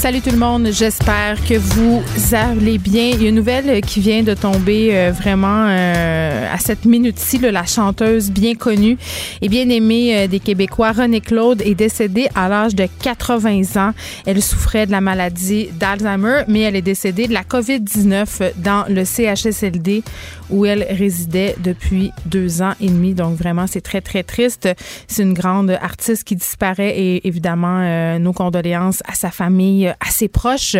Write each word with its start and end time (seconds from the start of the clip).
Salut 0.00 0.22
tout 0.22 0.30
le 0.30 0.38
monde, 0.38 0.68
j'espère 0.72 1.36
que 1.44 1.58
vous 1.58 2.02
allez 2.32 2.78
bien. 2.78 3.10
Il 3.12 3.22
y 3.22 3.26
a 3.26 3.28
une 3.28 3.34
nouvelle 3.34 3.82
qui 3.82 4.00
vient 4.00 4.22
de 4.22 4.32
tomber 4.32 4.96
euh, 4.96 5.12
vraiment 5.12 5.66
euh, 5.68 6.48
à 6.50 6.56
cette 6.56 6.86
minute-ci. 6.86 7.36
La 7.38 7.66
chanteuse 7.66 8.30
bien 8.30 8.54
connue 8.54 8.96
et 9.42 9.50
bien 9.50 9.68
aimée 9.68 10.16
euh, 10.16 10.26
des 10.26 10.40
Québécois, 10.40 10.92
René 10.92 11.20
Claude, 11.20 11.60
est 11.60 11.74
décédée 11.74 12.28
à 12.34 12.48
l'âge 12.48 12.74
de 12.74 12.88
80 13.02 13.76
ans. 13.76 13.92
Elle 14.24 14.40
souffrait 14.40 14.86
de 14.86 14.90
la 14.90 15.02
maladie 15.02 15.68
d'Alzheimer, 15.78 16.44
mais 16.48 16.60
elle 16.60 16.76
est 16.76 16.82
décédée 16.82 17.28
de 17.28 17.34
la 17.34 17.42
COVID-19 17.42 18.52
dans 18.56 18.86
le 18.88 19.04
CHSLD 19.04 20.02
où 20.48 20.64
elle 20.64 20.86
résidait 20.88 21.56
depuis 21.62 22.10
deux 22.24 22.62
ans 22.62 22.72
et 22.80 22.88
demi. 22.88 23.12
Donc 23.12 23.36
vraiment, 23.36 23.66
c'est 23.66 23.82
très, 23.82 24.00
très 24.00 24.22
triste. 24.22 24.66
C'est 25.08 25.22
une 25.22 25.34
grande 25.34 25.70
artiste 25.82 26.24
qui 26.24 26.36
disparaît 26.36 26.98
et 26.98 27.28
évidemment, 27.28 28.18
nos 28.18 28.32
condoléances 28.32 29.02
à 29.06 29.14
sa 29.14 29.30
famille 29.30 29.89
assez 30.00 30.28
proche. 30.28 30.76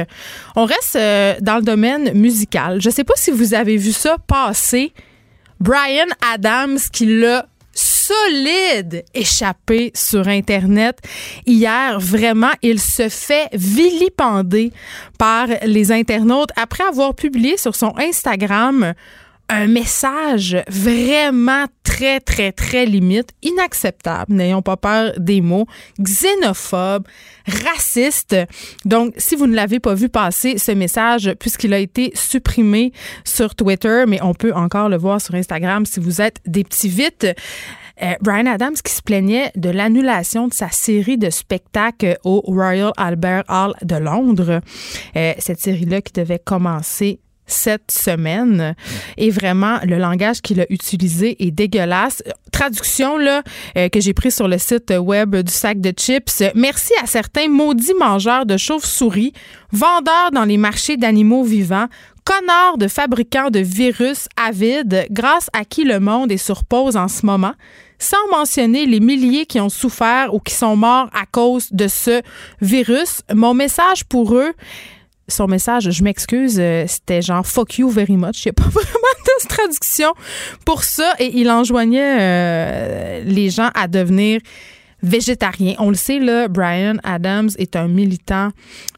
On 0.56 0.64
reste 0.64 0.96
euh, 0.96 1.34
dans 1.40 1.56
le 1.56 1.62
domaine 1.62 2.12
musical. 2.14 2.80
Je 2.80 2.88
ne 2.88 2.94
sais 2.94 3.04
pas 3.04 3.14
si 3.16 3.30
vous 3.30 3.54
avez 3.54 3.76
vu 3.76 3.92
ça 3.92 4.16
passer. 4.18 4.92
Brian 5.60 6.06
Adams 6.32 6.78
qui 6.92 7.06
l'a 7.20 7.46
solide 7.72 9.04
échappé 9.14 9.92
sur 9.94 10.26
Internet. 10.28 10.98
Hier, 11.46 11.98
vraiment, 12.00 12.50
il 12.62 12.80
se 12.80 13.08
fait 13.08 13.48
vilipender 13.52 14.72
par 15.18 15.48
les 15.64 15.92
internautes 15.92 16.50
après 16.56 16.84
avoir 16.84 17.14
publié 17.14 17.56
sur 17.56 17.74
son 17.74 17.94
Instagram 17.98 18.94
un 19.50 19.66
message 19.66 20.56
vraiment 20.68 21.66
très, 21.82 22.20
très, 22.20 22.52
très 22.52 22.86
limite, 22.86 23.30
inacceptable, 23.42 24.32
n'ayons 24.32 24.62
pas 24.62 24.76
peur 24.76 25.12
des 25.18 25.40
mots, 25.40 25.66
xénophobe, 26.00 27.06
raciste. 27.66 28.36
Donc, 28.84 29.12
si 29.16 29.34
vous 29.34 29.48
ne 29.48 29.54
l'avez 29.54 29.80
pas 29.80 29.94
vu 29.94 30.08
passer, 30.08 30.56
ce 30.56 30.70
message, 30.70 31.34
puisqu'il 31.40 31.74
a 31.74 31.78
été 31.78 32.12
supprimé 32.14 32.92
sur 33.24 33.56
Twitter, 33.56 34.04
mais 34.06 34.22
on 34.22 34.34
peut 34.34 34.52
encore 34.54 34.88
le 34.88 34.96
voir 34.96 35.20
sur 35.20 35.34
Instagram 35.34 35.84
si 35.84 35.98
vous 35.98 36.20
êtes 36.20 36.38
des 36.46 36.62
petits 36.62 36.88
vites. 36.88 37.26
Euh, 38.02 38.14
Brian 38.22 38.46
Adams 38.46 38.76
qui 38.82 38.94
se 38.94 39.02
plaignait 39.02 39.50
de 39.56 39.68
l'annulation 39.68 40.48
de 40.48 40.54
sa 40.54 40.70
série 40.70 41.18
de 41.18 41.28
spectacles 41.28 42.16
au 42.24 42.40
Royal 42.46 42.92
Albert 42.96 43.44
Hall 43.48 43.74
de 43.82 43.96
Londres. 43.96 44.60
Euh, 45.16 45.32
cette 45.38 45.60
série-là 45.60 46.00
qui 46.00 46.12
devait 46.12 46.38
commencer 46.38 47.20
cette 47.50 47.90
semaine. 47.90 48.74
Et 49.16 49.30
vraiment, 49.30 49.78
le 49.84 49.98
langage 49.98 50.40
qu'il 50.40 50.60
a 50.60 50.66
utilisé 50.70 51.44
est 51.44 51.50
dégueulasse. 51.50 52.22
Traduction 52.52 53.16
là, 53.16 53.42
euh, 53.76 53.88
que 53.88 54.00
j'ai 54.00 54.14
pris 54.14 54.30
sur 54.30 54.48
le 54.48 54.58
site 54.58 54.92
web 54.96 55.36
du 55.36 55.52
sac 55.52 55.80
de 55.80 55.90
chips. 55.90 56.42
Merci 56.54 56.92
à 57.02 57.06
certains 57.06 57.48
maudits 57.48 57.94
mangeurs 57.98 58.46
de 58.46 58.56
chauves-souris, 58.56 59.32
vendeurs 59.72 60.30
dans 60.32 60.44
les 60.44 60.56
marchés 60.56 60.96
d'animaux 60.96 61.44
vivants, 61.44 61.86
connards 62.24 62.78
de 62.78 62.88
fabricants 62.88 63.50
de 63.50 63.60
virus 63.60 64.28
avides, 64.36 65.06
grâce 65.10 65.48
à 65.52 65.64
qui 65.64 65.84
le 65.84 66.00
monde 66.00 66.32
est 66.32 66.36
sur 66.36 66.64
pause 66.64 66.96
en 66.96 67.08
ce 67.08 67.24
moment 67.24 67.54
sans 68.00 68.28
mentionner 68.30 68.86
les 68.86 68.98
milliers 68.98 69.46
qui 69.46 69.60
ont 69.60 69.68
souffert 69.68 70.34
ou 70.34 70.40
qui 70.40 70.54
sont 70.54 70.74
morts 70.74 71.10
à 71.12 71.26
cause 71.26 71.68
de 71.70 71.86
ce 71.86 72.22
virus. 72.60 73.22
Mon 73.32 73.54
message 73.54 74.04
pour 74.06 74.34
eux, 74.34 74.52
son 75.32 75.46
message, 75.46 75.90
je 75.90 76.02
m'excuse, 76.02 76.58
euh, 76.58 76.84
c'était 76.86 77.22
genre 77.22 77.46
fuck 77.46 77.78
you 77.78 77.88
very 77.88 78.16
much. 78.16 78.44
Il 78.44 78.48
n'y 78.48 78.52
pas 78.52 78.64
vraiment 78.68 78.88
de 79.42 79.48
traduction 79.48 80.12
pour 80.64 80.84
ça. 80.84 81.14
Et 81.18 81.38
il 81.38 81.50
enjoignait 81.50 82.18
euh, 82.20 83.22
les 83.24 83.50
gens 83.50 83.70
à 83.74 83.88
devenir 83.88 84.40
végétarien. 85.02 85.74
On 85.78 85.88
le 85.88 85.94
sait, 85.94 86.18
là, 86.18 86.48
Brian 86.48 86.96
Adams 87.02 87.50
est 87.58 87.76
un 87.76 87.88
militant. 87.88 88.50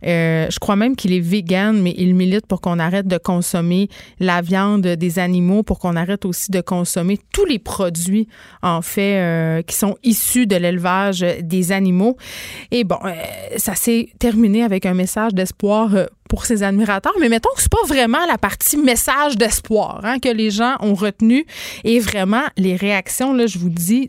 Euh, 0.04 0.46
je 0.50 0.58
crois 0.58 0.76
même 0.76 0.96
qu'il 0.96 1.12
est 1.12 1.20
vegan, 1.20 1.80
mais 1.80 1.94
il 1.96 2.14
milite 2.14 2.46
pour 2.46 2.60
qu'on 2.60 2.78
arrête 2.78 3.06
de 3.06 3.18
consommer 3.18 3.88
la 4.20 4.40
viande 4.40 4.86
des 4.86 5.18
animaux, 5.18 5.62
pour 5.62 5.78
qu'on 5.78 5.96
arrête 5.96 6.24
aussi 6.24 6.50
de 6.50 6.60
consommer 6.60 7.18
tous 7.32 7.44
les 7.44 7.58
produits, 7.58 8.28
en 8.62 8.82
fait, 8.82 9.20
euh, 9.20 9.62
qui 9.62 9.76
sont 9.76 9.96
issus 10.02 10.46
de 10.46 10.56
l'élevage 10.56 11.20
des 11.20 11.72
animaux. 11.72 12.16
Et 12.70 12.84
bon, 12.84 12.98
euh, 13.04 13.12
ça 13.56 13.74
s'est 13.74 14.08
terminé 14.19 14.62
avec 14.62 14.86
un 14.86 14.94
message 14.94 15.34
d'espoir 15.34 15.90
pour 16.32 16.46
ses 16.46 16.62
admirateurs, 16.62 17.12
mais 17.20 17.28
mettons 17.28 17.50
que 17.54 17.60
c'est 17.60 17.70
pas 17.70 17.86
vraiment 17.86 18.24
la 18.26 18.38
partie 18.38 18.78
message 18.78 19.36
d'espoir 19.36 20.00
hein, 20.02 20.19
que 20.19 20.30
les 20.30 20.50
gens 20.50 20.76
ont 20.80 20.94
retenu. 20.94 21.44
Et 21.84 22.00
vraiment, 22.00 22.44
les 22.56 22.74
réactions, 22.74 23.34
là, 23.34 23.46
je 23.46 23.58
vous 23.58 23.69
dis, 23.69 24.08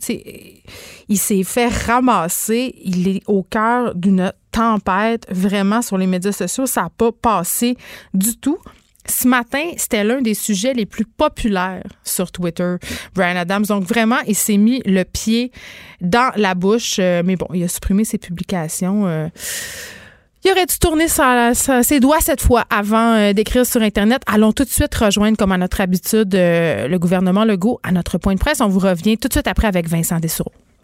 il 1.10 1.18
s'est 1.18 1.44
fait 1.44 1.68
ramasser. 1.68 2.76
Il 2.84 3.08
est 3.08 3.22
au 3.28 3.44
cœur 3.44 3.96
d'une 3.96 4.32
tempête 4.52 5.26
vraiment 5.30 5.82
sur 5.82 5.98
les 5.98 6.08
médias 6.08 6.32
sociaux. 6.32 6.66
Ça 6.66 6.84
n'a 6.84 6.90
pas 6.90 7.12
passé 7.12 7.78
du 8.14 8.38
tout. 8.38 8.60
Ce 9.06 9.28
matin, 9.28 9.72
c'était 9.76 10.04
l'un 10.04 10.22
des 10.22 10.34
sujets 10.34 10.74
les 10.74 10.86
plus 10.86 11.04
populaires 11.04 11.84
sur 12.06 12.32
Twitter, 12.32 12.76
Brian 13.14 13.36
Adams. 13.36 13.66
Donc 13.66 13.84
vraiment, 13.84 14.20
il 14.28 14.36
s'est 14.36 14.58
mis 14.58 14.82
le 14.86 15.04
pied 15.04 15.52
dans 16.00 16.32
la 16.38 16.56
bouche. 16.56 16.98
Euh, 17.00 17.22
mais 17.26 17.36
bon, 17.36 17.48
il 17.54 17.64
a 17.64 17.68
supprimé 17.68 18.06
ses 18.06 18.18
publications. 18.18 19.06
Euh, 19.06 19.28
il 20.46 20.52
aurait 20.52 20.66
dû 20.66 20.78
tourner 20.80 21.08
ses 21.08 22.00
doigts 22.00 22.22
cette 22.22 22.42
fois 22.42 22.66
avant 22.70 23.14
euh, 23.14 23.34
d'écrire 23.34 23.66
sur 23.66 23.82
Internet. 23.82 24.22
Allons 24.26 24.54
tout 24.54 24.64
de 24.64 24.70
suite 24.70 24.96
rejoindre, 24.96 25.38
comme 25.38 25.52
à 25.52 25.58
notre 25.58 25.82
habitude, 25.82 26.34
le 26.34 26.98
gouvernement 26.98 27.44
Legault 27.44 27.80
à 27.84 27.92
notre 27.92 28.18
point 28.18 28.36
de 28.36 28.40
presse. 28.40 28.62
On 28.62 28.68
vous 28.68 28.80
revient 28.80 29.18
tout 29.18 29.28
de 29.28 29.34
suite 29.34 29.48
après 29.48 29.68
avec 29.68 29.88
Vincent 29.90 30.20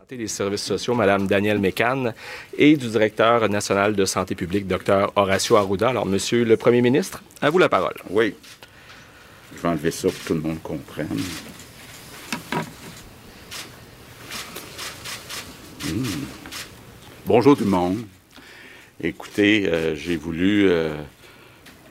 Des 0.10 0.28
services 0.28 0.64
sociaux, 0.64 0.96
Mme 0.96 1.28
Danielle 1.28 1.60
Mécan, 1.60 2.14
et 2.58 2.76
du 2.76 2.88
directeur 2.88 3.48
national 3.48 3.96
de 3.96 4.06
santé 4.06 4.34
publique, 4.34 4.66
Dr 4.66 5.12
Horacio 5.16 5.56
Arruda. 5.56 5.90
Alors, 5.90 6.08
Monsieur 6.08 6.44
le 6.46 6.58
Premier 6.58 6.82
ministre, 6.82 7.22
à 7.44 7.52
vous 7.52 7.60
la 7.60 7.70
parole. 7.70 7.94
Oui. 8.10 8.34
Je 9.56 9.62
vais 9.62 9.68
enlever 9.70 9.92
ça 9.92 10.08
pour 10.08 10.18
que 10.18 10.28
tout 10.28 10.34
le 10.34 10.40
monde 10.40 10.64
comprenne. 10.64 11.16
Hmm. 15.86 16.04
Bonjour 17.28 17.56
tout 17.56 17.66
le 17.66 17.70
monde. 17.70 18.00
Écoutez, 19.00 19.68
euh, 19.68 19.96
j'ai 19.96 20.16
voulu 20.16 20.72
euh, 20.72 20.96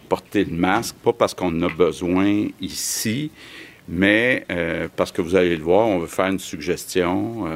porter 0.08 0.42
le 0.44 0.56
masque, 0.56 0.96
pas 1.04 1.12
parce 1.12 1.34
qu'on 1.34 1.56
en 1.56 1.68
a 1.68 1.72
besoin 1.72 2.48
ici, 2.60 3.30
mais 3.88 4.44
euh, 4.50 4.88
parce 4.96 5.12
que 5.12 5.22
vous 5.22 5.36
allez 5.36 5.56
le 5.56 5.62
voir, 5.62 5.86
on 5.86 6.00
veut 6.00 6.08
faire 6.08 6.26
une 6.26 6.40
suggestion 6.40 7.46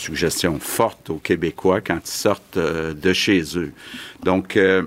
suggestion 0.00 0.58
forte 0.58 1.10
aux 1.10 1.18
Québécois 1.18 1.80
quand 1.80 2.00
ils 2.04 2.10
sortent 2.10 2.56
euh, 2.56 2.94
de 2.94 3.12
chez 3.12 3.42
eux. 3.56 3.72
Donc, 4.24 4.56
euh, 4.56 4.82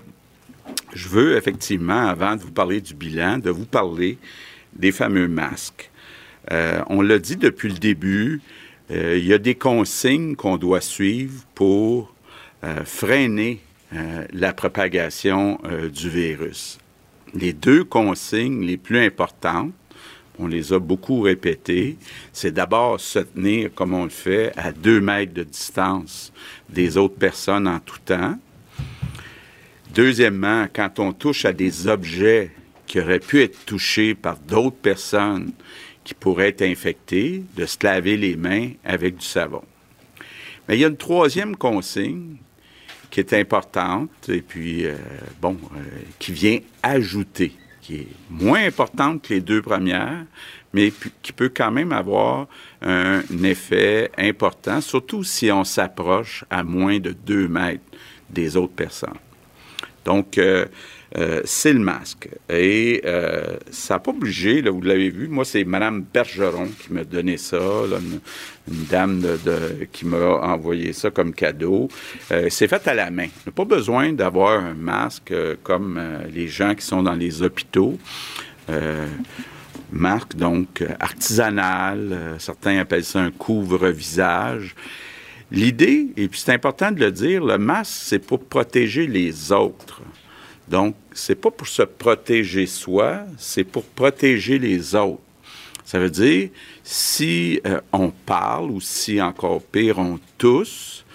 je 0.93 1.07
veux 1.07 1.37
effectivement, 1.37 2.07
avant 2.07 2.35
de 2.35 2.41
vous 2.41 2.51
parler 2.51 2.81
du 2.81 2.93
bilan, 2.93 3.37
de 3.37 3.49
vous 3.49 3.65
parler 3.65 4.17
des 4.73 4.91
fameux 4.91 5.27
masques. 5.27 5.89
Euh, 6.51 6.81
on 6.87 7.01
l'a 7.01 7.19
dit 7.19 7.35
depuis 7.35 7.69
le 7.69 7.77
début, 7.77 8.41
il 8.89 9.25
y 9.25 9.33
a 9.33 9.39
des 9.39 9.55
consignes 9.55 10.35
qu'on 10.35 10.57
doit 10.57 10.81
suivre 10.81 11.45
pour 11.55 12.13
freiner 12.85 13.59
la 14.31 14.53
propagation 14.53 15.59
du 15.91 16.09
virus. 16.09 16.77
Les 17.33 17.53
deux 17.53 17.83
consignes 17.83 18.61
les 18.61 18.77
plus 18.77 18.99
importantes, 18.99 19.71
on 20.39 20.47
les 20.47 20.73
a 20.73 20.79
beaucoup 20.79 21.21
répétés, 21.21 21.97
c'est 22.31 22.51
d'abord 22.51 22.99
se 22.99 23.19
tenir, 23.19 23.73
comme 23.73 23.93
on 23.93 24.05
le 24.05 24.09
fait, 24.09 24.51
à 24.57 24.71
deux 24.71 24.99
mètres 24.99 25.33
de 25.33 25.43
distance 25.43 26.33
des 26.69 26.97
autres 26.97 27.15
personnes 27.15 27.67
en 27.67 27.79
tout 27.79 27.99
temps. 28.03 28.37
Deuxièmement, 29.93 30.67
quand 30.73 30.99
on 30.99 31.13
touche 31.13 31.45
à 31.45 31.53
des 31.53 31.87
objets 31.87 32.51
qui 32.87 32.99
auraient 32.99 33.19
pu 33.19 33.41
être 33.41 33.65
touchés 33.65 34.15
par 34.15 34.37
d'autres 34.37 34.77
personnes 34.77 35.51
qui 36.03 36.13
pourraient 36.13 36.49
être 36.49 36.63
infectées, 36.63 37.43
de 37.55 37.65
se 37.65 37.77
laver 37.83 38.17
les 38.17 38.35
mains 38.35 38.71
avec 38.83 39.17
du 39.17 39.25
savon. 39.25 39.63
Mais 40.67 40.77
il 40.77 40.81
y 40.81 40.85
a 40.85 40.87
une 40.87 40.97
troisième 40.97 41.55
consigne 41.55 42.37
qui 43.09 43.19
est 43.19 43.33
importante 43.33 44.29
et 44.29 44.41
puis, 44.41 44.85
euh, 44.85 44.95
bon, 45.39 45.57
euh, 45.75 45.79
qui 46.19 46.31
vient 46.33 46.59
ajouter 46.81 47.53
qui 47.83 47.95
est 47.97 48.07
moins 48.29 48.65
importante 48.65 49.21
que 49.21 49.33
les 49.33 49.41
deux 49.41 49.61
premières, 49.61 50.25
mais 50.73 50.91
qui 51.21 51.33
peut 51.33 51.51
quand 51.55 51.69
même 51.69 51.91
avoir 51.91 52.47
un 52.81 53.21
effet 53.43 54.09
important, 54.17 54.81
surtout 54.81 55.23
si 55.23 55.51
on 55.51 55.63
s'approche 55.63 56.45
à 56.49 56.63
moins 56.63 56.99
de 56.99 57.11
deux 57.11 57.47
mètres 57.47 57.83
des 58.29 58.55
autres 58.55 58.73
personnes. 58.73 59.19
Donc, 60.05 60.37
euh, 60.37 60.65
euh, 61.15 61.41
c'est 61.45 61.73
le 61.73 61.79
masque. 61.79 62.29
Et 62.49 63.01
euh, 63.05 63.57
ça 63.69 63.95
n'a 63.95 63.99
pas 63.99 64.11
bougé, 64.11 64.61
là, 64.61 64.71
vous 64.71 64.81
l'avez 64.81 65.09
vu. 65.09 65.27
Moi, 65.27 65.45
c'est 65.45 65.63
Mme 65.63 66.05
Bergeron 66.11 66.67
qui 66.67 66.91
m'a 66.91 67.03
donné 67.03 67.37
ça, 67.37 67.59
une, 67.59 68.19
dame 68.89 69.23
qui 69.91 70.05
m'a 70.05 70.17
envoyé 70.17 70.93
ça 70.93 71.11
comme 71.11 71.33
cadeau. 71.33 71.87
Euh, 72.31 72.47
c'est 72.49 72.67
fait 72.67 72.87
à 72.87 72.95
la 72.95 73.11
main. 73.11 73.27
On 73.45 73.49
n'a 73.49 73.51
pas 73.51 73.65
besoin 73.65 74.11
d'avoir 74.13 74.63
un 74.63 74.73
masque 74.73 75.33
comme 75.61 76.01
les 76.33 76.47
gens 76.47 76.73
qui 76.73 76.85
sont 76.85 77.03
dans 77.03 77.15
les 77.15 77.41
hôpitaux 77.43 77.97
marque 79.91 80.35
donc 80.35 80.83
artisanale. 80.99 82.35
certains 82.39 82.79
appellent 82.79 83.03
ça 83.03 83.19
un 83.19 83.29
couvre-visage. 83.29 84.75
L'idée, 85.51 86.07
et 86.17 86.27
puis 86.27 86.39
c'est 86.39 86.53
important 86.53 86.91
de 86.91 86.99
le 86.99 87.11
dire, 87.11 87.43
le 87.43 87.59
masque, 87.59 87.93
c'est 87.93 88.19
pour 88.19 88.43
protéger 88.43 89.05
les 89.05 89.51
autres. 89.51 90.01
Donc, 90.67 90.95
c'est 91.13 91.35
pas 91.35 91.51
pour 91.51 91.67
se 91.67 91.83
protéger 91.83 92.65
soi, 92.65 93.21
c'est 93.37 93.63
pour 93.63 93.83
protéger 93.83 94.59
les 94.59 94.95
autres. 94.95 95.21
Ça 95.85 95.99
veut 95.99 96.09
dire, 96.09 96.49
si 96.83 97.59
euh, 97.65 97.79
on 97.91 98.09
parle 98.09 98.71
ou 98.71 98.81
si 98.81 99.21
encore 99.21 99.61
pire, 99.61 99.99
on 99.99 100.19
tousse, 100.37 101.05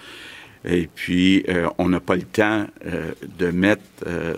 et 0.65 0.87
puis 0.93 1.43
euh, 1.49 1.69
on 1.77 1.89
n'a 1.89 1.99
pas 1.99 2.15
le 2.15 2.23
temps 2.23 2.65
euh, 2.85 3.11
de 3.37 3.47
mettre 3.47 3.81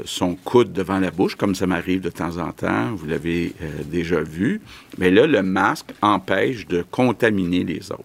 son 0.05 0.35
coude 0.35 0.71
devant 0.71 0.99
la 0.99 1.11
bouche, 1.11 1.35
comme 1.35 1.55
ça 1.55 1.67
m'arrive 1.67 2.01
de 2.01 2.09
temps 2.09 2.37
en 2.37 2.51
temps, 2.51 2.93
vous 2.95 3.05
l'avez 3.05 3.53
déjà 3.85 4.21
vu, 4.21 4.61
mais 4.97 5.11
là, 5.11 5.27
le 5.27 5.43
masque 5.43 5.91
empêche 6.01 6.67
de 6.67 6.83
contaminer 6.89 7.63
les 7.63 7.91
autres 7.91 8.03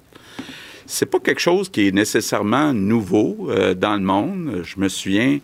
c'est 0.87 1.07
pas 1.07 1.19
quelque 1.19 1.41
chose 1.41 1.69
qui 1.69 1.89
est 1.89 1.93
nécessairement 1.93 2.73
nouveau 2.73 3.49
euh, 3.51 3.75
dans 3.75 3.95
le 3.95 4.03
monde. 4.03 4.63
Je 4.65 4.79
me 4.79 4.89
souviens, 4.89 5.39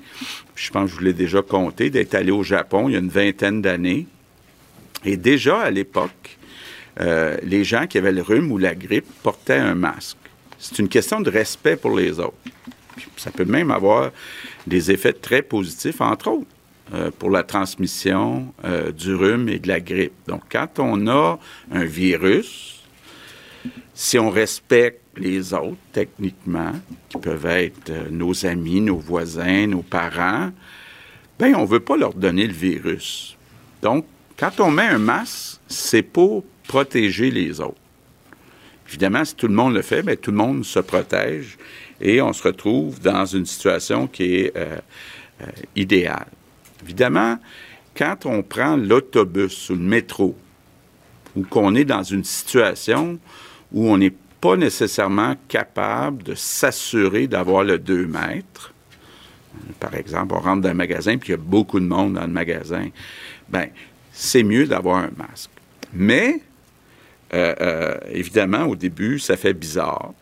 je 0.55 0.71
pense 0.71 0.85
que 0.85 0.91
je 0.91 0.95
vous 0.97 1.05
l'ai 1.05 1.13
déjà 1.13 1.43
compté, 1.43 1.91
d'être 1.91 2.15
allé 2.15 2.31
au 2.31 2.43
Japon 2.43 2.89
il 2.89 2.93
y 2.93 2.97
a 2.97 3.01
une 3.01 3.09
vingtaine 3.09 3.61
d'années. 3.61 4.07
Et 5.05 5.17
déjà 5.17 5.61
à 5.61 5.71
l'époque, 5.71 6.39
euh, 7.01 7.37
les 7.43 7.65
gens 7.65 7.87
qui 7.87 7.99
avaient 7.99 8.13
le 8.13 8.23
rhume 8.23 8.53
ou 8.53 8.59
la 8.59 8.75
grippe 8.75 9.07
portaient 9.23 9.55
un 9.55 9.75
masque. 9.75 10.17
C'est 10.59 10.79
une 10.79 10.89
question 10.89 11.21
de 11.21 11.31
respect 11.31 11.77
pour 11.77 11.97
les 11.97 12.21
autres. 12.21 12.37
ça 13.17 13.33
peut 13.33 13.45
même 13.45 13.73
avoir 13.73 14.13
des 14.67 14.93
effets 14.93 15.13
très 15.13 15.43
positifs, 15.43 16.01
entre 16.01 16.29
autres, 16.29 16.47
euh, 16.95 17.11
pour 17.19 17.31
la 17.31 17.43
transmission 17.43 18.53
du 18.97 19.15
rhume 19.15 19.49
et 19.49 19.59
de 19.59 19.67
la 19.67 19.81
grippe. 19.81 20.13
Donc, 20.29 20.43
quand 20.51 20.79
on 20.79 21.09
a 21.09 21.41
un 21.73 21.85
virus, 21.85 22.81
si 23.95 24.19
on 24.19 24.31
respecte 24.31 25.02
les 25.17 25.53
autres, 25.53 25.77
techniquement, 25.93 26.73
qui 27.09 27.19
peuvent 27.19 27.47
être 27.47 27.91
euh, 27.91 28.09
nos 28.11 28.47
amis, 28.47 28.81
nos 28.81 28.97
voisins, 28.97 29.67
nos 29.67 29.83
parents, 29.83 30.51
ben 31.39 31.55
on 31.55 31.63
ne 31.63 31.67
veut 31.67 31.81
pas 31.81 31.97
leur 31.97 32.15
donner 32.15 32.47
le 32.47 32.53
virus. 32.53 33.37
Donc, 33.83 34.07
quand 34.39 34.61
on 34.61 34.71
met 34.71 34.87
un 34.87 34.99
masque, 34.99 35.61
c'est 35.69 36.03
pour 36.03 36.45
protéger 36.67 37.31
les 37.31 37.61
autres. 37.61 37.77
Évidemment, 38.89 39.25
si 39.25 39.35
tout 39.35 39.49
le 39.49 39.55
monde 39.55 39.75
le 39.75 39.83
fait, 39.83 40.03
bien, 40.03 40.17
tout 40.17 40.31
le 40.31 40.37
monde 40.37 40.65
se 40.65 40.79
protège 40.79 41.57
et 42.01 42.21
on 42.21 42.33
se 42.33 42.43
retrouve 42.43 43.01
dans 43.01 43.25
une 43.25 43.47
situation 43.47 44.07
qui 44.07 44.37
est 44.37 44.57
euh, 44.57 44.79
euh, 45.43 45.47
idéale. 45.77 46.27
Évidemment, 46.83 47.39
quand 47.97 48.27
on 48.27 48.43
prend 48.43 48.77
l'autobus 48.77 49.71
ou 49.71 49.75
le 49.75 49.81
métro, 49.81 50.37
ou 51.37 51.43
qu'on 51.45 51.75
est 51.75 51.85
dans 51.85 52.03
une 52.03 52.25
situation 52.25 53.19
où 53.73 53.89
on 53.89 53.99
n'est 53.99 54.13
pas 54.43 54.57
nécessairement 54.57 55.37
capable 55.47 56.25
de 56.25 56.35
s'assurer 56.35 57.29
d'avoir 57.29 57.63
le 57.63 57.79
2 57.79 58.07
mètres. 58.07 58.75
Par 59.79 59.95
exemple, 59.95 60.35
on 60.35 60.41
rentre 60.41 60.63
dans 60.63 60.69
un 60.69 60.75
magasin 60.75 61.17
puis 61.17 61.29
il 61.29 61.33
y 61.33 61.35
a 61.35 61.39
beaucoup 61.39 61.79
de 61.79 61.87
monde 61.87 62.15
dans 62.15 62.27
le 62.27 62.33
magasin. 62.33 62.89
Ben, 63.49 63.69
c'est 64.13 64.43
mieux 64.43 64.67
d'avoir 64.67 64.97
un 64.97 65.11
masque. 65.17 65.51
Mais, 65.95 66.41
euh, 67.35 67.55
euh, 67.61 67.95
évidemment, 68.11 68.65
au 68.65 68.75
début, 68.75 69.21
ça 69.21 69.37
fait 69.37 69.55
bizarre 69.55 70.13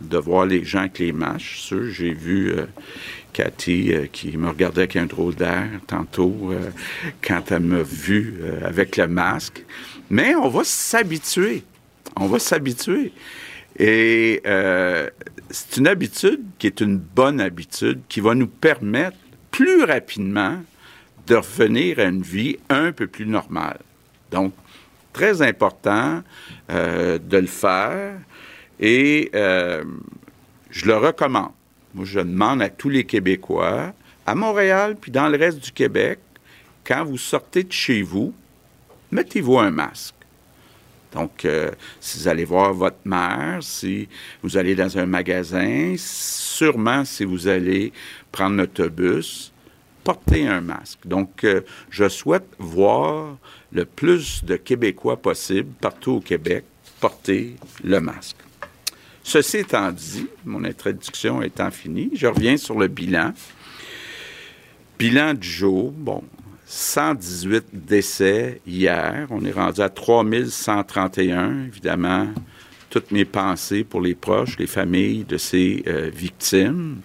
de 0.00 0.16
voir 0.16 0.46
les 0.46 0.64
gens 0.64 0.80
avec 0.80 0.98
les 0.98 1.12
masques. 1.12 1.74
J'ai 1.90 2.14
vu 2.14 2.52
euh, 2.52 2.64
Cathy 3.34 3.92
qui 4.12 4.34
me 4.38 4.48
regardait 4.48 4.82
avec 4.82 4.96
un 4.96 5.06
drôle 5.06 5.34
d'air 5.34 5.68
tantôt 5.86 6.54
quand 7.20 7.52
elle 7.52 7.60
m'a 7.60 7.82
vu 7.82 8.40
avec 8.64 8.96
le 8.96 9.08
masque. 9.08 9.62
Mais 10.08 10.34
on 10.34 10.48
va 10.48 10.64
s'habituer. 10.64 11.64
On 12.18 12.26
va 12.26 12.38
s'habituer. 12.38 13.12
Et 13.78 14.40
euh, 14.46 15.08
c'est 15.50 15.76
une 15.76 15.86
habitude 15.86 16.42
qui 16.58 16.66
est 16.66 16.80
une 16.80 16.96
bonne 16.96 17.40
habitude 17.40 18.00
qui 18.08 18.20
va 18.20 18.34
nous 18.34 18.46
permettre 18.46 19.18
plus 19.50 19.84
rapidement 19.84 20.58
de 21.26 21.34
revenir 21.34 21.98
à 21.98 22.04
une 22.04 22.22
vie 22.22 22.56
un 22.70 22.92
peu 22.92 23.06
plus 23.06 23.26
normale. 23.26 23.80
Donc, 24.30 24.54
très 25.12 25.42
important 25.42 26.22
euh, 26.70 27.18
de 27.18 27.38
le 27.38 27.46
faire 27.46 28.14
et 28.80 29.30
euh, 29.34 29.84
je 30.70 30.86
le 30.86 30.96
recommande. 30.96 31.52
Moi, 31.94 32.04
je 32.04 32.20
demande 32.20 32.62
à 32.62 32.68
tous 32.68 32.88
les 32.88 33.04
Québécois, 33.04 33.92
à 34.26 34.34
Montréal 34.34 34.96
puis 35.00 35.10
dans 35.10 35.28
le 35.28 35.36
reste 35.36 35.58
du 35.58 35.72
Québec, 35.72 36.18
quand 36.84 37.04
vous 37.04 37.18
sortez 37.18 37.64
de 37.64 37.72
chez 37.72 38.02
vous, 38.02 38.34
mettez-vous 39.10 39.58
un 39.58 39.70
masque. 39.70 40.15
Donc, 41.16 41.46
euh, 41.46 41.70
si 41.98 42.18
vous 42.18 42.28
allez 42.28 42.44
voir 42.44 42.74
votre 42.74 43.00
mère, 43.06 43.60
si 43.62 44.06
vous 44.42 44.58
allez 44.58 44.74
dans 44.74 44.98
un 44.98 45.06
magasin, 45.06 45.94
sûrement 45.96 47.06
si 47.06 47.24
vous 47.24 47.48
allez 47.48 47.90
prendre 48.30 48.56
l'autobus, 48.56 49.50
portez 50.04 50.46
un 50.46 50.60
masque. 50.60 50.98
Donc, 51.06 51.42
euh, 51.44 51.62
je 51.88 52.06
souhaite 52.10 52.46
voir 52.58 53.38
le 53.72 53.86
plus 53.86 54.44
de 54.44 54.56
Québécois 54.56 55.16
possible 55.16 55.70
partout 55.80 56.12
au 56.12 56.20
Québec 56.20 56.64
porter 57.00 57.56
le 57.82 57.98
masque. 57.98 58.36
Ceci 59.22 59.58
étant 59.58 59.90
dit, 59.92 60.26
mon 60.44 60.64
introduction 60.64 61.40
étant 61.40 61.70
finie, 61.70 62.10
je 62.12 62.26
reviens 62.26 62.58
sur 62.58 62.78
le 62.78 62.88
bilan. 62.88 63.32
Bilan 64.98 65.32
du 65.32 65.48
jour, 65.48 65.92
bon, 65.92 66.22
118 66.66 67.66
décès 67.72 68.60
hier. 68.66 69.28
On 69.30 69.44
est 69.44 69.52
rendu 69.52 69.80
à 69.80 69.88
3131. 69.88 71.66
Évidemment, 71.68 72.26
toutes 72.90 73.12
mes 73.12 73.24
pensées 73.24 73.84
pour 73.84 74.00
les 74.00 74.16
proches, 74.16 74.58
les 74.58 74.66
familles 74.66 75.24
de 75.24 75.36
ces 75.36 75.84
euh, 75.86 76.10
victimes. 76.12 76.96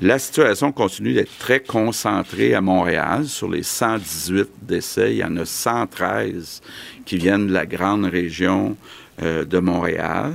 La 0.00 0.18
situation 0.18 0.72
continue 0.72 1.12
d'être 1.12 1.36
très 1.38 1.60
concentrée 1.60 2.54
à 2.54 2.62
Montréal. 2.62 3.26
Sur 3.26 3.50
les 3.50 3.62
118 3.62 4.48
décès, 4.62 5.12
il 5.12 5.18
y 5.18 5.24
en 5.24 5.36
a 5.36 5.44
113 5.44 6.62
qui 7.04 7.18
viennent 7.18 7.48
de 7.48 7.52
la 7.52 7.66
grande 7.66 8.06
région 8.06 8.78
euh, 9.20 9.44
de 9.44 9.58
Montréal. 9.58 10.32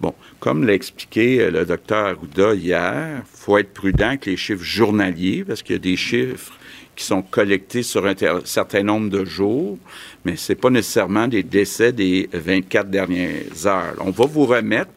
Bon, 0.00 0.14
comme 0.40 0.66
l'a 0.66 0.74
expliqué 0.74 1.40
euh, 1.40 1.50
le 1.52 1.64
docteur 1.64 2.06
Arruda 2.06 2.54
hier, 2.54 3.22
il 3.22 3.38
faut 3.38 3.58
être 3.58 3.72
prudent 3.72 4.08
avec 4.08 4.26
les 4.26 4.36
chiffres 4.36 4.64
journaliers 4.64 5.44
parce 5.44 5.62
qu'il 5.62 5.74
y 5.74 5.78
a 5.78 5.82
des 5.82 5.96
chiffres 5.96 6.58
qui 6.96 7.04
sont 7.04 7.22
collectés 7.22 7.82
sur 7.82 8.06
un 8.06 8.14
certain 8.44 8.82
nombre 8.82 9.10
de 9.10 9.24
jours, 9.24 9.78
mais 10.24 10.36
ce 10.36 10.52
n'est 10.52 10.56
pas 10.56 10.70
nécessairement 10.70 11.28
des 11.28 11.42
décès 11.42 11.92
des 11.92 12.28
24 12.32 12.88
dernières 12.88 13.66
heures. 13.66 13.94
On 14.00 14.10
va 14.10 14.26
vous 14.26 14.46
remettre 14.46 14.90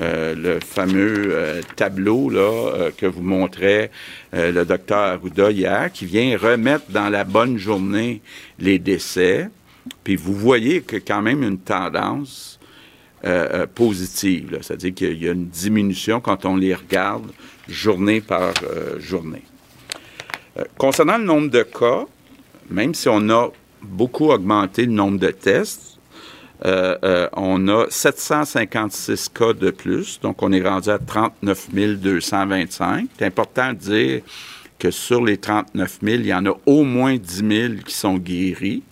euh, 0.00 0.34
le 0.34 0.58
fameux 0.60 1.34
euh, 1.34 1.60
tableau 1.76 2.30
là, 2.30 2.40
euh, 2.40 2.90
que 2.96 3.04
vous 3.04 3.20
montrait 3.20 3.90
le 4.32 4.64
docteur 4.64 4.98
Arruda 4.98 5.50
hier, 5.50 5.92
qui 5.92 6.06
vient 6.06 6.38
remettre 6.38 6.86
dans 6.88 7.10
la 7.10 7.24
bonne 7.24 7.58
journée 7.58 8.22
les 8.58 8.78
décès. 8.78 9.50
Puis 10.02 10.16
vous 10.16 10.34
voyez 10.34 10.80
que 10.80 10.96
quand 10.96 11.20
même 11.20 11.42
une 11.42 11.58
tendance 11.58 12.58
positive, 13.76 14.58
c'est-à-dire 14.62 14.94
qu'il 14.94 15.22
y 15.22 15.28
a 15.28 15.32
une 15.32 15.46
diminution 15.46 16.20
quand 16.20 16.44
on 16.44 16.56
les 16.56 16.74
regarde 16.74 17.30
journée 17.68 18.20
par 18.20 18.52
journée. 18.98 19.44
Euh, 20.58 20.64
concernant 20.76 21.18
le 21.18 21.24
nombre 21.24 21.50
de 21.50 21.62
cas, 21.62 22.04
même 22.70 22.94
si 22.94 23.08
on 23.08 23.28
a 23.30 23.48
beaucoup 23.82 24.30
augmenté 24.30 24.84
le 24.86 24.92
nombre 24.92 25.18
de 25.18 25.30
tests, 25.30 25.98
euh, 26.64 26.96
euh, 27.04 27.28
on 27.32 27.66
a 27.68 27.86
756 27.90 29.28
cas 29.30 29.52
de 29.52 29.70
plus, 29.70 30.20
donc 30.20 30.42
on 30.42 30.52
est 30.52 30.62
rendu 30.62 30.90
à 30.90 30.98
39 30.98 31.70
225. 31.72 33.08
C'est 33.18 33.24
important 33.24 33.72
de 33.72 33.78
dire 33.78 34.22
que 34.78 34.90
sur 34.90 35.24
les 35.24 35.38
39 35.38 35.98
000, 36.02 36.16
il 36.16 36.26
y 36.26 36.34
en 36.34 36.46
a 36.46 36.54
au 36.66 36.84
moins 36.84 37.16
10 37.16 37.34
000 37.36 37.72
qui 37.84 37.94
sont 37.94 38.16
guéris. 38.16 38.82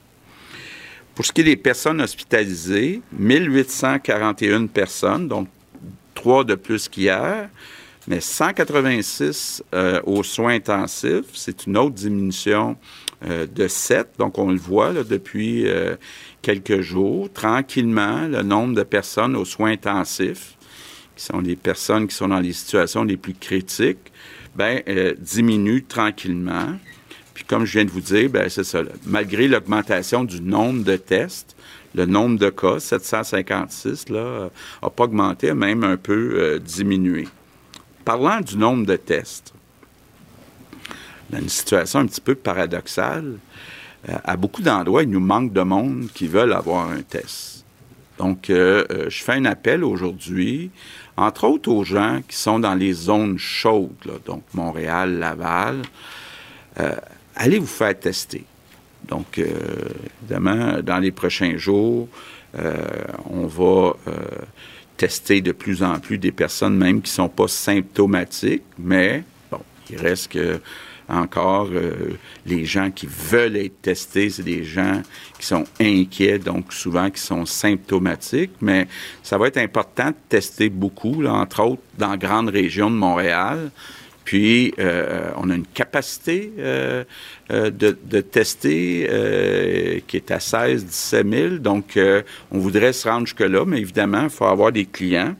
Pour 1.14 1.25
ce 1.26 1.33
qui 1.33 1.43
est 1.43 1.45
des 1.45 1.57
personnes 1.57 2.00
hospitalisées, 2.00 3.02
1841 3.12 4.67
personnes, 4.67 5.29
donc 5.29 5.49
trois 6.14 6.45
de 6.45 6.55
plus 6.55 6.88
qu'hier 6.88 7.49
mais 8.09 8.21
186 8.21 9.62
euh, 9.75 10.00
aux 10.04 10.23
soins 10.23 10.54
intensifs, 10.54 11.26
c'est 11.35 11.66
une 11.66 11.76
autre 11.76 11.95
diminution 11.95 12.76
euh, 13.26 13.47
de 13.47 13.69
7. 13.69 14.09
Donc, 14.19 14.38
on 14.38 14.50
le 14.50 14.59
voit 14.59 14.92
depuis 14.92 15.69
euh, 15.69 15.97
quelques 16.40 16.80
jours. 16.80 17.30
Tranquillement, 17.33 18.26
le 18.26 18.42
nombre 18.42 18.75
de 18.75 18.83
personnes 18.83 19.37
aux 19.37 19.45
soins 19.45 19.73
intensifs, 19.73 20.57
qui 21.14 21.25
sont 21.25 21.40
les 21.40 21.57
personnes 21.57 22.09
qui 22.09 22.16
sont 22.16 22.28
dans 22.28 22.40
les 22.40 22.54
situations 22.54 23.04
les 23.04 23.19
plus 23.19 23.35
critiques, 23.35 24.11
ben, 24.57 24.83
diminue 25.19 25.85
tranquillement. 25.85 26.75
Puis 27.35 27.45
comme 27.45 27.64
je 27.64 27.75
viens 27.75 27.85
de 27.85 27.90
vous 27.90 28.00
dire, 28.00 28.28
ben 28.30 28.49
c'est 28.49 28.64
ça. 28.64 28.83
Malgré 29.07 29.47
l'augmentation 29.47 30.25
du 30.25 30.40
nombre 30.40 30.83
de 30.83 30.97
tests, 30.97 31.54
le 31.95 32.07
nombre 32.07 32.38
de 32.38 32.50
cas, 32.50 32.80
756, 32.80 34.09
là, 34.09 34.50
n'a 34.83 34.90
pas 34.90 35.04
augmenté, 35.04 35.50
a 35.50 35.54
même 35.54 35.85
un 35.85 35.97
peu 35.97 36.59
diminué. 36.59 37.28
Parlant 38.11 38.40
du 38.40 38.57
nombre 38.57 38.87
de 38.87 38.97
tests, 38.97 39.55
dans 41.31 41.38
une 41.38 41.49
situation 41.49 42.00
un 42.00 42.07
petit 42.07 42.21
peu 42.21 42.35
paradoxale, 42.35 43.35
euh, 44.09 44.14
à 44.25 44.37
beaucoup 44.37 44.62
d'endroits, 44.62 45.05
il 45.05 45.11
nous 45.11 45.21
manque 45.21 45.52
de 45.52 45.61
monde 45.61 46.09
qui 46.12 46.26
veulent 46.26 46.52
avoir 46.52 46.90
un 46.90 47.02
test. 47.02 47.64
Donc, 48.19 48.50
euh, 48.50 48.85
je 49.09 49.23
fais 49.23 49.35
un 49.35 49.45
appel 49.45 49.85
aujourd'hui, 49.85 50.73
entre 51.17 51.45
autres 51.45 51.71
aux 51.71 51.85
gens 51.85 52.21
qui 52.26 52.35
sont 52.35 52.59
dans 52.59 52.75
les 52.75 52.95
zones 52.95 53.38
chaudes, 53.38 54.21
donc 54.26 54.43
Montréal, 54.55 55.21
Laval, 55.21 55.83
allez 57.37 57.61
vous 57.61 57.67
faire 57.67 57.97
tester. 57.97 58.45
Donc, 59.07 59.38
euh, 59.38 59.47
évidemment, 60.23 60.81
dans 60.83 60.99
les 60.99 61.12
prochains 61.12 61.57
jours, 61.57 62.09
euh, 62.59 62.76
on 63.29 63.47
va 63.47 63.95
euh, 64.09 64.12
tester 65.00 65.40
de 65.40 65.52
plus 65.52 65.83
en 65.83 65.99
plus 65.99 66.19
des 66.19 66.30
personnes 66.30 66.76
même 66.76 67.00
qui 67.00 67.11
ne 67.11 67.14
sont 67.14 67.28
pas 67.30 67.49
symptomatiques, 67.49 68.64
mais 68.78 69.25
bon, 69.50 69.61
il 69.88 69.97
reste 69.97 70.33
que 70.33 70.61
encore 71.09 71.71
les 72.45 72.66
gens 72.66 72.90
qui 72.90 73.09
veulent 73.09 73.57
être 73.57 73.80
testés, 73.80 74.28
c'est 74.28 74.42
des 74.42 74.62
gens 74.62 75.00
qui 75.38 75.47
sont 75.47 75.64
inquiets, 75.80 76.38
donc 76.38 76.71
souvent 76.75 77.09
qui 77.09 77.21
sont 77.21 77.47
symptomatiques, 77.47 78.52
mais 78.61 78.88
ça 79.23 79.38
va 79.38 79.49
être 79.49 79.57
important 79.57 80.09
de 80.09 80.16
tester 80.28 80.69
beaucoup, 80.69 81.25
entre 81.25 81.64
autres 81.64 81.83
dans 81.97 82.11
la 82.11 82.16
grande 82.19 82.50
région 82.50 82.90
de 82.90 82.97
Montréal. 82.97 83.71
Puis, 84.30 84.72
euh, 84.78 85.32
on 85.38 85.50
a 85.50 85.56
une 85.56 85.66
capacité 85.66 86.52
euh, 86.60 87.02
euh, 87.50 87.68
de, 87.68 88.20
tester 88.20 90.00
qui 90.06 90.16
est 90.16 90.30
à 90.30 90.38
16 90.38 90.87
17 90.87 91.28
000. 91.28 91.49
Donc, 91.56 91.99
on 92.52 92.58
voudrait 92.60 92.92
se 92.92 93.08
rendre 93.08 93.26
jusque-là, 93.26 93.64
mais 93.66 93.80
évidemment, 93.80 94.22
il 94.22 94.30
faut 94.30 94.44
avoir 94.44 94.70
des 94.70 94.84
clients. 94.84 95.34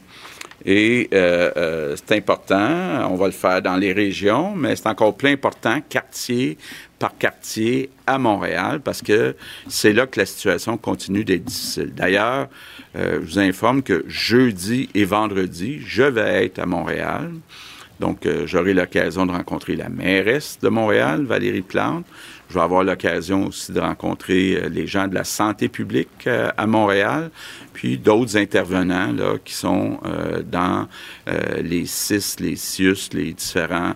Et 0.67 1.09
c'est 1.13 2.17
important. 2.17 3.09
On 3.09 3.15
va 3.15 3.27
le 3.27 3.33
faire 3.33 3.63
dans 3.63 3.77
les 3.77 3.93
régions, 3.93 4.57
mais 4.57 4.75
c'est 4.75 4.89
encore 4.89 5.17
plus 5.17 5.31
important, 5.31 5.81
quartier 5.89 6.59
par 6.99 7.17
quartier 7.17 7.91
à 8.09 8.19
Montréal, 8.19 8.81
parce 8.81 9.03
que 9.03 9.37
c'est 9.69 9.93
là 9.93 10.09
que 10.09 10.19
la 10.19 10.27
situation 10.27 10.77
continue 10.77 11.25
d'être 11.25 11.45
difficile. 11.45 11.93
D'ailleurs, 11.95 12.49
je 12.97 13.19
vous 13.19 13.39
informe 13.39 13.85
que 13.85 14.05
jeudi 14.09 14.89
et 14.97 15.05
vendredi, 15.05 15.81
je 15.87 16.03
vais 16.03 16.45
être 16.45 16.59
à 16.59 16.67
Montréal. 16.67 17.31
Donc, 18.01 18.25
euh, 18.25 18.47
j'aurai 18.47 18.73
l'occasion 18.73 19.27
de 19.27 19.33
rencontrer 19.33 19.77
la 19.77 19.91
mairesse 19.91 20.59
de 20.63 20.71
Montréal, 20.71 21.25
Valérie 21.25 21.61
Plante. 21.61 22.07
Je 22.49 22.55
vais 22.55 22.63
avoir 22.63 22.83
l'occasion 22.83 23.49
aussi 23.49 23.73
de 23.73 23.79
rencontrer 23.79 24.57
euh, 24.57 24.69
les 24.71 24.87
gens 24.87 25.07
de 25.07 25.15
la 25.15 25.25
santé 25.25 25.69
publique 25.69 26.27
euh, 26.27 26.51
à 26.57 26.67
Montréal, 26.67 27.31
puis 27.75 27.99
d'autres 27.99 28.39
intervenants 28.39 29.13
là, 29.13 29.35
qui 29.45 29.53
sont 29.53 29.99
dans 30.51 30.87
les 31.63 31.87
CIS, 31.87 32.37
les 32.41 32.57
CIUS, 32.57 33.11
les 33.13 33.33
différents 33.33 33.95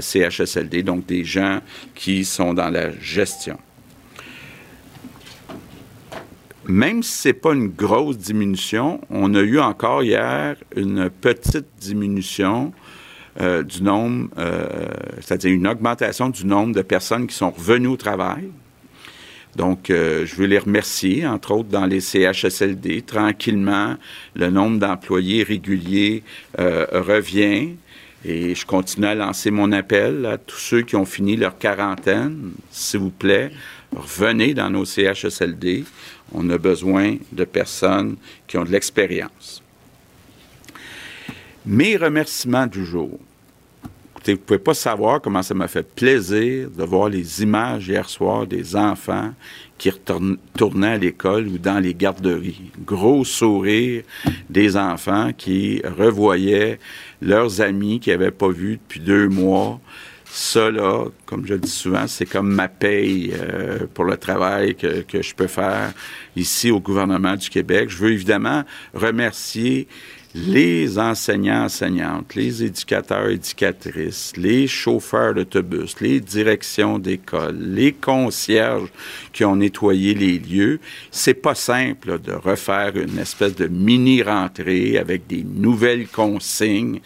CHSLD, 0.00 0.82
donc 0.82 1.06
des 1.06 1.24
gens 1.24 1.60
qui 1.94 2.24
sont 2.24 2.54
dans 2.54 2.70
la 2.70 2.92
gestion. 2.98 3.58
Même 6.66 7.02
si 7.02 7.12
ce 7.12 7.28
n'est 7.28 7.34
pas 7.34 7.52
une 7.52 7.68
grosse 7.68 8.16
diminution, 8.16 9.00
on 9.10 9.34
a 9.34 9.40
eu 9.40 9.58
encore 9.58 10.02
hier 10.02 10.56
une 10.76 11.10
petite 11.10 11.66
diminution 11.78 12.72
euh, 13.40 13.62
du 13.62 13.82
nombre, 13.82 14.28
euh, 14.38 14.66
c'est-à-dire 15.20 15.52
une 15.52 15.68
augmentation 15.68 16.30
du 16.30 16.44
nombre 16.44 16.74
de 16.74 16.82
personnes 16.82 17.28
qui 17.28 17.36
sont 17.36 17.50
revenues 17.50 17.88
au 17.88 17.96
travail. 17.96 18.48
Donc, 19.54 19.90
euh, 19.90 20.26
je 20.26 20.34
veux 20.34 20.46
les 20.46 20.58
remercier, 20.58 21.26
entre 21.26 21.52
autres 21.52 21.68
dans 21.68 21.86
les 21.86 22.00
CHSLD. 22.00 23.02
Tranquillement, 23.02 23.96
le 24.34 24.50
nombre 24.50 24.78
d'employés 24.78 25.42
réguliers 25.42 26.22
revient. 26.58 27.70
Et 28.24 28.54
je 28.54 28.66
continue 28.66 29.06
à 29.06 29.14
lancer 29.14 29.50
mon 29.50 29.72
appel 29.72 30.26
à 30.26 30.36
tous 30.36 30.58
ceux 30.58 30.82
qui 30.82 30.94
ont 30.94 31.06
fini 31.06 31.36
leur 31.36 31.56
quarantaine. 31.56 32.52
S'il 32.70 33.00
vous 33.00 33.10
plaît, 33.10 33.50
revenez 33.96 34.52
dans 34.54 34.70
nos 34.70 34.84
CHSLD. 34.84 35.84
On 36.32 36.50
a 36.50 36.58
besoin 36.58 37.16
de 37.32 37.44
personnes 37.44 38.16
qui 38.46 38.58
ont 38.58 38.64
de 38.64 38.70
l'expérience. 38.70 39.62
Mes 41.72 41.96
remerciements 41.96 42.66
du 42.66 42.84
jour. 42.84 43.16
Écoutez, 44.10 44.32
vous 44.32 44.40
ne 44.40 44.44
pouvez 44.44 44.58
pas 44.58 44.74
savoir 44.74 45.20
comment 45.20 45.40
ça 45.40 45.54
m'a 45.54 45.68
fait 45.68 45.88
plaisir 45.88 46.68
de 46.68 46.82
voir 46.82 47.08
les 47.08 47.44
images 47.44 47.86
hier 47.86 48.10
soir 48.10 48.44
des 48.44 48.74
enfants 48.74 49.32
qui 49.78 49.88
retournaient 49.90 50.94
à 50.94 50.98
l'école 50.98 51.46
ou 51.46 51.58
dans 51.58 51.78
les 51.78 51.94
garderies. 51.94 52.72
Gros 52.84 53.24
sourire 53.24 54.02
des 54.48 54.76
enfants 54.76 55.30
qui 55.32 55.80
revoyaient 55.96 56.80
leurs 57.22 57.60
amis 57.60 58.00
qu'ils 58.00 58.14
n'avaient 58.14 58.32
pas 58.32 58.50
vus 58.50 58.80
depuis 58.82 58.98
deux 58.98 59.28
mois. 59.28 59.80
Ça, 60.24 60.70
comme 61.24 61.46
je 61.46 61.54
le 61.54 61.60
dis 61.60 61.70
souvent, 61.70 62.08
c'est 62.08 62.26
comme 62.26 62.50
ma 62.50 62.66
paye 62.66 63.32
euh, 63.32 63.86
pour 63.94 64.04
le 64.04 64.16
travail 64.16 64.74
que 64.74 65.22
je 65.22 65.34
peux 65.36 65.48
faire 65.48 65.92
ici 66.34 66.72
au 66.72 66.80
gouvernement 66.80 67.36
du 67.36 67.48
Québec. 67.48 67.90
Je 67.90 67.96
veux 67.96 68.12
évidemment 68.12 68.64
remercier 68.92 69.88
les 70.34 70.98
enseignants, 70.98 71.64
enseignantes, 71.64 72.34
les 72.34 72.62
éducateurs, 72.62 73.28
éducatrices, 73.28 74.32
les 74.36 74.66
chauffeurs 74.66 75.34
d'autobus, 75.34 75.96
les 76.00 76.20
directions 76.20 76.98
d'école, 76.98 77.58
les 77.58 77.92
concierges 77.92 78.88
qui 79.32 79.44
ont 79.44 79.56
nettoyé 79.56 80.14
les 80.14 80.38
lieux. 80.38 80.78
C'est 81.10 81.34
pas 81.34 81.54
simple 81.54 82.20
de 82.20 82.32
refaire 82.32 82.96
une 82.96 83.18
espèce 83.18 83.56
de 83.56 83.66
mini 83.66 84.22
rentrée 84.22 84.98
avec 84.98 85.26
des 85.26 85.42
nouvelles 85.42 86.06
consignes. 86.06 87.00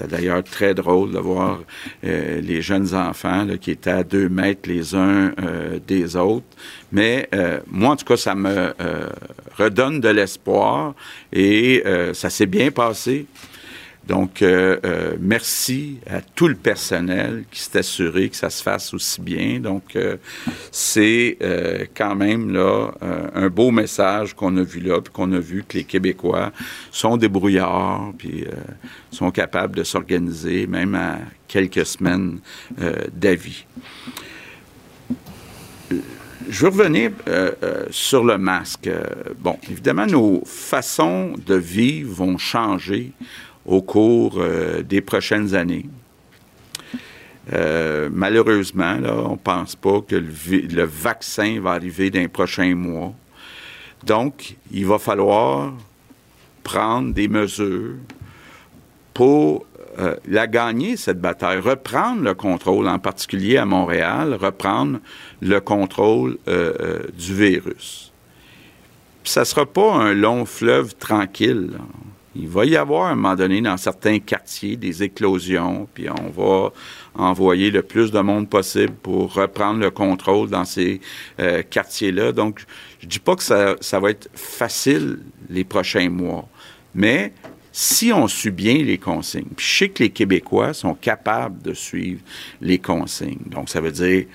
C'était 0.00 0.16
d'ailleurs 0.16 0.42
très 0.42 0.74
drôle 0.74 1.12
de 1.12 1.18
voir 1.18 1.60
euh, 2.04 2.40
les 2.40 2.62
jeunes 2.62 2.94
enfants 2.94 3.46
qui 3.60 3.72
étaient 3.72 3.90
à 3.90 4.04
deux 4.04 4.28
mètres 4.28 4.68
les 4.68 4.94
uns 4.94 5.32
euh, 5.42 5.78
des 5.86 6.16
autres. 6.16 6.46
Mais 6.90 7.28
euh, 7.34 7.60
moi, 7.66 7.90
en 7.90 7.96
tout 7.96 8.06
cas, 8.06 8.16
ça 8.16 8.34
me 8.34 8.72
redonne 9.58 10.00
de 10.00 10.08
l'espoir 10.08 10.94
et 11.32 11.84
ça 12.14 12.30
s'est 12.30 12.46
bien 12.46 12.70
passé. 12.70 13.26
Donc, 14.10 14.42
euh, 14.42 14.76
euh, 14.84 15.14
merci 15.20 16.00
à 16.04 16.20
tout 16.20 16.48
le 16.48 16.56
personnel 16.56 17.44
qui 17.48 17.60
s'est 17.60 17.78
assuré 17.78 18.28
que 18.28 18.34
ça 18.34 18.50
se 18.50 18.60
fasse 18.60 18.92
aussi 18.92 19.20
bien. 19.20 19.60
Donc, 19.60 19.94
euh, 19.94 20.16
c'est 20.72 21.38
quand 21.94 22.16
même 22.16 22.52
là 22.52 22.90
un 23.36 23.48
beau 23.48 23.70
message 23.70 24.34
qu'on 24.34 24.56
a 24.56 24.64
vu 24.64 24.80
là, 24.80 25.00
puis 25.00 25.12
qu'on 25.12 25.30
a 25.32 25.38
vu 25.38 25.62
que 25.62 25.78
les 25.78 25.84
Québécois 25.84 26.50
sont 26.90 27.16
débrouillards, 27.16 28.12
puis 28.18 28.44
sont 29.12 29.30
capables 29.30 29.76
de 29.76 29.84
s'organiser, 29.84 30.66
même 30.66 30.96
à 30.96 31.18
quelques 31.46 31.86
semaines 31.86 32.40
d'avis. 33.12 33.64
Je 36.48 36.62
veux 36.62 36.68
revenir 36.68 37.12
sur 37.90 38.24
le 38.24 38.38
masque. 38.38 38.90
bon, 39.38 39.56
évidemment, 39.70 40.06
nos 40.06 40.42
façons 40.44 41.34
de 41.46 41.54
vivre 41.54 42.12
vont 42.12 42.38
changer 42.38 43.12
au 43.70 43.82
cours 43.82 44.34
euh, 44.38 44.82
des 44.82 45.00
prochaines 45.00 45.54
années. 45.54 45.86
Euh, 47.52 48.10
malheureusement, 48.12 48.96
on 49.04 49.32
ne 49.32 49.36
pense 49.36 49.76
pas 49.76 50.00
que 50.00 50.16
le, 50.16 50.84
vaccin 50.84 51.60
va 51.60 51.70
arriver 51.72 52.10
dans 52.10 52.20
les 52.20 52.28
prochains 52.28 52.74
mois. 52.74 53.12
Donc, 54.04 54.56
il 54.72 54.86
va 54.86 54.98
falloir 54.98 55.72
prendre 56.62 57.14
des 57.14 57.28
mesures 57.28 57.94
pour 59.14 59.66
euh, 59.98 60.16
la 60.28 60.46
gagner, 60.46 60.96
cette 60.96 61.20
bataille, 61.20 61.60
reprendre 61.60 62.22
le 62.22 62.34
contrôle, 62.34 62.88
en 62.88 62.98
particulier 62.98 63.56
à 63.56 63.64
Montréal, 63.64 64.34
reprendre 64.34 64.98
le 65.40 65.60
contrôle 65.60 66.38
du 66.46 67.34
virus. 67.34 68.12
ça 69.24 69.40
ne 69.40 69.44
sera 69.44 69.66
pas 69.66 69.94
un 69.94 70.12
long 70.12 70.44
fleuve 70.44 70.94
tranquille. 70.96 71.70
Il 72.36 72.48
va 72.48 72.64
y 72.64 72.76
avoir 72.76 73.06
à 73.06 73.10
un 73.10 73.16
moment 73.16 73.34
donné 73.34 73.60
dans 73.60 73.76
certains 73.76 74.20
quartiers 74.20 74.76
des 74.76 75.02
éclosions, 75.02 75.88
puis 75.92 76.08
on 76.08 76.30
va 76.30 76.70
envoyer 77.14 77.70
le 77.72 77.82
plus 77.82 78.12
de 78.12 78.20
monde 78.20 78.48
possible 78.48 78.92
pour 79.02 79.34
reprendre 79.34 79.80
le 79.80 79.90
contrôle 79.90 80.48
dans 80.48 80.64
ces 80.64 81.00
euh, 81.40 81.62
quartiers-là. 81.62 82.30
Donc, 82.30 82.64
je 83.00 83.06
dis 83.06 83.18
pas 83.18 83.34
que 83.34 83.42
ça, 83.42 84.00
va 84.00 84.10
être 84.10 84.28
facile 84.32 85.18
les 85.48 85.64
prochains 85.64 86.08
mois, 86.08 86.48
mais 86.94 87.32
si 87.72 88.12
on 88.12 88.28
suit 88.28 88.50
bien 88.50 88.74
les 88.74 88.98
consignes, 88.98 89.48
puis 89.56 89.66
je 89.66 89.78
sais 89.78 89.88
que 89.88 90.02
les 90.02 90.10
Québécois 90.10 90.72
sont 90.72 90.94
capables 90.94 91.60
de 91.62 91.74
suivre 91.74 92.20
les 92.60 92.78
consignes. 92.78 93.42
Donc, 93.46 93.68
ça 93.68 93.80
veut 93.80 93.92
dire 93.92 94.26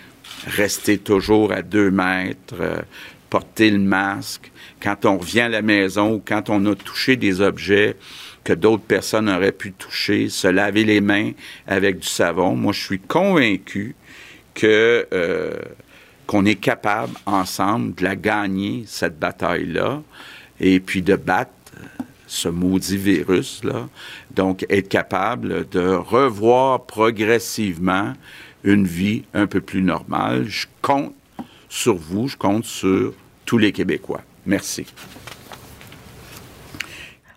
rester 0.47 0.97
toujours 0.97 1.53
à 1.53 1.61
deux 1.61 1.91
mètres, 1.91 2.55
euh, 2.59 2.81
porter 3.29 3.71
le 3.71 3.79
masque, 3.79 4.51
quand 4.81 5.05
on 5.05 5.17
revient 5.17 5.41
à 5.41 5.49
la 5.49 5.61
maison 5.61 6.15
ou 6.15 6.23
quand 6.23 6.49
on 6.49 6.65
a 6.65 6.75
touché 6.75 7.15
des 7.15 7.41
objets 7.41 7.95
que 8.43 8.53
d'autres 8.53 8.83
personnes 8.83 9.29
auraient 9.29 9.51
pu 9.51 9.71
toucher, 9.71 10.29
se 10.29 10.47
laver 10.47 10.83
les 10.83 11.01
mains 11.01 11.31
avec 11.67 11.99
du 11.99 12.07
savon. 12.07 12.55
Moi, 12.55 12.73
je 12.73 12.81
suis 12.81 12.99
convaincu 12.99 13.95
que 14.53 15.07
euh, 15.13 15.53
qu'on 16.27 16.45
est 16.45 16.55
capable 16.55 17.13
ensemble 17.25 17.95
de 17.95 18.03
la 18.03 18.15
gagner 18.15 18.83
cette 18.87 19.19
bataille-là 19.19 20.01
et 20.59 20.79
puis 20.79 21.01
de 21.01 21.15
battre 21.15 21.51
ce 22.27 22.49
maudit 22.49 22.97
virus-là. 22.97 23.87
Donc, 24.31 24.65
être 24.69 24.89
capable 24.89 25.69
de 25.69 25.93
revoir 25.93 26.85
progressivement 26.85 28.13
une 28.63 28.87
vie 28.87 29.23
un 29.33 29.47
peu 29.47 29.61
plus 29.61 29.81
normale. 29.81 30.45
Je 30.47 30.65
compte 30.81 31.13
sur 31.69 31.95
vous, 31.95 32.27
je 32.27 32.37
compte 32.37 32.65
sur 32.65 33.13
tous 33.45 33.57
les 33.57 33.71
Québécois. 33.71 34.21
Merci. 34.45 34.85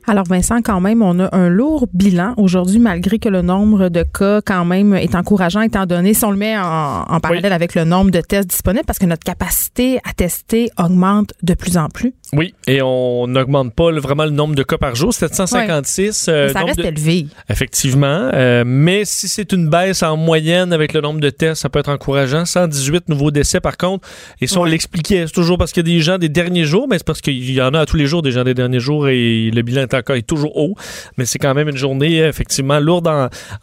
Alors 0.08 0.24
Vincent, 0.24 0.62
quand 0.62 0.80
même, 0.80 1.02
on 1.02 1.20
a 1.20 1.28
un 1.36 1.50
lourd 1.50 1.86
bilan 1.92 2.32
aujourd'hui, 2.38 2.78
malgré 2.78 3.18
que 3.18 3.28
le 3.28 3.42
nombre 3.42 3.90
de 3.90 4.02
cas 4.02 4.40
quand 4.40 4.64
même 4.64 4.94
est 4.94 5.14
encourageant, 5.14 5.60
étant 5.60 5.84
donné, 5.84 6.14
si 6.14 6.24
on 6.24 6.30
le 6.30 6.38
met 6.38 6.56
en, 6.56 7.20
parallèle 7.20 7.52
avec 7.52 7.74
le 7.74 7.84
nombre 7.84 8.10
de 8.10 8.22
tests 8.22 8.48
disponibles, 8.48 8.86
parce 8.86 8.98
que 8.98 9.04
notre 9.04 9.22
capacité 9.22 9.98
à 10.08 10.14
tester 10.14 10.70
augmente 10.78 11.34
de 11.42 11.52
plus 11.52 11.76
en 11.76 11.88
plus. 11.88 12.14
Oui, 12.32 12.54
et 12.66 12.82
on 12.82 13.26
n'augmente 13.26 13.75
pas 13.75 13.90
vraiment 13.92 14.25
le 14.25 14.30
nombre 14.30 14.54
de 14.54 14.62
cas 14.62 14.76
par 14.76 14.94
jour, 14.94 15.14
756. 15.14 16.26
Euh, 16.28 16.49
ça 16.50 16.61
reste 16.61 16.78
élevé. 16.78 17.26
Effectivement, 17.49 18.30
euh, 18.35 18.64
mais 18.66 19.04
si 19.04 19.28
c'est 19.28 19.52
une 19.52 19.68
baisse 19.70 20.02
en 20.02 20.16
moyenne 20.16 20.73
avec 20.73 20.92
le 20.92 21.00
nombre 21.00 21.20
de 21.20 21.30
tests, 21.30 21.62
ça 21.62 21.68
peut 21.70 21.78
être 21.78 21.88
encourageant. 21.88 22.44
118 22.44 23.08
nouveaux 23.08 23.30
décès 23.30 23.61
par 23.61 23.76
contre, 23.76 24.06
et 24.40 24.47
si 24.47 24.58
on 24.58 24.64
l'expliquait, 24.64 25.26
c'est 25.26 25.32
toujours 25.32 25.56
parce 25.56 25.73
qu'il 25.73 25.87
y 25.88 25.90
a 25.90 25.97
des 25.97 26.02
gens 26.02 26.18
des 26.18 26.28
derniers 26.28 26.64
jours, 26.64 26.87
mais 26.88 26.99
c'est 26.99 27.06
parce 27.06 27.20
qu'il 27.20 27.50
y 27.50 27.62
en 27.62 27.73
a 27.73 27.80
à 27.80 27.87
tous 27.87 27.97
les 27.97 28.06
jours 28.06 28.23
des 28.23 28.32
gens 28.32 28.44
des 28.44 28.54
derniers 28.54 28.80
jours 28.80 29.08
et 29.08 29.50
le 29.50 29.62
bilan 29.62 29.82
est 29.82 29.94
encore 29.94 30.16
est 30.16 30.23
toujours 30.23 30.56
haut, 30.56 30.75
mais 31.16 31.25
c'est 31.25 31.38
quand 31.38 31.54
même 31.54 31.68
une 31.68 31.76
journée 31.76 32.18
effectivement 32.18 32.78
lourde 32.78 33.08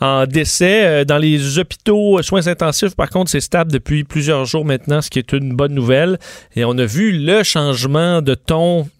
en, 0.01 0.25
décès. 0.25 0.85
Euh, 0.85 1.05
dans 1.05 1.17
les 1.17 1.59
hôpitaux, 1.59 2.19
euh, 2.19 2.21
soins 2.21 2.47
intensifs, 2.47 2.95
par 2.95 3.09
contre, 3.09 3.31
c'est 3.31 3.41
stable 3.41 3.71
depuis 3.71 4.03
plusieurs 4.03 4.45
jours 4.45 4.65
maintenant, 4.65 5.01
ce 5.01 5.09
qui 5.09 5.19
est 5.19 5.33
une 5.33 5.55
bonne 5.55 5.73
nouvelle. 5.73 6.17
Et 6.55 6.65
on 6.65 6.77
a 6.77 6.85
vu 6.85 7.11
le 7.11 7.43
changement 7.43 8.21
de 8.21 8.33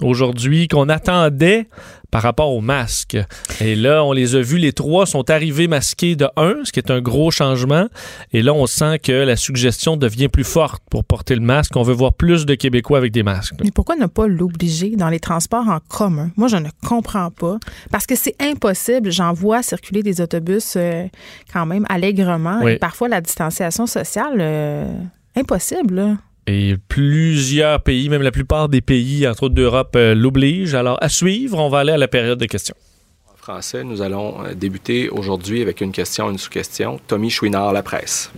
aujourd'hui 0.02 0.68
qu'on 0.68 0.90
attendait 0.90 1.68
par 2.16 2.22
rapport 2.22 2.54
aux 2.54 2.62
masques. 2.62 3.18
Et 3.60 3.76
là, 3.76 4.04
on 4.06 4.14
les 4.14 4.36
a 4.36 4.42
vus, 4.42 4.58
les 4.58 4.72
trois 4.72 5.06
sont 5.06 5.30
arrivés 5.30 5.68
masqués 5.68 6.16
de 6.16 6.28
un, 6.38 6.64
ce 6.64 6.72
qui 6.72 6.80
est 6.80 6.90
un 6.90 7.02
gros 7.02 7.30
changement. 7.30 7.88
Et 8.32 8.42
là, 8.42 8.54
on 8.54 8.68
sent 8.68 9.00
que 9.00 9.12
la 9.12 9.36
suggestion 9.36 9.98
devient 9.98 10.30
plus 10.30 10.46
forte 10.46 10.82
pour 10.90 11.04
porter 11.04 11.36
le 11.36 11.42
masque. 11.42 11.76
On 11.76 11.84
veut 11.84 11.94
voir 11.94 12.14
plus 12.14 12.46
de 12.46 12.56
Québécois 12.56 13.00
avec 13.00 13.12
des 13.12 13.24
masques. 13.24 13.56
Mais 13.62 13.72
pourquoi 13.72 13.98
ne 13.98 14.06
pas 14.06 14.28
l'obliger 14.28 14.96
dans 14.96 15.10
les 15.10 15.20
transports 15.20 15.68
en 15.68 15.80
commun? 15.90 16.32
Moi, 16.38 16.48
je 16.48 16.56
ne 16.56 16.70
comprends 16.88 17.32
pas. 17.32 17.58
Parce 17.92 18.06
que 18.06 18.16
c'est 18.16 18.36
impossible. 18.42 19.12
J'en 19.12 19.34
vois 19.34 19.62
circuler 19.62 20.02
des 20.02 20.22
autobus 20.22 20.76
euh, 20.78 21.08
quand 21.52 21.66
même 21.66 21.86
allègrement. 21.90 22.66
Et 22.66 22.78
parfois, 22.78 23.10
la 23.10 23.20
distanciation 23.20 23.88
sociale, 23.88 24.38
euh, 24.40 24.94
impossible. 25.36 26.18
Et 26.48 26.76
plusieurs 26.90 27.82
pays, 27.82 28.08
même 28.08 28.22
la 28.22 28.32
plupart 28.32 28.70
des 28.70 28.82
pays, 28.82 29.28
entre 29.28 29.44
autres 29.44 29.56
d'Europe, 29.56 29.96
euh, 29.96 30.14
l'obligent. 30.14 30.76
Alors, 30.76 31.00
à 31.02 31.10
suivre, 31.10 31.58
on 31.58 31.70
va 31.70 31.80
aller 31.80 31.94
à 31.94 31.98
la 31.98 32.08
période 32.08 32.38
de 32.38 32.46
questions. 32.46 32.76
En 33.34 33.36
français, 33.36 33.84
nous 33.84 34.04
allons 34.04 34.46
euh, 34.46 34.54
débuter 34.54 35.10
aujourd'hui 35.10 35.64
avec 35.64 35.82
une 35.82 35.92
question, 35.92 36.30
une 36.30 36.38
sous-question. 36.38 37.00
Tommy 37.08 37.32
Chouinard, 37.32 37.74
La 37.74 37.82
Presse. 37.82 38.32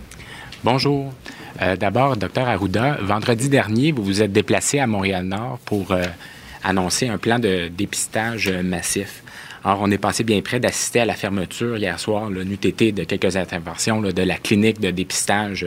Bonjour. 0.64 1.12
Euh, 1.60 1.76
d'abord, 1.76 2.16
docteur 2.16 2.48
Arruda, 2.48 2.96
vendredi 3.02 3.50
dernier, 3.50 3.92
vous 3.92 4.02
vous 4.02 4.22
êtes 4.22 4.32
déplacé 4.32 4.78
à 4.78 4.86
Montréal-Nord 4.86 5.58
pour 5.66 5.94
annoncer 6.64 7.08
un 7.08 7.18
plan 7.18 7.38
de 7.38 7.68
dépistage 7.68 8.48
massif. 8.48 9.22
Alors, 9.64 9.80
on 9.82 9.90
est 9.90 9.98
passé 9.98 10.24
bien 10.24 10.40
près 10.40 10.60
d'assister 10.60 11.00
à 11.00 11.04
la 11.04 11.14
fermeture 11.14 11.76
hier 11.76 12.00
soir, 12.00 12.30
le 12.30 12.44
NUTT, 12.44 12.92
de 12.94 13.04
quelques 13.04 13.36
interventions 13.36 14.00
de 14.00 14.22
la 14.22 14.36
clinique 14.36 14.80
de 14.80 14.90
dépistage 14.90 15.66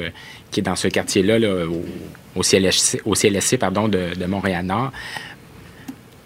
qui 0.49 0.61
est 0.61 0.63
dans 0.63 0.75
ce 0.75 0.87
quartier-là, 0.87 1.37
au, 1.67 1.83
au 2.35 2.43
CLSC, 2.43 3.57
pardon, 3.57 3.87
de, 3.87 4.25
Montréal-Nord. 4.25 4.91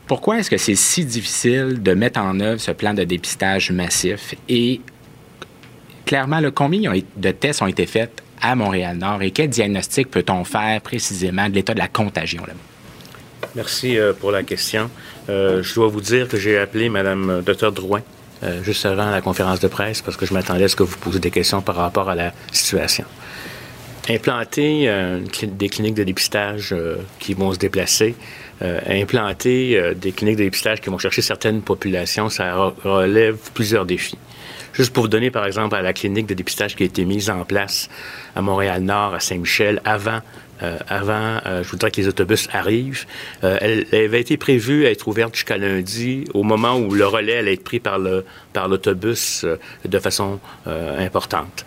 Pourquoi 0.07 0.39
est-ce 0.39 0.49
que 0.49 0.57
c'est 0.57 0.75
si 0.75 1.03
difficile 1.03 1.81
de 1.81 1.93
mettre 1.93 2.19
en 2.19 2.39
œuvre 2.39 2.61
ce 2.61 2.71
plan 2.71 2.93
de 2.93 3.03
dépistage 3.03 3.71
massif? 3.71 4.35
Et 4.47 4.81
clairement, 6.05 6.41
combien 6.53 6.93
de 7.15 7.31
tests 7.31 7.61
ont 7.61 7.67
été 7.67 7.87
faits 7.87 8.21
à 8.41 8.55
Montréal-Nord 8.55 9.23
et 9.23 9.31
quel 9.31 9.49
diagnostic 9.49 10.11
peut-on 10.11 10.43
faire 10.43 10.79
précisément 10.81 11.49
de 11.49 11.55
l'état 11.55 11.73
de 11.73 11.79
la 11.79 11.87
contagion 11.87 12.43
là-bas? 12.45 12.59
Merci 13.55 13.97
euh, 13.97 14.13
pour 14.13 14.31
la 14.31 14.43
question. 14.43 14.89
Euh, 15.29 15.63
je 15.63 15.73
dois 15.75 15.87
vous 15.87 16.01
dire 16.01 16.27
que 16.27 16.37
j'ai 16.37 16.57
appelé 16.57 16.89
Mme 16.89 17.29
euh, 17.29 17.41
Dr 17.41 17.71
Drouin 17.71 18.01
juste 18.61 18.85
avant 18.85 19.09
la 19.09 19.21
conférence 19.21 19.59
de 19.59 19.67
presse 19.67 20.03
parce 20.03 20.17
que 20.17 20.25
je 20.27 20.33
m'attendais 20.33 20.65
à 20.65 20.67
ce 20.67 20.75
que 20.75 20.83
vous 20.83 20.97
posiez 20.97 21.19
des 21.19 21.31
questions 21.31 21.61
par 21.61 21.77
rapport 21.77 22.09
à 22.11 22.15
la 22.15 22.31
situation 22.51 23.05
implanter 24.09 24.87
euh, 24.87 25.19
des 25.43 25.69
cliniques 25.69 25.95
de 25.95 26.03
dépistage 26.03 26.73
euh, 26.73 26.97
qui 27.19 27.33
vont 27.33 27.53
se 27.53 27.59
déplacer, 27.59 28.15
euh, 28.61 28.79
implanter 28.87 29.93
des 29.95 30.11
cliniques 30.11 30.37
de 30.37 30.43
dépistage 30.43 30.81
qui 30.81 30.89
vont 30.89 30.97
chercher 30.97 31.21
certaines 31.21 31.61
populations, 31.61 32.29
ça 32.29 32.73
relève 32.83 33.37
plusieurs 33.53 33.85
défis. 33.85 34.17
Juste 34.73 34.93
pour 34.93 35.03
vous 35.03 35.09
donner, 35.09 35.31
par 35.31 35.45
exemple, 35.45 35.75
à 35.75 35.81
la 35.81 35.93
clinique 35.93 36.27
de 36.27 36.33
dépistage 36.33 36.75
qui 36.75 36.83
a 36.83 36.85
été 36.85 37.05
mise 37.05 37.29
en 37.29 37.45
place 37.45 37.89
à 38.35 38.41
Montréal-Nord, 38.41 39.13
à 39.13 39.19
Saint-Michel, 39.21 39.81
avant, 39.85 40.19
avant 40.89 41.39
je 41.45 41.69
voudrais 41.69 41.91
que 41.91 42.01
les 42.01 42.09
autobus 42.09 42.49
arrivent, 42.51 43.05
elle, 43.41 43.85
avait 43.93 44.19
été 44.19 44.35
prévue 44.35 44.85
à 44.85 44.91
être 44.91 45.07
ouverte 45.07 45.33
jusqu'à 45.33 45.57
lundi, 45.57 46.25
au 46.33 46.43
moment 46.43 46.77
où 46.77 46.93
le 46.93 47.07
relais 47.07 47.37
allait 47.37 47.53
être 47.53 47.63
pris 47.63 47.79
par 47.79 47.99
le 47.99 48.25
par 48.51 48.67
l'autobus 48.67 49.45
de 49.85 49.99
façon 49.99 50.39
importante. 50.65 51.65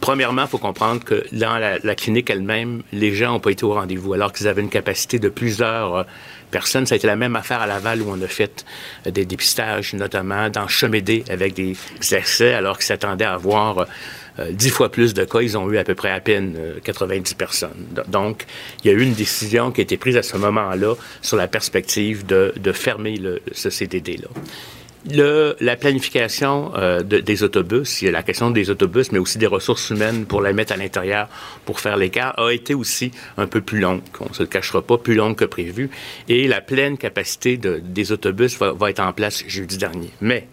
Premièrement, 0.00 0.42
il 0.42 0.48
faut 0.48 0.58
comprendre 0.58 1.04
que 1.04 1.24
dans 1.32 1.58
la, 1.58 1.94
clinique 1.94 2.30
elle-même, 2.30 2.82
les 2.92 3.14
gens 3.14 3.32
n'ont 3.32 3.40
pas 3.40 3.50
été 3.50 3.64
au 3.64 3.74
rendez-vous, 3.74 4.14
alors 4.14 4.32
qu'ils 4.32 4.48
avaient 4.48 4.62
une 4.62 4.70
capacité 4.70 5.18
de 5.18 5.28
plusieurs 5.28 5.94
euh, 5.94 6.02
personnes. 6.50 6.86
Ça 6.86 6.94
a 6.94 6.96
été 6.96 7.06
la 7.06 7.16
même 7.16 7.36
affaire 7.36 7.60
à 7.60 7.66
Laval 7.66 8.00
où 8.00 8.10
on 8.10 8.20
a 8.22 8.26
fait 8.26 8.64
euh, 9.06 9.10
des 9.10 9.26
dépistages, 9.26 9.92
notamment 9.92 10.48
dans 10.48 10.68
Chemédé 10.68 11.24
avec 11.28 11.52
des 11.52 11.76
accès, 12.12 12.54
alors 12.54 12.78
qu'ils 12.78 12.86
s'attendaient 12.86 13.26
à 13.26 13.34
avoir 13.34 13.86
euh, 14.38 14.50
dix 14.52 14.70
fois 14.70 14.90
plus 14.90 15.12
de 15.12 15.24
cas. 15.24 15.42
Ils 15.42 15.58
ont 15.58 15.70
eu 15.70 15.76
à 15.76 15.84
peu 15.84 15.94
près 15.94 16.10
à 16.10 16.20
peine 16.20 16.56
90 16.82 17.34
personnes. 17.34 17.86
Donc, 18.08 18.46
il 18.82 18.90
y 18.90 18.94
a 18.94 18.96
eu 18.96 19.02
une 19.02 19.14
décision 19.14 19.70
qui 19.70 19.82
a 19.82 19.84
été 19.84 19.98
prise 19.98 20.16
à 20.16 20.22
ce 20.22 20.38
moment-là 20.38 20.94
sur 21.20 21.36
la 21.36 21.46
perspective 21.46 22.24
de, 22.24 22.72
fermer 22.72 23.16
le, 23.16 23.42
ce 23.52 23.68
CDD-là. 23.68 24.28
Le, 25.08 25.56
la 25.60 25.76
planification 25.76 26.72
euh, 26.76 27.02
des 27.02 27.42
autobus, 27.42 28.02
il 28.02 28.06
y 28.06 28.08
a 28.08 28.10
la 28.10 28.22
question 28.22 28.50
des 28.50 28.68
autobus, 28.68 29.12
mais 29.12 29.18
aussi 29.18 29.38
des 29.38 29.46
ressources 29.46 29.88
humaines 29.88 30.26
pour 30.26 30.42
la 30.42 30.52
mettre 30.52 30.74
à 30.74 30.76
l'intérieur 30.76 31.28
pour 31.64 31.80
faire 31.80 31.96
l'écart, 31.96 32.38
a 32.38 32.50
été 32.50 32.74
aussi 32.74 33.10
un 33.38 33.46
peu 33.46 33.62
plus 33.62 33.80
longue. 33.80 34.02
On 34.20 34.28
ne 34.28 34.34
se 34.34 34.42
le 34.42 34.48
cachera 34.48 34.82
pas, 34.82 34.98
plus 34.98 35.14
longue 35.14 35.36
que 35.36 35.46
prévu. 35.46 35.88
Et 36.28 36.46
la 36.46 36.60
pleine 36.60 36.98
capacité 36.98 37.56
de, 37.56 37.80
des 37.82 38.12
autobus 38.12 38.58
va, 38.58 38.72
va, 38.72 38.90
être 38.90 39.00
en 39.00 39.14
place 39.14 39.42
jeudi 39.46 39.78
dernier. 39.78 40.10
Mais, 40.20 40.46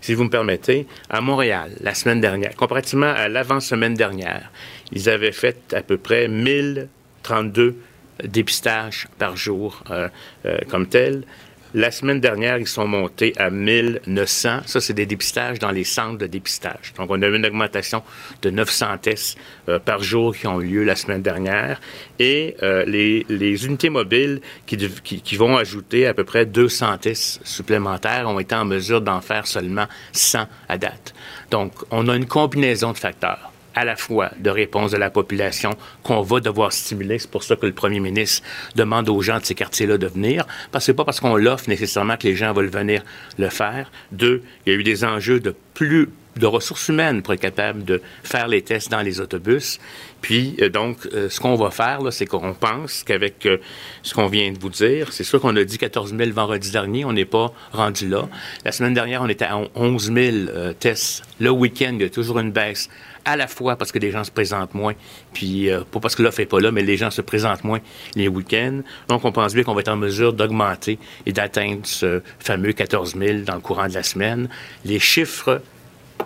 si 0.00 0.14
vous 0.14 0.24
me 0.24 0.30
permettez, 0.30 0.86
à 1.10 1.20
Montréal, 1.20 1.72
la 1.80 1.94
semaine 1.94 2.22
dernière, 2.22 2.56
comparativement 2.56 3.12
à 3.14 3.28
l'avant-semaine 3.28 3.94
dernière, 3.94 4.50
ils 4.92 5.10
avaient 5.10 5.32
fait 5.32 5.74
à 5.74 5.82
peu 5.82 5.98
près 5.98 6.26
1032 6.26 7.76
dépistages 8.24 9.08
par 9.18 9.36
jour 9.36 9.82
euh, 9.90 10.08
euh, 10.46 10.58
comme 10.68 10.86
tel. 10.86 11.24
La 11.72 11.92
semaine 11.92 12.18
dernière, 12.18 12.58
ils 12.58 12.66
sont 12.66 12.88
montés 12.88 13.32
à 13.36 13.48
1900. 13.48 14.62
Ça, 14.66 14.80
c'est 14.80 14.92
des 14.92 15.06
dépistages 15.06 15.60
dans 15.60 15.70
les 15.70 15.84
centres 15.84 16.18
de 16.18 16.26
dépistage. 16.26 16.92
Donc, 16.96 17.10
on 17.10 17.22
a 17.22 17.28
eu 17.28 17.36
une 17.36 17.46
augmentation 17.46 18.02
de 18.42 18.50
900 18.50 18.98
tests 19.02 19.38
euh, 19.68 19.78
par 19.78 20.02
jour 20.02 20.34
qui 20.34 20.48
ont 20.48 20.60
eu 20.60 20.66
lieu 20.66 20.84
la 20.84 20.96
semaine 20.96 21.22
dernière. 21.22 21.80
Et 22.18 22.56
euh, 22.64 22.84
les, 22.86 23.66
unités 23.66 23.88
mobiles 23.88 24.40
qui, 24.66 24.76
qui, 25.04 25.20
qui, 25.20 25.36
vont 25.36 25.56
ajouter 25.56 26.08
à 26.08 26.14
peu 26.14 26.24
près 26.24 26.44
200 26.44 26.98
tests 26.98 27.40
supplémentaires 27.46 28.28
ont 28.28 28.40
été 28.40 28.56
en 28.56 28.64
mesure 28.64 29.00
d'en 29.00 29.20
faire 29.20 29.46
seulement 29.46 29.86
100 30.12 30.46
à 30.68 30.76
date. 30.76 31.14
Donc, 31.52 31.72
on 31.92 32.08
a 32.08 32.16
une 32.16 32.26
combinaison 32.26 32.92
de 32.92 32.98
facteurs 32.98 33.49
à 33.74 33.84
la 33.84 33.96
fois 33.96 34.30
de 34.38 34.50
réponse 34.50 34.90
de 34.90 34.96
la 34.96 35.10
population 35.10 35.70
qu'on 36.02 36.22
va 36.22 36.40
devoir 36.40 36.72
stimuler. 36.72 37.18
C'est 37.18 37.30
pour 37.30 37.42
ça 37.42 37.56
que 37.56 37.66
le 37.66 37.72
premier 37.72 38.00
ministre 38.00 38.46
demande 38.74 39.08
aux 39.08 39.20
gens 39.22 39.38
de 39.38 39.44
ces 39.44 39.54
quartiers-là 39.54 39.98
de 39.98 40.06
venir, 40.06 40.46
parce 40.72 40.84
que 40.84 40.86
c'est 40.86 40.94
pas 40.94 41.04
parce 41.04 41.20
qu'on 41.20 41.36
l'offre 41.36 41.68
nécessairement 41.68 42.16
que 42.16 42.26
les 42.26 42.36
gens 42.36 42.52
veulent 42.52 42.70
venir 42.70 43.02
le 43.38 43.48
faire. 43.48 43.90
Deux, 44.12 44.42
il 44.66 44.72
y 44.72 44.76
a 44.76 44.78
eu 44.78 44.82
des 44.82 45.04
enjeux 45.04 45.40
de 45.40 45.54
plus 45.74 46.08
de 46.36 46.46
ressources 46.46 46.88
humaines 46.88 47.22
pour 47.22 47.34
être 47.34 47.40
capable 47.40 47.84
de 47.84 48.00
faire 48.22 48.48
les 48.48 48.62
tests 48.62 48.90
dans 48.90 49.02
les 49.02 49.20
autobus. 49.20 49.78
Puis, 50.20 50.56
euh, 50.60 50.68
donc, 50.68 51.06
euh, 51.12 51.28
ce 51.28 51.40
qu'on 51.40 51.54
va 51.54 51.70
faire, 51.70 52.00
c'est 52.10 52.26
qu'on 52.26 52.54
pense 52.54 53.02
qu'avec 53.02 53.46
euh, 53.46 53.58
ce 54.02 54.14
qu'on 54.14 54.26
vient 54.26 54.52
de 54.52 54.58
vous 54.58 54.70
dire, 54.70 55.12
c'est 55.12 55.24
sûr 55.24 55.40
qu'on 55.40 55.56
a 55.56 55.64
dit 55.64 55.78
14 55.78 56.14
000 56.16 56.30
vendredi 56.30 56.70
dernier, 56.70 57.04
on 57.04 57.12
n'est 57.12 57.24
pas 57.24 57.52
rendu 57.72 58.08
là. 58.08 58.28
La 58.64 58.72
semaine 58.72 58.94
dernière, 58.94 59.22
on 59.22 59.28
était 59.28 59.44
à 59.44 59.58
11 59.74 60.12
000 60.12 60.36
tests. 60.78 61.22
Le 61.40 61.50
week-end, 61.50 61.92
il 61.94 62.02
y 62.02 62.04
a 62.04 62.10
toujours 62.10 62.38
une 62.38 62.52
baisse 62.52 62.88
à 63.24 63.36
la 63.36 63.46
fois 63.46 63.76
parce 63.76 63.92
que 63.92 63.98
les 63.98 64.10
gens 64.10 64.24
se 64.24 64.30
présentent 64.30 64.74
moins, 64.74 64.94
puis 65.32 65.70
euh, 65.70 65.82
pas 65.90 66.00
parce 66.00 66.14
que 66.14 66.22
l'offre 66.22 66.40
n'est 66.40 66.46
pas 66.46 66.60
là, 66.60 66.72
mais 66.72 66.82
les 66.82 66.96
gens 66.96 67.10
se 67.10 67.20
présentent 67.20 67.64
moins 67.64 67.80
les 68.14 68.28
week-ends. 68.28 68.80
Donc, 69.08 69.24
on 69.24 69.32
pense 69.32 69.54
bien 69.54 69.62
qu'on 69.62 69.74
va 69.74 69.80
être 69.80 69.88
en 69.88 69.96
mesure 69.96 70.32
d'augmenter 70.32 70.98
et 71.26 71.32
d'atteindre 71.32 71.80
ce 71.84 72.22
fameux 72.38 72.72
14 72.72 73.16
000 73.16 73.38
dans 73.40 73.54
le 73.54 73.60
courant 73.60 73.88
de 73.88 73.94
la 73.94 74.02
semaine. 74.02 74.48
Les 74.84 74.98
chiffres 74.98 75.62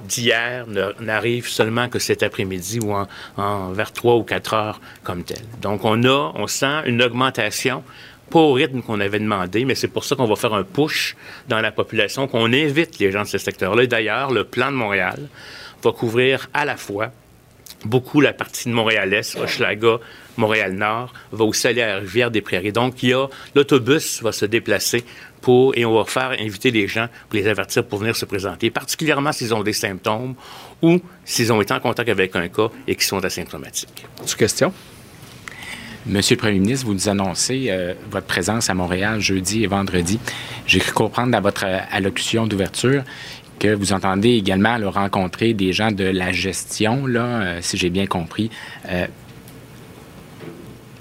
d'hier 0.08 0.66
n'arrive 1.00 1.48
seulement 1.48 1.88
que 1.88 1.98
cet 1.98 2.22
après-midi 2.22 2.80
ou 2.80 2.92
en, 2.92 3.72
vers 3.72 3.92
3 3.92 4.16
ou 4.16 4.22
4 4.22 4.54
heures 4.54 4.80
comme 5.02 5.22
tel. 5.22 5.42
Donc, 5.62 5.84
on 5.84 6.02
a, 6.04 6.32
on 6.34 6.46
sent 6.46 6.82
une 6.86 7.02
augmentation 7.02 7.82
pas 8.30 8.40
au 8.40 8.52
rythme 8.52 8.82
qu'on 8.82 9.00
avait 9.00 9.18
demandé, 9.18 9.64
mais 9.64 9.74
c'est 9.74 9.88
pour 9.88 10.04
ça 10.04 10.16
qu'on 10.16 10.26
va 10.26 10.34
faire 10.34 10.54
un 10.54 10.64
push 10.64 11.14
dans 11.48 11.60
la 11.60 11.70
population, 11.70 12.26
qu'on 12.26 12.52
invite 12.52 12.98
les 12.98 13.12
gens 13.12 13.22
de 13.22 13.28
ce 13.28 13.38
secteur-là. 13.38 13.86
D'ailleurs, 13.86 14.32
le 14.32 14.44
plan 14.44 14.70
de 14.70 14.76
Montréal 14.76 15.28
va 15.84 15.92
couvrir 15.92 16.48
à 16.52 16.64
la 16.64 16.76
fois 16.76 17.12
beaucoup 17.84 18.20
la 18.20 18.32
partie 18.32 18.68
de 18.68 18.74
Montréal-Est, 18.74 19.36
Hochelaga, 19.36 19.98
Montréal-Nord, 20.36 21.12
va 21.32 21.44
aussi 21.44 21.66
aller 21.66 21.82
à 21.82 21.88
la 21.88 21.98
Rivière-des-Prairies. 21.98 22.72
Donc, 22.72 23.02
il 23.02 23.10
y 23.10 23.12
a, 23.12 23.26
l'autobus 23.54 24.22
va 24.22 24.32
se 24.32 24.46
déplacer 24.46 25.04
pour, 25.42 25.76
et 25.76 25.84
on 25.84 25.94
va 25.94 26.04
faire 26.04 26.34
inviter 26.40 26.70
les 26.70 26.88
gens 26.88 27.08
pour 27.28 27.38
les 27.38 27.46
avertir 27.46 27.84
pour 27.84 27.98
venir 27.98 28.16
se 28.16 28.24
présenter, 28.24 28.70
particulièrement 28.70 29.32
s'ils 29.32 29.54
ont 29.54 29.62
des 29.62 29.74
symptômes 29.74 30.34
ou 30.80 31.00
s'ils 31.24 31.52
ont 31.52 31.60
été 31.60 31.74
en 31.74 31.80
contact 31.80 32.08
avec 32.08 32.34
un 32.36 32.48
cas 32.48 32.70
et 32.88 32.94
qui 32.94 33.04
sont 33.04 33.22
asymptomatiques. 33.22 34.06
Une 34.20 34.34
question? 34.34 34.72
Monsieur 36.06 36.36
le 36.36 36.40
Premier 36.40 36.58
ministre, 36.58 36.86
vous 36.86 36.92
nous 36.92 37.08
annoncez 37.08 37.68
euh, 37.68 37.94
votre 38.10 38.26
présence 38.26 38.68
à 38.68 38.74
Montréal 38.74 39.20
jeudi 39.20 39.64
et 39.64 39.66
vendredi. 39.66 40.20
J'ai 40.66 40.78
cru 40.78 40.92
comprendre 40.92 41.32
dans 41.32 41.40
votre 41.40 41.64
euh, 41.64 41.78
allocution 41.90 42.46
d'ouverture 42.46 43.04
que 43.64 43.74
vous 43.74 43.92
entendez 43.92 44.30
également 44.30 44.76
rencontrer 44.90 45.54
des 45.54 45.72
gens 45.72 45.90
de 45.90 46.04
la 46.04 46.32
gestion, 46.32 47.06
là, 47.06 47.24
euh, 47.24 47.58
si 47.62 47.76
j'ai 47.76 47.90
bien 47.90 48.06
compris. 48.06 48.50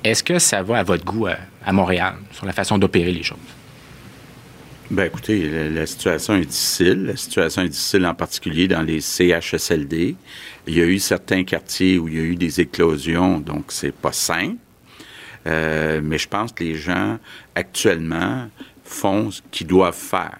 Est-ce 0.03 0.23
que 0.23 0.37
ça 0.37 0.63
va 0.63 0.79
à 0.79 0.83
votre 0.83 1.05
goût 1.05 1.27
à, 1.27 1.71
Montréal 1.71 2.15
sur 2.31 2.45
la 2.45 2.51
façon 2.51 2.77
d'opérer 2.77 3.13
les 3.13 3.23
choses? 3.23 3.37
Bien, 4.91 5.05
écoutez, 5.05 5.69
la, 5.69 5.85
situation 5.85 6.35
est 6.35 6.45
difficile. 6.45 7.05
La 7.05 7.15
situation 7.15 7.61
est 7.61 7.69
difficile 7.69 8.05
en 8.05 8.13
particulier 8.13 8.67
dans 8.67 8.81
les 8.81 8.99
CHSLD. 8.99 10.15
Il 10.67 10.77
y 10.77 10.81
a 10.81 10.85
eu 10.85 10.99
certains 10.99 11.43
quartiers 11.45 11.97
où 11.97 12.09
il 12.09 12.15
y 12.15 12.19
a 12.19 12.23
eu 12.23 12.35
des 12.35 12.59
éclosions, 12.59 13.39
donc 13.39 13.65
c'est 13.69 13.95
pas 13.95 14.11
simple. 14.11 14.57
Euh, 15.47 16.01
mais 16.03 16.17
je 16.17 16.27
pense 16.27 16.51
que 16.51 16.63
les 16.63 16.75
gens, 16.75 17.17
actuellement, 17.55 18.49
font 18.83 19.31
ce 19.31 19.41
qu'ils 19.51 19.67
doivent 19.67 19.95
faire. 19.95 20.37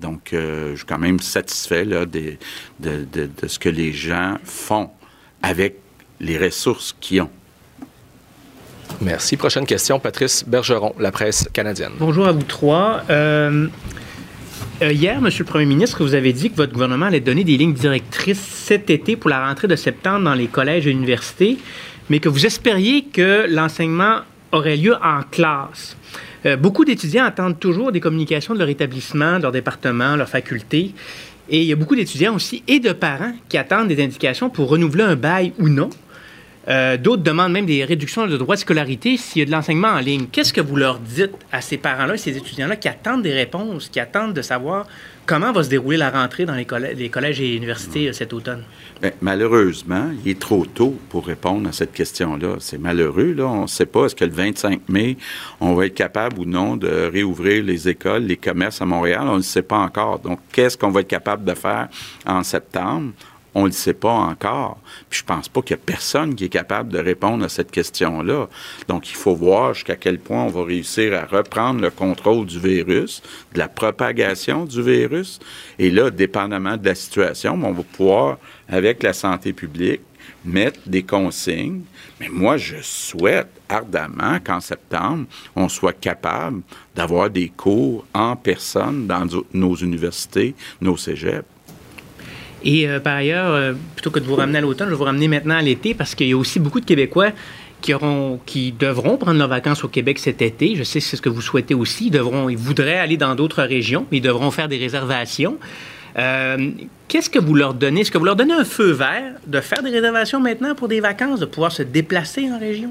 Donc, 0.00 0.32
euh, 0.32 0.72
je 0.72 0.76
suis 0.76 0.86
quand 0.86 0.98
même 0.98 1.20
satisfait 1.20 1.84
là, 1.84 2.06
de, 2.06 2.34
de, 2.80 3.06
de, 3.12 3.48
ce 3.48 3.58
que 3.58 3.68
les 3.68 3.92
gens 3.92 4.36
font 4.44 4.90
avec 5.42 5.76
les 6.20 6.38
ressources 6.38 6.96
qu'ils 7.00 7.22
ont. 7.22 7.30
Merci. 9.00 9.36
Prochaine 9.36 9.66
question, 9.66 10.00
Patrice 10.00 10.44
Bergeron, 10.46 10.94
la 10.98 11.12
presse 11.12 11.48
canadienne. 11.52 11.92
Bonjour 11.98 12.26
à 12.26 12.32
vous 12.32 12.42
trois. 12.42 13.02
Euh, 13.08 13.68
hier, 14.80 15.20
Monsieur 15.20 15.44
le 15.44 15.48
Premier 15.48 15.66
ministre, 15.66 16.02
vous 16.02 16.14
avez 16.14 16.32
dit 16.32 16.50
que 16.50 16.56
votre 16.56 16.72
gouvernement 16.72 17.06
allait 17.06 17.20
donner 17.20 17.44
des 17.44 17.56
lignes 17.56 17.74
directrices 17.74 18.40
cet 18.40 18.90
été 18.90 19.16
pour 19.16 19.30
la 19.30 19.46
rentrée 19.46 19.68
de 19.68 19.76
septembre 19.76 20.24
dans 20.24 20.34
les 20.34 20.48
collèges 20.48 20.86
et 20.86 20.90
universités, 20.90 21.58
mais 22.08 22.18
que 22.18 22.28
vous 22.28 22.46
espériez 22.46 23.04
que 23.04 23.46
l'enseignement 23.48 24.20
aurait 24.52 24.76
lieu 24.76 24.96
en 25.02 25.22
classe. 25.30 25.96
Euh, 26.46 26.56
beaucoup 26.56 26.84
d'étudiants 26.84 27.24
attendent 27.24 27.58
toujours 27.58 27.92
des 27.92 28.00
communications 28.00 28.54
de 28.54 28.58
leur 28.58 28.68
établissement, 28.68 29.36
de 29.38 29.42
leur 29.42 29.52
département, 29.52 30.16
leur 30.16 30.28
faculté. 30.28 30.92
Et 31.48 31.62
il 31.62 31.66
y 31.66 31.72
a 31.72 31.76
beaucoup 31.76 31.96
d'étudiants 31.96 32.34
aussi 32.34 32.62
et 32.68 32.78
de 32.78 32.92
parents 32.92 33.32
qui 33.48 33.58
attendent 33.58 33.88
des 33.88 34.02
indications 34.02 34.50
pour 34.50 34.68
renouveler 34.68 35.04
un 35.04 35.16
bail 35.16 35.52
ou 35.58 35.68
non. 35.68 35.90
Euh, 36.68 36.96
d'autres 36.96 37.22
demandent 37.22 37.52
même 37.52 37.66
des 37.66 37.84
réductions 37.84 38.26
de 38.26 38.36
droits 38.36 38.54
de 38.54 38.60
scolarité 38.60 39.16
s'il 39.16 39.40
y 39.40 39.42
a 39.42 39.46
de 39.46 39.50
l'enseignement 39.50 39.88
en 39.88 39.98
ligne. 39.98 40.26
Qu'est-ce 40.30 40.52
que 40.52 40.60
vous 40.60 40.76
leur 40.76 40.98
dites 40.98 41.32
à 41.50 41.60
ces 41.60 41.78
parents-là, 41.78 42.16
ces 42.16 42.36
étudiants-là 42.36 42.76
qui 42.76 42.86
attendent 42.86 43.22
des 43.22 43.32
réponses, 43.32 43.88
qui 43.88 43.98
attendent 43.98 44.34
de 44.34 44.42
savoir 44.42 44.86
comment 45.26 45.52
va 45.52 45.62
se 45.62 45.68
dérouler 45.68 45.96
la 45.96 46.10
rentrée 46.10 46.44
dans 46.44 46.54
les, 46.54 46.64
collèges 46.64 47.40
et 47.40 47.54
universités 47.54 48.08
euh, 48.08 48.12
cet 48.12 48.32
automne? 48.32 48.64
Bien, 49.00 49.12
malheureusement, 49.20 50.10
il 50.24 50.30
est 50.30 50.38
trop 50.38 50.66
tôt 50.66 50.98
pour 51.08 51.26
répondre 51.26 51.68
à 51.68 51.72
cette 51.72 51.92
question-là. 51.92 52.56
C'est 52.58 52.78
malheureux. 52.78 53.32
Là. 53.32 53.46
On 53.46 53.62
ne 53.62 53.66
sait 53.66 53.86
pas 53.86 54.06
est-ce 54.06 54.14
que 54.14 54.24
le 54.24 54.32
25 54.32 54.88
mai, 54.88 55.16
on 55.60 55.74
va 55.74 55.86
être 55.86 55.94
capable 55.94 56.38
ou 56.40 56.44
non 56.44 56.76
de 56.76 57.10
réouvrir 57.12 57.64
les 57.64 57.88
écoles, 57.88 58.24
les 58.24 58.36
commerces 58.36 58.82
à 58.82 58.86
Montréal? 58.86 59.22
On 59.24 59.36
ne 59.36 59.42
sait 59.42 59.62
pas 59.62 59.78
encore. 59.78 60.18
Donc, 60.18 60.40
qu'est-ce 60.52 60.76
qu'on 60.76 60.90
va 60.90 61.00
être 61.00 61.08
capable 61.08 61.44
de 61.44 61.54
faire 61.54 61.88
en 62.26 62.42
septembre? 62.42 63.12
On 63.54 63.62
ne 63.62 63.66
le 63.66 63.72
sait 63.72 63.94
pas 63.94 64.12
encore. 64.12 64.78
Puis 65.08 65.20
je 65.20 65.24
pense 65.24 65.48
pas 65.48 65.62
qu'il 65.62 65.76
y 65.76 65.80
a 65.80 65.82
personne 65.84 66.34
qui 66.34 66.44
est 66.44 66.50
capable 66.50 66.92
de 66.92 66.98
répondre 66.98 67.44
à 67.44 67.48
cette 67.48 67.70
question-là. 67.70 68.48
Donc, 68.88 69.10
il 69.10 69.16
faut 69.16 69.34
voir 69.34 69.74
jusqu'à 69.74 69.96
quel 69.96 70.18
point 70.18 70.44
on 70.44 70.48
va 70.48 70.64
réussir 70.64 71.14
à 71.14 71.24
reprendre 71.24 71.80
le 71.80 71.90
contrôle 71.90 72.46
du 72.46 72.58
virus, 72.58 73.22
de 73.54 73.58
la 73.58 73.68
propagation 73.68 74.64
du 74.64 74.82
virus. 74.82 75.40
Et 75.78 75.90
là, 75.90 76.10
dépendamment 76.10 76.76
de 76.76 76.86
la 76.86 76.94
situation, 76.94 77.58
on 77.62 77.72
va 77.72 77.82
pouvoir, 77.82 78.38
avec 78.68 79.02
la 79.02 79.12
santé 79.12 79.52
publique, 79.52 80.02
mettre 80.44 80.80
des 80.86 81.02
consignes. 81.02 81.82
Mais 82.18 82.28
moi, 82.28 82.56
je 82.56 82.76
souhaite 82.82 83.48
ardemment 83.68 84.38
qu'en 84.44 84.60
septembre, 84.60 85.26
on 85.56 85.68
soit 85.68 85.92
capable 85.92 86.62
d'avoir 86.94 87.30
des 87.30 87.48
cours 87.48 88.06
en 88.14 88.36
personne 88.36 89.06
dans 89.06 89.26
nos 89.52 89.74
universités, 89.74 90.54
nos 90.80 90.96
cégeps. 90.96 91.44
Et 92.64 92.88
euh, 92.88 93.00
par 93.00 93.16
ailleurs, 93.16 93.52
euh, 93.52 93.72
plutôt 93.94 94.10
que 94.10 94.18
de 94.18 94.24
vous 94.24 94.34
ramener 94.34 94.58
à 94.58 94.60
l'automne, 94.60 94.88
je 94.88 94.92
vais 94.92 94.98
vous 94.98 95.04
ramener 95.04 95.28
maintenant 95.28 95.56
à 95.56 95.62
l'été 95.62 95.94
parce 95.94 96.14
qu'il 96.14 96.28
y 96.28 96.32
a 96.32 96.36
aussi 96.36 96.58
beaucoup 96.58 96.80
de 96.80 96.84
Québécois 96.84 97.30
qui, 97.80 97.94
auront, 97.94 98.40
qui 98.44 98.72
devront 98.72 99.16
prendre 99.16 99.38
leurs 99.38 99.48
vacances 99.48 99.84
au 99.84 99.88
Québec 99.88 100.18
cet 100.18 100.42
été. 100.42 100.76
Je 100.76 100.82
sais 100.82 100.98
que 100.98 101.04
c'est 101.04 101.16
ce 101.16 101.22
que 101.22 101.30
vous 101.30 101.40
souhaitez 101.40 101.74
aussi. 101.74 102.06
Ils, 102.06 102.10
devront, 102.10 102.48
ils 102.48 102.58
voudraient 102.58 102.98
aller 102.98 103.16
dans 103.16 103.34
d'autres 103.34 103.62
régions, 103.62 104.06
mais 104.10 104.18
ils 104.18 104.22
devront 104.22 104.50
faire 104.50 104.68
des 104.68 104.76
réservations. 104.76 105.58
Euh, 106.18 106.70
qu'est-ce 107.08 107.30
que 107.30 107.38
vous 107.38 107.54
leur 107.54 107.72
donnez? 107.72 108.02
Est-ce 108.02 108.10
que 108.10 108.18
vous 108.18 108.24
leur 108.24 108.36
donnez 108.36 108.52
un 108.52 108.64
feu 108.64 108.90
vert 108.90 109.34
de 109.46 109.60
faire 109.60 109.82
des 109.82 109.90
réservations 109.90 110.40
maintenant 110.40 110.74
pour 110.74 110.88
des 110.88 111.00
vacances, 111.00 111.40
de 111.40 111.46
pouvoir 111.46 111.72
se 111.72 111.82
déplacer 111.82 112.50
en 112.50 112.58
région? 112.58 112.90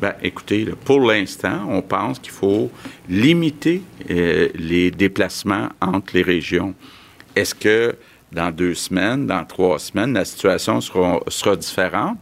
Bien, 0.00 0.14
écoutez, 0.22 0.66
pour 0.84 1.00
l'instant, 1.00 1.68
on 1.68 1.80
pense 1.80 2.18
qu'il 2.18 2.32
faut 2.32 2.72
limiter 3.08 3.82
les 4.08 4.90
déplacements 4.90 5.68
entre 5.80 6.14
les 6.14 6.22
régions. 6.22 6.74
Est-ce 7.36 7.54
que 7.54 7.94
dans 8.34 8.50
deux 8.50 8.74
semaines, 8.74 9.26
dans 9.26 9.44
trois 9.44 9.78
semaines, 9.78 10.12
la 10.12 10.24
situation 10.24 10.80
sera, 10.80 11.20
sera 11.28 11.56
différente? 11.56 12.18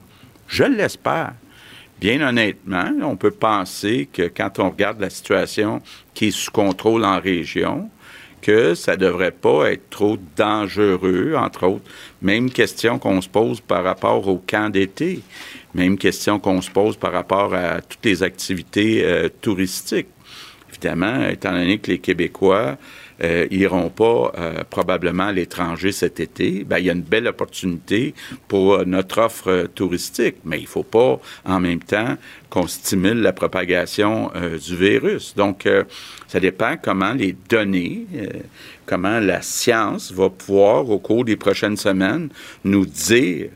Je 0.47 0.65
l'espère. 0.65 1.33
Bien 2.01 2.21
honnêtement, 2.21 2.91
on 3.03 3.17
peut 3.17 3.31
penser 3.31 4.09
que 4.13 4.29
quand 4.29 4.59
on 4.59 4.71
regarde 4.71 5.01
la 5.01 5.11
situation 5.11 5.81
qui 6.15 6.29
est 6.29 6.31
sous 6.31 6.51
contrôle 6.51 7.05
en 7.05 7.21
région, 7.21 7.89
que 8.43 8.75
ça 8.75 8.93
ne 8.93 8.97
devrait 8.97 9.31
pas 9.31 9.73
être 9.73 9.89
trop 9.89 10.19
dangereux, 10.37 11.35
entre 11.37 11.67
autres. 11.67 11.85
Même 12.21 12.51
question 12.51 12.99
qu'on 12.99 13.21
se 13.21 13.29
pose 13.29 13.61
par 13.61 13.85
rapport 13.85 14.27
au 14.29 14.43
camp 14.45 14.69
d'été. 14.69 15.23
Même 15.75 15.97
question 15.97 16.39
qu'on 16.39 16.61
se 16.61 16.71
pose 16.71 16.97
par 16.97 17.13
rapport 17.13 17.55
à 17.55 17.81
toutes 17.81 18.05
les 18.05 18.23
activités 18.23 19.05
euh, 19.05 19.29
touristiques. 19.41 20.09
Évidemment, 20.71 21.29
étant 21.29 21.53
donné 21.53 21.79
que 21.79 21.93
les 21.93 21.99
Québécois 21.99 22.77
euh, 23.23 23.47
iront 23.51 23.89
pas 23.89 24.33
euh, 24.37 24.65
probablement 24.69 25.29
à 25.29 25.33
l'étranger 25.33 25.93
cet 25.93 26.21
été, 26.21 26.65
ben, 26.65 26.79
il 26.79 26.87
y 26.87 26.91
a 26.91 26.93
une 26.93 27.03
belle 27.03 27.27
opportunité 27.27 28.15
pour 28.49 28.75
euh, 28.75 28.85
notre 28.85 29.21
offre 29.21 29.49
euh, 29.49 29.67
touristique. 29.67 30.37
Mais 30.45 30.59
il 30.61 30.67
faut 30.67 30.83
pas, 30.83 31.21
en 31.45 31.61
même 31.61 31.81
temps, 31.81 32.17
qu'on 32.51 32.67
stimule 32.67 33.21
la 33.23 33.33
propagation 33.33 34.31
du 34.63 34.77
virus. 34.77 35.35
Donc, 35.35 35.67
ça 36.29 36.39
dépend 36.39 36.77
comment 36.77 37.15
les 37.15 37.35
données, 37.49 38.07
comment 38.85 39.21
la 39.21 39.41
science 39.41 40.13
va 40.13 40.29
pouvoir, 40.29 40.91
au 40.91 40.99
cours 40.99 41.25
des 41.25 41.37
prochaines 41.37 41.79
semaines, 41.79 42.29
nous 42.65 42.85
dire 42.85 43.49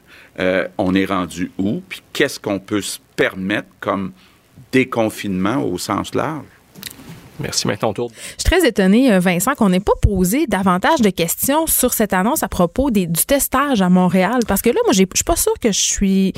on 0.78 0.94
est 0.94 1.04
rendu 1.04 1.50
où, 1.58 1.82
puis 1.86 2.00
qu'est-ce 2.14 2.40
qu'on 2.40 2.58
peut 2.58 2.80
se 2.80 2.98
permettre 3.16 3.68
comme 3.80 4.12
déconfinement 4.72 5.62
au 5.62 5.76
sens 5.76 6.14
large. 6.14 6.46
Merci. 7.40 7.66
Maintenant, 7.66 7.92
tour. 7.92 8.10
Je 8.14 8.42
suis 8.42 8.44
très 8.44 8.66
étonnée, 8.66 9.12
euh, 9.12 9.18
Vincent, 9.18 9.54
qu'on 9.54 9.68
n'ait 9.68 9.80
pas 9.80 9.92
posé 10.00 10.46
davantage 10.46 11.00
de 11.00 11.10
questions 11.10 11.66
sur 11.66 11.92
cette 11.92 12.12
annonce 12.12 12.42
à 12.42 12.48
propos 12.48 12.90
des, 12.90 13.06
du 13.06 13.24
testage 13.24 13.82
à 13.82 13.88
Montréal. 13.88 14.40
Parce 14.46 14.62
que 14.62 14.70
là, 14.70 14.80
moi, 14.84 14.92
je 14.92 14.98
suis 14.98 15.24
pas 15.24 15.36
sûre 15.36 15.54
que 15.60 15.72
je 15.72 15.80
suis 15.80 16.32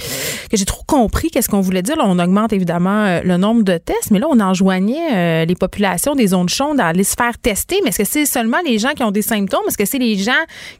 que 0.51 0.57
j'ai 0.57 0.65
trop 0.65 0.83
compris 0.87 1.31
qu'est-ce 1.31 1.49
qu'on 1.49 1.61
voulait 1.61 1.83
dire. 1.83 1.97
Là, 1.97 2.05
on 2.07 2.19
augmente 2.19 2.53
évidemment 2.53 3.05
euh, 3.05 3.21
le 3.23 3.37
nombre 3.37 3.63
de 3.63 3.79
tests, 3.79 4.11
mais 4.11 4.19
là, 4.19 4.27
on 4.31 4.41
enjoignait 4.41 5.43
euh, 5.43 5.45
les 5.45 5.55
populations 5.55 6.15
des 6.15 6.29
zones 6.29 6.49
chaudes 6.49 6.81
à 6.81 6.87
aller 6.87 7.05
se 7.05 7.15
faire 7.15 7.39
tester. 7.39 7.81
Mais 7.83 7.91
est-ce 7.91 7.99
que 7.99 8.05
c'est 8.05 8.27
seulement 8.27 8.59
les 8.65 8.79
gens 8.79 8.91
qui 8.91 9.03
ont 9.03 9.11
des 9.11 9.23
symptômes? 9.23 9.63
Est-ce 9.69 9.79
que 9.79 9.85
c'est 9.85 9.99
les 9.99 10.17
gens 10.17 10.33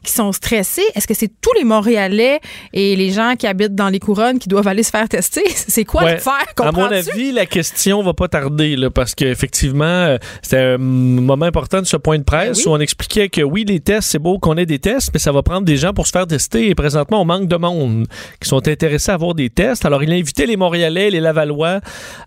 qui 0.03 0.11
sont 0.11 0.31
stressés? 0.31 0.85
Est-ce 0.95 1.07
que 1.07 1.13
c'est 1.13 1.31
tous 1.41 1.53
les 1.57 1.63
Montréalais 1.63 2.39
et 2.73 2.95
les 2.95 3.11
gens 3.11 3.35
qui 3.37 3.47
habitent 3.47 3.75
dans 3.75 3.89
les 3.89 3.99
couronnes 3.99 4.39
qui 4.39 4.49
doivent 4.49 4.67
aller 4.67 4.83
se 4.83 4.91
faire 4.91 5.07
tester? 5.07 5.43
C'est 5.69 5.85
quoi 5.85 6.11
le 6.11 6.17
faire? 6.17 6.33
À 6.57 6.71
mon 6.71 6.83
avis, 6.83 7.31
la 7.31 7.45
question 7.45 8.01
va 8.01 8.13
pas 8.13 8.27
tarder 8.27 8.75
là, 8.75 8.89
parce 8.89 9.13
qu'effectivement, 9.13 10.08
euh, 10.09 10.17
c'était 10.41 10.57
un 10.57 10.77
moment 10.77 11.45
important 11.45 11.79
de 11.81 11.85
ce 11.85 11.97
point 11.97 12.17
de 12.17 12.23
presse 12.23 12.63
ben 12.63 12.69
où 12.71 12.73
on 12.75 12.79
expliquait 12.79 13.29
que 13.29 13.41
oui, 13.41 13.65
les 13.67 13.79
tests, 13.79 14.09
c'est 14.11 14.19
beau 14.19 14.39
qu'on 14.39 14.57
ait 14.57 14.65
des 14.65 14.79
tests, 14.79 15.09
mais 15.13 15.19
ça 15.19 15.31
va 15.31 15.41
prendre 15.43 15.63
des 15.65 15.77
gens 15.77 15.93
pour 15.93 16.07
se 16.07 16.11
faire 16.11 16.27
tester. 16.27 16.69
Et 16.69 16.75
présentement, 16.75 17.21
on 17.21 17.25
manque 17.25 17.47
de 17.47 17.55
monde 17.55 18.05
qui 18.41 18.47
sont 18.49 18.67
intéressés 18.67 19.11
à 19.11 19.15
avoir 19.15 19.33
des 19.35 19.49
tests. 19.49 19.85
Alors, 19.85 20.03
il 20.03 20.11
a 20.11 20.15
invité 20.15 20.45
les 20.45 20.57
Montréalais, 20.57 21.09
les 21.09 21.19
Lavallois 21.19 21.79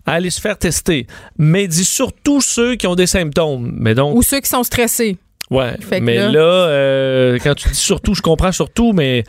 à 0.05 0.13
aller 0.13 0.29
se 0.29 0.41
faire 0.41 0.57
tester. 0.57 1.07
Mais 1.37 1.63
il 1.65 1.67
dit 1.69 1.85
surtout 1.85 2.41
ceux 2.41 2.75
qui 2.75 2.87
ont 2.87 2.95
des 2.95 3.07
symptômes. 3.07 3.73
Mais 3.77 3.95
donc, 3.95 4.15
Ou 4.15 4.21
ceux 4.21 4.39
qui 4.39 4.49
sont 4.49 4.63
stressés. 4.63 5.17
Ouais, 5.51 5.73
mais 6.01 6.15
là- 6.15 6.31
là, 6.31 6.39
euh, 6.41 7.37
quand 7.43 7.53
tu 7.53 7.67
dis 7.69 7.75
surtout, 7.75 8.15
je 8.15 8.21
comprends 8.21 8.51
surtout, 8.51 8.91
mais 8.93 9.23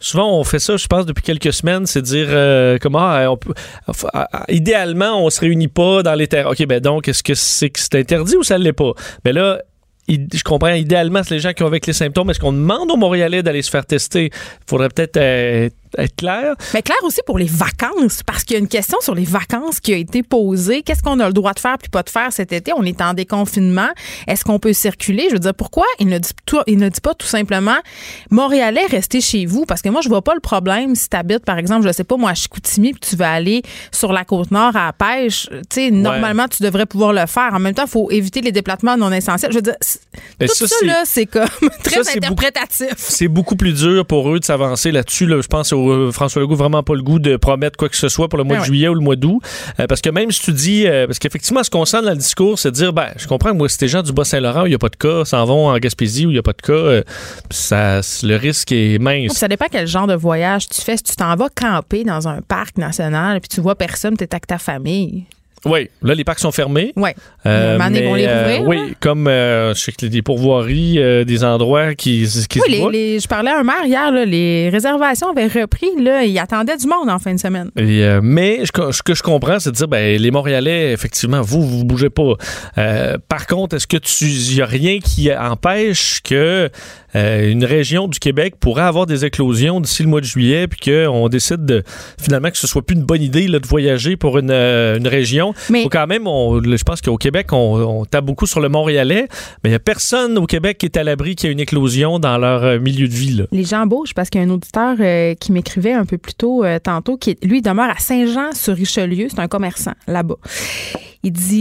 souvent 0.00 0.38
on 0.38 0.44
fait 0.44 0.58
ça, 0.58 0.76
je 0.76 0.86
pense, 0.86 1.06
depuis 1.06 1.22
quelques 1.22 1.52
semaines, 1.52 1.86
c'est 1.86 2.02
dire 2.02 2.26
euh, 2.30 2.78
comment 2.80 3.12
euh, 3.12 3.26
on 3.26 3.36
peut. 3.36 3.54
idéalement, 4.48 5.24
on 5.24 5.30
se 5.30 5.40
réunit 5.40 5.68
pas 5.68 6.02
dans 6.02 6.14
les 6.14 6.26
terrains. 6.26 6.50
OK, 6.50 6.64
ben 6.66 6.80
donc, 6.80 7.08
est-ce 7.08 7.22
que 7.22 7.34
c'est 7.34 7.70
que 7.70 7.80
c'est 7.80 7.96
interdit 7.96 8.36
ou 8.36 8.42
ça 8.42 8.58
l'est 8.58 8.72
pas? 8.72 8.92
Ben 9.24 9.34
là, 9.34 9.60
je 10.08 10.42
comprends, 10.42 10.72
idéalement, 10.72 11.22
c'est 11.22 11.34
les 11.34 11.40
gens 11.40 11.52
qui 11.52 11.62
ont 11.62 11.66
avec 11.66 11.86
les 11.86 11.92
symptômes. 11.92 12.30
Est-ce 12.30 12.40
qu'on 12.40 12.52
demande 12.52 12.90
aux 12.90 12.96
Montréalais 12.96 13.42
d'aller 13.42 13.62
se 13.62 13.70
faire 13.70 13.84
tester? 13.84 14.26
Il 14.26 14.64
faudrait 14.66 14.88
peut-être 14.88 15.16
euh, 15.18 15.68
être 15.96 16.16
clair. 16.16 16.54
Mais 16.74 16.82
clair 16.82 16.96
aussi 17.02 17.20
pour 17.26 17.38
les 17.38 17.46
vacances, 17.46 18.22
parce 18.24 18.44
qu'il 18.44 18.54
y 18.54 18.56
a 18.56 18.60
une 18.60 18.68
question 18.68 18.98
sur 19.00 19.14
les 19.14 19.24
vacances 19.24 19.80
qui 19.80 19.92
a 19.94 19.96
été 19.96 20.22
posée. 20.22 20.82
Qu'est-ce 20.82 21.02
qu'on 21.02 21.20
a 21.20 21.26
le 21.26 21.32
droit 21.32 21.52
de 21.54 21.58
faire 21.60 21.78
puis 21.78 21.88
pas 21.88 22.02
de 22.02 22.10
faire 22.10 22.32
cet 22.32 22.52
été? 22.52 22.72
On 22.76 22.82
est 22.84 23.00
en 23.00 23.14
déconfinement. 23.14 23.88
Est-ce 24.26 24.44
qu'on 24.44 24.58
peut 24.58 24.72
circuler? 24.72 25.26
Je 25.28 25.34
veux 25.34 25.38
dire, 25.38 25.54
pourquoi 25.54 25.84
il 25.98 26.08
ne 26.08 26.18
dit, 26.18 26.30
tout- 26.46 26.60
il 26.66 26.76
ne 26.78 26.88
dit 26.88 27.00
pas 27.00 27.14
tout 27.14 27.26
simplement 27.26 27.76
Montréalais, 28.30 28.84
restez 28.90 29.20
chez 29.20 29.46
vous? 29.46 29.64
Parce 29.64 29.82
que 29.82 29.88
moi, 29.88 30.00
je 30.02 30.08
vois 30.08 30.22
pas 30.22 30.34
le 30.34 30.40
problème 30.40 30.94
si 30.94 31.08
tu 31.08 31.16
habites, 31.16 31.44
par 31.44 31.58
exemple, 31.58 31.86
je 31.86 31.92
sais 31.92 32.04
pas, 32.04 32.16
moi, 32.16 32.30
à 32.30 32.34
Chicoutimi, 32.34 32.92
puis 32.92 33.00
tu 33.10 33.16
veux 33.16 33.24
aller 33.24 33.62
sur 33.92 34.12
la 34.12 34.24
côte 34.24 34.50
nord 34.50 34.76
à 34.76 34.86
la 34.86 34.92
pêche. 34.92 35.48
Tu 35.50 35.58
sais, 35.70 35.90
normalement, 35.90 36.46
tu 36.48 36.62
devrais 36.62 36.86
pouvoir 36.86 37.12
le 37.12 37.26
faire. 37.26 37.50
En 37.52 37.58
même 37.58 37.74
temps, 37.74 37.84
il 37.84 37.90
faut 37.90 38.10
éviter 38.10 38.40
les 38.40 38.52
déplacements 38.52 38.96
non 38.96 39.10
essentiels. 39.12 39.50
Je 39.52 39.56
veux 39.56 39.62
dire, 39.62 39.76
Mais 40.40 40.46
tout 40.46 40.66
ça, 40.66 40.74
là, 40.84 41.02
c'est 41.04 41.26
comme 41.26 41.48
très 41.82 42.02
Ça, 42.04 42.12
interprétatif. 42.16 42.94
c'est 42.96 43.28
beaucoup 43.28 43.56
plus 43.56 43.72
dur 43.72 44.04
pour 44.06 44.30
eux 44.32 44.40
de 44.40 44.44
s'avancer 44.44 44.90
là-dessus. 44.92 45.26
là. 45.26 45.40
Je 45.40 45.46
pense 45.48 45.72
au 45.78 45.90
euh, 45.90 46.12
François 46.12 46.42
Legault 46.42 46.56
vraiment 46.56 46.82
pas 46.82 46.94
le 46.94 47.02
goût 47.02 47.18
de 47.18 47.36
promettre 47.36 47.76
quoi 47.76 47.88
que 47.88 47.96
ce 47.96 48.08
soit 48.08 48.28
pour 48.28 48.38
le 48.38 48.44
mois 48.44 48.56
Ben 48.56 48.58
de 48.58 48.62
ouais. 48.62 48.66
juillet 48.66 48.88
ou 48.88 48.94
le 48.94 49.00
mois 49.00 49.16
d'août. 49.16 49.40
Euh, 49.80 49.86
parce 49.86 50.00
que 50.00 50.10
même 50.10 50.30
si 50.30 50.42
tu 50.42 50.52
dis, 50.52 50.86
euh, 50.86 51.06
parce 51.06 51.18
qu'effectivement, 51.18 51.62
ce 51.62 51.70
qu'on 51.70 51.84
sent 51.84 52.02
dans 52.02 52.10
le 52.10 52.16
discours, 52.16 52.58
c'est 52.58 52.70
de 52.70 52.76
dire, 52.76 52.92
ben, 52.92 53.08
je 53.16 53.26
comprends 53.26 53.50
que 53.50 53.56
moi, 53.56 53.68
si 53.68 53.78
des 53.78 53.88
gens 53.88 54.02
du 54.02 54.12
Bas-Saint-Laurent 54.12 54.62
où 54.62 54.66
il 54.66 54.70
n'y 54.70 54.74
a 54.74 54.78
pas 54.78 54.88
de 54.88 54.96
cas, 54.96 55.24
s'en 55.24 55.44
vont 55.44 55.68
en 55.68 55.78
Gaspésie 55.78 56.26
où 56.26 56.30
il 56.30 56.34
n'y 56.34 56.38
a 56.38 56.42
pas 56.42 56.52
de 56.52 56.62
cas, 56.62 56.72
euh, 56.72 57.02
ça, 57.50 58.00
le 58.22 58.36
risque 58.36 58.72
est 58.72 58.98
mince. 58.98 59.32
Ça 59.32 59.48
dépend 59.48 59.66
quel 59.70 59.86
genre 59.86 60.06
de 60.06 60.14
voyage 60.14 60.68
tu 60.68 60.80
fais. 60.80 60.96
Si 60.96 61.02
tu 61.04 61.16
t'en 61.16 61.34
vas 61.36 61.48
camper 61.54 62.04
dans 62.04 62.28
un 62.28 62.40
parc 62.42 62.78
national 62.78 63.40
puis 63.40 63.48
tu 63.48 63.60
vois 63.60 63.74
personne, 63.74 64.16
tu 64.16 64.24
es 64.24 64.28
avec 64.32 64.46
ta 64.46 64.58
famille. 64.58 65.24
Oui, 65.64 65.88
là, 66.02 66.14
les 66.14 66.24
parcs 66.24 66.38
sont 66.38 66.52
fermés. 66.52 66.92
Euh, 67.46 67.76
vont 67.78 68.14
les 68.14 68.26
euh, 68.28 68.58
oui, 68.64 68.76
là? 68.76 68.82
comme 69.00 69.26
euh, 69.28 69.74
je 69.74 69.80
sais 69.80 69.92
que 69.92 70.06
des 70.06 70.22
pourvoiries, 70.22 70.98
des 71.24 71.44
endroits 71.44 71.94
qui, 71.94 72.26
qui 72.48 72.60
Oui, 72.60 72.76
se 72.80 72.90
les, 72.90 73.20
je 73.20 73.28
parlais 73.28 73.50
à 73.50 73.58
un 73.60 73.64
maire 73.64 73.84
hier, 73.84 74.10
là, 74.12 74.24
les 74.24 74.68
réservations 74.70 75.30
avaient 75.30 75.46
repris. 75.46 75.88
Là, 76.00 76.22
ils 76.24 76.38
attendaient 76.38 76.76
du 76.76 76.86
monde 76.86 77.10
en 77.10 77.18
fin 77.18 77.34
de 77.34 77.40
semaine. 77.40 77.70
Et, 77.76 78.06
mais 78.22 78.60
je- 78.64 78.92
ce 78.92 79.02
que 79.02 79.14
je 79.14 79.22
comprends, 79.22 79.58
c'est 79.58 79.70
de 79.70 79.76
dire, 79.76 79.88
ben, 79.88 80.20
les 80.20 80.30
Montréalais, 80.30 80.92
effectivement, 80.92 81.40
vous, 81.42 81.62
vous 81.62 81.84
bougez 81.84 82.10
pas. 82.10 82.34
Par 83.28 83.46
contre, 83.46 83.76
est-ce 83.76 83.86
que 83.86 83.96
tu, 83.96 84.26
y 84.26 84.62
a 84.62 84.66
rien 84.66 84.98
qui 85.00 85.30
empêche 85.34 86.20
que 86.22 86.70
euh, 87.18 87.50
une 87.50 87.64
région 87.64 88.08
du 88.08 88.18
Québec 88.18 88.54
pourrait 88.60 88.82
avoir 88.82 89.06
des 89.06 89.24
éclosions 89.24 89.80
d'ici 89.80 90.02
le 90.02 90.08
mois 90.08 90.20
de 90.20 90.26
juillet, 90.26 90.66
puis 90.68 90.78
qu'on 90.90 91.28
décide 91.28 91.64
de, 91.64 91.82
finalement 92.20 92.50
que 92.50 92.58
ce 92.58 92.66
soit 92.66 92.82
plus 92.82 92.96
une 92.96 93.04
bonne 93.04 93.22
idée 93.22 93.48
là, 93.48 93.58
de 93.58 93.66
voyager 93.66 94.16
pour 94.16 94.38
une, 94.38 94.50
euh, 94.50 94.96
une 94.98 95.08
région. 95.08 95.52
Mais- 95.70 95.82
Faut 95.82 95.88
quand 95.88 96.06
même, 96.06 96.26
on- 96.26 96.62
je 96.62 96.82
pense 96.84 97.00
qu'au 97.00 97.16
Québec, 97.16 97.52
on, 97.52 97.56
on 98.00 98.04
tape 98.04 98.24
beaucoup 98.24 98.46
sur 98.46 98.60
le 98.60 98.68
Montréalais, 98.68 99.28
mais 99.64 99.70
il 99.70 99.72
y 99.72 99.76
a 99.76 99.78
personne 99.80 100.38
au 100.38 100.46
Québec 100.46 100.78
qui 100.78 100.86
est 100.86 100.96
à 100.96 101.04
l'abri 101.04 101.34
qu'il 101.34 101.48
y 101.48 101.50
ait 101.50 101.52
une 101.52 101.60
éclosion 101.60 102.18
dans 102.18 102.38
leur 102.38 102.62
euh, 102.64 102.78
milieu 102.78 103.08
de 103.08 103.12
vie. 103.14 103.34
Là. 103.34 103.44
Les 103.52 103.64
gens 103.64 103.86
bougent 103.86 104.14
parce 104.14 104.30
qu'il 104.30 104.40
y 104.40 104.44
a 104.44 104.46
un 104.46 104.50
auditeur 104.50 104.96
euh, 105.00 105.34
qui 105.34 105.52
m'écrivait 105.52 105.92
un 105.92 106.04
peu 106.04 106.18
plus 106.18 106.34
tôt 106.34 106.64
euh, 106.64 106.78
tantôt, 106.78 107.16
qui 107.16 107.36
lui 107.42 107.62
demeure 107.62 107.90
à 107.90 107.98
Saint-Jean-sur-Richelieu. 107.98 109.26
C'est 109.30 109.40
un 109.40 109.48
commerçant 109.48 109.92
là-bas. 110.06 110.36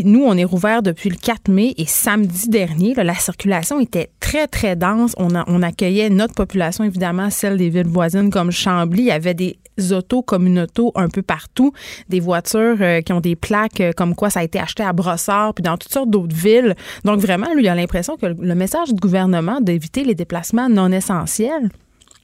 Nous, 0.05 0.23
on 0.23 0.35
est 0.37 0.43
rouvert 0.43 0.81
depuis 0.81 1.09
le 1.09 1.15
4 1.15 1.49
mai 1.49 1.73
et 1.77 1.85
samedi 1.85 2.49
dernier, 2.49 2.93
la 2.95 3.15
circulation 3.15 3.79
était 3.79 4.09
très, 4.19 4.47
très 4.47 4.75
dense. 4.75 5.13
On, 5.17 5.61
accueillait 5.61 6.09
notre 6.09 6.33
population, 6.33 6.83
évidemment, 6.83 7.29
celle 7.29 7.57
des 7.57 7.69
villes 7.69 7.87
voisines 7.87 8.29
comme 8.29 8.51
Chambly. 8.51 9.03
Il 9.03 9.05
y 9.05 9.11
avait 9.11 9.33
des 9.33 9.57
autos 9.91 10.21
communautaux 10.21 10.91
un 10.95 11.07
peu 11.07 11.21
partout, 11.21 11.71
des 12.09 12.19
voitures 12.19 12.77
euh, 12.81 13.01
qui 13.01 13.13
ont 13.13 13.21
des 13.21 13.35
plaques 13.35 13.81
euh, 13.81 13.91
comme 13.95 14.15
quoi 14.15 14.29
ça 14.29 14.39
a 14.39 14.43
été 14.43 14.59
acheté 14.59 14.83
à 14.83 14.91
Brossard, 14.93 15.53
puis 15.53 15.61
dans 15.61 15.77
toutes 15.77 15.91
sortes 15.91 16.09
d'autres 16.09 16.35
villes. 16.35 16.75
Donc, 17.05 17.19
vraiment, 17.19 17.53
lui, 17.53 17.63
il 17.63 17.67
a 17.67 17.75
l'impression 17.75 18.17
que 18.17 18.25
le 18.25 18.55
message 18.55 18.89
du 18.89 18.99
gouvernement 18.99 19.61
d'éviter 19.61 20.03
les 20.03 20.15
déplacements 20.15 20.69
non 20.69 20.91
essentiels 20.91 21.69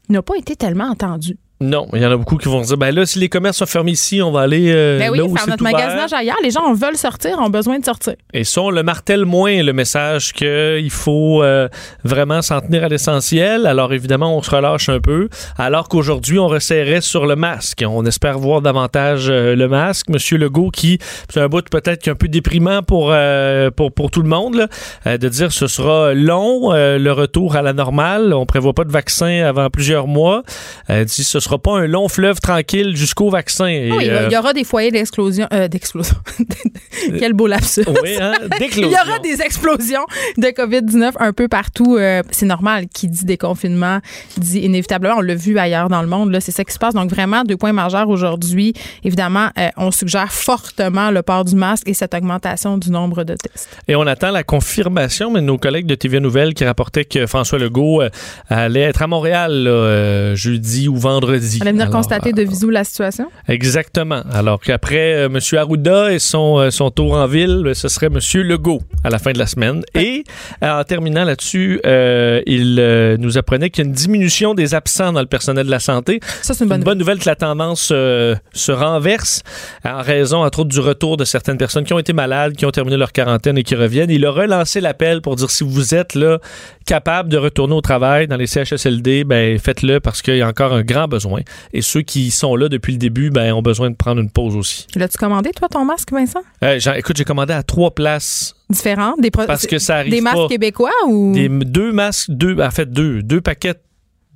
n'a 0.10 0.22
pas 0.22 0.36
été 0.38 0.56
tellement 0.56 0.90
entendu. 0.90 1.38
Non, 1.64 1.88
il 1.94 2.02
y 2.02 2.06
en 2.06 2.12
a 2.12 2.18
beaucoup 2.18 2.36
qui 2.38 2.50
vont 2.50 2.62
se 2.62 2.68
dire, 2.68 2.78
ben 2.78 2.94
là, 2.94 3.06
si 3.06 3.20
les 3.20 3.30
commerces 3.30 3.58
sont 3.58 3.66
fermés 3.66 3.92
ici, 3.92 4.22
on 4.22 4.32
va 4.32 4.42
aller 4.42 4.72
euh, 4.74 5.00
Ben 5.00 5.12
oui, 5.12 5.18
là 5.18 5.24
où 5.24 5.36
faire 5.36 5.48
notre 5.48 5.62
ouvert. 5.64 5.74
magasinage 5.74 6.12
ailleurs. 6.12 6.36
Les 6.44 6.52
gens 6.52 6.74
veulent 6.74 6.98
sortir, 6.98 7.40
ont 7.40 7.50
besoin 7.50 7.80
de 7.80 7.86
sortir. 7.86 8.16
Et 8.34 8.44
ça, 8.44 8.62
on 8.62 8.70
le 8.70 8.84
martèle 8.84 9.26
moins, 9.26 9.64
le 9.64 9.72
message 9.72 10.34
qu'il 10.34 10.92
faut 10.92 11.42
euh, 11.42 11.70
vraiment 12.04 12.42
s'en 12.42 12.60
tenir 12.60 12.84
à 12.84 12.90
l'essentiel. 12.90 13.66
Alors, 13.66 13.94
évidemment, 13.94 14.38
on 14.38 14.42
se 14.42 14.52
relâche 14.52 14.90
un 14.90 15.00
peu. 15.00 15.30
Alors 15.58 15.88
qu'aujourd'hui, 15.88 16.38
on 16.38 16.48
resserrait 16.48 17.00
sur 17.02 17.26
le 17.26 17.38
masque. 17.38 17.84
On 17.88 18.06
espère 18.06 18.40
voir 18.40 18.62
davantage 18.62 19.30
euh, 19.30 19.56
le 19.56 19.68
masque. 19.70 20.10
Monsieur 20.10 20.38
Legault, 20.38 20.70
qui, 20.70 21.00
c'est 21.30 21.40
un 21.40 21.48
bout 21.48 21.64
peut-être 21.70 22.02
qui 22.02 22.10
est 22.10 22.12
un 22.12 22.16
peu 22.16 22.28
déprimant 22.28 22.82
pour, 22.84 23.12
euh, 23.12 23.72
pour, 23.72 23.94
pour 23.94 24.12
tout 24.12 24.22
le 24.22 24.28
monde, 24.30 24.56
là, 24.56 24.68
euh, 25.08 25.18
de 25.18 25.30
dire 25.30 25.54
ce 25.54 25.68
sera 25.68 26.14
long, 26.14 26.74
euh, 26.74 26.98
le 26.98 27.12
retour 27.14 27.56
à 27.56 27.62
la 27.62 27.72
normale. 27.72 28.34
On 28.34 28.46
prévoit 28.46 28.74
pas 28.74 28.84
de 28.84 28.92
vaccin 28.92 29.44
avant 29.46 29.70
plusieurs 29.70 30.08
mois. 30.08 30.44
Dit 30.90 31.24
ce 31.24 31.40
sera 31.40 31.53
pas 31.58 31.78
un 31.80 31.88
long 31.88 32.08
fleuve 32.08 32.40
tranquille 32.40 32.96
jusqu'au 32.96 33.30
vaccin. 33.30 33.68
Et, 33.68 33.92
oui, 33.92 34.06
il 34.06 34.08
y 34.08 34.36
euh, 34.36 34.40
aura 34.40 34.54
des 34.54 34.64
foyers 34.64 34.92
d'explosion. 34.92 35.48
euh, 35.54 35.68
d'explosion. 35.68 36.16
Quel 37.20 37.34
beau 37.34 37.48
lapsus. 37.48 37.84
oui, 38.04 38.18
hein, 38.20 38.34
Il 38.78 38.86
y 38.86 38.96
aura 38.96 39.20
des 39.20 39.42
explosions 39.42 40.06
de 40.38 40.48
COVID-19 40.48 41.14
un 41.20 41.34
peu 41.34 41.48
partout. 41.48 41.98
Euh, 41.98 42.22
c'est 42.32 42.46
normal. 42.46 42.86
Qui 42.94 43.08
dit 43.08 43.26
déconfinement 43.26 44.00
dit 44.38 44.60
inévitablement. 44.60 45.16
On 45.18 45.22
l'a 45.22 45.36
vu 45.36 45.58
ailleurs 45.58 45.90
dans 45.90 46.02
le 46.02 46.08
monde. 46.08 46.32
Là, 46.32 46.40
c'est 46.40 46.52
ça 46.52 46.64
qui 46.64 46.74
se 46.74 46.80
passe. 46.80 46.94
Donc, 46.94 47.10
vraiment, 47.10 47.44
deux 47.44 47.58
points 47.58 47.74
majeurs 47.74 48.10
aujourd'hui. 48.10 48.74
Évidemment, 49.04 49.50
on 49.78 49.92
suggère 49.92 50.32
fortement 50.32 51.12
le 51.12 51.22
port 51.22 51.46
du 51.46 51.56
masque 51.56 51.88
et 51.88 51.94
cette 51.94 52.14
augmentation 52.14 52.78
du 52.78 52.92
nombre 52.92 53.24
de 53.24 53.36
tests. 53.36 53.70
Et 53.88 53.96
on 53.96 54.08
attend 54.08 54.32
la 54.32 54.44
confirmation, 54.44 55.32
mais 55.32 55.42
nos 55.42 55.58
collègues 55.58 55.86
de 55.86 55.96
TVA 55.96 56.20
Nouvelles 56.20 56.54
qui 56.54 56.66
rapportaient 56.66 57.06
que 57.06 57.26
François 57.28 57.60
Legault 57.60 58.02
allait 58.50 58.82
être 58.82 59.02
à 59.02 59.08
Montréal 59.08 59.64
là, 59.64 60.36
jeudi 60.36 60.88
ou 60.88 60.96
vendredi. 60.96 61.43
On 61.60 61.62
allait 61.62 61.72
venir 61.72 61.84
Alors, 61.88 61.96
constater 61.96 62.34
de 62.34 62.44
visu 62.44 62.72
la 62.72 62.84
situation. 62.84 63.30
Exactement. 63.48 64.24
Alors 64.32 64.60
qu'après 64.60 65.16
euh, 65.16 65.26
M. 65.26 65.40
Arruda 65.58 66.12
et 66.14 66.20
son, 66.20 66.60
euh, 66.60 66.70
son 66.72 66.92
tour 66.92 67.14
en 67.14 67.28
ville, 67.28 67.62
ben, 67.64 67.74
ce 67.74 67.88
serait 67.88 68.08
M. 68.08 68.20
Legault 68.42 68.82
à 69.04 69.10
la 69.10 69.20
fin 69.20 69.32
de 69.32 69.40
la 69.40 69.48
semaine. 69.48 69.84
Et 69.96 70.24
euh, 70.64 70.80
en 70.80 70.84
terminant 70.84 71.24
là-dessus, 71.24 71.82
euh, 71.86 72.42
il 72.46 72.78
euh, 72.80 73.18
nous 73.18 73.38
apprenait 73.38 73.70
qu'il 73.70 73.84
y 73.84 73.88
a 73.88 73.90
une 73.90 73.96
diminution 73.96 74.54
des 74.54 74.76
absents 74.76 75.12
dans 75.12 75.22
le 75.22 75.28
personnel 75.28 75.66
de 75.66 75.72
la 75.72 75.80
santé. 75.80 76.20
Ça, 76.42 76.54
c'est 76.54 76.64
une 76.64 76.70
bonne 76.70 76.80
une 76.80 76.86
bonne 76.86 76.98
nouvelle 76.98 77.20
que 77.20 77.30
la 77.30 77.36
tendance 77.36 77.90
euh, 77.92 78.36
se 78.54 78.72
renverse 78.72 79.42
en 79.86 80.02
raison, 80.02 80.44
entre 80.44 80.60
autres, 80.60 80.70
du 80.70 80.80
retour 80.80 81.18
de 81.18 81.24
certaines 81.24 81.58
personnes 81.58 81.86
qui 81.86 81.94
ont 81.94 82.00
été 82.00 82.14
malades, 82.14 82.54
qui 82.56 82.66
ont 82.66 82.72
terminé 82.72 82.98
leur 82.98 83.12
quarantaine 83.12 83.58
et 83.58 83.64
qui 83.64 83.76
reviennent. 83.76 84.10
Il 84.10 84.26
a 84.26 84.32
relancé 84.32 84.82
l'appel 84.82 85.22
pour 85.22 85.36
dire 85.36 85.50
si 85.50 85.64
vous 85.64 85.96
êtes 85.96 86.16
là 86.16 86.40
capable 86.86 87.30
de 87.30 87.38
retourner 87.38 87.74
au 87.74 87.82
travail 87.82 88.28
dans 88.28 88.36
les 88.36 88.48
CHSLD, 88.48 89.24
ben 89.24 89.58
faites-le 89.58 90.00
parce 90.00 90.22
qu'il 90.22 90.36
y 90.36 90.42
a 90.42 90.48
encore 90.48 90.74
un 90.74 90.82
grand 90.82 91.08
besoin. 91.08 91.33
Et 91.74 91.82
ceux 91.82 92.02
qui 92.02 92.32
sont 92.32 92.56
là 92.56 92.70
depuis 92.70 92.94
le 92.94 92.98
début, 92.98 93.30
ben 93.30 93.54
ont 93.54 93.62
besoin 93.62 93.90
de 93.90 93.96
prendre 93.96 94.22
une 94.22 94.30
pause 94.30 94.56
aussi. 94.56 94.88
L'as-tu 94.96 95.18
commandé, 95.18 95.52
toi, 95.52 95.68
ton 95.70 95.86
masque, 95.86 96.12
Vincent? 96.12 96.42
Euh, 96.64 96.80
écoute, 96.96 97.18
j'ai 97.18 97.26
commandé 97.26 97.54
à 97.54 97.64
trois 97.64 97.92
places 97.92 98.56
Différent? 98.70 99.14
Des 99.20 99.30
parce 99.32 99.68
que 99.68 99.78
ça 99.78 99.98
arrive 99.98 100.12
Des 100.12 100.22
masques 100.22 100.38
pas. 100.38 100.48
québécois 100.48 100.92
ou? 101.08 101.34
Des, 101.34 101.48
deux 101.50 101.92
masques, 101.92 102.30
deux, 102.32 102.60
en 102.60 102.72
fait 102.72 102.90
deux, 102.92 103.22
deux 103.22 103.42
paquets, 103.42 103.76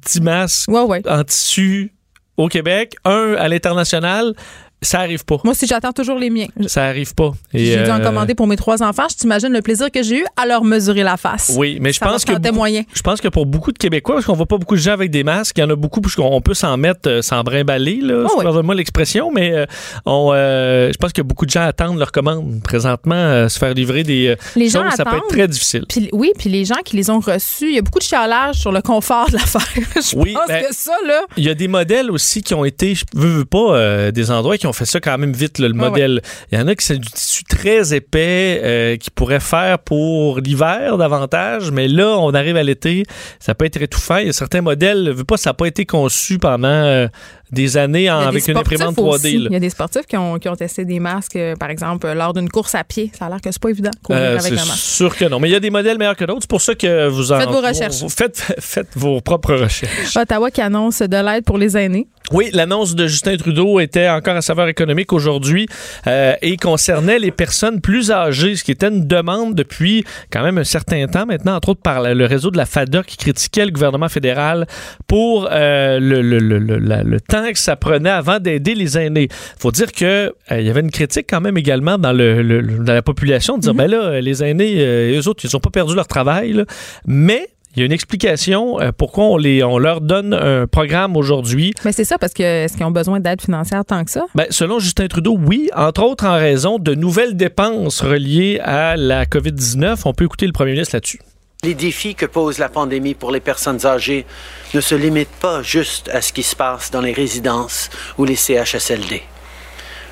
dix 0.06 0.22
masques 0.22 0.70
Ouais, 0.70 0.82
ouais. 0.84 1.02
en 1.10 1.24
tissu 1.24 1.94
au 2.38 2.48
Québec, 2.48 2.96
un 3.04 3.34
à 3.38 3.48
l'international. 3.48 4.34
Ça 4.82 5.00
arrive 5.00 5.26
pas. 5.26 5.38
Moi 5.44 5.54
aussi, 5.54 5.66
j'attends 5.66 5.92
toujours 5.92 6.20
les 6.20 6.30
miens. 6.30 6.46
Ça 6.68 6.86
arrive 6.86 7.16
pas. 7.16 7.32
J'ai 7.52 7.84
dû 7.84 7.90
en 7.90 8.00
euh, 8.00 8.04
commander 8.04 8.36
pour 8.36 8.46
mes 8.46 8.56
trois 8.58 8.84
enfants. 8.84 9.08
Je 9.10 9.16
t'imagine 9.16 9.52
le 9.52 9.62
plaisir 9.64 9.90
que 9.92 10.04
j'ai 10.04 10.20
eu 10.20 10.26
à 10.36 10.46
leur 10.46 10.64
mesurer 10.64 11.02
la 11.02 11.18
face. 11.18 11.52
Oui, 11.58 11.80
mais 11.82 11.92
je 11.94 12.00
pense 12.00 12.24
que 12.24 12.32
représentait 12.32 12.50
beaucoup- 12.50 12.58
moyen. 12.60 12.84
je 12.94 13.02
pense 13.02 13.20
que 13.20 13.28
pour 13.28 13.48
beaucoup 13.48 13.72
de 13.72 13.78
Québécois, 13.80 14.16
parce 14.16 14.28
qu'on 14.28 14.34
voit 14.36 14.46
pas 14.46 14.58
beaucoup 14.58 14.76
de 14.76 14.80
gens 14.80 14.92
avec 14.94 15.10
des 15.10 15.24
masques, 15.24 15.58
il 15.58 15.62
y 15.62 15.64
en 15.64 15.70
a 15.72 15.76
beaucoup, 15.76 16.00
parce 16.00 16.16
qu'on 16.16 16.42
peut 16.42 16.54
s'en 16.54 16.78
mettre, 16.78 17.10
euh, 17.10 17.22
s'en 17.24 17.42
brimballer, 17.44 18.02
là, 18.04 18.26
Oh 18.28 18.34
oui. 18.38 18.44
pardonne-moi 18.44 18.76
l'expression, 18.76 19.32
mais 19.34 19.52
euh, 19.52 19.66
on, 20.06 20.32
euh, 20.36 20.92
je 20.94 20.98
pense 20.98 21.12
que 21.12 21.24
beaucoup 21.24 21.48
de 21.48 21.52
gens 21.52 21.64
attendent 21.64 21.98
leur 21.98 22.12
commande. 22.12 22.62
Présentement, 22.64 23.50
se 23.50 23.58
faire 23.58 23.74
livrer 23.74 24.04
des 24.04 24.36
Les 24.56 24.70
gens 24.70 24.84
choses, 24.84 24.94
ça 24.94 25.06
peut 25.06 25.10
être 25.12 25.18
attendent. 25.18 25.30
très 25.32 25.48
difficile. 25.48 25.86
Puis, 25.90 26.10
oui, 26.14 26.34
puis 26.38 26.50
les 26.50 26.66
gens 26.66 26.82
qui 26.86 26.96
les 26.98 27.10
ont 27.10 27.20
reçus, 27.20 27.70
il 27.70 27.76
y 27.76 27.80
a 27.80 27.82
beaucoup 27.82 28.00
de 28.00 28.04
chialage 28.04 28.56
sur 28.58 28.72
le 28.72 28.82
confort 28.84 29.28
de 29.30 29.34
l'affaire. 29.34 29.62
Je 29.96 30.16
Oui, 30.16 30.34
pense 30.34 30.48
ben- 30.48 30.64
que 30.70 30.76
ça, 30.76 30.94
là. 31.08 31.22
Il 31.36 31.44
y 31.46 31.50
a 31.50 31.56
des 31.56 31.68
modèles 31.68 32.12
aussi 32.12 32.44
qui 32.44 32.54
ont 32.54 32.64
été, 32.64 32.94
je 32.94 33.04
veux, 33.16 33.30
veux 33.40 33.46
pas, 33.46 34.12
des 34.12 34.30
endroits 34.30 34.58
qui 34.58 34.67
ont 34.68 34.74
fait 34.74 34.86
ça 34.86 35.00
quand 35.00 35.18
même 35.18 35.34
vite, 35.34 35.60
là, 35.60 35.68
le 35.68 35.74
modèle. 35.74 36.22
Il 36.52 36.58
y 36.58 36.62
en 36.62 36.68
a 36.68 36.76
qui 36.76 36.86
c'est 36.86 36.98
du 36.98 37.10
tissu 37.10 37.44
très 37.44 37.94
épais, 37.94 38.62
euh, 38.64 38.98
qui 38.98 39.10
pourrait 39.10 39.40
faire 39.40 39.80
pour 39.80 40.40
l'hiver 40.40 40.98
davantage, 40.98 41.72
mais 41.72 41.88
là, 41.88 42.18
on 42.20 42.32
arrive 42.34 42.58
à 42.58 42.64
l'été, 42.64 43.04
ça 43.40 43.56
peut 43.56 43.66
être 43.66 43.82
étouffant. 43.82 44.18
Il 44.18 44.28
y 44.28 44.30
a 44.30 44.34
certains 44.34 44.62
modèles, 44.62 45.12
veux 45.12 45.24
pas, 45.24 45.38
ça 45.38 45.52
n'a 45.52 45.54
pas 45.54 45.68
été 45.68 45.86
conçu 45.86 46.38
pendant 46.38 46.68
euh, 46.68 47.08
des 47.52 47.78
années 47.78 48.10
en- 48.12 48.22
des 48.22 48.28
avec 48.28 48.48
une 48.48 48.58
imprimante 48.58 48.96
3D. 48.96 49.08
aussi. 49.28 49.38
là. 49.38 49.48
Il 49.50 49.54
y 49.54 49.56
a 49.56 49.60
des 49.60 49.70
sportifs 49.70 50.06
qui 50.06 50.18
ont, 50.18 50.38
qui 50.40 50.50
ont 50.50 50.56
testé 50.56 50.86
des 50.86 51.00
masques, 51.00 51.36
euh, 51.36 51.56
par 51.56 51.70
exemple, 51.70 52.12
lors 52.14 52.34
d'une 52.34 52.50
course 52.50 52.76
à 52.76 52.84
pied. 52.84 53.12
Ça 53.18 53.26
a 53.26 53.30
l'air 53.30 53.42
que 53.42 53.52
c'est 53.52 53.62
pas 53.62 53.70
évident 53.70 53.90
de 53.92 54.00
courir 54.06 54.22
Euh, 54.22 54.38
avec 54.40 54.52
un 54.54 54.56
masque. 54.56 54.74
sûr 54.78 55.16
que 55.16 55.26
non. 55.26 55.40
Mais 55.40 55.50
il 55.50 55.54
y 55.54 55.56
a 55.56 55.60
des 55.60 55.70
modèles 55.70 55.98
meilleurs 55.98 56.16
que 56.16 56.26
d'autres. 56.26 56.42
C'est 56.42 56.50
pour 56.50 56.62
ça 56.62 56.76
que 56.76 57.08
vous 57.08 57.32
en 57.32 57.40
Faites 57.40 57.50
vos 57.50 57.62
recherches. 57.62 58.02
vous- 58.02 58.10
faites, 58.10 58.38
faites 58.60 58.90
vos 58.96 59.22
propres 59.22 59.56
recherches. 59.56 60.16
Ottawa 60.18 60.52
qui 60.52 60.62
annonce 60.62 61.00
de 61.02 61.18
l'aide 61.26 61.44
pour 61.46 61.58
les 61.58 61.78
aînés. 61.78 62.08
Oui, 62.34 62.50
l'annonce 62.52 62.94
de 62.94 63.08
Justin 63.08 63.38
Trudeau 63.38 63.80
était 63.80 64.10
encore 64.10 64.36
à 64.36 64.42
saveur 64.42 64.68
économique 64.68 65.14
aujourd'hui 65.14 65.66
euh, 66.08 66.34
et 66.42 66.58
concernait 66.58 67.20
les 67.20 67.32
personnes 67.32 67.80
plus 67.80 68.12
âgées, 68.12 68.58
ce 68.58 68.66
qui 68.66 68.72
était 68.72 68.90
une 68.90 69.08
demande 69.08 69.56
depuis 69.56 70.04
quand 70.30 70.44
même 70.44 70.58
un 70.58 70.66
certain 70.66 71.08
temps 71.08 71.26
maintenant, 71.26 71.56
entre 71.56 71.70
autres 71.70 71.82
par 71.82 72.02
le 72.02 72.26
réseau 72.26 72.52
de 72.52 72.58
la 72.58 72.66
FADA 72.66 73.04
qui 73.04 73.16
critiquait 73.16 73.64
le 73.64 73.72
gouvernement 73.72 74.10
fédéral 74.10 74.68
pour 75.08 75.48
euh, 75.50 76.00
le, 76.02 76.22
le- 76.22 76.40
le- 76.40 76.60
le- 76.60 76.80
le 77.04 77.22
temps 77.44 77.52
que 77.52 77.60
ça 77.60 77.76
prenait 77.76 78.10
avant 78.10 78.40
d'aider 78.40 78.76
les 78.76 78.98
aînés. 78.98 79.30
faut 79.58 79.72
dire 79.72 79.92
que 79.92 80.06
euh, 80.06 80.60
il 80.60 80.66
y 80.66 80.70
avait 80.70 80.82
une 80.82 80.92
critique 80.92 81.28
quand 81.30 81.42
même 81.42 81.58
également 81.58 81.98
dans, 81.98 82.14
le, 82.14 82.62
dans 82.62 82.94
la 82.94 83.02
population 83.02 83.58
de 83.58 83.62
dire, 83.62 83.74
ben 83.74 83.90
là, 83.90 84.20
les 84.22 84.44
aînés, 84.44 84.76
euh, 84.78 85.20
eux 85.20 85.28
autres, 85.28 85.46
ils 85.46 85.50
n'ont 85.54 85.60
pas 85.60 85.70
perdu 85.70 85.96
leur 85.96 86.08
travail, 86.08 86.54
là. 86.54 86.66
mais... 87.06 87.48
Il 87.76 87.82
y 87.82 87.84
a 87.84 87.86
une 87.86 87.92
explication 87.92 88.82
euh, 88.82 88.92
pourquoi 88.92 89.26
on, 89.26 89.38
les, 89.38 89.64
on 89.64 89.78
leur 89.78 90.02
donne 90.02 90.34
un 90.34 90.66
programme 90.66 91.16
aujourd'hui 91.16 91.76
Mais 91.86 91.92
c'est 91.92 92.06
ça, 92.06 92.18
parce 92.18 92.34
que 92.34 92.42
est-ce 92.42 92.76
qu'ils 92.76 92.86
ont 92.86 92.92
besoin 92.92 93.20
d'aide 93.20 93.40
financière 93.40 93.86
tant 93.86 94.04
que 94.04 94.10
ça? 94.10 94.26
ben, 94.34 94.48
selon 94.50 94.80
Justin 94.80 95.06
Trudeau, 95.06 95.38
oui, 95.40 95.70
entre 95.76 96.02
autres 96.02 96.26
en 96.26 96.34
raison 96.34 96.80
de 96.80 96.96
nouvelles 96.96 97.36
dépenses 97.36 98.02
reliées 98.02 98.60
à 98.64 98.96
la 98.98 99.26
COVID-19. 99.26 100.02
On 100.06 100.14
peut 100.14 100.26
écouter 100.26 100.48
le 100.48 100.54
premier 100.54 100.72
ministre 100.72 100.96
là-dessus. 100.96 101.20
Les 101.68 101.74
défis 101.74 102.16
que 102.16 102.26
pose 102.26 102.60
la 102.60 102.70
pandémie 102.70 103.14
pour 103.14 103.30
les 103.30 103.42
personnes 103.42 103.86
âgées 103.86 104.26
ne 104.74 104.80
se 104.80 104.96
limitent 104.96 105.28
pas 105.42 105.62
juste 105.64 106.08
à 106.14 106.22
ce 106.22 106.32
qui 106.32 106.42
se 106.42 106.56
passe 106.56 106.92
dans 106.92 107.02
les 107.02 107.12
résidences 107.12 107.90
ou 108.18 108.24
les 108.24 108.38
CHSLD. 108.38 109.22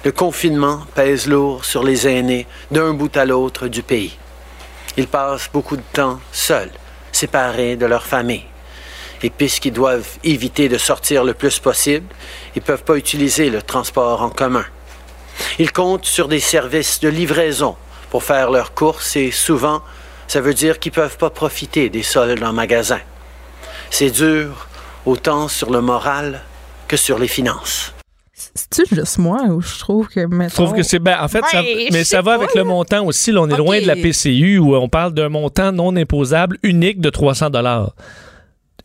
Le 0.04 0.12
confinement 0.12 0.82
pèse 0.96 1.28
lourd 1.28 1.64
sur 1.64 1.82
les 1.82 2.10
aînés 2.10 2.46
d'un 2.72 2.94
bout 2.94 3.16
à 3.16 3.24
l'autre 3.24 3.70
du 3.70 3.84
pays. 3.84 4.18
Ils 4.98 5.08
passent 5.08 5.50
beaucoup 5.54 5.78
de 5.78 5.84
temps 5.94 6.20
seuls, 6.34 6.74
séparés 7.14 7.78
de 7.78 7.86
leur 7.86 8.06
famille. 8.06 8.44
Et 9.24 9.30
puisqu'ils 9.30 9.72
doivent 9.72 10.18
éviter 10.26 10.68
de 10.68 10.78
sortir 10.78 11.24
le 11.24 11.34
plus 11.34 11.60
possible, 11.60 12.14
ils 12.58 12.60
ne 12.60 12.66
peuvent 12.66 12.84
pas 12.84 12.98
utiliser 12.98 13.50
le 13.50 13.62
transport 13.62 14.22
en 14.22 14.30
commun. 14.30 14.66
Ils 15.58 15.72
comptent 15.72 16.04
sur 16.04 16.28
des 16.28 16.42
services 16.42 17.00
de 17.00 17.08
livraison 17.08 17.78
pour 18.10 18.26
faire 18.26 18.52
leurs 18.52 18.74
courses 18.74 19.16
et 19.16 19.32
souvent, 19.32 19.82
ça 20.28 20.42
veut 20.42 20.54
dire 20.54 20.80
qu'ils 20.80 20.92
ne 20.92 20.96
peuvent 20.96 21.18
pas 21.18 21.30
profiter 21.30 21.90
des 21.90 22.04
soldes 22.04 22.44
en 22.44 22.54
magasin. 22.54 23.00
C'est 23.90 24.10
dur 24.10 24.68
autant 25.06 25.48
sur 25.48 25.72
le 25.72 25.82
moral 25.82 26.42
que 26.88 26.98
sur 26.98 27.20
les 27.20 27.28
finances. 27.28 27.94
C'est-tu 28.34 28.96
juste 28.96 29.18
moi 29.18 29.44
ou 29.44 29.62
je 29.62 29.80
trouve 29.80 30.08
que. 30.08 30.22
Je 30.22 30.54
trouve 30.54 30.74
que 30.74 30.84
c'est. 30.84 31.00
Ben, 31.00 31.18
en 31.22 31.28
fait, 31.28 31.44
ça, 31.50 31.62
mais 31.92 32.04
ça 32.04 32.22
va 32.22 32.32
pas, 32.32 32.44
avec 32.44 32.56
là. 32.56 32.62
le 32.62 32.68
montant 32.68 33.06
aussi. 33.06 33.32
Là, 33.32 33.42
on 33.42 33.50
est 33.50 33.58
loin 33.58 33.80
de 33.80 33.88
la 33.88 33.96
PCU 33.96 34.58
où 34.58 34.76
on 34.76 34.90
parle 34.90 35.14
d'un 35.14 35.30
montant 35.30 35.72
non 35.72 35.96
imposable 35.96 36.58
unique 36.64 37.00
de 37.00 37.10
300 37.10 37.50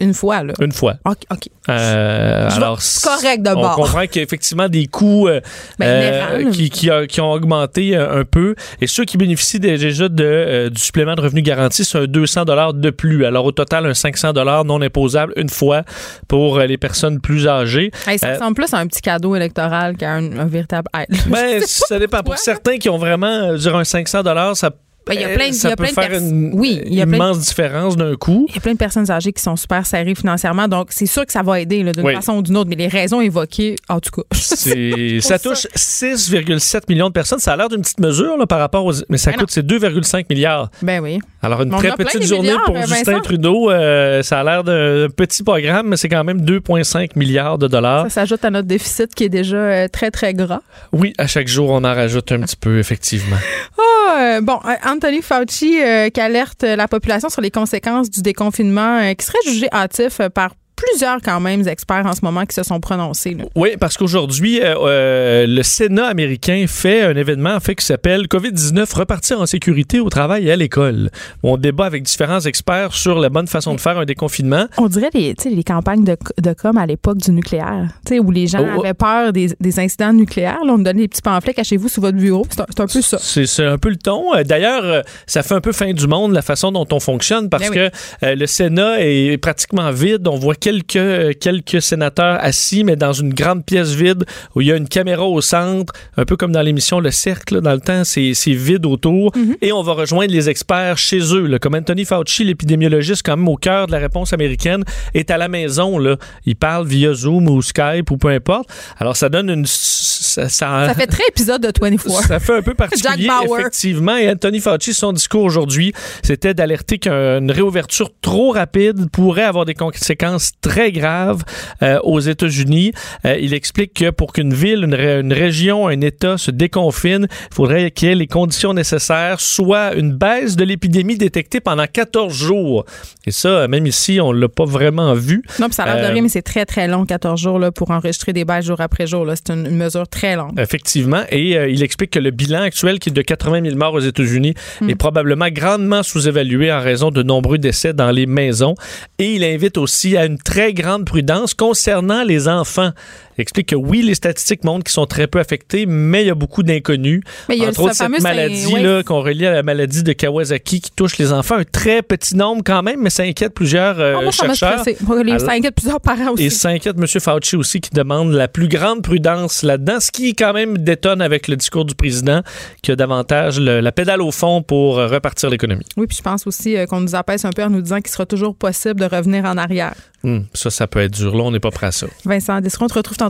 Une 0.01 0.15
fois, 0.15 0.43
là. 0.43 0.55
une 0.61 0.73
fois. 0.73 0.95
OK. 1.05 1.19
OK. 1.31 1.49
Euh, 1.69 2.49
alors, 2.51 2.81
c'est 2.81 3.07
correct 3.07 3.43
de 3.43 3.51
on 3.51 3.61
bord. 3.61 3.77
comprend 3.77 4.07
qu'il 4.07 4.17
y 4.17 4.19
a 4.21 4.23
effectivement 4.23 4.69
des 4.69 4.87
coûts 4.87 5.29
euh, 5.29 5.41
Ben, 5.79 5.87
euh, 5.87 6.51
qui, 6.51 6.71
qui, 6.71 6.91
a- 6.91 7.07
qui 7.07 7.21
ont 7.21 7.31
augmenté 7.31 7.95
un 7.97 8.25
peu. 8.25 8.55
Et 8.81 8.87
ceux 8.87 9.05
qui 9.05 9.17
bénéficient 9.17 9.61
déjà 9.61 10.09
de, 10.09 10.69
du 10.69 10.81
supplément 10.81 11.15
de 11.15 11.21
revenu 11.21 11.43
garanti, 11.43 11.85
c'est 11.85 11.99
un 11.99 12.07
200 12.07 12.45
de 12.75 12.91
plus. 12.91 13.25
Alors, 13.25 13.45
au 13.45 13.53
total, 13.53 13.87
un 13.87 13.95
500 13.95 14.33
non 14.65 14.81
imposable 14.83 15.33
une 15.37 15.49
fois 15.51 15.83
pour 16.29 16.59
les 16.61 16.79
personnes 16.79 17.21
plus 17.21 17.47
âgées. 17.47 17.91
Hey, 18.07 18.19
ça 18.19 18.33
ressemble 18.33 18.55
plus 18.55 18.73
à 18.75 18.79
un 18.79 18.87
petit 18.87 19.03
cadeau 19.03 19.37
électoral 19.37 19.97
qu'à 19.97 20.13
un, 20.13 20.39
un 20.39 20.47
véritable 20.47 20.89
aide. 20.99 21.17
Ben, 21.29 21.61
ça 21.67 21.99
dépend. 21.99 22.23
Pour 22.23 22.39
certains 22.39 22.79
qui 22.79 22.89
ont 22.89 22.99
vraiment, 22.99 23.53
dirais, 23.55 23.79
un 23.79 23.85
500 23.85 24.23
ça, 24.55 24.71
Ben, 25.07 25.15
il 25.15 25.21
y 25.23 25.25
a 25.25 25.29
plein 25.31 25.49
de- 25.49 25.55
ça 25.55 25.69
il 25.69 25.71
y 25.71 25.73
a 25.73 25.77
peut 25.77 25.83
plein 25.85 25.91
de 25.91 25.95
faire 25.95 26.09
pers- 26.11 26.21
une 26.21 26.51
Oui, 26.55 26.81
il 26.87 26.95
y 26.95 27.01
a 27.01 27.07
plein 27.07 27.13
de- 27.13 27.17
immense 27.17 27.39
différence 27.41 27.97
d'un 27.97 28.15
coup. 28.17 28.47
Il 28.49 28.55
y 28.55 28.59
a 28.59 28.61
plein 28.61 28.73
de 28.73 28.79
personnes 28.79 29.11
âgées 29.11 29.33
qui 29.33 29.43
sont 29.43 29.57
super 29.57 29.85
serrées 29.87 30.15
financièrement, 30.15 30.69
donc 30.69 30.89
c'est 30.91 31.07
sûr 31.07 31.25
que 31.27 31.33
ça 31.33 31.43
va 31.43 31.59
aider 31.61 31.83
d'une 31.83 32.05
Oui. 32.05 32.15
façon 32.15 32.35
ou 32.37 32.43
d'une 32.43 32.57
autre, 32.57 32.69
mais 32.71 32.77
les 32.77 32.87
raisons 32.89 33.21
évoquées, 33.21 33.77
en 33.89 33.99
tout 34.01 34.11
cas. 34.11 34.23
C'est- 34.33 35.21
ça 35.21 35.39
touche 35.39 35.67
6,7 35.75 36.89
millions 36.89 37.09
de 37.09 37.13
personnes. 37.13 37.39
Ça 37.39 37.53
a 37.55 37.57
l'air 37.57 37.69
d'une 37.69 37.81
petite 37.83 38.01
mesure 38.01 38.37
là, 38.37 38.47
par 38.47 38.59
rapport 38.59 38.85
aux. 38.85 38.93
Mais 39.09 39.19
ça 39.19 39.31
Ben 39.33 39.39
coûte, 39.39 39.51
c'est 39.51 39.65
2,5 39.67 40.27
milliards. 40.31 40.71
Ben 40.83 41.01
oui. 41.03 41.19
Alors, 41.43 41.63
une 41.63 41.73
on 41.73 41.79
très 41.79 41.93
petite 41.93 42.23
journée 42.23 42.55
pour 42.67 42.77
euh, 42.77 42.83
Justin. 42.87 43.21
Trudeau. 43.21 43.71
Euh, 43.71 44.23
ça 44.23 44.41
a 44.41 44.45
l'air 44.45 44.65
d'un 44.65 45.09
petit 45.09 45.43
programme, 45.43 45.89
mais 45.89 45.97
c'est 45.97 46.09
quand 46.09 46.23
même 46.23 46.43
2,5 46.43 47.11
milliards 47.17 47.57
de 47.57 47.67
dollars. 47.67 48.05
Ça 48.05 48.11
s'ajoute 48.11 48.45
à 48.45 48.51
notre 48.51 48.69
déficit 48.69 49.15
qui 49.15 49.25
est 49.25 49.31
déjà 49.31 49.57
euh, 49.57 49.89
très, 49.89 50.11
très 50.11 50.35
gras. 50.35 50.61
Oui, 50.93 51.15
à 51.17 51.27
chaque 51.27 51.49
jour, 51.49 51.71
on 51.71 51.79
en 51.85 51.95
rajoute 51.95 52.31
un 52.33 52.41
petit 52.41 52.57
peu, 52.57 52.79
effectivement. 52.79 53.37
Ah, 53.79 54.37
euh, 54.37 54.41
bon, 54.41 54.59
Anthony 54.85 55.23
Fauci 55.23 55.79
qui 56.13 56.21
alerte 56.21 56.63
la 56.63 56.89
population 56.89 57.29
sur 57.29 57.41
les 57.41 57.51
conséquences 57.51 58.11
du 58.11 58.23
déconfinement 58.23 59.15
qui 59.15 59.25
serait 59.25 59.39
jugé 59.47 59.69
hâtif 59.73 60.21
par 60.35 60.51
plusieurs 60.81 61.21
quand 61.23 61.41
même 61.41 61.67
experts 61.67 62.07
en 62.07 62.15
ce 62.15 62.21
moment 62.23 62.45
qui 62.47 62.55
se 62.55 62.63
sont 62.63 62.81
prononcés. 62.81 63.35
là. 63.35 63.45
Oui, 63.55 63.71
parce 63.79 63.97
qu'aujourd'hui, 63.97 64.61
euh, 64.61 64.75
euh, 64.81 65.47
le 65.47 65.63
Sénat 65.63 66.07
américain 66.07 66.65
fait 66.69 67.03
un 67.03 67.17
événement 67.17 67.55
en 67.55 67.61
fait, 67.61 67.75
qui 67.75 67.85
s'appelle 67.85 68.27
COVID-19 68.27 68.95
repartir 68.95 69.41
en 69.41 69.47
sécurité 69.47 70.01
au 70.01 70.09
travail 70.09 70.47
et 70.49 70.53
à 70.53 70.57
l'école. 70.57 71.11
On 71.43 71.57
débat 71.57 71.87
avec 71.87 72.03
différents 72.05 72.41
experts 72.41 72.95
sur 72.95 73.19
la 73.19 73.29
bonne 73.29 73.47
façon 73.47 73.75
de 73.75 73.81
faire 73.81 73.99
un 73.99 74.05
déconfinement. 74.05 74.67
On 74.79 74.89
dirait 74.89 75.11
les, 75.15 75.35
campagnes 75.65 76.05
de, 76.05 76.17
de 76.41 76.53
com 76.53 76.77
à 76.79 76.87
l'époque 76.87 77.19
du 77.19 77.31
nucléaire, 77.33 77.89
où 78.11 78.31
les 78.31 78.47
gens 78.47 78.61
Oh, 78.61 78.77
oh. 78.77 78.81
avaient 78.81 78.95
peur 78.95 79.33
des, 79.33 79.51
des 79.59 79.79
incidents 79.81 80.13
nucléaires. 80.13 80.59
Là, 80.65 80.73
on 80.73 80.79
nous 80.79 80.85
donnait 80.85 81.03
des 81.03 81.09
petits 81.09 81.23
pamphlets, 81.23 81.55
cachez-vous 81.55 81.89
sous 81.89 82.01
votre 82.01 82.17
bureau. 82.19 82.47
C'est 82.51 82.61
un, 82.81 82.87
peu 82.87 83.01
ça. 83.01 83.19
C'est 83.21 83.65
un 83.65 83.79
peu 83.79 83.89
le 83.89 83.97
ton. 83.97 84.35
Euh, 84.35 84.43
D'ailleurs, 84.45 85.05
ça 85.27 85.43
fait 85.43 85.55
un 85.55 85.61
peu 85.61 85.73
fin 85.73 85.93
du 85.93 86.07
monde 86.07 86.33
la 86.33 86.43
façon 86.43 86.73
dont 86.73 86.87
on 86.93 87.01
fonctionne 87.01 87.49
parce 87.49 87.71
Ben 87.71 87.91
que 87.91 88.27
euh, 88.27 88.35
le 88.35 88.47
Sénat 88.47 88.97
est 89.01 89.39
pratiquement 89.39 89.91
vide. 89.91 90.27
On 90.29 90.37
voit 90.37 90.55
quelques, 90.55 90.70
euh, 90.97 91.33
quelques 91.39 91.83
sénateurs 91.83 92.39
assis, 92.41 92.85
mais 92.85 92.97
dans 92.97 93.13
une 93.13 93.33
grande 93.35 93.65
pièce 93.65 93.91
vide 93.93 94.25
où 94.55 94.61
il 94.61 94.69
y 94.69 94.73
a 94.73 94.77
une 94.77 94.89
caméra 94.89 95.25
au 95.25 95.41
centre, 95.41 95.93
un 96.17 96.25
peu 96.25 96.37
comme 96.37 96.53
dans 96.53 96.63
l'émission 96.63 97.01
Le 97.01 97.11
Cercle. 97.11 97.57
là, 97.57 97.61
Dans 97.61 97.73
le 97.73 97.81
temps, 97.81 98.03
c'est 98.05 98.33
vide 98.53 98.87
autour. 98.87 99.33
Et 99.61 99.73
on 99.73 99.83
va 99.83 99.93
rejoindre 99.93 100.33
les 100.33 100.49
experts 100.49 100.99
chez 100.99 101.21
eux. 101.35 101.47
là. 101.47 101.59
Comme 101.59 101.75
Anthony 101.75 102.05
Fauci, 102.05 102.45
l'épidémiologiste, 102.45 103.23
quand 103.25 103.37
même 103.37 103.49
au 103.49 103.57
cœur 103.57 103.87
de 103.87 103.93
la 103.93 103.99
réponse 103.99 104.33
américaine, 104.33 104.85
est 105.15 105.31
à 105.31 105.39
la 105.39 105.49
maison. 105.49 105.99
Là. 105.99 106.17
Il 106.47 106.57
parle 106.57 106.87
via 106.87 107.13
Zoom 107.15 107.49
ou 107.49 107.63
Skype 107.63 108.11
ou 108.11 108.17
peu 108.17 108.29
importe. 108.29 108.69
Alors, 108.99 109.17
ça 109.17 109.29
donne 109.29 109.51
une... 109.51 109.67
Ça, 109.67 110.49
ça- 110.49 110.87
Ça 110.89 110.95
fait 110.95 111.07
très 111.07 111.25
épisode 111.29 111.63
de 111.63 111.73
24. 111.81 112.23
ça 112.27 112.39
fait 112.39 112.57
un 112.59 112.63
peu 112.63 112.75
particulier, 112.75 113.27
effectivement. 113.59 114.17
Et 114.17 114.31
Anthony 114.31 114.61
Fauci, 114.61 114.95
son 114.95 115.13
discours 115.13 115.43
aujourd'hui, 115.45 115.93
c'était 116.23 116.55
d'alerter 116.55 116.99
qu'une 116.99 117.51
réouverture 117.51 118.11
trop 118.21 118.51
rapide 118.53 119.11
pourrait 119.11 119.43
avoir 119.45 119.65
des 119.65 119.75
conséquences 119.75 120.53
très 120.61 120.93
graves 120.93 121.43
euh, 121.83 121.99
aux 122.03 122.21
États-Unis. 122.21 122.93
Euh, 123.25 123.37
il 123.41 123.55
explique 123.55 123.95
que 123.95 124.11
pour 124.11 124.33
qu'une 124.33 124.53
ville, 124.55 124.85
une, 124.85 124.95
ré- 124.95 125.21
une 125.21 125.33
région, 125.33 125.89
un 125.89 126.01
État 126.01 126.39
se 126.39 126.51
déconfine, 126.51 127.27
il 127.31 127.55
faudrait 127.55 127.91
qu'il 127.91 128.09
y 128.09 128.13
ait 128.13 128.15
les 128.15 128.27
conditions 128.27 128.75
nécessaires, 128.75 129.41
soit 129.41 129.95
une 129.95 130.13
baisse 130.13 130.57
de 130.57 130.65
l'épidémie 130.65 131.17
détectée 131.17 131.61
pendant 131.61 131.87
14 131.87 132.33
jours. 132.35 132.85
Et 133.27 133.31
ça, 133.31 133.67
même 133.69 133.87
ici, 133.87 134.21
on 134.21 134.33
l'a 134.33 134.49
pas 134.49 134.65
vraiment 134.65 135.15
vu. 135.15 135.43
Non, 135.59 135.67
puis 135.67 135.75
ça 135.75 135.85
a 135.85 135.87
l'air 135.95 136.05
de 136.05 136.09
Euh, 136.11 136.13
rien, 136.13 136.23
mais 136.23 136.29
c'est 136.29 136.43
très, 136.43 136.65
très 136.67 136.89
long, 136.89 137.05
14 137.05 137.41
jours, 137.41 137.59
là, 137.59 137.71
pour 137.73 137.91
enregistrer 137.91 138.33
des 138.33 138.45
bails 138.45 138.63
jour 138.63 138.81
après 138.81 139.07
jour. 139.07 139.27
C'est 139.35 139.53
une, 139.53 139.67
une 139.67 139.77
mesure 139.77 140.09
très 140.09 140.37
longue. 140.37 140.59
Effectivement. 140.59 141.23
Et 141.31 141.51
il 141.71 141.83
explique 141.83 142.11
que 142.11 142.19
le 142.19 142.31
bilan 142.31 142.63
actuel, 142.63 142.99
qui 142.99 143.09
est 143.11 143.13
de 143.13 143.23
80 143.23 143.63
000 143.65 143.77
morts 143.77 143.95
aux 143.95 144.01
États-Unis, 144.01 144.55
est 144.89 144.95
probablement 144.95 145.49
grandement 145.51 146.03
sous-évalué 146.03 146.73
en 146.73 146.81
raison 146.81 147.11
de 147.11 147.23
nombreux 147.23 147.59
décès 147.59 147.93
dans 147.93 148.11
les 148.11 148.27
maisons. 148.27 148.75
Et 149.19 149.35
il 149.35 149.45
invite 149.45 149.79
aussi 149.79 150.17
à 150.17 150.25
une 150.27 150.39
très 150.51 150.75
grande 150.75 151.05
prudence 151.05 151.55
concernant 151.55 152.25
les 152.25 152.49
enfants. 152.49 152.91
Explique 153.41 153.69
que 153.69 153.77
oui, 153.77 154.03
les 154.03 154.15
statistiques 154.15 154.65
montrent 154.65 154.85
qu'ils 154.85 154.93
sont 154.93 155.07
très 155.07 155.27
peu 155.27 155.39
affectés, 155.39 155.87
mais 155.87 156.23
il 156.23 156.27
y 156.27 156.31
a 156.31 156.35
beaucoup 156.35 156.63
d'inconnus. 156.63 157.23
Mais 157.49 157.57
il 157.57 157.63
y 157.63 157.65
a 157.65 157.69
Entre 157.69 157.81
autres, 157.81 157.95
cette 157.95 158.21
maladie 158.21 158.75
là, 158.83 159.03
qu'on 159.03 159.21
relie 159.23 159.47
à 159.47 159.53
la 159.53 159.63
maladie 159.63 160.03
de 160.03 160.13
Kawasaki 160.13 160.81
qui 160.81 160.91
touche 160.93 161.19
les 161.19 161.33
enfants. 161.33 161.57
Un 161.57 161.65
très 161.65 162.03
petit 162.03 162.37
nombre 162.37 162.63
quand 162.65 162.83
même, 162.83 163.01
mais 163.01 163.11
ça 163.11 163.23
inquiète 163.23 163.55
plusieurs 163.55 163.99
euh, 164.01 164.17
Ah, 164.19 164.23
moi, 164.23 164.33
ça 164.33 164.47
m'a 164.47 164.55
chercheurs. 164.55 164.85
Alors- 165.33 165.41
5 165.41 165.71
plusieurs 165.75 166.01
parents 166.01 166.33
aussi. 166.33 166.45
Et 166.45 166.51
ça 166.51 166.69
inquiète 166.71 166.97
M. 166.99 167.07
Fauci 167.07 167.57
aussi 167.57 167.81
qui 167.81 167.91
demande 167.91 168.33
la 168.33 168.49
plus 168.49 168.69
grande 168.69 169.03
prudence 169.03 169.63
là-dedans, 169.63 170.01
ce 170.01 170.11
qui 170.11 170.35
quand 170.35 170.53
même 170.53 170.79
détonne 170.79 171.23
avec 171.23 171.49
le 171.49 171.57
discours 171.57 171.85
du 171.85 171.95
président 171.95 172.43
qui 172.83 172.91
a 172.93 172.97
davantage 172.97 173.61
le- 173.61 173.81
la 173.81 173.93
pédale 173.93 174.21
au 174.23 174.31
fond 174.31 174.63
pour 174.63 174.99
euh, 174.99 175.07
repartir 175.07 175.51
l'économie. 175.51 175.85
Oui, 175.97 176.07
puis 176.07 176.17
je 176.17 176.23
pense 176.23 176.47
aussi 176.47 176.77
euh, 176.77 176.87
qu'on 176.87 177.01
nous 177.01 177.15
apaise 177.15 177.45
un 177.45 177.51
peu 177.51 177.63
en 177.63 177.71
nous 177.71 177.81
disant 177.83 178.01
qu'il 178.01 178.11
sera 178.11 178.27
toujours 178.27 178.55
possible 178.55 179.01
de 179.01 179.07
revenir 179.07 179.45
en 179.45 179.57
arrière. 179.57 179.95
Hum, 180.23 180.45
ça, 180.53 180.69
ça 180.71 180.87
peut 180.87 181.01
être 181.01 181.13
dur. 181.13 181.35
Là, 181.35 181.45
on 181.45 181.51
n'est 181.51 181.61
pas 181.61 181.71
prêt 181.71 181.87
à 181.87 181.93
ça. 181.93 182.07
Vincent 182.27 182.59
on 182.81 182.87
te 182.87 182.95
retrouve 182.95 183.17
tantôt 183.17 183.30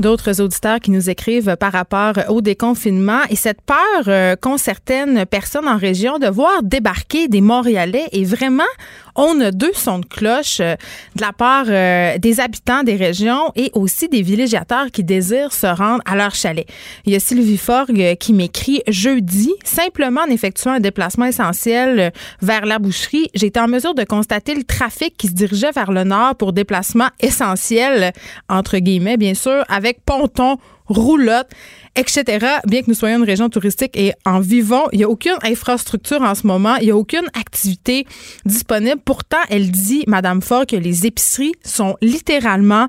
D'autres 0.00 0.40
auditeurs 0.40 0.80
qui 0.80 0.90
nous 0.90 1.10
écrivent 1.10 1.56
par 1.58 1.72
rapport 1.72 2.14
au 2.28 2.40
déconfinement 2.40 3.22
et 3.30 3.36
cette 3.36 3.62
peur 3.62 3.76
euh, 4.08 4.36
qu'ont 4.36 4.58
certaines 4.58 5.26
personnes 5.26 5.68
en 5.68 5.76
région 5.76 6.18
de 6.18 6.26
voir 6.26 6.62
débarquer 6.62 7.28
des 7.28 7.40
Montréalais 7.40 8.06
et 8.12 8.24
vraiment 8.24 8.64
on 9.14 9.40
a 9.40 9.50
deux 9.50 9.72
sons 9.72 10.00
de 10.00 10.06
cloche 10.06 10.60
euh, 10.60 10.74
de 11.14 11.22
la 11.22 11.32
part 11.32 11.66
euh, 11.68 12.18
des 12.18 12.40
habitants 12.40 12.82
des 12.82 12.96
régions 12.96 13.52
et 13.56 13.70
aussi 13.74 14.08
des 14.08 14.22
villégiateurs 14.22 14.90
qui 14.90 15.02
désirent 15.02 15.52
se 15.52 15.66
rendre 15.66 16.02
à 16.04 16.16
leur 16.16 16.34
chalet. 16.34 16.66
Il 17.06 17.12
y 17.12 17.16
a 17.16 17.20
Sylvie 17.20 17.56
Forgue 17.56 18.16
qui 18.20 18.32
m'écrit 18.32 18.82
jeudi, 18.88 19.54
simplement 19.64 20.22
en 20.22 20.30
effectuant 20.30 20.72
un 20.72 20.80
déplacement 20.80 21.24
essentiel 21.24 22.12
vers 22.42 22.66
la 22.66 22.78
boucherie, 22.78 23.30
été 23.34 23.58
en 23.58 23.68
mesure 23.68 23.94
de 23.94 24.04
constater 24.04 24.54
le 24.54 24.64
trafic 24.64 25.16
qui 25.16 25.28
se 25.28 25.32
dirigeait 25.32 25.72
vers 25.72 25.92
le 25.92 26.04
nord 26.04 26.34
pour 26.36 26.52
déplacement 26.52 27.08
essentiel, 27.20 28.12
entre 28.48 28.78
guillemets, 28.78 29.16
bien 29.16 29.34
sûr, 29.34 29.64
ponton, 30.04 30.58
roulotte, 30.86 31.50
etc. 31.96 32.46
Bien 32.66 32.82
que 32.82 32.88
nous 32.88 32.94
soyons 32.94 33.18
une 33.18 33.24
région 33.24 33.48
touristique 33.48 33.96
et 33.96 34.12
en 34.24 34.40
vivant, 34.40 34.84
il 34.92 34.98
n'y 34.98 35.04
a 35.04 35.08
aucune 35.08 35.36
infrastructure 35.42 36.22
en 36.22 36.34
ce 36.34 36.46
moment, 36.46 36.76
il 36.76 36.86
n'y 36.86 36.90
a 36.90 36.96
aucune 36.96 37.26
activité 37.38 38.06
disponible. 38.44 39.00
Pourtant, 39.04 39.38
elle 39.50 39.70
dit, 39.70 40.04
Madame 40.06 40.42
Ford, 40.42 40.66
que 40.66 40.76
les 40.76 41.06
épiceries 41.06 41.54
sont 41.64 41.96
littéralement 42.00 42.88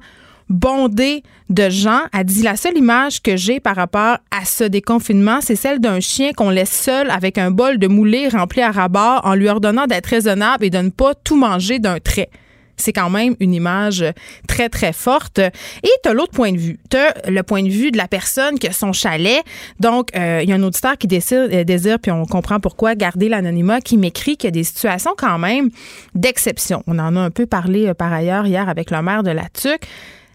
bondées 0.50 1.24
de 1.50 1.70
gens. 1.70 2.02
Elle 2.14 2.26
dit 2.26 2.42
la 2.42 2.56
seule 2.56 2.78
image 2.78 3.22
que 3.22 3.36
j'ai 3.36 3.60
par 3.60 3.76
rapport 3.76 4.18
à 4.32 4.46
ce 4.46 4.64
déconfinement, 4.64 5.40
c'est 5.42 5.56
celle 5.56 5.80
d'un 5.80 6.00
chien 6.00 6.32
qu'on 6.34 6.50
laisse 6.50 6.72
seul 6.72 7.10
avec 7.10 7.38
un 7.38 7.52
bol 7.52 7.78
de 7.80 7.88
moulé 7.88 8.30
rempli 8.30 8.62
à 8.62 8.72
rabat 8.72 9.22
en 9.24 9.34
lui 9.34 9.50
ordonnant 9.50 9.88
d'être 9.88 10.08
raisonnable 10.08 10.66
et 10.66 10.70
de 10.70 10.78
ne 10.78 10.90
pas 10.90 11.14
tout 11.16 11.36
manger 11.36 11.80
d'un 11.80 12.00
trait 12.00 12.30
c'est 12.78 12.94
quand 12.94 13.10
même 13.10 13.36
une 13.40 13.54
image 13.54 14.06
très, 14.48 14.70
très 14.70 14.94
forte. 14.94 15.40
Et 15.40 15.90
tu 16.04 16.10
as 16.10 16.14
l'autre 16.14 16.32
point 16.32 16.52
de 16.52 16.58
vue. 16.58 16.80
Tu 16.90 16.98
as 16.98 17.30
le 17.30 17.44
point 17.44 17.64
de 17.64 17.70
vue 17.70 17.92
de 17.92 17.98
la 17.98 18.08
personne 18.08 18.60
qui 18.60 18.68
a 18.68 18.72
son 18.72 18.94
chalet. 18.94 19.44
Donc, 19.80 20.10
euh, 20.16 20.42
il 20.44 20.50
y 20.50 20.54
a 20.54 20.56
un 20.56 20.64
auditeur 20.64 20.98
qui 20.98 21.08
désire, 21.08 21.48
euh, 21.52 21.64
désire, 21.64 22.00
puis 22.00 22.12
on 22.12 22.26
comprend 22.26 22.60
pourquoi, 22.60 22.96
garder 22.96 23.30
l'anonymat, 23.30 23.82
qui 23.82 23.98
m'écrit 23.98 24.38
qu'il 24.38 24.48
y 24.48 24.50
a 24.50 24.52
des 24.52 24.64
situations 24.64 25.14
quand 25.18 25.40
même 25.40 25.70
d'exception. 26.16 26.84
On 26.88 27.00
en 27.00 27.16
a 27.16 27.20
un 27.20 27.32
peu 27.32 27.46
parlé 27.46 27.88
euh, 27.88 27.94
par 27.94 28.14
ailleurs 28.14 28.46
hier 28.46 28.70
avec 28.70 28.92
le 28.92 29.02
maire 29.02 29.24
de 29.24 29.32
la 29.32 29.50
TUC 29.50 29.82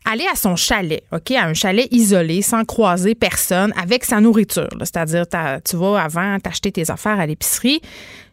aller 0.04 0.26
à 0.32 0.34
son 0.34 0.56
chalet, 0.56 1.04
OK, 1.12 1.30
à 1.30 1.44
un 1.44 1.54
chalet 1.54 1.86
isolé, 1.92 2.42
sans 2.42 2.64
croiser 2.64 3.14
personne, 3.14 3.72
avec 3.80 4.04
sa 4.04 4.20
nourriture. 4.20 4.68
C'est-à-dire, 4.80 5.26
tu 5.64 5.76
vas 5.76 6.02
avant 6.02 6.40
t'acheter 6.40 6.72
tes 6.72 6.90
affaires 6.90 7.20
à 7.20 7.26
l'épicerie. 7.26 7.80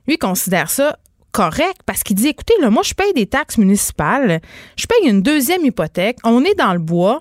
Lui 0.07 0.17
considère 0.17 0.71
ça 0.71 0.97
correct 1.31 1.81
parce 1.85 2.03
qu'il 2.03 2.15
dit 2.15 2.27
écoutez, 2.27 2.53
là, 2.61 2.69
moi, 2.69 2.83
je 2.83 2.93
paye 2.93 3.13
des 3.13 3.25
taxes 3.25 3.57
municipales, 3.57 4.41
je 4.75 4.85
paye 4.87 5.09
une 5.09 5.21
deuxième 5.21 5.65
hypothèque, 5.65 6.17
on 6.23 6.43
est 6.43 6.55
dans 6.55 6.73
le 6.73 6.79
bois. 6.79 7.19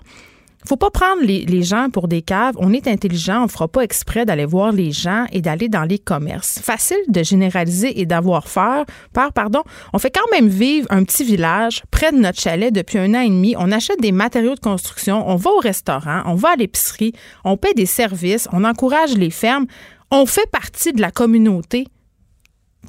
Faut 0.67 0.75
pas 0.75 0.91
prendre 0.91 1.21
les, 1.23 1.63
gens 1.63 1.89
pour 1.89 2.09
des 2.09 2.21
caves. 2.21 2.55
On 2.57 2.73
est 2.73 2.87
intelligent. 2.87 3.45
On 3.45 3.47
fera 3.47 3.69
pas 3.69 3.81
exprès 3.81 4.25
d'aller 4.25 4.45
voir 4.45 4.73
les 4.73 4.91
gens 4.91 5.25
et 5.31 5.41
d'aller 5.41 5.69
dans 5.69 5.83
les 5.83 5.99
commerces. 5.99 6.59
Facile 6.59 6.97
de 7.07 7.23
généraliser 7.23 7.99
et 8.01 8.05
d'avoir 8.05 8.43
peur. 8.43 8.85
Pardon. 9.13 9.63
On 9.93 9.99
fait 9.99 10.11
quand 10.11 10.29
même 10.31 10.49
vivre 10.49 10.85
un 10.89 11.05
petit 11.05 11.23
village 11.23 11.81
près 11.91 12.11
de 12.11 12.17
notre 12.17 12.41
chalet 12.41 12.73
depuis 12.73 12.99
un 12.99 13.13
an 13.13 13.21
et 13.21 13.29
demi. 13.29 13.55
On 13.57 13.71
achète 13.71 14.01
des 14.01 14.11
matériaux 14.11 14.55
de 14.55 14.59
construction. 14.59 15.27
On 15.29 15.37
va 15.37 15.49
au 15.51 15.59
restaurant. 15.59 16.23
On 16.25 16.35
va 16.35 16.49
à 16.49 16.55
l'épicerie. 16.57 17.13
On 17.45 17.55
paie 17.55 17.73
des 17.73 17.85
services. 17.85 18.49
On 18.51 18.65
encourage 18.65 19.15
les 19.15 19.31
fermes. 19.31 19.65
On 20.11 20.25
fait 20.25 20.49
partie 20.51 20.91
de 20.91 21.01
la 21.01 21.11
communauté 21.11 21.87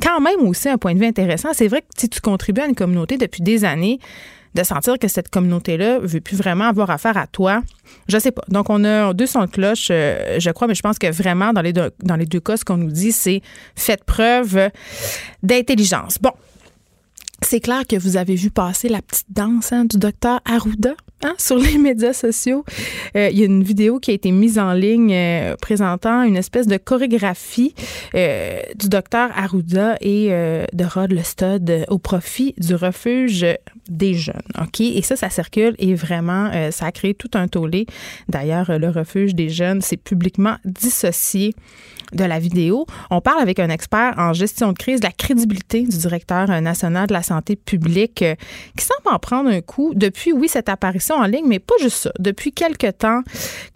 quand 0.02 0.20
même 0.20 0.40
aussi 0.46 0.68
un 0.68 0.78
point 0.78 0.94
de 0.94 0.98
vue 0.98 1.06
intéressant. 1.06 1.50
C'est 1.52 1.68
vrai 1.68 1.80
que 1.80 1.88
si 1.96 2.08
tu 2.08 2.20
contribues 2.20 2.60
à 2.60 2.66
une 2.66 2.74
communauté 2.74 3.16
depuis 3.18 3.42
des 3.42 3.64
années, 3.64 3.98
de 4.54 4.62
sentir 4.64 4.98
que 4.98 5.08
cette 5.08 5.28
communauté-là 5.28 6.00
veut 6.00 6.20
plus 6.20 6.36
vraiment 6.36 6.64
avoir 6.64 6.90
affaire 6.90 7.16
à 7.16 7.26
toi, 7.26 7.62
je 8.08 8.18
sais 8.18 8.32
pas. 8.32 8.42
Donc, 8.48 8.68
on 8.68 8.84
a 8.84 9.12
deux 9.14 9.26
sons 9.26 9.44
de 9.44 9.50
cloche, 9.50 9.88
euh, 9.90 10.40
je 10.40 10.50
crois, 10.50 10.66
mais 10.66 10.74
je 10.74 10.82
pense 10.82 10.98
que 10.98 11.10
vraiment, 11.10 11.52
dans 11.52 11.62
les 11.62 11.72
deux, 11.72 11.90
dans 12.02 12.16
les 12.16 12.26
deux 12.26 12.40
cas, 12.40 12.56
ce 12.56 12.64
qu'on 12.64 12.76
nous 12.76 12.90
dit, 12.90 13.12
c'est 13.12 13.42
faites 13.76 14.04
preuve 14.04 14.70
d'intelligence. 15.42 16.18
Bon, 16.20 16.32
c'est 17.42 17.60
clair 17.60 17.86
que 17.88 17.96
vous 17.96 18.16
avez 18.16 18.34
vu 18.34 18.50
passer 18.50 18.88
la 18.88 19.02
petite 19.02 19.30
danse 19.30 19.72
hein, 19.72 19.84
du 19.84 19.98
docteur 19.98 20.40
Arruda? 20.44 20.94
Hein, 21.22 21.34
sur 21.38 21.56
les 21.56 21.78
médias 21.78 22.12
sociaux. 22.12 22.64
Euh, 23.16 23.28
il 23.30 23.38
y 23.38 23.42
a 23.42 23.46
une 23.46 23.62
vidéo 23.62 23.98
qui 23.98 24.10
a 24.10 24.14
été 24.14 24.32
mise 24.32 24.58
en 24.58 24.72
ligne 24.72 25.12
euh, 25.14 25.56
présentant 25.56 26.22
une 26.22 26.36
espèce 26.36 26.66
de 26.66 26.76
chorégraphie 26.76 27.74
euh, 28.14 28.60
du 28.76 28.88
docteur 28.88 29.30
Arruda 29.36 29.96
et 30.00 30.30
de 30.30 30.84
Rod 30.84 31.12
Lestud 31.12 31.86
au 31.88 31.98
profit 31.98 32.54
du 32.58 32.74
refuge 32.74 33.46
des 33.88 34.14
jeunes. 34.14 34.40
Et 34.80 35.02
ça, 35.02 35.16
ça 35.16 35.30
circule 35.30 35.74
et 35.78 35.94
vraiment, 35.94 36.50
ça 36.70 36.86
a 36.86 36.92
créé 36.92 37.14
tout 37.14 37.30
un 37.34 37.48
tollé. 37.48 37.86
D'ailleurs, 38.28 38.78
le 38.78 38.88
refuge 38.88 39.34
des 39.34 39.48
jeunes 39.48 39.80
s'est 39.80 39.96
publiquement 39.96 40.56
dissocié 40.64 41.54
de 42.12 42.24
la 42.24 42.38
vidéo. 42.38 42.86
On 43.10 43.20
parle 43.20 43.40
avec 43.40 43.58
un 43.58 43.68
expert 43.68 44.14
en 44.16 44.32
gestion 44.32 44.72
de 44.72 44.78
crise 44.78 45.00
de 45.00 45.06
la 45.06 45.12
crédibilité 45.12 45.82
du 45.82 45.96
directeur 45.96 46.48
national 46.60 47.06
de 47.06 47.12
la 47.12 47.22
santé 47.22 47.56
publique 47.56 48.22
euh, 48.22 48.34
qui 48.76 48.84
semble 48.84 49.14
en 49.14 49.18
prendre 49.18 49.50
un 49.50 49.60
coup 49.60 49.92
depuis, 49.94 50.32
oui, 50.32 50.48
cette 50.48 50.68
apparition 50.68 51.16
en 51.16 51.24
ligne, 51.24 51.46
mais 51.46 51.58
pas 51.58 51.74
juste 51.80 51.96
ça. 51.96 52.12
Depuis 52.18 52.52
quelque 52.52 52.90
temps, 52.90 53.22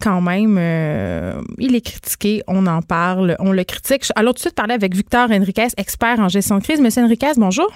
quand 0.01 0.21
même, 0.21 0.57
euh, 0.59 1.41
il 1.57 1.75
est 1.75 1.81
critiqué, 1.81 2.41
on 2.47 2.65
en 2.67 2.81
parle, 2.81 3.35
on 3.39 3.51
le 3.51 3.63
critique. 3.63 4.05
Alors, 4.15 4.33
tout 4.33 4.37
de 4.37 4.41
suite, 4.41 4.55
parler 4.55 4.73
avec 4.73 4.95
Victor 4.95 5.29
Henriquez, 5.31 5.67
expert 5.77 6.19
en 6.19 6.29
gestion 6.29 6.57
de 6.57 6.63
crise. 6.63 6.81
Monsieur 6.81 7.03
Henriquez, 7.03 7.33
bonjour. 7.37 7.71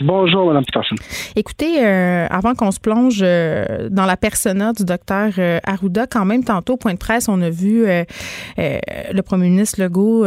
Bonjour, 0.00 0.46
Mme 0.46 0.64
Peterson. 0.64 0.94
Écoutez, 1.36 1.84
euh, 1.84 2.26
avant 2.30 2.54
qu'on 2.54 2.70
se 2.70 2.80
plonge 2.80 3.20
euh, 3.22 3.88
dans 3.90 4.06
la 4.06 4.16
persona 4.16 4.72
du 4.72 4.84
docteur 4.84 5.32
euh, 5.38 5.58
Arruda, 5.64 6.06
quand 6.06 6.24
même, 6.24 6.44
tantôt, 6.44 6.74
au 6.74 6.76
point 6.76 6.94
de 6.94 6.98
presse, 6.98 7.28
on 7.28 7.42
a 7.42 7.50
vu 7.50 7.84
le 8.56 9.20
premier 9.20 9.48
ministre 9.48 9.82
Legault 9.82 10.24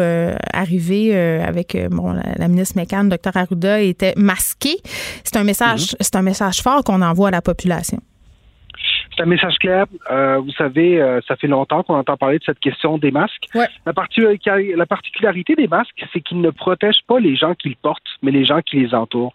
arriver 0.53 1.15
avec 1.15 1.77
bon, 1.89 2.13
la, 2.37 2.47
ministre 2.47 2.77
McCann, 2.77 3.05
le 3.05 3.09
docteur 3.11 3.35
Arruda 3.37 3.81
était 3.81 4.13
masqué. 4.17 4.77
C'est 5.23 5.37
un 5.37 5.43
message, 5.43 5.85
mm-hmm. 5.85 5.95
c'est 5.99 6.15
un 6.15 6.21
message 6.21 6.61
fort 6.61 6.83
qu'on 6.83 7.01
envoie 7.01 7.29
à 7.29 7.31
la 7.31 7.41
population. 7.41 7.99
C'est 9.15 9.23
un 9.23 9.27
message 9.27 9.57
clair. 9.59 9.85
Euh, 10.11 10.39
vous 10.39 10.51
savez, 10.51 11.01
euh, 11.01 11.21
ça 11.27 11.35
fait 11.35 11.47
longtemps 11.47 11.83
qu'on 11.83 11.95
entend 11.95 12.17
parler 12.17 12.39
de 12.39 12.43
cette 12.43 12.59
question 12.59 12.97
des 12.97 13.11
masques. 13.11 13.45
La, 13.85 13.93
particularité 13.93 15.55
des 15.55 15.67
masques, 15.67 16.05
c'est 16.11 16.19
qu'ils 16.19 16.41
ne 16.41 16.49
protègent 16.49 17.03
pas 17.07 17.19
les 17.19 17.35
gens 17.35 17.53
qui 17.53 17.69
le 17.69 17.75
portent, 17.81 18.03
mais 18.21 18.31
les 18.31 18.45
gens 18.45 18.61
qui 18.61 18.77
les 18.77 18.93
entourent. 18.93 19.33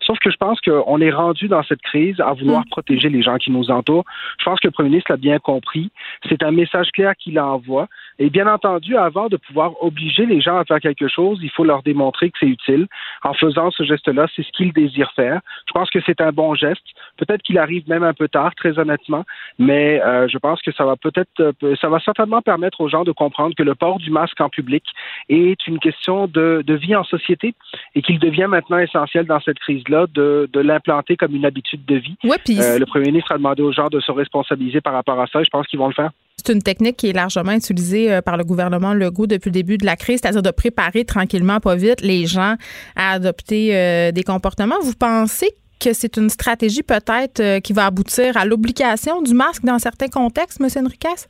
Sauf 0.00 0.18
que 0.18 0.30
je 0.30 0.36
pense 0.36 0.60
qu'on 0.60 1.00
est 1.00 1.10
rendu 1.10 1.48
dans 1.48 1.62
cette 1.62 1.80
crise 1.80 2.20
à 2.20 2.32
vouloir 2.32 2.62
mm. 2.62 2.70
protéger 2.70 3.08
les 3.08 3.22
gens 3.22 3.38
qui 3.38 3.50
nous 3.50 3.70
entourent. 3.70 4.04
Je 4.38 4.44
pense 4.44 4.60
que 4.60 4.68
le 4.68 4.72
premier 4.72 4.90
ministre 4.90 5.12
l'a 5.12 5.16
bien 5.16 5.38
compris. 5.38 5.90
C'est 6.28 6.42
un 6.42 6.50
message 6.50 6.90
clair 6.92 7.14
qu'il 7.16 7.40
envoie. 7.40 7.88
Et 8.18 8.28
bien 8.28 8.46
entendu, 8.46 8.96
avant 8.96 9.28
de 9.28 9.36
pouvoir 9.36 9.72
obliger 9.82 10.26
les 10.26 10.40
gens 10.40 10.58
à 10.58 10.64
faire 10.64 10.80
quelque 10.80 11.08
chose, 11.08 11.38
il 11.42 11.50
faut 11.50 11.64
leur 11.64 11.82
démontrer 11.82 12.30
que 12.30 12.36
c'est 12.38 12.46
utile. 12.46 12.86
En 13.22 13.32
faisant 13.32 13.70
ce 13.70 13.82
geste-là, 13.84 14.26
c'est 14.36 14.42
ce 14.44 14.52
qu'ils 14.52 14.72
désirent 14.72 15.12
faire. 15.16 15.40
Je 15.66 15.72
pense 15.72 15.88
que 15.90 16.00
c'est 16.04 16.20
un 16.20 16.32
bon 16.32 16.54
geste. 16.54 16.84
Peut-être 17.16 17.42
qu'il 17.42 17.58
arrive 17.58 17.88
même 17.88 18.02
un 18.02 18.12
peu 18.12 18.28
tard, 18.28 18.54
très 18.54 18.78
honnêtement, 18.78 19.21
mais 19.58 20.00
euh, 20.02 20.28
je 20.28 20.38
pense 20.38 20.60
que 20.62 20.72
ça 20.72 20.84
va 20.84 20.96
peut-être, 20.96 21.28
euh, 21.40 21.76
ça 21.80 21.88
va 21.88 22.00
certainement 22.00 22.42
permettre 22.42 22.80
aux 22.80 22.88
gens 22.88 23.04
de 23.04 23.12
comprendre 23.12 23.54
que 23.54 23.62
le 23.62 23.74
port 23.74 23.98
du 23.98 24.10
masque 24.10 24.40
en 24.40 24.48
public 24.48 24.84
est 25.28 25.66
une 25.66 25.78
question 25.78 26.26
de, 26.26 26.62
de 26.66 26.74
vie 26.74 26.94
en 26.96 27.04
société 27.04 27.54
et 27.94 28.02
qu'il 28.02 28.18
devient 28.18 28.46
maintenant 28.48 28.78
essentiel 28.78 29.26
dans 29.26 29.40
cette 29.40 29.58
crise-là 29.58 30.06
de, 30.14 30.48
de 30.52 30.60
l'implanter 30.60 31.16
comme 31.16 31.34
une 31.34 31.44
habitude 31.44 31.84
de 31.84 31.96
vie. 31.96 32.16
euh, 32.60 32.78
le 32.78 32.86
premier 32.86 33.06
ministre 33.06 33.32
a 33.32 33.38
demandé 33.38 33.62
aux 33.62 33.72
gens 33.72 33.88
de 33.88 34.00
se 34.00 34.12
responsabiliser 34.12 34.80
par 34.80 34.92
rapport 34.92 35.20
à 35.20 35.26
ça 35.26 35.40
et 35.40 35.44
je 35.44 35.50
pense 35.50 35.66
qu'ils 35.66 35.78
vont 35.78 35.88
le 35.88 35.94
faire. 35.94 36.10
C'est 36.36 36.52
une 36.52 36.62
technique 36.62 36.96
qui 36.96 37.10
est 37.10 37.12
largement 37.12 37.52
utilisée 37.52 38.20
par 38.24 38.36
le 38.36 38.42
gouvernement 38.42 38.94
Legault 38.94 39.28
depuis 39.28 39.50
le 39.50 39.54
début 39.54 39.78
de 39.78 39.86
la 39.86 39.96
crise, 39.96 40.20
c'est-à-dire 40.20 40.42
de 40.42 40.50
préparer 40.50 41.04
tranquillement, 41.04 41.60
pas 41.60 41.76
vite, 41.76 42.00
les 42.00 42.26
gens 42.26 42.56
à 42.96 43.12
adopter 43.12 43.76
euh, 43.76 44.12
des 44.12 44.22
comportements. 44.22 44.80
Vous 44.82 44.94
pensez 44.98 45.50
que 45.82 45.92
c'est 45.92 46.16
une 46.16 46.28
stratégie 46.28 46.82
peut-être 46.82 47.40
euh, 47.40 47.60
qui 47.60 47.72
va 47.72 47.86
aboutir 47.86 48.36
à 48.36 48.44
l'obligation 48.44 49.22
du 49.22 49.34
masque 49.34 49.64
dans 49.64 49.78
certains 49.78 50.08
contextes, 50.08 50.60
M. 50.60 50.68
Enriquez? 50.84 51.26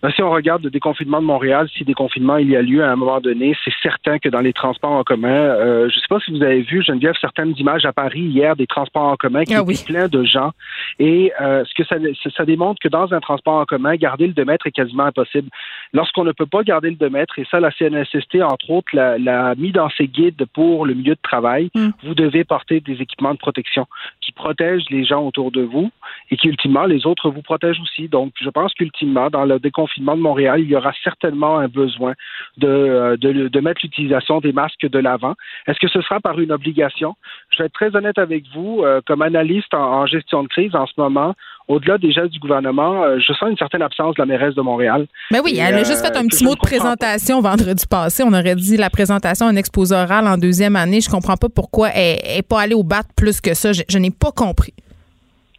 Ben, 0.00 0.12
si 0.12 0.22
on 0.22 0.30
regarde 0.30 0.62
le 0.62 0.70
déconfinement 0.70 1.20
de 1.20 1.26
Montréal, 1.26 1.68
si 1.76 1.84
déconfinement 1.84 2.36
il 2.36 2.48
y 2.48 2.56
a 2.56 2.62
lieu 2.62 2.84
à 2.84 2.92
un 2.92 2.94
moment 2.94 3.20
donné, 3.20 3.56
c'est 3.64 3.72
certain 3.82 4.20
que 4.20 4.28
dans 4.28 4.40
les 4.40 4.52
transports 4.52 4.92
en 4.92 5.02
commun, 5.02 5.28
euh, 5.28 5.88
je 5.90 5.96
ne 5.96 6.00
sais 6.00 6.06
pas 6.08 6.20
si 6.20 6.30
vous 6.30 6.42
avez 6.42 6.60
vu, 6.60 6.84
Geneviève, 6.84 7.14
certaines 7.20 7.52
images 7.58 7.84
à 7.84 7.92
Paris 7.92 8.20
hier 8.20 8.54
des 8.54 8.68
transports 8.68 9.10
en 9.10 9.16
commun 9.16 9.42
qui 9.42 9.54
ah 9.56 9.64
étaient 9.68 9.84
pleins 9.84 10.06
de 10.06 10.22
gens. 10.22 10.52
Et 11.00 11.32
euh, 11.40 11.64
ce 11.64 11.74
que 11.74 11.84
ça, 11.88 11.96
ça 12.36 12.44
démontre 12.44 12.78
que 12.80 12.88
dans 12.88 13.12
un 13.12 13.18
transport 13.18 13.54
en 13.54 13.64
commun, 13.64 13.96
garder 13.96 14.28
le 14.28 14.34
2 14.34 14.44
mètres 14.44 14.68
est 14.68 14.72
quasiment 14.72 15.04
impossible. 15.04 15.48
Lorsqu'on 15.92 16.24
ne 16.24 16.32
peut 16.32 16.46
pas 16.46 16.62
garder 16.62 16.90
le 16.90 16.96
2 16.96 17.08
mètres, 17.10 17.38
et 17.38 17.46
ça, 17.50 17.60
la 17.60 17.70
CNSST, 17.70 18.42
entre 18.42 18.70
autres, 18.70 18.94
l'a 18.94 19.54
mis 19.56 19.72
dans 19.72 19.88
ses 19.90 20.06
guides 20.06 20.44
pour 20.52 20.86
le 20.86 20.94
milieu 20.94 21.14
de 21.14 21.20
travail, 21.22 21.70
mm. 21.74 21.88
vous 22.04 22.14
devez 22.14 22.44
porter 22.44 22.80
des 22.80 23.00
équipements 23.00 23.32
de 23.32 23.38
protection 23.38 23.86
qui 24.20 24.32
protègent 24.32 24.88
les 24.90 25.04
gens 25.04 25.26
autour 25.26 25.50
de 25.50 25.62
vous 25.62 25.90
et 26.30 26.36
qui, 26.36 26.48
ultimement, 26.48 26.84
les 26.84 27.06
autres 27.06 27.30
vous 27.30 27.42
protègent 27.42 27.80
aussi. 27.80 28.08
Donc, 28.08 28.32
je 28.40 28.50
pense 28.50 28.74
qu'ultimement, 28.74 29.30
dans 29.30 29.44
le 29.44 29.58
déconfinement, 29.58 29.88
confinement 29.88 30.16
de 30.16 30.20
Montréal, 30.20 30.60
il 30.60 30.68
y 30.68 30.76
aura 30.76 30.92
certainement 31.04 31.58
un 31.58 31.68
besoin 31.68 32.14
de, 32.56 32.66
euh, 32.66 33.16
de, 33.16 33.60
mettre 33.60 33.80
l'utilisation 33.82 34.40
des 34.40 34.52
masques 34.52 34.88
de 34.88 34.98
l'avant. 34.98 35.34
Est-ce 35.66 35.78
que 35.78 35.88
ce 35.88 36.00
sera 36.02 36.20
par 36.20 36.38
une 36.40 36.52
obligation? 36.52 37.14
Je 37.50 37.58
vais 37.58 37.66
être 37.66 37.72
très 37.72 37.94
honnête 37.96 38.18
avec 38.18 38.44
vous. 38.54 38.82
Euh, 38.82 39.00
comme 39.06 39.22
analyste 39.22 39.72
en, 39.72 40.06
gestion 40.06 40.42
de 40.42 40.48
crise 40.48 40.74
en 40.74 40.86
ce 40.86 40.92
moment, 40.98 41.34
au-delà 41.68 41.98
des 41.98 42.10
gestes 42.12 42.30
du 42.30 42.38
gouvernement, 42.38 43.04
euh, 43.04 43.18
je 43.18 43.32
sens 43.34 43.50
une 43.50 43.56
certaine 43.56 43.82
absence 43.82 44.14
de 44.16 44.22
la 44.22 44.26
mairesse 44.26 44.54
de 44.54 44.62
Montréal. 44.62 45.06
Ben 45.30 45.40
oui, 45.44 45.58
elle 45.60 45.74
a 45.74 45.84
juste 45.84 46.04
fait 46.04 46.16
un 46.16 46.26
petit 46.26 46.44
mot 46.44 46.54
de 46.54 46.60
présentation 46.60 47.40
vendredi 47.40 47.84
passé. 47.86 48.22
On 48.26 48.32
aurait 48.32 48.54
dit 48.54 48.76
la 48.76 48.90
présentation 48.90 49.46
un 49.46 49.56
exposé 49.56 49.94
oral 49.94 50.26
en 50.26 50.38
deuxième 50.38 50.76
année. 50.76 51.00
Je 51.00 51.10
comprends 51.10 51.36
pas 51.36 51.48
pourquoi 51.48 51.90
elle 51.90 52.36
n'est 52.36 52.42
pas 52.42 52.62
allée 52.62 52.74
au 52.74 52.82
bat 52.82 53.02
plus 53.16 53.40
que 53.40 53.54
ça. 53.54 53.72
je 53.72 53.98
n'ai 53.98 54.10
pas 54.10 54.32
compris. 54.32 54.72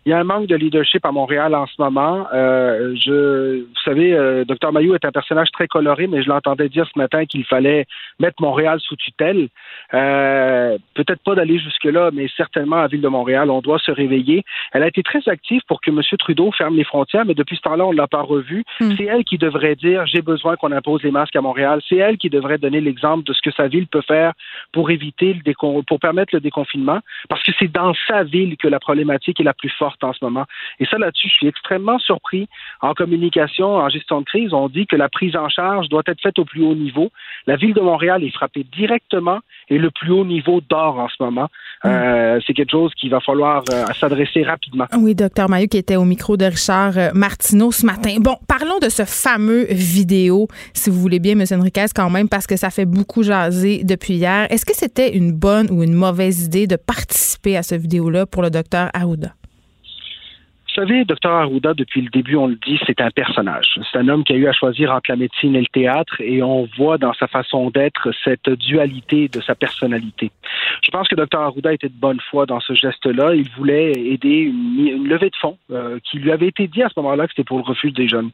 Il 0.09 0.13
y 0.13 0.15
a 0.15 0.17
un 0.17 0.23
manque 0.23 0.47
de 0.47 0.55
leadership 0.55 1.05
à 1.05 1.11
Montréal 1.11 1.53
en 1.53 1.67
ce 1.67 1.73
moment. 1.77 2.25
Euh, 2.33 2.95
je, 2.95 3.59
vous 3.59 3.81
savez, 3.85 4.11
euh, 4.11 4.43
Dr 4.43 4.71
Mayou 4.71 4.95
est 4.95 5.05
un 5.05 5.11
personnage 5.11 5.51
très 5.51 5.67
coloré, 5.67 6.07
mais 6.07 6.23
je 6.23 6.29
l'entendais 6.29 6.67
dire 6.67 6.87
ce 6.91 6.97
matin 6.97 7.27
qu'il 7.27 7.45
fallait 7.45 7.85
mettre 8.19 8.41
Montréal 8.41 8.79
sous 8.79 8.95
tutelle. 8.95 9.49
Euh, 9.93 10.79
peut-être 10.95 11.21
pas 11.21 11.35
d'aller 11.35 11.59
jusque-là, 11.59 12.09
mais 12.11 12.27
certainement 12.35 12.77
à 12.77 12.81
la 12.81 12.87
ville 12.87 13.01
de 13.01 13.07
Montréal, 13.07 13.51
on 13.51 13.61
doit 13.61 13.77
se 13.77 13.91
réveiller. 13.91 14.43
Elle 14.71 14.81
a 14.81 14.87
été 14.87 15.03
très 15.03 15.21
active 15.27 15.61
pour 15.67 15.79
que 15.79 15.91
M. 15.91 16.01
Trudeau 16.17 16.51
ferme 16.53 16.75
les 16.75 16.85
frontières, 16.85 17.25
mais 17.25 17.35
depuis 17.35 17.57
ce 17.57 17.61
temps-là, 17.61 17.85
on 17.85 17.91
ne 17.91 17.97
l'a 17.97 18.07
pas 18.07 18.23
revu. 18.23 18.63
Hmm. 18.79 18.95
C'est 18.97 19.03
elle 19.03 19.23
qui 19.23 19.37
devrait 19.37 19.75
dire 19.75 20.07
j'ai 20.07 20.23
besoin 20.23 20.55
qu'on 20.55 20.71
impose 20.71 21.03
les 21.03 21.11
masques 21.11 21.35
à 21.35 21.41
Montréal. 21.41 21.81
C'est 21.87 21.97
elle 21.97 22.17
qui 22.17 22.31
devrait 22.31 22.57
donner 22.57 22.81
l'exemple 22.81 23.25
de 23.25 23.33
ce 23.33 23.43
que 23.43 23.51
sa 23.51 23.67
ville 23.67 23.85
peut 23.85 24.01
faire 24.01 24.33
pour 24.71 24.89
éviter 24.89 25.33
le 25.33 25.41
décon 25.41 25.83
pour 25.83 25.99
permettre 25.99 26.33
le 26.33 26.41
déconfinement, 26.41 26.97
parce 27.29 27.43
que 27.43 27.51
c'est 27.59 27.71
dans 27.71 27.93
sa 28.07 28.23
ville 28.23 28.57
que 28.57 28.67
la 28.67 28.79
problématique 28.79 29.39
est 29.39 29.43
la 29.43 29.53
plus 29.53 29.69
forte 29.69 29.98
en 30.03 30.13
ce 30.13 30.23
moment. 30.23 30.45
Et 30.79 30.85
ça, 30.85 30.97
là-dessus, 30.97 31.29
je 31.29 31.33
suis 31.33 31.47
extrêmement 31.47 31.99
surpris. 31.99 32.47
En 32.81 32.93
communication, 32.93 33.75
en 33.75 33.89
gestion 33.89 34.21
de 34.21 34.25
crise, 34.25 34.53
on 34.53 34.69
dit 34.69 34.87
que 34.87 34.95
la 34.95 35.09
prise 35.09 35.35
en 35.35 35.49
charge 35.49 35.89
doit 35.89 36.03
être 36.07 36.21
faite 36.21 36.39
au 36.39 36.45
plus 36.45 36.63
haut 36.63 36.75
niveau. 36.75 37.11
La 37.47 37.55
ville 37.55 37.73
de 37.73 37.81
Montréal 37.81 38.23
est 38.23 38.31
frappée 38.31 38.65
directement 38.75 39.39
et 39.69 39.77
le 39.77 39.91
plus 39.91 40.11
haut 40.11 40.25
niveau 40.25 40.61
dort 40.69 40.99
en 40.99 41.07
ce 41.09 41.21
moment. 41.23 41.49
Mm. 41.83 41.87
Euh, 41.87 42.39
c'est 42.45 42.53
quelque 42.53 42.71
chose 42.71 42.93
qu'il 42.95 43.09
va 43.09 43.19
falloir 43.19 43.63
euh, 43.71 43.85
s'adresser 43.93 44.43
rapidement. 44.43 44.85
Oui, 44.97 45.15
docteur 45.15 45.49
Maillot 45.49 45.67
qui 45.67 45.77
était 45.77 45.95
au 45.95 46.05
micro 46.05 46.37
de 46.37 46.45
Richard 46.45 46.97
euh, 46.97 47.09
Martineau 47.13 47.71
ce 47.71 47.85
matin. 47.85 48.15
Bon, 48.19 48.37
parlons 48.47 48.79
de 48.79 48.89
ce 48.89 49.03
fameux 49.05 49.65
vidéo, 49.69 50.47
si 50.73 50.89
vous 50.89 50.99
voulez 50.99 51.19
bien, 51.19 51.39
M. 51.39 51.45
Enriquez, 51.59 51.85
quand 51.95 52.09
même, 52.09 52.29
parce 52.29 52.47
que 52.47 52.55
ça 52.55 52.69
fait 52.69 52.85
beaucoup 52.85 53.23
jaser 53.23 53.83
depuis 53.83 54.15
hier. 54.15 54.47
Est-ce 54.49 54.65
que 54.65 54.75
c'était 54.75 55.15
une 55.15 55.31
bonne 55.31 55.67
ou 55.71 55.83
une 55.83 55.93
mauvaise 55.93 56.45
idée 56.45 56.67
de 56.67 56.75
participer 56.75 57.57
à 57.57 57.63
ce 57.63 57.75
vidéo-là 57.75 58.25
pour 58.25 58.41
le 58.41 58.49
docteur 58.49 58.89
Arruda? 58.93 59.33
Vous 60.79 60.87
savez, 60.87 61.03
Dr 61.03 61.29
Arruda, 61.29 61.73
depuis 61.73 61.99
le 61.99 62.09
début, 62.09 62.37
on 62.37 62.47
le 62.47 62.55
dit, 62.55 62.79
c'est 62.87 63.01
un 63.01 63.11
personnage. 63.11 63.77
C'est 63.91 63.97
un 63.97 64.07
homme 64.07 64.23
qui 64.23 64.31
a 64.31 64.37
eu 64.37 64.47
à 64.47 64.53
choisir 64.53 64.93
entre 64.93 65.09
la 65.11 65.17
médecine 65.17 65.53
et 65.57 65.59
le 65.59 65.65
théâtre 65.65 66.21
et 66.21 66.41
on 66.41 66.69
voit 66.77 66.97
dans 66.97 67.11
sa 67.15 67.27
façon 67.27 67.69
d'être 67.69 68.13
cette 68.23 68.49
dualité 68.49 69.27
de 69.27 69.41
sa 69.41 69.55
personnalité. 69.55 70.31
Je 70.81 70.89
pense 70.89 71.09
que 71.09 71.15
Dr 71.15 71.37
Arruda 71.37 71.73
était 71.73 71.89
de 71.89 71.99
bonne 71.99 72.21
foi 72.29 72.45
dans 72.45 72.61
ce 72.61 72.73
geste-là. 72.75 73.35
Il 73.35 73.49
voulait 73.57 73.91
aider 73.91 74.49
une, 74.53 75.05
levée 75.05 75.29
de 75.31 75.35
fonds 75.35 75.57
euh, 75.69 75.99
qui 76.09 76.17
lui 76.17 76.31
avait 76.31 76.47
été 76.47 76.67
dit 76.67 76.81
à 76.81 76.87
ce 76.87 76.97
moment-là 77.01 77.25
que 77.25 77.33
c'était 77.33 77.43
pour 77.43 77.57
le 77.57 77.65
refuge 77.65 77.91
des 77.91 78.07
jeunes. 78.07 78.29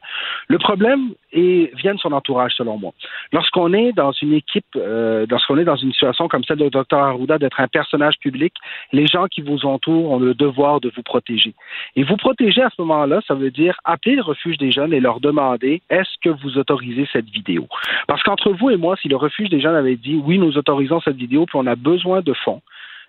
Le 0.46 0.58
problème 0.58 1.14
vient 1.32 1.94
de 1.94 1.98
son 1.98 2.12
entourage, 2.12 2.52
selon 2.56 2.78
moi. 2.78 2.92
Lorsqu'on 3.32 3.72
est 3.72 3.92
dans 3.92 4.12
une 4.12 4.32
équipe, 4.32 4.64
euh, 4.76 5.26
lorsqu'on 5.28 5.58
est 5.58 5.64
dans 5.64 5.76
une 5.76 5.92
situation 5.92 6.28
comme 6.28 6.44
celle 6.44 6.58
de 6.58 6.68
Dr 6.68 6.96
Arruda, 6.96 7.38
d'être 7.38 7.60
un 7.60 7.68
personnage 7.68 8.14
public, 8.20 8.54
les 8.92 9.08
gens 9.08 9.26
qui 9.26 9.42
vous 9.42 9.66
entourent 9.66 10.12
ont 10.12 10.20
le 10.20 10.32
devoir 10.32 10.80
de 10.80 10.92
vous 10.94 11.02
protéger. 11.02 11.52
Et 11.96 12.04
vous 12.04 12.16
protéger 12.16 12.35
à 12.40 12.70
ce 12.70 12.80
moment-là, 12.82 13.20
ça 13.26 13.34
veut 13.34 13.50
dire 13.50 13.76
appeler 13.84 14.16
le 14.16 14.22
refuge 14.22 14.58
des 14.58 14.70
jeunes 14.70 14.92
et 14.92 15.00
leur 15.00 15.20
demander 15.20 15.82
est-ce 15.90 16.10
que 16.22 16.30
vous 16.30 16.58
autorisez 16.58 17.08
cette 17.12 17.28
vidéo? 17.28 17.66
Parce 18.06 18.22
qu'entre 18.22 18.52
vous 18.52 18.70
et 18.70 18.76
moi, 18.76 18.96
si 19.00 19.08
le 19.08 19.16
refuge 19.16 19.48
des 19.48 19.60
jeunes 19.60 19.74
avait 19.74 19.96
dit 19.96 20.20
oui, 20.24 20.38
nous 20.38 20.56
autorisons 20.56 21.00
cette 21.00 21.16
vidéo, 21.16 21.46
puis 21.46 21.58
on 21.58 21.66
a 21.66 21.76
besoin 21.76 22.20
de 22.20 22.32
fonds, 22.44 22.62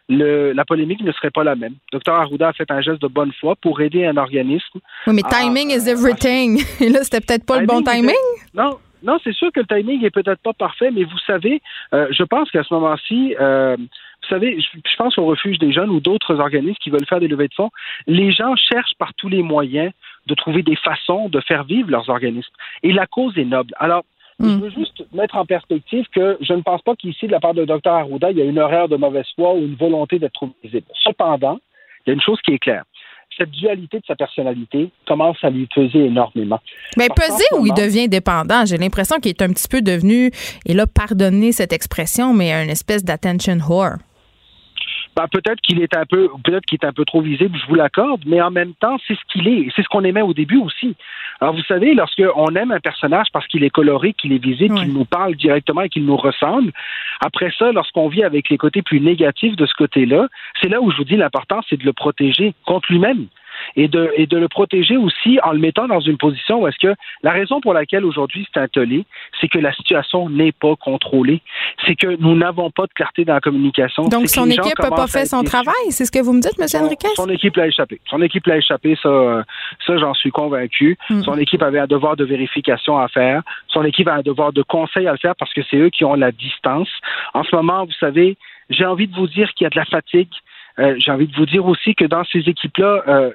la 0.09 0.65
polémique 0.65 1.01
ne 1.01 1.11
serait 1.11 1.31
pas 1.31 1.43
la 1.43 1.55
même. 1.55 1.75
Dr 1.91 2.13
Arruda 2.13 2.49
a 2.49 2.53
fait 2.53 2.69
un 2.71 2.81
geste 2.81 3.01
de 3.01 3.07
bonne 3.07 3.31
foi 3.39 3.55
pour 3.55 3.81
aider 3.81 4.05
un 4.05 4.17
organisme. 4.17 4.79
Oui, 5.05 5.13
mais 5.13 5.23
timing 5.23 5.69
is 5.69 5.89
everything. 5.89 6.63
Et 6.79 6.89
là, 6.89 7.03
c'était 7.03 7.21
peut-être 7.21 7.45
pas 7.45 7.59
le 7.59 7.67
bon 7.67 7.81
timing? 7.81 8.15
Non, 8.53 8.77
non, 9.03 9.17
c'est 9.23 9.33
sûr 9.33 9.51
que 9.51 9.59
le 9.59 9.65
timing 9.65 10.03
est 10.05 10.11
peut-être 10.11 10.41
pas 10.41 10.53
parfait, 10.53 10.91
mais 10.91 11.03
vous 11.03 11.17
savez, 11.25 11.61
euh, 11.93 12.07
je 12.11 12.23
pense 12.23 12.49
qu'à 12.51 12.63
ce 12.63 12.73
moment-ci, 12.73 13.35
euh, 13.39 13.77
vous 14.27 14.35
savez, 14.35 14.59
je, 14.59 14.95
pense 14.97 15.17
au 15.17 15.25
refuge 15.25 15.57
des 15.59 15.71
jeunes 15.71 15.89
ou 15.89 15.99
d'autres 15.99 16.39
organismes 16.39 16.77
qui 16.81 16.89
veulent 16.89 17.05
faire 17.07 17.19
des 17.19 17.27
levées 17.27 17.47
de 17.47 17.53
fonds. 17.53 17.69
Les 18.07 18.31
gens 18.31 18.55
cherchent 18.55 18.95
par 18.97 19.13
tous 19.15 19.29
les 19.29 19.41
moyens 19.41 19.91
de 20.25 20.35
trouver 20.35 20.63
des 20.63 20.75
façons 20.75 21.29
de 21.29 21.39
faire 21.39 21.63
vivre 21.63 21.89
leurs 21.89 22.09
organismes. 22.09 22.53
Et 22.83 22.91
la 22.91 23.05
cause 23.07 23.37
est 23.37 23.45
noble. 23.45 23.73
Alors, 23.77 24.03
je 24.39 24.45
hmm. 24.45 24.59
veux 24.59 24.69
juste 24.69 25.05
mettre 25.13 25.35
en 25.35 25.45
perspective 25.45 26.05
que 26.13 26.37
je 26.41 26.53
ne 26.53 26.61
pense 26.61 26.81
pas 26.81 26.95
qu'ici, 26.95 27.27
de 27.27 27.31
la 27.31 27.39
part 27.39 27.53
de 27.53 27.65
Dr 27.65 27.91
Arruda, 27.91 28.31
il 28.31 28.37
y 28.37 28.41
a 28.41 28.45
une 28.45 28.57
erreur 28.57 28.87
de 28.87 28.95
mauvaise 28.97 29.25
foi 29.35 29.53
ou 29.53 29.59
une 29.59 29.75
volonté 29.75 30.19
d'être 30.19 30.47
visible. 30.63 30.85
Cependant, 31.03 31.59
il 32.05 32.09
y 32.09 32.11
a 32.11 32.13
une 32.13 32.21
chose 32.21 32.39
qui 32.41 32.53
est 32.53 32.59
claire 32.59 32.83
cette 33.37 33.51
dualité 33.51 33.99
de 33.99 34.05
sa 34.05 34.15
personnalité 34.15 34.89
commence 35.07 35.37
à 35.43 35.49
lui 35.49 35.67
peser 35.73 36.05
énormément. 36.05 36.59
Mais 36.97 37.07
peser 37.09 37.45
ou 37.57 37.65
il 37.65 37.73
devient 37.73 38.09
dépendant? 38.09 38.65
J'ai 38.65 38.77
l'impression 38.77 39.19
qu'il 39.19 39.29
est 39.29 39.41
un 39.41 39.49
petit 39.49 39.67
peu 39.67 39.81
devenu, 39.81 40.31
et 40.65 40.73
là, 40.73 40.85
pardonnez 40.87 41.51
cette 41.51 41.73
expression, 41.73 42.33
mais 42.33 42.51
une 42.51 42.69
espèce 42.69 43.03
d'attention 43.03 43.57
whore. 43.67 43.97
Ben, 45.17 45.27
peut-être 45.27 45.59
qu'il 45.61 45.81
est 45.81 45.97
un 45.97 46.05
peu, 46.05 46.29
peut-être 46.43 46.67
qu'il 46.67 46.77
est 46.79 46.85
un 46.85 46.93
peu 46.93 47.03
trop 47.03 47.21
visible, 47.21 47.57
je 47.59 47.67
vous 47.67 47.73
l'accorde, 47.73 48.21
mais 48.27 48.39
en 48.39 48.51
même 48.51 48.75
temps, 48.75 48.97
c'est 49.07 49.15
ce 49.15 49.33
qu'il 49.33 49.47
est. 49.47 49.67
C'est 49.75 49.81
ce 49.81 49.87
qu'on 49.87 50.03
aimait 50.03 50.21
au 50.21 50.35
début 50.35 50.59
aussi. 50.59 50.95
Alors, 51.41 51.55
vous 51.55 51.63
savez, 51.63 51.95
lorsqu'on 51.95 52.53
aime 52.55 52.71
un 52.71 52.79
personnage 52.79 53.25
parce 53.33 53.47
qu'il 53.47 53.63
est 53.63 53.71
coloré, 53.71 54.13
qu'il 54.13 54.31
est 54.31 54.43
visible, 54.43 54.75
qu'il 54.75 54.93
nous 54.93 55.05
parle 55.05 55.33
directement 55.33 55.81
et 55.81 55.89
qu'il 55.89 56.05
nous 56.05 56.17
ressemble, 56.17 56.71
après 57.19 57.51
ça, 57.57 57.71
lorsqu'on 57.71 58.09
vit 58.09 58.23
avec 58.23 58.49
les 58.49 58.59
côtés 58.59 58.83
plus 58.83 59.01
négatifs 59.01 59.55
de 59.55 59.65
ce 59.65 59.73
côté-là, 59.73 60.27
c'est 60.61 60.69
là 60.69 60.81
où 60.81 60.91
je 60.91 60.97
vous 60.97 61.03
dis 61.03 61.15
l'important, 61.15 61.61
c'est 61.67 61.77
de 61.77 61.85
le 61.85 61.93
protéger 61.93 62.53
contre 62.67 62.91
lui-même 62.91 63.25
et 63.75 63.87
de, 63.87 64.11
et 64.15 64.25
de 64.27 64.37
le 64.37 64.47
protéger 64.47 64.97
aussi 64.97 65.39
en 65.43 65.51
le 65.51 65.59
mettant 65.59 65.87
dans 65.87 65.99
une 65.99 66.17
position 66.17 66.61
où 66.61 66.67
est-ce 66.67 66.79
que 66.79 66.93
la 67.23 67.31
raison 67.31 67.61
pour 67.61 67.73
laquelle 67.73 68.05
aujourd'hui 68.05 68.47
c'est 68.53 68.59
un 68.59 68.67
tollé, 68.67 69.05
c'est 69.39 69.47
que 69.47 69.59
la 69.59 69.73
situation 69.73 70.29
n'est 70.29 70.51
pas 70.51 70.75
contrôlée. 70.75 71.41
C'est 71.85 71.95
que 71.95 72.15
nous 72.19 72.35
n'avons 72.35 72.71
pas 72.71 72.83
de 72.83 72.93
clarté 72.93 73.25
dans 73.25 73.35
la 73.35 73.41
communication. 73.41 74.03
Donc 74.03 74.27
son 74.27 74.49
équipe 74.49 74.79
n'a 74.79 74.89
pas 74.89 75.07
fait 75.07 75.25
son 75.25 75.43
travail, 75.43 75.73
c'est 75.89 76.05
ce 76.05 76.11
que 76.11 76.21
vous 76.23 76.33
me 76.33 76.41
dites, 76.41 76.59
M. 76.59 76.67
Enriquez? 76.83 77.07
Son 77.15 77.29
équipe 77.29 77.55
l'a 77.55 77.67
échappé. 77.67 77.99
Son 78.09 78.21
équipe 78.21 78.45
l'a 78.47 78.57
échappé, 78.57 78.97
ça, 79.01 79.43
ça 79.85 79.97
j'en 79.97 80.13
suis 80.13 80.31
convaincu. 80.31 80.97
Hmm. 81.09 81.21
Son 81.21 81.37
équipe 81.37 81.61
avait 81.61 81.79
un 81.79 81.87
devoir 81.87 82.15
de 82.15 82.23
vérification 82.23 82.97
à 82.97 83.07
faire. 83.07 83.41
Son 83.67 83.83
équipe 83.83 84.07
a 84.07 84.15
un 84.15 84.21
devoir 84.21 84.53
de 84.53 84.61
conseil 84.61 85.07
à 85.07 85.11
le 85.11 85.17
faire 85.17 85.35
parce 85.35 85.53
que 85.53 85.61
c'est 85.69 85.77
eux 85.77 85.89
qui 85.89 86.05
ont 86.05 86.15
la 86.15 86.31
distance. 86.31 86.89
En 87.33 87.43
ce 87.43 87.55
moment, 87.55 87.85
vous 87.85 87.97
savez, 87.99 88.37
j'ai 88.69 88.85
envie 88.85 89.07
de 89.07 89.15
vous 89.15 89.27
dire 89.27 89.53
qu'il 89.53 89.65
y 89.65 89.67
a 89.67 89.69
de 89.69 89.77
la 89.77 89.85
fatigue. 89.85 90.29
Euh, 90.79 90.95
j'ai 90.99 91.11
envie 91.11 91.27
de 91.27 91.35
vous 91.35 91.45
dire 91.45 91.65
aussi 91.65 91.95
que 91.95 92.05
dans 92.05 92.23
ces 92.25 92.39
équipes-là, 92.39 93.31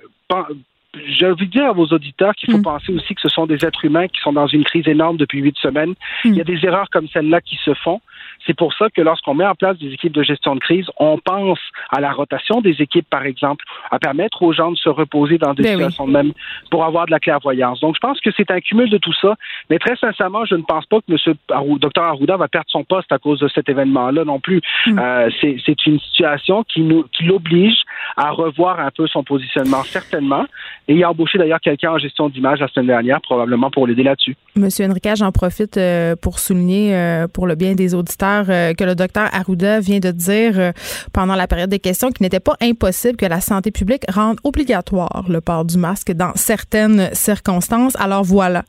envie 1.22 1.46
de 1.46 1.52
dire 1.52 1.66
à 1.66 1.72
vos 1.72 1.86
auditeurs 1.86 2.34
qu'il 2.34 2.50
faut 2.50 2.58
mm. 2.58 2.62
penser 2.62 2.92
aussi 2.92 3.14
que 3.14 3.20
ce 3.20 3.28
sont 3.28 3.46
des 3.46 3.64
êtres 3.64 3.84
humains 3.84 4.08
qui 4.08 4.20
sont 4.20 4.32
dans 4.32 4.46
une 4.46 4.64
crise 4.64 4.86
énorme 4.86 5.16
depuis 5.16 5.40
huit 5.40 5.56
semaines. 5.58 5.94
Mm. 6.24 6.28
Il 6.28 6.34
y 6.36 6.40
a 6.40 6.44
des 6.44 6.64
erreurs 6.64 6.88
comme 6.90 7.08
celle-là 7.08 7.40
qui 7.40 7.56
se 7.64 7.74
font. 7.74 8.00
C'est 8.46 8.56
pour 8.56 8.74
ça 8.74 8.88
que 8.90 9.00
lorsqu'on 9.00 9.34
met 9.34 9.46
en 9.46 9.54
place 9.54 9.78
des 9.78 9.92
équipes 9.92 10.12
de 10.12 10.22
gestion 10.22 10.54
de 10.54 10.60
crise, 10.60 10.86
on 10.98 11.18
pense 11.18 11.60
à 11.90 12.00
la 12.00 12.12
rotation 12.12 12.60
des 12.60 12.82
équipes, 12.82 13.08
par 13.08 13.24
exemple, 13.24 13.64
à 13.90 13.98
permettre 13.98 14.42
aux 14.42 14.52
gens 14.52 14.72
de 14.72 14.76
se 14.76 14.88
reposer 14.88 15.38
dans 15.38 15.54
des 15.54 15.62
ben 15.62 15.72
situations 15.72 16.06
de 16.06 16.12
même 16.12 16.32
pour 16.70 16.84
avoir 16.84 17.06
de 17.06 17.12
la 17.12 17.20
clairvoyance. 17.20 17.80
Donc, 17.80 17.94
je 17.94 18.00
pense 18.00 18.20
que 18.20 18.30
c'est 18.36 18.50
un 18.50 18.60
cumul 18.60 18.90
de 18.90 18.98
tout 18.98 19.12
ça. 19.12 19.36
Mais 19.70 19.78
très 19.78 19.96
sincèrement, 19.96 20.44
je 20.44 20.56
ne 20.56 20.62
pense 20.62 20.86
pas 20.86 20.98
que 21.00 21.12
M. 21.12 21.34
Dr 21.78 22.02
Arruda 22.02 22.36
va 22.36 22.48
perdre 22.48 22.68
son 22.68 22.84
poste 22.84 23.12
à 23.12 23.18
cause 23.18 23.38
de 23.40 23.48
cet 23.48 23.68
événement-là 23.68 24.24
non 24.24 24.40
plus. 24.40 24.60
Mm. 24.86 24.98
Euh, 24.98 25.30
c'est 25.40 25.86
une 25.86 26.00
situation 26.00 26.64
qui 26.64 26.80
nous 26.80 27.04
qui 27.12 27.24
l'oblige 27.24 27.78
à 28.16 28.30
revoir 28.30 28.80
un 28.80 28.90
peu 28.90 29.06
son 29.06 29.22
positionnement, 29.22 29.82
certainement. 29.84 30.46
Et 30.88 30.94
il 30.94 31.04
a 31.04 31.10
embauché 31.10 31.38
d'ailleurs 31.38 31.60
quelqu'un 31.60 31.92
en 31.92 31.98
gestion 31.98 32.28
d'image 32.28 32.58
la 32.58 32.68
semaine 32.68 32.88
dernière, 32.88 33.20
probablement 33.20 33.70
pour 33.70 33.86
l'aider 33.86 34.02
là-dessus. 34.02 34.36
Monsieur 34.56 34.86
Enrique, 34.86 35.08
j'en 35.14 35.30
profite 35.30 35.76
euh, 35.76 36.16
pour 36.16 36.40
souligner, 36.40 36.94
euh, 36.94 37.28
pour 37.28 37.46
le 37.46 37.54
bien 37.54 37.74
des 37.74 37.94
auditeurs, 37.94 38.46
euh, 38.48 38.74
que 38.74 38.82
le 38.82 38.96
docteur 38.96 39.28
Arruda 39.32 39.78
vient 39.78 40.00
de 40.00 40.10
dire 40.10 40.72
pendant 41.12 41.36
la 41.36 41.46
période 41.46 41.70
des 41.70 41.78
questions 41.78 42.10
qu'il 42.10 42.24
n'était 42.24 42.40
pas 42.40 42.56
impossible 42.60 43.16
que 43.16 43.26
la 43.26 43.40
santé 43.40 43.70
publique 43.70 44.02
rende 44.12 44.38
obligatoire 44.42 45.24
le 45.28 45.40
port 45.40 45.64
du 45.64 45.78
masque 45.78 46.12
dans 46.12 46.32
certaines 46.34 47.10
circonstances. 47.12 47.96
Alors 48.00 48.24
voilà, 48.24 48.64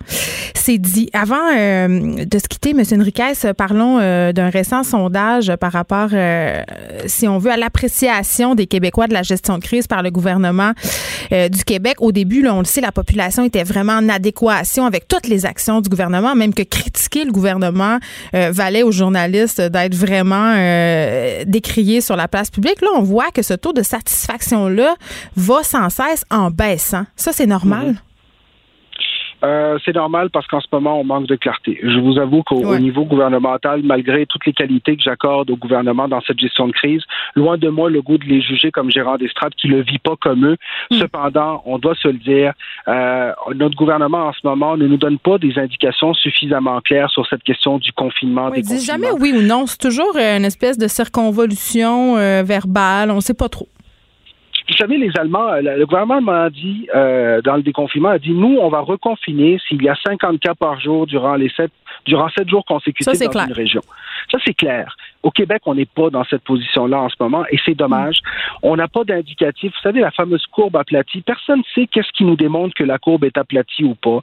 c'est 0.53 0.77
dit. 0.77 1.09
Avant 1.13 1.35
de 1.35 2.37
se 2.37 2.47
quitter, 2.47 2.73
Monsieur 2.73 2.97
Enriquez, 2.97 3.33
parlons 3.57 3.97
d'un 3.97 4.49
récent 4.49 4.83
sondage 4.83 5.53
par 5.55 5.71
rapport, 5.71 6.09
si 7.05 7.27
on 7.27 7.37
veut, 7.37 7.51
à 7.51 7.57
l'appréciation 7.57 8.55
des 8.55 8.67
Québécois 8.67 9.07
de 9.07 9.13
la 9.13 9.23
gestion 9.23 9.57
de 9.57 9.63
crise 9.63 9.87
par 9.87 10.03
le 10.03 10.11
gouvernement 10.11 10.73
du 11.31 11.63
Québec 11.65 11.95
au 12.03 12.11
début, 12.11 12.45
on 12.47 12.59
le 12.59 12.65
sait, 12.65 12.81
la 12.81 12.91
population 12.91 13.45
était 13.45 13.63
vraiment 13.63 13.93
en 13.93 14.09
adéquation 14.09 14.85
avec 14.85 15.07
toutes 15.07 15.25
les 15.27 15.45
actions 15.45 15.79
du 15.79 15.87
gouvernement, 15.87 16.35
même 16.35 16.53
que 16.53 16.63
critiquer 16.63 17.23
le 17.23 17.31
gouvernement 17.31 17.97
euh, 18.35 18.51
valait 18.51 18.83
aux 18.83 18.91
journalistes 18.91 19.61
d'être 19.61 19.95
vraiment 19.95 20.53
euh, 20.57 21.45
décriés 21.47 22.01
sur 22.01 22.17
la 22.17 22.27
place 22.27 22.49
publique. 22.49 22.81
Là, 22.81 22.89
on 22.97 23.03
voit 23.03 23.31
que 23.31 23.41
ce 23.41 23.53
taux 23.53 23.71
de 23.71 23.83
satisfaction-là 23.83 24.95
va 25.37 25.63
sans 25.63 25.89
cesse 25.89 26.25
en 26.29 26.51
baissant. 26.51 27.05
Ça, 27.15 27.31
c'est 27.31 27.47
normal? 27.47 27.95
Euh, 29.43 29.77
c'est 29.83 29.95
normal 29.95 30.29
parce 30.29 30.47
qu'en 30.47 30.61
ce 30.61 30.67
moment, 30.71 30.99
on 30.99 31.03
manque 31.03 31.27
de 31.27 31.35
clarté. 31.35 31.79
Je 31.83 31.99
vous 31.99 32.17
avoue 32.17 32.43
qu'au 32.43 32.77
niveau 32.77 33.03
gouvernemental, 33.05 33.81
malgré 33.83 34.25
toutes 34.25 34.45
les 34.45 34.53
qualités 34.53 34.95
que 34.95 35.03
j'accorde 35.03 35.49
au 35.49 35.57
gouvernement 35.57 36.07
dans 36.07 36.21
cette 36.21 36.39
gestion 36.39 36.67
de 36.67 36.71
crise, 36.71 37.01
loin 37.35 37.57
de 37.57 37.67
moi 37.69 37.89
le 37.89 38.01
goût 38.01 38.17
de 38.17 38.25
les 38.25 38.41
juger 38.41 38.71
comme 38.71 38.89
gérant 38.89 39.17
d'estrade 39.17 39.53
qui 39.55 39.67
ne 39.67 39.75
le 39.75 39.81
vit 39.81 39.99
pas 39.99 40.15
comme 40.21 40.45
eux. 40.45 40.57
Mm. 40.91 40.99
Cependant, 40.99 41.61
on 41.65 41.77
doit 41.77 41.95
se 41.95 42.07
le 42.07 42.19
dire, 42.19 42.53
euh, 42.87 43.33
notre 43.55 43.75
gouvernement 43.75 44.27
en 44.27 44.33
ce 44.33 44.39
moment 44.45 44.77
ne 44.77 44.87
nous 44.87 44.97
donne 44.97 45.19
pas 45.19 45.37
des 45.37 45.57
indications 45.57 46.13
suffisamment 46.13 46.79
claires 46.81 47.09
sur 47.09 47.27
cette 47.27 47.43
question 47.43 47.79
du 47.79 47.91
confinement. 47.91 48.49
Oui, 48.51 48.61
dit 48.61 48.83
jamais 48.83 49.11
oui 49.11 49.33
ou 49.35 49.41
non. 49.41 49.65
C'est 49.67 49.77
toujours 49.77 50.15
euh, 50.15 50.37
une 50.37 50.45
espèce 50.45 50.77
de 50.77 50.87
circonvolution 50.87 52.15
verbale. 52.43 53.11
On 53.11 53.15
ne 53.15 53.21
sait 53.21 53.33
pas 53.33 53.49
trop. 53.49 53.67
Vous 54.69 54.75
savez, 54.77 54.97
les 54.97 55.11
Allemands, 55.17 55.49
euh, 55.49 55.61
le 55.61 55.85
gouvernement 55.85 56.31
a 56.31 56.49
dit, 56.49 56.87
euh, 56.95 57.41
dans 57.41 57.55
le 57.55 57.63
déconfinement, 57.63 58.09
a 58.09 58.19
dit, 58.19 58.31
nous, 58.31 58.57
on 58.61 58.69
va 58.69 58.79
reconfiner 58.79 59.59
s'il 59.67 59.81
y 59.83 59.89
a 59.89 59.95
50 60.05 60.39
cas 60.39 60.55
par 60.55 60.79
jour 60.79 61.05
durant 61.05 61.35
les 61.35 61.49
sept, 61.49 61.71
durant 62.05 62.29
sept 62.29 62.49
jours 62.49 62.65
consécutifs 62.65 63.19
dans 63.19 63.45
une 63.45 63.53
région. 63.53 63.81
Ça, 64.31 64.37
c'est 64.45 64.53
clair. 64.53 64.95
Au 65.23 65.31
Québec, 65.31 65.61
on 65.65 65.75
n'est 65.75 65.85
pas 65.85 66.09
dans 66.09 66.25
cette 66.25 66.43
position-là 66.43 66.99
en 66.99 67.09
ce 67.09 67.15
moment 67.19 67.45
et 67.49 67.57
c'est 67.65 67.75
dommage. 67.75 68.19
On 68.61 68.75
n'a 68.75 68.89
pas 68.89 69.05
d'indicatif. 69.05 69.71
Vous 69.73 69.81
savez, 69.81 70.01
la 70.01 70.11
fameuse 70.11 70.45
courbe 70.47 70.75
aplatie, 70.75 71.21
personne 71.21 71.59
ne 71.59 71.63
sait 71.73 71.87
qu'est-ce 71.87 72.11
qui 72.11 72.25
nous 72.25 72.35
démontre 72.35 72.73
que 72.75 72.83
la 72.83 72.97
courbe 72.97 73.23
est 73.23 73.37
aplatie 73.37 73.85
ou 73.85 73.95
pas. 73.95 74.19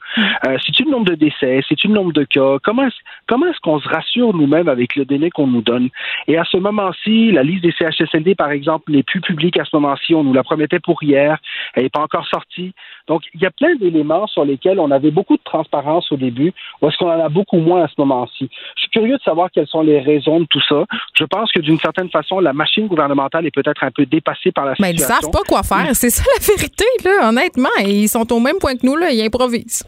Euh, 0.46 0.58
c'est 0.64 0.78
une 0.78 0.90
nombre 0.90 1.06
de 1.06 1.14
décès, 1.14 1.62
c'est 1.66 1.84
une 1.84 1.94
nombre 1.94 2.12
de 2.12 2.24
cas. 2.24 2.58
Comment 2.62 2.86
est-ce, 2.86 2.96
comment 3.26 3.46
est-ce 3.46 3.60
qu'on 3.60 3.80
se 3.80 3.88
rassure 3.88 4.34
nous-mêmes 4.34 4.68
avec 4.68 4.94
le 4.94 5.06
délai 5.06 5.30
qu'on 5.30 5.46
nous 5.46 5.62
donne? 5.62 5.88
Et 6.28 6.36
à 6.36 6.44
ce 6.44 6.58
moment-ci, 6.58 7.32
la 7.32 7.42
liste 7.42 7.62
des 7.62 7.72
CHSLD, 7.72 8.34
par 8.34 8.50
exemple, 8.50 8.92
n'est 8.92 9.02
plus 9.02 9.22
publique 9.22 9.58
à 9.58 9.64
ce 9.64 9.74
moment-ci. 9.76 10.14
On 10.14 10.22
nous 10.22 10.34
la 10.34 10.42
promettait 10.42 10.80
pour 10.80 11.02
hier. 11.02 11.38
Elle 11.74 11.84
n'est 11.84 11.88
pas 11.88 12.02
encore 12.02 12.26
sortie. 12.26 12.74
Donc, 13.06 13.22
il 13.34 13.40
y 13.40 13.46
a 13.46 13.50
plein 13.50 13.74
d'éléments 13.76 14.26
sur 14.26 14.44
lesquels 14.44 14.78
on 14.78 14.90
avait 14.90 15.10
beaucoup 15.10 15.36
de 15.36 15.42
transparence 15.42 16.12
au 16.12 16.16
début, 16.16 16.52
ou 16.80 16.88
est-ce 16.88 16.96
qu'on 16.98 17.10
en 17.10 17.24
a 17.24 17.28
beaucoup 17.28 17.58
moins 17.58 17.82
à 17.84 17.88
ce 17.88 17.94
moment-ci? 17.98 18.48
Je 18.76 18.82
suis 18.82 18.90
curieux 18.90 19.16
de 19.16 19.22
savoir 19.22 19.50
quelles 19.50 19.66
sont 19.66 19.82
les 19.82 19.89
raisons 19.98 20.40
de 20.40 20.46
tout 20.46 20.60
ça. 20.68 20.84
Je 21.18 21.24
pense 21.24 21.50
que 21.52 21.60
d'une 21.60 21.78
certaine 21.78 22.08
façon, 22.10 22.38
la 22.38 22.52
machine 22.52 22.86
gouvernementale 22.86 23.46
est 23.46 23.54
peut-être 23.54 23.82
un 23.82 23.90
peu 23.90 24.06
dépassée 24.06 24.52
par 24.52 24.64
la 24.66 24.74
situation. 24.76 24.94
Mais 24.94 25.02
ils 25.02 25.20
savent 25.20 25.30
pas 25.30 25.42
quoi 25.48 25.62
faire. 25.62 25.94
C'est 25.94 26.10
ça 26.10 26.22
la 26.38 26.44
vérité, 26.54 26.84
là, 27.04 27.28
honnêtement. 27.28 27.68
Ils 27.80 28.08
sont 28.08 28.32
au 28.32 28.40
même 28.40 28.58
point 28.60 28.76
que 28.76 28.86
nous, 28.86 28.96
là. 28.96 29.10
Ils 29.10 29.22
improvisent. 29.22 29.84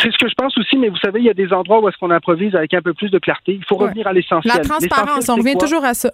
C'est 0.00 0.12
ce 0.12 0.18
que 0.18 0.28
je 0.28 0.34
pense 0.34 0.56
aussi, 0.58 0.76
mais 0.76 0.88
vous 0.88 0.96
savez, 0.96 1.20
il 1.20 1.26
y 1.26 1.30
a 1.30 1.34
des 1.34 1.52
endroits 1.52 1.80
où 1.80 1.88
est-ce 1.88 1.96
qu'on 1.98 2.10
improvise 2.10 2.54
avec 2.54 2.74
un 2.74 2.82
peu 2.82 2.94
plus 2.94 3.10
de 3.10 3.18
clarté. 3.18 3.54
Il 3.54 3.64
faut 3.64 3.76
revenir 3.76 4.06
à 4.06 4.12
l'essentiel. 4.12 4.52
La 4.54 4.62
transparence, 4.62 5.28
on 5.28 5.36
revient 5.36 5.56
toujours 5.56 5.84
à 5.84 5.94
ça. 5.94 6.10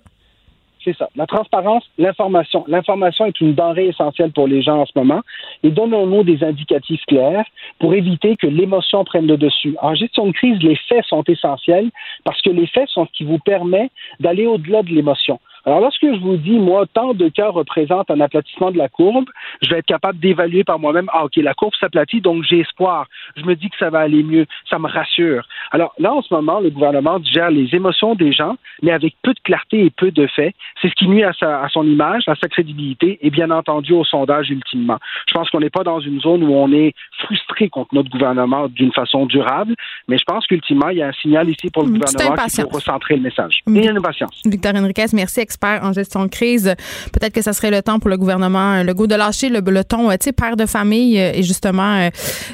C'est 0.83 0.97
ça. 0.97 1.09
La 1.15 1.27
transparence, 1.27 1.85
l'information. 1.99 2.65
L'information 2.67 3.27
est 3.27 3.41
une 3.41 3.55
denrée 3.55 3.89
essentielle 3.89 4.33
pour 4.33 4.47
les 4.47 4.63
gens 4.63 4.79
en 4.79 4.87
ce 4.87 4.93
moment. 4.97 5.21
Et 5.63 5.71
donnons-nous 5.71 6.25
des 6.25 6.43
indicatifs 6.43 7.05
clairs 7.07 7.45
pour 7.79 7.93
éviter 7.93 8.37
que 8.37 8.47
l'émotion 8.47 9.05
prenne 9.05 9.27
le 9.27 9.37
dessus. 9.37 9.77
En 9.83 9.95
gestion 9.95 10.27
de 10.27 10.33
crise, 10.33 10.63
les 10.63 10.77
faits 10.77 11.05
sont 11.05 11.23
essentiels 11.25 11.91
parce 12.25 12.41
que 12.41 12.51
les 12.51 12.67
faits 12.67 12.89
sont 12.89 13.07
ce 13.07 13.13
qui 13.13 13.25
vous 13.25 13.39
permet 13.39 13.91
d'aller 14.21 14.47
au-delà 14.47 14.83
de 14.83 14.89
l'émotion. 14.89 15.39
Alors, 15.67 15.81
lorsque 15.81 16.03
je 16.03 16.21
vous 16.21 16.37
dis, 16.37 16.59
moi, 16.59 16.87
tant 16.93 17.15
de 17.15 17.29
cas 17.29 17.49
représentent 17.49 18.11
un 18.11 18.21
aplatissement 18.21 18.71
de 18.71 18.79
la 18.79 18.89
courbe, 18.89 19.27
je 19.63 19.71
vais 19.71 19.79
être 19.79 19.87
capable 19.87 20.19
d'évaluer 20.19 20.65
par 20.65 20.79
moi-même, 20.79 21.09
ah, 21.13 21.25
OK, 21.25 21.37
la 21.37 21.55
courbe 21.55 21.75
s'aplatit, 21.79 22.21
donc 22.21 22.45
j'ai 22.45 22.61
espoir. 22.61 23.07
Je 23.37 23.43
me 23.45 23.55
dis 23.55 23.69
que 23.69 23.77
ça 23.79 23.91
va 23.91 24.01
aller 24.01 24.23
mieux. 24.23 24.47
Ça 24.69 24.79
me 24.79 24.89
rassure. 24.89 25.47
Alors, 25.71 25.95
là, 25.99 26.13
en 26.13 26.23
ce 26.23 26.33
moment, 26.33 26.61
le 26.61 26.71
gouvernement 26.71 27.19
gère 27.23 27.51
les 27.51 27.75
émotions 27.75 28.15
des 28.15 28.33
gens, 28.33 28.57
mais 28.83 28.93
avec 28.93 29.15
peu 29.23 29.33
de 29.33 29.41
clarté 29.41 29.85
et 29.85 29.91
peu 29.91 30.11
de 30.11 30.27
faits. 30.27 30.55
C'est 30.81 30.89
ce 30.89 30.95
qui 30.95 31.09
nuit 31.09 31.25
à, 31.25 31.33
sa, 31.33 31.63
à 31.63 31.69
son 31.69 31.85
image, 31.85 32.23
à 32.27 32.35
sa 32.35 32.49
crédibilité 32.49 33.19
et 33.23 33.31
bien 33.31 33.51
entendu 33.51 33.93
au 33.93 34.05
sondage 34.05 34.51
ultimement. 34.51 34.99
Je 35.29 35.35
pense 35.35 35.51
qu'on 35.51 35.61
n'est 35.61 35.71
pas 35.71 35.85
dans 35.85 36.01
une 36.01 36.21
zone 36.21 36.43
où 36.45 36.53
on 36.53 36.73
est 36.73 36.95
frustré 37.19 37.69
contre 37.69 37.95
notre 37.95 38.11
gouvernement 38.11 38.69
d'une 38.69 38.93
façon 38.93 39.27
durable, 39.27 39.75
mais 40.09 40.19
je 40.19 40.25
pense 40.25 40.47
qu'ultimement, 40.47 40.89
il 40.89 40.99
y 40.99 41.03
a 41.03 41.09
un 41.09 41.13
signal 41.13 41.49
ici 41.49 41.71
pour 41.71 41.85
le 41.85 41.91
gouvernement 41.91 42.37
qui 42.45 42.61
faut 42.61 42.69
recentrer 42.69 43.17
le 43.17 43.23
message. 43.23 43.61
il 43.67 43.85
y 43.85 43.89
a 43.89 43.91
une 43.91 43.99
impatience. 43.99 44.41
Victor 44.45 44.73
Enriquez, 44.75 45.07
merci 45.13 45.41
expert 45.51 45.81
en 45.83 45.93
gestion 45.93 46.23
de 46.25 46.29
crise. 46.29 46.75
Peut-être 47.13 47.33
que 47.33 47.43
ça 47.43 47.53
serait 47.53 47.73
le 47.73 47.83
temps 47.83 47.99
pour 47.99 48.09
le 48.09 48.17
gouvernement 48.17 48.75
euh, 48.75 48.83
Legault 48.85 49.09
de 49.09 49.17
lâcher 49.17 49.49
le, 49.49 49.61
le 49.61 49.85
ton, 49.85 50.11
euh, 50.11 50.15
tu 50.15 50.25
sais, 50.27 50.33
père 50.33 50.57
de 50.57 50.67
famille 50.67 51.19
euh, 51.19 51.33
et 51.35 51.43
justement 51.43 52.09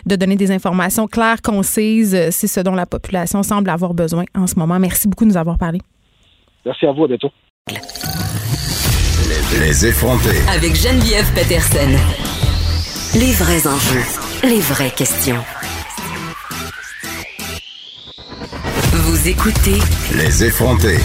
de 0.06 0.16
donner 0.16 0.36
des 0.36 0.50
informations 0.50 1.06
claires, 1.06 1.42
concises. 1.42 2.16
C'est 2.30 2.46
ce 2.46 2.60
dont 2.60 2.74
la 2.74 2.86
population 2.86 3.42
semble 3.42 3.68
avoir 3.70 3.92
besoin 3.92 4.24
en 4.34 4.46
ce 4.46 4.54
moment. 4.58 4.78
Merci 4.78 5.08
beaucoup 5.08 5.24
de 5.24 5.30
nous 5.30 5.36
avoir 5.36 5.58
parlé. 5.58 5.80
Merci 6.64 6.86
à 6.86 6.92
vous. 6.92 7.04
À 7.04 7.08
bientôt. 7.08 7.30
Les 9.60 9.86
effronter. 9.86 10.38
Avec 10.54 10.74
Geneviève 10.74 11.30
Peterson. 11.34 11.92
Les 13.14 13.32
vrais 13.32 13.66
enjeux. 13.66 14.04
Les 14.44 14.60
vraies 14.60 14.90
questions. 14.90 15.42
Vous 18.92 19.28
écoutez. 19.28 19.78
Les 20.16 20.44
effronter. 20.44 20.98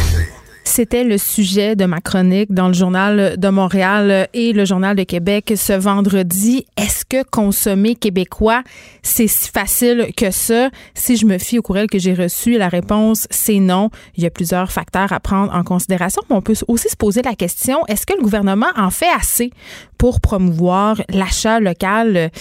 C'était 0.73 1.03
le 1.03 1.17
sujet 1.17 1.75
de 1.75 1.83
ma 1.83 1.99
chronique 1.99 2.53
dans 2.53 2.69
le 2.69 2.73
journal 2.73 3.35
de 3.37 3.49
Montréal 3.49 4.29
et 4.33 4.53
le 4.53 4.63
journal 4.63 4.95
de 4.95 5.03
Québec 5.03 5.51
ce 5.57 5.73
vendredi. 5.73 6.65
Est-ce 6.77 7.03
que 7.03 7.23
consommer 7.29 7.93
québécois, 7.95 8.63
c'est 9.03 9.27
si 9.27 9.49
facile 9.49 10.13
que 10.15 10.31
ça? 10.31 10.69
Si 10.93 11.17
je 11.17 11.25
me 11.25 11.39
fie 11.39 11.59
au 11.59 11.61
courriel 11.61 11.87
que 11.87 11.99
j'ai 11.99 12.13
reçu, 12.13 12.57
la 12.57 12.69
réponse, 12.69 13.27
c'est 13.29 13.59
non. 13.59 13.89
Il 14.15 14.23
y 14.23 14.25
a 14.25 14.29
plusieurs 14.29 14.71
facteurs 14.71 15.11
à 15.11 15.19
prendre 15.19 15.53
en 15.53 15.65
considération, 15.65 16.21
mais 16.29 16.37
on 16.37 16.41
peut 16.41 16.55
aussi 16.69 16.87
se 16.87 16.95
poser 16.95 17.21
la 17.21 17.35
question, 17.35 17.85
est-ce 17.87 18.05
que 18.05 18.13
le 18.13 18.21
gouvernement 18.21 18.71
en 18.77 18.91
fait 18.91 19.11
assez 19.13 19.51
pour 19.97 20.21
promouvoir 20.21 21.01
l'achat 21.09 21.59
local? 21.59 22.31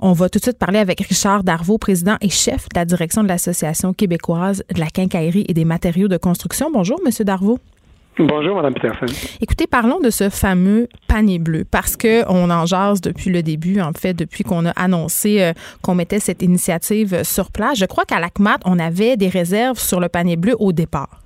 On 0.00 0.12
va 0.12 0.28
tout 0.28 0.38
de 0.38 0.44
suite 0.44 0.58
parler 0.58 0.78
avec 0.78 1.00
Richard 1.00 1.42
Darvaux, 1.42 1.76
président 1.76 2.16
et 2.20 2.28
chef 2.28 2.68
de 2.68 2.78
la 2.78 2.84
direction 2.84 3.24
de 3.24 3.28
l'Association 3.28 3.92
québécoise 3.92 4.62
de 4.72 4.78
la 4.78 4.86
quincaillerie 4.86 5.44
et 5.48 5.54
des 5.54 5.64
matériaux 5.64 6.06
de 6.06 6.16
construction. 6.16 6.70
Bonjour, 6.72 7.00
Monsieur 7.04 7.24
Darvaux. 7.24 7.58
Bonjour, 8.16 8.54
Mme 8.56 8.74
Peterson. 8.74 9.06
Écoutez, 9.40 9.66
parlons 9.66 9.98
de 9.98 10.10
ce 10.10 10.28
fameux 10.28 10.88
panier 11.08 11.40
bleu 11.40 11.64
parce 11.68 11.96
que 11.96 12.22
on 12.28 12.48
en 12.50 12.64
jase 12.64 13.00
depuis 13.00 13.30
le 13.30 13.42
début, 13.42 13.80
en 13.80 13.92
fait, 13.92 14.14
depuis 14.14 14.44
qu'on 14.44 14.66
a 14.66 14.70
annoncé 14.70 15.42
euh, 15.42 15.52
qu'on 15.82 15.96
mettait 15.96 16.20
cette 16.20 16.42
initiative 16.42 17.24
sur 17.24 17.50
place. 17.50 17.78
Je 17.78 17.86
crois 17.86 18.04
qu'à 18.04 18.20
l'ACMAT, 18.20 18.58
on 18.66 18.78
avait 18.78 19.16
des 19.16 19.28
réserves 19.28 19.78
sur 19.78 19.98
le 19.98 20.08
panier 20.08 20.36
bleu 20.36 20.54
au 20.60 20.72
départ. 20.72 21.22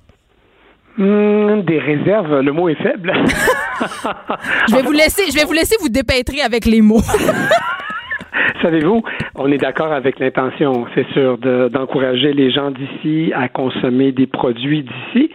Hmm, 0.97 1.61
des 1.61 1.79
réserves, 1.79 2.39
le 2.39 2.51
mot 2.51 2.69
est 2.69 2.81
faible. 2.81 3.11
je 4.69 4.75
vais 4.75 4.81
vous 4.81 4.91
laisser, 4.91 5.23
je 5.31 5.35
vais 5.35 5.45
vous 5.45 5.53
laisser 5.53 5.75
vous 5.79 5.89
dépêtrer 5.89 6.41
avec 6.41 6.65
les 6.65 6.81
mots. 6.81 7.01
Savez-vous, 8.61 9.03
on 9.35 9.51
est 9.51 9.57
d'accord 9.57 9.91
avec 9.91 10.19
l'intention, 10.19 10.85
c'est 10.95 11.07
sûr, 11.11 11.37
d'encourager 11.37 12.33
les 12.33 12.51
gens 12.51 12.71
d'ici 12.71 13.31
à 13.35 13.47
consommer 13.47 14.11
des 14.11 14.27
produits 14.27 14.83
d'ici. 14.83 15.31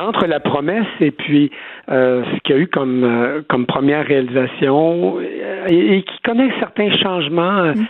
entre 0.00 0.26
la 0.26 0.40
promesse 0.40 0.86
et 1.00 1.10
puis 1.10 1.50
euh, 1.90 2.24
ce 2.24 2.40
qu'il 2.40 2.56
y 2.56 2.58
a 2.58 2.62
eu 2.62 2.66
comme, 2.66 3.04
euh, 3.04 3.42
comme 3.48 3.66
première 3.66 4.04
réalisation 4.06 5.18
euh, 5.18 5.66
et, 5.68 6.02
qui 6.02 6.18
connaît 6.24 6.50
certains 6.58 6.92
changements. 6.96 7.72
Mm. 7.74 7.86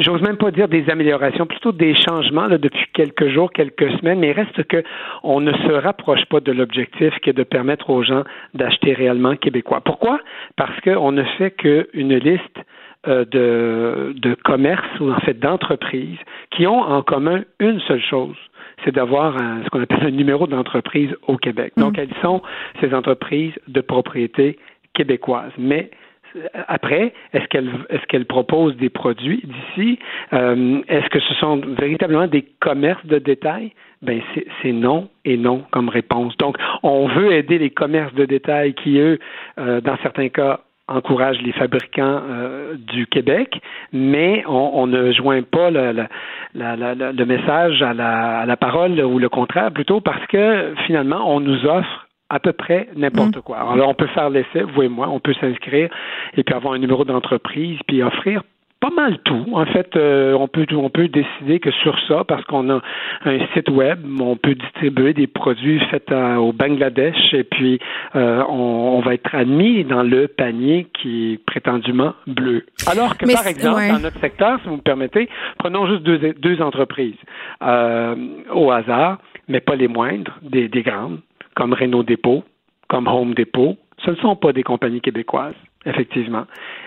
J'ose 0.00 0.22
même 0.22 0.38
pas 0.38 0.50
dire 0.50 0.68
des 0.68 0.88
améliorations, 0.90 1.46
plutôt 1.46 1.70
des 1.70 1.94
changements 1.94 2.46
là, 2.46 2.58
depuis 2.58 2.86
quelques 2.92 3.28
jours, 3.28 3.52
quelques 3.52 3.88
semaines, 3.98 4.18
mais 4.18 4.30
il 4.30 4.32
reste 4.32 4.64
que 4.64 4.82
on 5.22 5.40
ne 5.40 5.52
se 5.52 5.72
rapproche 5.72 6.24
pas 6.24 6.40
de 6.40 6.50
l'objectif 6.50 7.14
qui 7.22 7.30
est 7.30 7.34
de 7.34 7.44
permettre 7.44 7.90
aux 7.90 8.02
gens 8.02 8.24
d'acheter 8.54 8.94
réellement 8.94 9.36
québécois. 9.36 9.80
Pourquoi? 9.84 10.18
Parce 10.56 10.80
qu'on 10.80 11.12
ne 11.12 11.22
fait 11.38 11.52
qu'une 11.52 12.16
liste 12.16 12.58
euh, 12.58 12.62
de, 13.06 14.14
de 14.16 14.34
commerces 14.44 15.00
ou 15.00 15.12
en 15.12 15.20
fait 15.20 15.38
d'entreprises 15.38 16.18
qui 16.50 16.66
ont 16.66 16.80
en 16.80 17.02
commun 17.02 17.42
une 17.60 17.80
seule 17.80 18.02
chose, 18.02 18.36
c'est 18.84 18.94
d'avoir 18.94 19.36
ce 19.64 19.68
qu'on 19.70 19.82
appelle 19.82 20.06
un 20.06 20.10
numéro 20.10 20.46
d'entreprise 20.46 21.10
au 21.26 21.36
Québec. 21.36 21.72
Donc, 21.76 21.96
mm. 21.96 22.00
elles 22.00 22.22
sont 22.22 22.42
ces 22.80 22.94
entreprises 22.94 23.54
de 23.68 23.80
propriété 23.80 24.58
québécoise? 24.94 25.52
Mais 25.58 25.90
euh, 26.36 26.46
après, 26.68 27.12
est-ce 27.32 27.46
qu'elles 27.48 27.70
est-ce 27.90 28.04
qu'elles 28.06 28.26
proposent 28.26 28.76
des 28.76 28.88
produits 28.88 29.42
d'ici? 29.44 29.98
Euh, 30.32 30.80
Est-ce 30.88 31.08
que 31.10 31.20
ce 31.20 31.34
sont 31.34 31.56
véritablement 31.56 32.26
des 32.26 32.42
commerces 32.60 33.04
de 33.06 33.18
détail? 33.18 33.72
Ben 34.02 34.20
c'est 34.62 34.72
non 34.72 35.08
et 35.24 35.36
non 35.36 35.64
comme 35.70 35.88
réponse. 35.88 36.36
Donc, 36.36 36.56
on 36.82 37.08
veut 37.08 37.32
aider 37.32 37.58
les 37.58 37.70
commerces 37.70 38.14
de 38.14 38.26
détail 38.26 38.74
qui, 38.74 38.98
eux, 38.98 39.18
dans 39.56 39.96
certains 40.02 40.28
cas, 40.28 40.60
encourage 40.88 41.40
les 41.40 41.52
fabricants 41.52 42.20
euh, 42.28 42.74
du 42.76 43.06
Québec, 43.06 43.60
mais 43.92 44.44
on, 44.46 44.86
ne 44.86 45.12
joint 45.12 45.42
pas 45.42 45.70
le, 45.70 46.06
le 46.54 47.24
message 47.24 47.82
à 47.82 47.94
la, 47.94 48.40
à 48.40 48.46
la, 48.46 48.56
parole 48.56 49.00
ou 49.00 49.18
le 49.18 49.28
contraire 49.28 49.72
plutôt 49.72 50.00
parce 50.00 50.24
que 50.26 50.74
finalement 50.86 51.34
on 51.34 51.40
nous 51.40 51.64
offre 51.64 52.06
à 52.28 52.38
peu 52.38 52.52
près 52.52 52.88
n'importe 52.96 53.36
mm. 53.36 53.42
quoi. 53.42 53.58
Alors 53.72 53.88
on 53.88 53.94
peut 53.94 54.08
faire 54.08 54.28
l'essai, 54.28 54.62
vous 54.62 54.82
et 54.82 54.88
moi, 54.88 55.08
on 55.08 55.20
peut 55.20 55.34
s'inscrire 55.34 55.88
et 56.36 56.42
puis 56.42 56.54
avoir 56.54 56.74
un 56.74 56.78
numéro 56.78 57.04
d'entreprise 57.04 57.78
puis 57.86 58.02
offrir 58.02 58.42
pas 58.84 58.90
mal 58.90 59.18
tout. 59.20 59.46
En 59.54 59.64
fait, 59.64 59.96
euh, 59.96 60.34
on 60.34 60.46
peut 60.46 60.66
on 60.72 60.90
peut 60.90 61.08
décider 61.08 61.58
que 61.58 61.70
sur 61.70 61.98
ça, 62.06 62.22
parce 62.24 62.44
qu'on 62.44 62.68
a 62.68 62.82
un 63.24 63.38
site 63.54 63.70
web, 63.70 63.98
on 64.20 64.36
peut 64.36 64.54
distribuer 64.54 65.14
des 65.14 65.26
produits 65.26 65.80
faits 65.90 66.12
au 66.12 66.52
Bangladesh 66.52 67.32
et 67.32 67.44
puis 67.44 67.78
euh, 68.14 68.42
on, 68.46 69.00
va 69.00 69.14
être 69.14 69.34
admis 69.34 69.84
dans 69.84 70.02
le 70.02 70.28
panier 70.28 70.86
qui 70.92 71.32
est 71.32 71.44
prétendument 71.46 72.12
bleu. 72.26 72.66
Alors 72.86 73.16
que 73.16 73.24
par 73.32 73.46
exemple, 73.46 73.88
dans 73.88 74.00
notre 74.00 74.20
secteur, 74.20 74.60
si 74.62 74.68
vous 74.68 74.76
me 74.76 74.82
permettez, 74.82 75.30
prenons 75.58 75.86
juste 75.86 76.02
deux, 76.02 76.34
deux 76.34 76.60
entreprises 76.60 77.16
euh, 77.62 78.14
au 78.52 78.70
hasard, 78.70 79.16
mais 79.48 79.60
pas 79.60 79.76
les 79.76 79.88
moindres, 79.88 80.38
des, 80.42 80.68
des 80.68 80.82
grandes, 80.82 81.20
comme 81.54 81.72
Renault 81.72 82.02
Dépôt, 82.02 82.44
comme 82.88 83.08
Home 83.08 83.32
Depot. 83.32 83.76
Ce 84.04 84.10
ne 84.10 84.16
sont 84.16 84.36
pas 84.36 84.52
des 84.52 84.62
compagnies 84.62 85.00
québécoises 85.00 85.54
effectivement. 85.86 86.44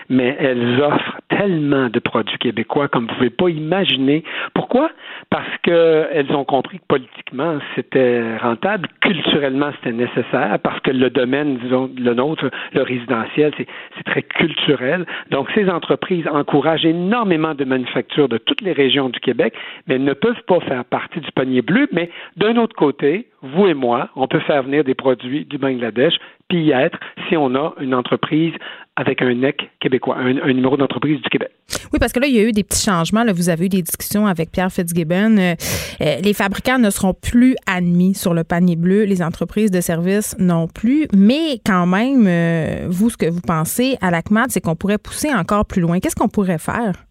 Mais 0.08 0.36
elles 0.38 0.80
offrent 0.80 1.20
tellement 1.28 1.88
de 1.88 1.98
produits 1.98 2.38
québécois 2.38 2.88
comme 2.88 3.06
vous 3.06 3.12
ne 3.12 3.16
pouvez 3.16 3.30
pas 3.30 3.48
imaginer. 3.48 4.24
Pourquoi? 4.54 4.90
Parce 5.30 5.48
qu'elles 5.62 6.32
ont 6.32 6.44
compris 6.44 6.78
que 6.78 6.86
politiquement, 6.88 7.58
c'était 7.74 8.36
rentable, 8.38 8.88
culturellement, 9.00 9.70
c'était 9.76 9.96
nécessaire, 9.96 10.58
parce 10.62 10.80
que 10.80 10.90
le 10.90 11.10
domaine, 11.10 11.58
disons, 11.58 11.90
le 11.96 12.14
nôtre, 12.14 12.50
le 12.72 12.82
résidentiel, 12.82 13.52
c'est 13.56 14.04
très 14.04 14.22
culturel. 14.22 15.06
Donc, 15.30 15.48
ces 15.54 15.68
entreprises 15.68 16.26
encouragent 16.28 16.86
énormément 16.86 17.54
de 17.54 17.64
manufactures 17.64 18.28
de 18.28 18.38
toutes 18.38 18.62
les 18.62 18.72
régions 18.72 19.08
du 19.08 19.20
Québec, 19.20 19.54
mais 19.86 19.96
elles 19.96 20.04
ne 20.04 20.14
peuvent 20.14 20.42
pas 20.46 20.60
faire 20.60 20.84
partie 20.84 21.20
du 21.20 21.30
panier 21.32 21.62
bleu. 21.62 21.88
Mais 21.92 22.10
d'un 22.36 22.56
autre 22.56 22.74
côté, 22.74 23.26
vous 23.42 23.66
et 23.66 23.74
moi, 23.74 24.08
on 24.16 24.26
peut 24.26 24.40
faire 24.40 24.62
venir 24.62 24.84
des 24.84 24.94
produits 24.94 25.44
du 25.44 25.58
Bangladesh, 25.58 26.14
puis 26.48 26.62
y 26.62 26.70
être 26.72 26.98
si 27.28 27.36
on 27.36 27.54
a 27.54 27.74
une 27.80 27.94
entreprise 27.94 28.54
avec 28.98 29.22
un 29.22 29.32
NEC 29.32 29.70
québécois, 29.78 30.16
un, 30.18 30.52
numéro 30.52 30.76
d'entreprise 30.76 31.22
du 31.22 31.28
Québec. 31.28 31.50
Oui, 31.92 32.00
parce 32.00 32.12
que 32.12 32.18
là, 32.18 32.26
il 32.26 32.34
y 32.34 32.40
a 32.40 32.42
eu 32.42 32.50
des 32.50 32.64
petits 32.64 32.82
changements. 32.82 33.22
Là, 33.22 33.32
vous 33.32 33.48
avez 33.48 33.66
eu 33.66 33.68
des 33.68 33.80
discussions 33.80 34.26
avec 34.26 34.50
Pierre 34.50 34.72
Fitzgibbon. 34.72 35.38
Euh, 35.38 35.54
euh, 36.00 36.16
les 36.20 36.34
fabricants 36.34 36.80
ne 36.80 36.90
seront 36.90 37.14
plus 37.14 37.54
admis 37.66 38.14
sur 38.14 38.34
le 38.34 38.42
panier 38.42 38.74
bleu, 38.74 39.04
les 39.04 39.22
entreprises 39.22 39.70
de 39.70 39.80
services 39.80 40.34
non 40.40 40.66
plus. 40.66 41.06
Mais 41.14 41.60
quand 41.64 41.86
même, 41.86 42.26
euh, 42.26 42.86
vous, 42.88 43.08
ce 43.08 43.16
que 43.16 43.26
vous 43.26 43.40
pensez 43.40 43.96
à 44.00 44.10
l'ACMAD, 44.10 44.50
c'est 44.50 44.60
qu'on 44.60 44.74
pourrait 44.74 44.98
pousser 44.98 45.32
encore 45.32 45.64
plus 45.64 45.80
loin. 45.80 46.00
Qu'est-ce 46.00 46.16
qu'on 46.16 46.28
pourrait 46.28 46.58
faire? 46.58 47.07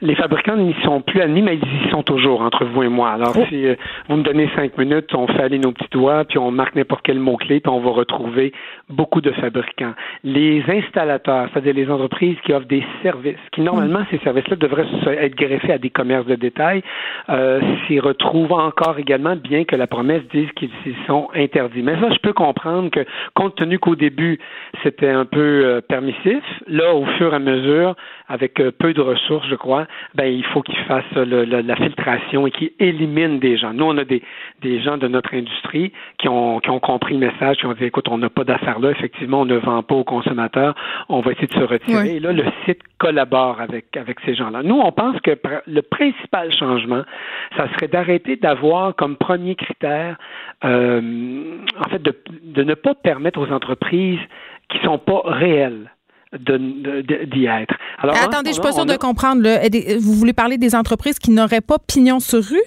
Les 0.00 0.14
fabricants 0.14 0.56
n'y 0.56 0.74
sont 0.84 1.00
plus 1.00 1.20
admis, 1.20 1.42
mais 1.42 1.56
ils 1.56 1.86
y 1.86 1.90
sont 1.90 2.02
toujours 2.02 2.42
entre 2.42 2.64
vous 2.64 2.82
et 2.82 2.88
moi. 2.88 3.10
Alors, 3.10 3.34
oh. 3.36 3.44
si 3.48 3.66
euh, 3.66 3.74
vous 4.08 4.16
me 4.16 4.22
donnez 4.22 4.48
cinq 4.54 4.78
minutes, 4.78 5.14
on 5.14 5.26
fait 5.26 5.42
aller 5.42 5.58
nos 5.58 5.72
petits 5.72 5.90
doigts, 5.90 6.24
puis 6.24 6.38
on 6.38 6.50
marque 6.50 6.76
n'importe 6.76 7.02
quel 7.02 7.18
mot-clé, 7.18 7.60
puis 7.60 7.70
on 7.70 7.80
va 7.80 7.90
retrouver 7.90 8.52
beaucoup 8.88 9.20
de 9.20 9.32
fabricants. 9.32 9.94
Les 10.22 10.62
installateurs, 10.68 11.48
c'est-à-dire 11.52 11.74
les 11.74 11.90
entreprises 11.90 12.36
qui 12.44 12.52
offrent 12.52 12.68
des 12.68 12.84
services, 13.02 13.36
qui 13.52 13.60
normalement, 13.60 14.04
ces 14.10 14.18
services-là 14.18 14.56
devraient 14.56 14.86
être 15.06 15.34
greffés 15.34 15.72
à 15.72 15.78
des 15.78 15.90
commerces 15.90 16.26
de 16.26 16.36
détail, 16.36 16.82
euh, 17.28 17.60
s'y 17.86 17.98
retrouvent 17.98 18.52
encore 18.52 18.98
également, 18.98 19.36
bien 19.36 19.64
que 19.64 19.76
la 19.76 19.86
promesse 19.86 20.22
dise 20.32 20.50
qu'ils 20.52 20.70
sont 21.06 21.28
interdits. 21.34 21.82
Mais 21.82 22.00
ça, 22.00 22.10
je 22.10 22.18
peux 22.18 22.32
comprendre 22.32 22.90
que, 22.90 23.04
compte 23.34 23.56
tenu 23.56 23.78
qu'au 23.78 23.96
début, 23.96 24.38
c'était 24.82 25.08
un 25.08 25.24
peu 25.24 25.64
euh, 25.64 25.80
permissif, 25.80 26.42
là, 26.66 26.94
au 26.94 27.04
fur 27.18 27.32
et 27.32 27.36
à 27.36 27.38
mesure, 27.38 27.94
avec 28.28 28.60
euh, 28.60 28.70
peu 28.70 28.92
de 28.92 29.00
ressources, 29.00 29.46
je 29.48 29.54
crois, 29.54 29.86
ben 30.14 30.26
il 30.26 30.44
faut 30.44 30.62
qu'ils 30.62 30.78
fassent 30.84 31.04
la 31.14 31.76
filtration 31.76 32.46
et 32.46 32.50
qu'ils 32.50 32.72
éliminent 32.78 33.38
des 33.38 33.56
gens. 33.56 33.72
Nous, 33.72 33.84
on 33.84 33.96
a 33.96 34.04
des, 34.04 34.22
des 34.62 34.80
gens 34.80 34.98
de 34.98 35.08
notre 35.08 35.34
industrie 35.34 35.92
qui 36.18 36.28
ont, 36.28 36.60
qui 36.60 36.70
ont 36.70 36.80
compris 36.80 37.14
le 37.14 37.20
message, 37.20 37.56
qui 37.56 37.66
ont 37.66 37.72
dit 37.72 37.84
écoute, 37.84 38.08
on 38.08 38.18
n'a 38.18 38.28
pas 38.28 38.44
d'affaires 38.44 38.78
là, 38.78 38.90
effectivement, 38.90 39.40
on 39.40 39.46
ne 39.46 39.56
vend 39.56 39.82
pas 39.82 39.94
aux 39.94 40.04
consommateurs, 40.04 40.74
on 41.08 41.20
va 41.20 41.32
essayer 41.32 41.46
de 41.46 41.54
se 41.54 41.64
retirer. 41.64 42.16
Et 42.16 42.20
là, 42.20 42.32
le 42.32 42.44
site 42.64 42.80
collabore 42.98 43.60
avec, 43.60 43.96
avec 43.96 44.18
ces 44.24 44.34
gens-là. 44.34 44.62
Nous, 44.62 44.78
on 44.78 44.92
pense 44.92 45.18
que 45.20 45.38
le 45.66 45.82
principal 45.82 46.52
changement, 46.52 47.02
ça 47.56 47.68
serait 47.74 47.88
d'arrêter 47.88 48.36
d'avoir 48.36 48.94
comme 48.94 49.16
premier 49.16 49.54
critère, 49.54 50.16
euh, 50.64 51.58
en 51.78 51.88
fait, 51.90 52.02
de, 52.02 52.14
de 52.42 52.62
ne 52.62 52.74
pas 52.74 52.94
permettre 52.94 53.40
aux 53.40 53.52
entreprises 53.52 54.20
qui 54.68 54.78
sont 54.80 54.98
pas 54.98 55.22
réelles 55.24 55.90
d'y 56.32 57.46
être. 57.46 57.74
Alors, 57.98 58.16
Attendez, 58.16 58.50
je 58.50 58.54
suis 58.54 58.62
pas 58.62 58.72
sûre 58.72 58.86
de 58.86 58.96
comprendre. 58.96 59.42
Vous 59.98 60.14
voulez 60.14 60.32
parler 60.32 60.58
des 60.58 60.74
entreprises 60.74 61.18
qui 61.18 61.30
n'auraient 61.30 61.60
pas 61.60 61.78
pignon 61.78 62.20
sur 62.20 62.42
rue? 62.42 62.62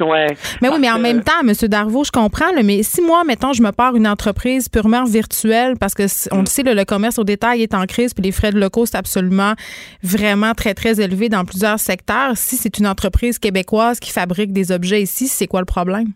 Ouais. 0.00 0.36
Mais 0.60 0.68
oui, 0.68 0.76
mais 0.78 0.90
en 0.90 0.98
même 0.98 1.22
temps, 1.22 1.40
M. 1.40 1.52
Darvaux, 1.68 2.04
je 2.04 2.10
comprends, 2.10 2.52
mais 2.62 2.82
si 2.82 3.00
moi, 3.00 3.24
mettons, 3.24 3.54
je 3.54 3.62
me 3.62 3.72
pars 3.72 3.96
une 3.96 4.06
entreprise 4.06 4.68
purement 4.68 5.04
virtuelle, 5.04 5.76
parce 5.78 5.94
que 5.94 6.04
on 6.32 6.40
le 6.40 6.46
sait, 6.46 6.62
le, 6.62 6.84
commerce 6.84 7.18
au 7.18 7.24
détail 7.24 7.62
est 7.62 7.74
en 7.74 7.86
crise, 7.86 8.12
puis 8.12 8.22
les 8.22 8.32
frais 8.32 8.52
de 8.52 8.60
locaux, 8.60 8.84
c'est 8.84 8.98
absolument 8.98 9.54
vraiment 10.02 10.52
très, 10.52 10.74
très 10.74 11.00
élevé 11.00 11.28
dans 11.28 11.44
plusieurs 11.44 11.80
secteurs. 11.80 12.32
Si 12.34 12.56
c'est 12.56 12.78
une 12.78 12.86
entreprise 12.86 13.38
québécoise 13.38 13.98
qui 13.98 14.10
fabrique 14.10 14.52
des 14.52 14.70
objets 14.70 15.00
ici, 15.00 15.28
c'est 15.28 15.46
quoi 15.46 15.60
le 15.60 15.66
problème? 15.66 16.12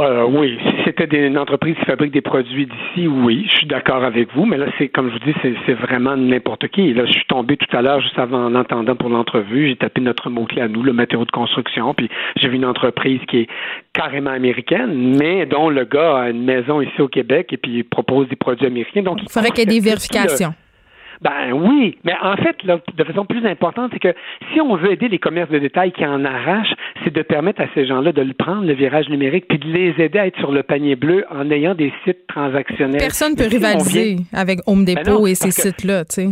Euh, 0.00 0.26
oui, 0.28 0.58
si 0.60 0.74
c'était 0.84 1.04
une 1.24 1.38
entreprise 1.38 1.76
qui 1.76 1.84
fabrique 1.84 2.12
des 2.12 2.20
produits 2.20 2.66
d'ici, 2.66 3.06
oui, 3.06 3.46
je 3.48 3.58
suis 3.58 3.66
d'accord 3.68 4.02
avec 4.02 4.28
vous, 4.34 4.44
mais 4.44 4.56
là, 4.56 4.66
c'est 4.76 4.88
comme 4.88 5.08
je 5.08 5.12
vous 5.12 5.32
dis, 5.32 5.54
c'est 5.66 5.74
vraiment 5.74 6.16
n'importe 6.16 6.66
qui. 6.66 6.92
là, 6.92 7.06
je 7.06 7.12
suis 7.12 7.26
tombé 7.28 7.56
tout 7.56 7.76
à 7.76 7.80
l'heure, 7.80 8.00
juste 8.00 8.18
avant 8.18 8.44
en 8.44 8.56
entendant 8.56 8.96
pour 8.96 9.08
l'entrevue, 9.08 9.68
j'ai 9.68 9.76
tapé 9.76 10.00
notre 10.00 10.30
mot-clé 10.30 10.62
à 10.62 10.68
nous, 10.68 10.82
le 10.82 10.92
matériau 10.92 11.24
de 11.24 11.30
construction, 11.30 11.94
puis 11.94 12.10
j'ai 12.34 12.48
vu 12.48 12.56
une 12.56 12.64
entreprise 12.64 13.20
qui 13.28 13.42
est 13.42 13.48
carrément 13.92 14.30
américaine, 14.30 15.16
mais 15.16 15.46
dont 15.46 15.68
le 15.68 15.84
gars 15.84 16.22
a 16.22 16.30
une 16.30 16.44
maison 16.44 16.80
ici 16.80 17.00
au 17.00 17.08
Québec 17.08 17.52
et 17.52 17.56
puis 17.56 17.76
il 17.76 17.84
propose 17.84 18.28
des 18.28 18.36
produits 18.36 18.66
américains. 18.66 19.02
Donc, 19.02 19.22
il 19.22 19.30
faudrait 19.30 19.50
qu'il 19.50 19.70
y 19.70 19.76
ait 19.76 19.80
des 19.80 19.84
vérifications. 19.90 20.54
Ben 21.24 21.52
oui, 21.54 21.96
mais 22.04 22.12
en 22.22 22.36
fait, 22.36 22.54
de 22.66 23.04
façon 23.04 23.24
plus 23.24 23.46
importante, 23.46 23.90
c'est 23.94 23.98
que 23.98 24.14
si 24.52 24.60
on 24.60 24.76
veut 24.76 24.92
aider 24.92 25.08
les 25.08 25.18
commerces 25.18 25.50
de 25.50 25.58
détail 25.58 25.90
qui 25.90 26.04
en 26.04 26.22
arrachent, 26.22 26.74
c'est 27.02 27.14
de 27.14 27.22
permettre 27.22 27.62
à 27.62 27.66
ces 27.74 27.86
gens-là 27.86 28.12
de 28.12 28.20
le 28.20 28.34
prendre, 28.34 28.66
le 28.66 28.74
virage 28.74 29.08
numérique, 29.08 29.46
puis 29.48 29.58
de 29.58 29.66
les 29.66 29.94
aider 29.98 30.18
à 30.18 30.26
être 30.26 30.38
sur 30.38 30.52
le 30.52 30.62
panier 30.62 30.96
bleu 30.96 31.24
en 31.30 31.50
ayant 31.50 31.74
des 31.74 31.94
sites 32.04 32.26
transactionnels. 32.26 32.98
Personne 32.98 33.32
ne 33.32 33.38
peut 33.38 33.48
rivaliser 33.48 34.16
avec 34.34 34.60
Home 34.66 34.84
ben 34.84 34.96
Depot 34.96 35.26
et 35.26 35.34
ces 35.34 35.50
sites-là, 35.50 36.04
tu 36.04 36.14
sais. 36.14 36.28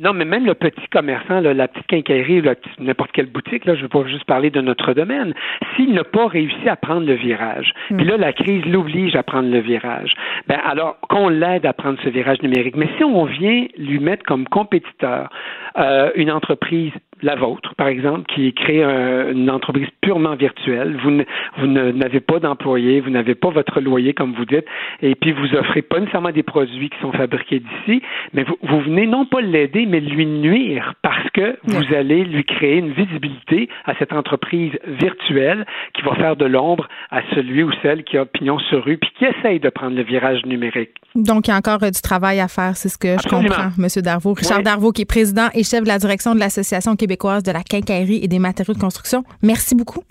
Non, 0.00 0.12
mais 0.12 0.24
même 0.24 0.46
le 0.46 0.54
petit 0.54 0.86
commerçant, 0.92 1.40
la 1.40 1.68
petite 1.68 1.86
quincaillerie, 1.86 2.42
n'importe 2.78 3.12
quelle 3.12 3.26
boutique, 3.26 3.64
là, 3.64 3.74
je 3.74 3.80
ne 3.80 3.82
veux 3.84 3.88
pas 3.88 4.04
juste 4.06 4.24
parler 4.24 4.50
de 4.50 4.60
notre 4.60 4.92
domaine, 4.92 5.34
s'il 5.74 5.92
n'a 5.92 6.04
pas 6.04 6.28
réussi 6.28 6.68
à 6.68 6.76
prendre 6.76 7.06
le 7.06 7.14
virage, 7.14 7.72
hmm. 7.90 7.96
puis 7.96 8.06
là, 8.06 8.16
la 8.16 8.32
crise 8.32 8.64
l'oblige 8.66 9.16
à 9.16 9.22
prendre 9.22 9.50
le 9.50 9.58
virage, 9.58 10.12
ben 10.46 10.58
alors 10.64 10.98
qu'on 11.08 11.28
l'aide 11.28 11.66
à 11.66 11.72
prendre 11.72 11.98
ce 12.02 12.08
virage 12.08 12.40
numérique. 12.42 12.76
Mais 12.76 12.88
si 12.96 13.04
on 13.04 13.24
vient 13.24 13.66
lui 13.76 13.98
mettre 13.98 14.24
comme 14.24 14.46
compétiteur 14.46 15.30
euh, 15.78 16.10
une 16.14 16.30
entreprise 16.30 16.92
la 17.22 17.36
vôtre, 17.36 17.74
par 17.76 17.88
exemple, 17.88 18.24
qui 18.34 18.52
crée 18.52 18.82
une 18.82 19.50
entreprise 19.50 19.88
purement 20.00 20.34
virtuelle. 20.34 20.96
Vous, 21.02 21.22
vous 21.58 21.66
n'avez 21.66 22.20
pas 22.20 22.38
d'employés, 22.38 23.00
vous 23.00 23.10
n'avez 23.10 23.34
pas 23.34 23.50
votre 23.50 23.80
loyer, 23.80 24.14
comme 24.14 24.34
vous 24.34 24.44
dites, 24.44 24.66
et 25.02 25.14
puis 25.14 25.32
vous 25.32 25.54
offrez 25.54 25.82
pas 25.82 26.00
nécessairement 26.00 26.30
des 26.30 26.42
produits 26.42 26.90
qui 26.90 26.98
sont 27.00 27.12
fabriqués 27.12 27.60
d'ici, 27.60 28.02
mais 28.32 28.44
vous, 28.44 28.56
vous 28.62 28.80
venez 28.80 29.06
non 29.06 29.26
pas 29.26 29.40
l'aider, 29.40 29.86
mais 29.86 30.00
lui 30.00 30.26
nuire 30.26 30.94
parce 31.02 31.28
que 31.30 31.58
vous 31.64 31.94
allez 31.94 32.24
lui 32.24 32.44
créer 32.44 32.78
une 32.78 32.92
visibilité 32.92 33.68
à 33.84 33.94
cette 33.98 34.12
entreprise 34.12 34.72
virtuelle 34.86 35.66
qui 35.94 36.02
va 36.02 36.14
faire 36.16 36.36
de 36.36 36.44
l'ombre 36.44 36.88
à 37.10 37.20
celui 37.34 37.62
ou 37.62 37.70
celle 37.82 38.04
qui 38.04 38.16
a 38.16 38.24
pignon 38.24 38.58
sur 38.58 38.84
rue 38.84 38.98
puis 38.98 39.10
qui 39.18 39.24
essaye 39.24 39.60
de 39.60 39.68
prendre 39.68 39.96
le 39.96 40.02
virage 40.02 40.44
numérique. 40.46 40.90
Donc, 41.14 41.48
il 41.48 41.50
y 41.50 41.54
a 41.54 41.56
encore 41.56 41.82
euh, 41.82 41.90
du 41.90 42.00
travail 42.00 42.38
à 42.40 42.48
faire, 42.48 42.76
c'est 42.76 42.88
ce 42.88 42.98
que 42.98 43.16
je 43.20 43.28
comprends, 43.28 43.70
M. 43.78 44.02
Darvaux. 44.02 44.34
Richard 44.34 44.62
Darvaux, 44.62 44.92
qui 44.92 45.02
est 45.02 45.08
président 45.08 45.48
et 45.54 45.64
chef 45.64 45.82
de 45.82 45.88
la 45.88 45.98
direction 45.98 46.34
de 46.34 46.40
l'Association 46.40 46.96
québécoise 47.08 47.42
de 47.42 47.52
la 47.52 47.62
quincaillerie 47.62 48.20
et 48.22 48.28
des 48.28 48.38
matériaux 48.38 48.74
de 48.74 48.78
construction. 48.78 49.24
Merci 49.42 49.74
beaucoup. 49.74 50.02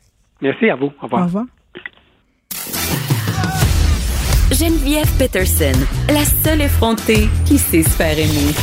Merci 0.42 0.70
à 0.70 0.76
vous. 0.76 0.92
Au 1.00 1.04
revoir. 1.04 1.22
Au 1.22 1.26
revoir. 1.26 1.46
Geneviève 4.52 5.12
Peterson, 5.20 5.78
la 6.10 6.26
seule 6.26 6.62
effrontée 6.62 7.28
qui 7.46 7.60
sait 7.60 7.84
se 7.84 7.90
faire 7.90 8.18
aimer. 8.18 8.54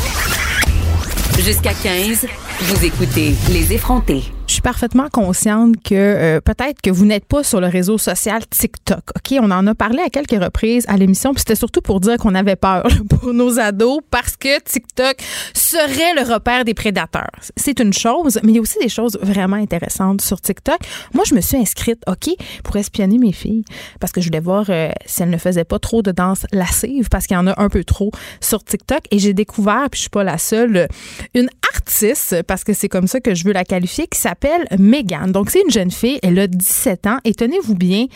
Jusqu'à 1.44 1.74
15, 1.74 2.26
vous 2.60 2.84
écoutez 2.84 3.34
Les 3.52 3.72
effrontés. 3.72 4.33
Parfaitement 4.64 5.10
consciente 5.12 5.74
que 5.84 5.94
euh, 5.94 6.40
peut-être 6.40 6.80
que 6.80 6.88
vous 6.88 7.04
n'êtes 7.04 7.26
pas 7.26 7.44
sur 7.44 7.60
le 7.60 7.66
réseau 7.66 7.98
social 7.98 8.40
TikTok. 8.46 9.02
OK, 9.14 9.38
on 9.38 9.50
en 9.50 9.66
a 9.66 9.74
parlé 9.74 10.00
à 10.00 10.08
quelques 10.08 10.42
reprises 10.42 10.86
à 10.88 10.96
l'émission, 10.96 11.34
puis 11.34 11.40
c'était 11.40 11.54
surtout 11.54 11.82
pour 11.82 12.00
dire 12.00 12.16
qu'on 12.16 12.34
avait 12.34 12.56
peur 12.56 12.82
pour 13.10 13.34
nos 13.34 13.58
ados 13.60 14.00
parce 14.10 14.38
que 14.38 14.58
TikTok 14.62 15.16
serait 15.52 16.14
le 16.14 16.32
repère 16.32 16.64
des 16.64 16.72
prédateurs. 16.72 17.28
C'est 17.58 17.78
une 17.78 17.92
chose, 17.92 18.40
mais 18.42 18.52
il 18.52 18.54
y 18.54 18.58
a 18.58 18.62
aussi 18.62 18.78
des 18.78 18.88
choses 18.88 19.18
vraiment 19.20 19.56
intéressantes 19.56 20.22
sur 20.22 20.40
TikTok. 20.40 20.78
Moi, 21.12 21.24
je 21.28 21.34
me 21.34 21.42
suis 21.42 21.58
inscrite, 21.58 22.02
OK, 22.06 22.30
pour 22.62 22.76
espionner 22.76 23.18
mes 23.18 23.32
filles 23.32 23.66
parce 24.00 24.12
que 24.12 24.22
je 24.22 24.28
voulais 24.28 24.40
voir 24.40 24.64
euh, 24.70 24.88
si 25.04 25.22
elles 25.22 25.28
ne 25.28 25.36
faisaient 25.36 25.64
pas 25.64 25.78
trop 25.78 26.00
de 26.00 26.10
danse 26.10 26.46
lascive 26.52 27.10
parce 27.10 27.26
qu'il 27.26 27.34
y 27.34 27.38
en 27.38 27.48
a 27.48 27.62
un 27.62 27.68
peu 27.68 27.84
trop 27.84 28.12
sur 28.40 28.64
TikTok 28.64 29.00
et 29.10 29.18
j'ai 29.18 29.34
découvert, 29.34 29.88
puis 29.90 29.98
je 29.98 30.02
suis 30.04 30.10
pas 30.10 30.24
la 30.24 30.38
seule, 30.38 30.88
une 31.34 31.50
artiste 31.74 32.42
parce 32.44 32.64
que 32.64 32.72
c'est 32.72 32.88
comme 32.88 33.08
ça 33.08 33.20
que 33.20 33.34
je 33.34 33.44
veux 33.44 33.52
la 33.52 33.64
qualifier 33.64 34.06
qui 34.06 34.18
s'appelle 34.18 34.53
Megan. 34.78 35.32
Donc, 35.32 35.50
c'est 35.50 35.60
une 35.60 35.70
jeune 35.70 35.90
fille, 35.90 36.18
elle 36.22 36.38
a 36.38 36.46
17 36.46 37.06
ans 37.06 37.18
et 37.24 37.34
tenez-vous 37.34 37.74
bien, 37.74 38.06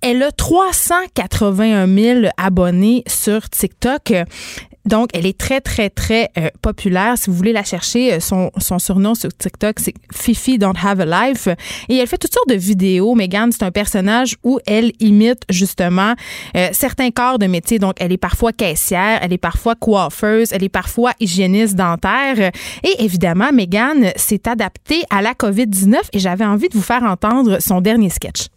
elle 0.00 0.22
a 0.22 0.32
381 0.32 1.86
000 1.86 2.32
abonnés 2.36 3.04
sur 3.06 3.48
TikTok. 3.48 4.12
Donc, 4.84 5.10
elle 5.14 5.26
est 5.26 5.38
très, 5.38 5.60
très, 5.60 5.90
très 5.90 6.30
euh, 6.36 6.48
populaire. 6.60 7.16
Si 7.16 7.30
vous 7.30 7.36
voulez 7.36 7.52
la 7.52 7.62
chercher, 7.62 8.14
euh, 8.14 8.20
son, 8.20 8.50
surnom 8.78 9.14
sur 9.14 9.30
TikTok, 9.34 9.78
c'est 9.78 9.94
Fifi 10.12 10.58
Don't 10.58 10.74
Have 10.82 11.00
a 11.00 11.28
Life. 11.28 11.48
Et 11.88 11.96
elle 11.96 12.06
fait 12.06 12.18
toutes 12.18 12.34
sortes 12.34 12.48
de 12.48 12.56
vidéos. 12.56 13.14
Megan, 13.14 13.52
c'est 13.52 13.62
un 13.62 13.70
personnage 13.70 14.36
où 14.42 14.58
elle 14.66 14.92
imite 14.98 15.42
justement 15.48 16.14
euh, 16.56 16.68
certains 16.72 17.10
corps 17.10 17.38
de 17.38 17.46
métier. 17.46 17.78
Donc, 17.78 17.94
elle 18.00 18.12
est 18.12 18.18
parfois 18.18 18.52
caissière, 18.52 19.20
elle 19.22 19.32
est 19.32 19.38
parfois 19.38 19.76
coiffeuse, 19.76 20.52
elle 20.52 20.64
est 20.64 20.68
parfois 20.68 21.12
hygiéniste 21.20 21.76
dentaire. 21.76 22.50
Et 22.82 23.04
évidemment, 23.04 23.52
Megan 23.52 24.12
s'est 24.16 24.48
adaptée 24.48 25.04
à 25.10 25.22
la 25.22 25.34
COVID-19 25.34 25.96
et 26.12 26.18
j'avais 26.18 26.44
envie 26.44 26.68
de 26.68 26.74
vous 26.74 26.82
faire 26.82 27.04
entendre 27.04 27.58
son 27.60 27.80
dernier 27.80 28.10
sketch. 28.10 28.48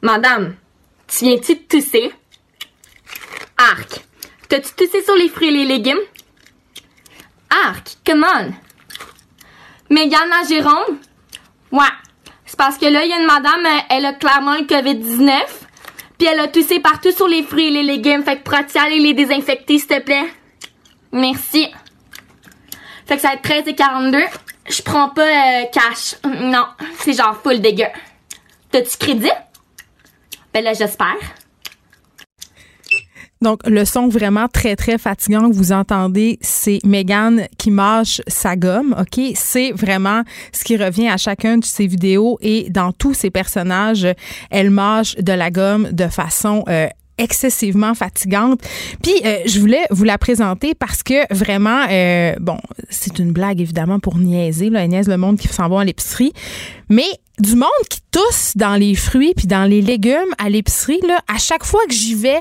Madame, 0.00 0.54
tu 1.08 1.24
viens-tu 1.24 1.54
de 1.56 1.60
tousser? 1.60 2.12
Arc, 3.56 4.04
t'as-tu 4.48 4.72
toussé 4.74 5.02
sur 5.02 5.16
les 5.16 5.28
fruits 5.28 5.48
et 5.48 5.50
les 5.50 5.64
légumes? 5.64 5.98
Arc, 7.66 7.96
come 8.06 8.24
on! 8.24 8.52
Mégane 9.92 10.32
à 10.32 10.46
Jérôme? 10.46 10.98
Ouais, 11.72 11.80
c'est 12.46 12.56
parce 12.56 12.78
que 12.78 12.86
là, 12.86 13.04
il 13.04 13.10
y 13.10 13.12
a 13.12 13.18
une 13.18 13.26
madame, 13.26 13.66
euh, 13.66 13.80
elle 13.90 14.06
a 14.06 14.12
clairement 14.12 14.54
le 14.54 14.66
COVID-19, 14.66 15.32
puis 16.16 16.28
elle 16.28 16.40
a 16.40 16.48
toussé 16.48 16.78
partout 16.78 17.10
sur 17.10 17.26
les 17.26 17.42
fruits 17.42 17.66
et 17.66 17.70
les 17.70 17.82
légumes, 17.82 18.22
fait 18.22 18.38
que 18.38 18.42
pourras-tu 18.44 18.78
aller 18.78 19.00
les 19.00 19.14
désinfecter, 19.14 19.78
s'il 19.78 19.88
te 19.88 20.00
plaît? 20.00 20.32
Merci. 21.10 21.68
Fait 23.06 23.16
que 23.16 23.22
ça 23.22 23.28
va 23.28 23.34
être 23.34 23.42
13 23.42 23.64
et 23.66 23.74
42. 23.74 24.18
Je 24.68 24.82
prends 24.82 25.08
pas 25.08 25.22
euh, 25.22 25.64
cash. 25.72 26.14
Non, 26.24 26.66
c'est 26.98 27.14
genre 27.14 27.36
full 27.42 27.60
dégueu. 27.60 27.86
T'as-tu 28.70 28.96
crédit? 28.98 29.30
Ben 30.58 30.64
là, 30.64 30.72
j'espère. 30.72 31.14
Donc, 33.40 33.60
le 33.64 33.84
son 33.84 34.08
vraiment 34.08 34.48
très, 34.48 34.74
très 34.74 34.98
fatigant 34.98 35.48
que 35.48 35.54
vous 35.54 35.70
entendez, 35.70 36.36
c'est 36.40 36.80
Megan 36.84 37.46
qui 37.58 37.70
mâche 37.70 38.20
sa 38.26 38.56
gomme, 38.56 38.92
OK? 38.98 39.24
C'est 39.36 39.70
vraiment 39.70 40.22
ce 40.52 40.64
qui 40.64 40.76
revient 40.76 41.08
à 41.10 41.16
chacun 41.16 41.58
de 41.58 41.64
ses 41.64 41.86
vidéos 41.86 42.38
et 42.40 42.70
dans 42.70 42.90
tous 42.90 43.14
ses 43.14 43.30
personnages, 43.30 44.08
elle 44.50 44.70
mâche 44.70 45.14
de 45.14 45.32
la 45.32 45.52
gomme 45.52 45.92
de 45.92 46.08
façon 46.08 46.64
euh, 46.68 46.88
excessivement 47.18 47.94
fatigante. 47.94 48.60
Puis 49.02 49.14
euh, 49.24 49.38
je 49.46 49.60
voulais 49.60 49.84
vous 49.90 50.04
la 50.04 50.18
présenter 50.18 50.74
parce 50.74 51.02
que 51.02 51.32
vraiment, 51.34 51.84
euh, 51.90 52.34
bon, 52.40 52.58
c'est 52.90 53.18
une 53.18 53.32
blague 53.32 53.60
évidemment 53.60 53.98
pour 53.98 54.18
niaiser, 54.18 54.70
là, 54.70 54.86
niaise 54.86 55.08
le 55.08 55.16
monde 55.16 55.38
qui 55.38 55.48
s'en 55.48 55.68
va 55.68 55.80
à 55.80 55.84
l'épicerie, 55.84 56.32
mais 56.88 57.08
du 57.38 57.54
monde 57.54 57.68
qui 57.88 58.00
tousse 58.10 58.52
dans 58.56 58.74
les 58.74 58.94
fruits 58.94 59.34
puis 59.36 59.46
dans 59.46 59.64
les 59.64 59.82
légumes 59.82 60.34
à 60.38 60.48
l'épicerie, 60.48 61.00
là, 61.06 61.20
à 61.32 61.38
chaque 61.38 61.64
fois 61.64 61.80
que 61.88 61.94
j'y 61.94 62.14
vais, 62.14 62.40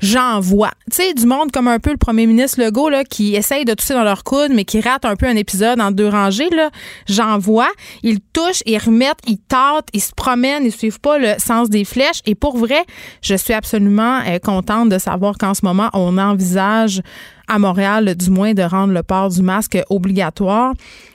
j'en 0.00 0.40
vois. 0.40 0.72
Tu 0.90 1.02
sais, 1.02 1.14
du 1.14 1.26
monde 1.26 1.50
comme 1.52 1.68
un 1.68 1.78
peu 1.78 1.90
le 1.90 1.96
premier 1.96 2.26
ministre 2.26 2.60
Legault, 2.62 2.88
là, 2.88 3.04
qui 3.04 3.34
essaye 3.34 3.64
de 3.64 3.74
tousser 3.74 3.94
dans 3.94 4.04
leur 4.04 4.24
coude, 4.24 4.50
mais 4.52 4.64
qui 4.64 4.80
rate 4.80 5.04
un 5.04 5.16
peu 5.16 5.26
un 5.26 5.36
épisode 5.36 5.80
en 5.80 5.90
deux 5.90 6.08
rangées, 6.08 6.50
là, 6.50 6.70
j'en 7.08 7.38
vois. 7.38 7.70
Ils 8.02 8.20
touchent, 8.20 8.62
ils 8.66 8.78
remettent, 8.78 9.20
ils 9.26 9.38
tâtent, 9.38 9.88
ils 9.92 10.00
se 10.00 10.12
promènent, 10.12 10.64
ils 10.64 10.72
suivent 10.72 11.00
pas 11.00 11.18
le 11.18 11.34
sens 11.38 11.70
des 11.70 11.84
flèches. 11.84 12.20
Et 12.26 12.34
pour 12.34 12.56
vrai, 12.56 12.84
je 13.22 13.34
suis 13.34 13.54
absolument 13.54 14.20
euh, 14.26 14.38
contente 14.38 14.88
de 14.88 14.98
savoir 14.98 15.36
qu'en 15.38 15.54
ce 15.54 15.64
moment, 15.64 15.90
on 15.92 16.18
envisage 16.18 17.02
à 17.48 17.58
Montréal, 17.58 18.14
du 18.14 18.30
moins, 18.30 18.54
de 18.54 18.62
rendre 18.62 18.92
le 18.92 19.02
port 19.02 19.28
du 19.28 19.42
masque 19.42 19.78
obligatoire 19.90 20.74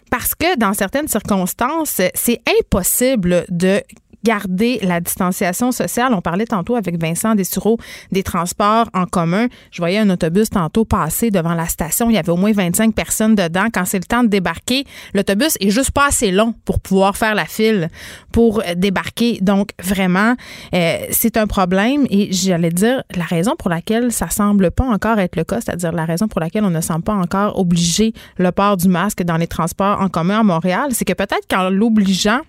parce 0.09 0.35
que 0.35 0.57
dans 0.57 0.73
certaines 0.73 1.07
circonstances, 1.07 2.01
c'est 2.13 2.41
impossible 2.59 3.45
de 3.49 3.81
garder 4.23 4.79
la 4.81 4.99
distanciation 4.99 5.71
sociale. 5.71 6.13
On 6.13 6.21
parlait 6.21 6.45
tantôt 6.45 6.75
avec 6.75 7.01
Vincent 7.01 7.35
Dessureau 7.35 7.77
des 8.11 8.23
transports 8.23 8.89
en 8.93 9.05
commun. 9.05 9.47
Je 9.71 9.81
voyais 9.81 9.99
un 9.99 10.09
autobus 10.09 10.49
tantôt 10.49 10.85
passer 10.85 11.31
devant 11.31 11.53
la 11.53 11.67
station. 11.67 12.09
Il 12.09 12.15
y 12.15 12.17
avait 12.17 12.31
au 12.31 12.37
moins 12.37 12.51
25 12.51 12.93
personnes 12.93 13.35
dedans. 13.35 13.67
Quand 13.73 13.85
c'est 13.85 13.99
le 13.99 14.05
temps 14.05 14.23
de 14.23 14.29
débarquer, 14.29 14.85
l'autobus 15.13 15.57
est 15.59 15.69
juste 15.69 15.91
pas 15.91 16.07
assez 16.07 16.31
long 16.31 16.53
pour 16.65 16.79
pouvoir 16.79 17.17
faire 17.17 17.35
la 17.35 17.45
file 17.45 17.89
pour 18.31 18.61
débarquer. 18.75 19.39
Donc, 19.41 19.69
vraiment, 19.81 20.35
euh, 20.73 20.97
c'est 21.11 21.37
un 21.37 21.47
problème. 21.47 22.05
Et 22.09 22.31
j'allais 22.31 22.71
dire, 22.71 23.03
la 23.15 23.25
raison 23.25 23.55
pour 23.57 23.69
laquelle 23.69 24.11
ça 24.11 24.29
semble 24.29 24.71
pas 24.71 24.85
encore 24.85 25.19
être 25.19 25.35
le 25.35 25.43
cas, 25.43 25.61
c'est-à-dire 25.61 25.91
la 25.91 26.05
raison 26.05 26.27
pour 26.27 26.41
laquelle 26.41 26.63
on 26.63 26.69
ne 26.69 26.81
semble 26.81 27.03
pas 27.03 27.13
encore 27.13 27.57
obliger 27.57 28.13
le 28.37 28.51
port 28.51 28.77
du 28.77 28.87
masque 28.87 29.23
dans 29.23 29.37
les 29.37 29.47
transports 29.47 30.01
en 30.01 30.09
commun 30.09 30.39
à 30.39 30.43
Montréal, 30.43 30.89
c'est 30.91 31.05
que 31.05 31.13
peut-être 31.13 31.47
qu'en 31.49 31.69
l'obligeant, 31.69 32.41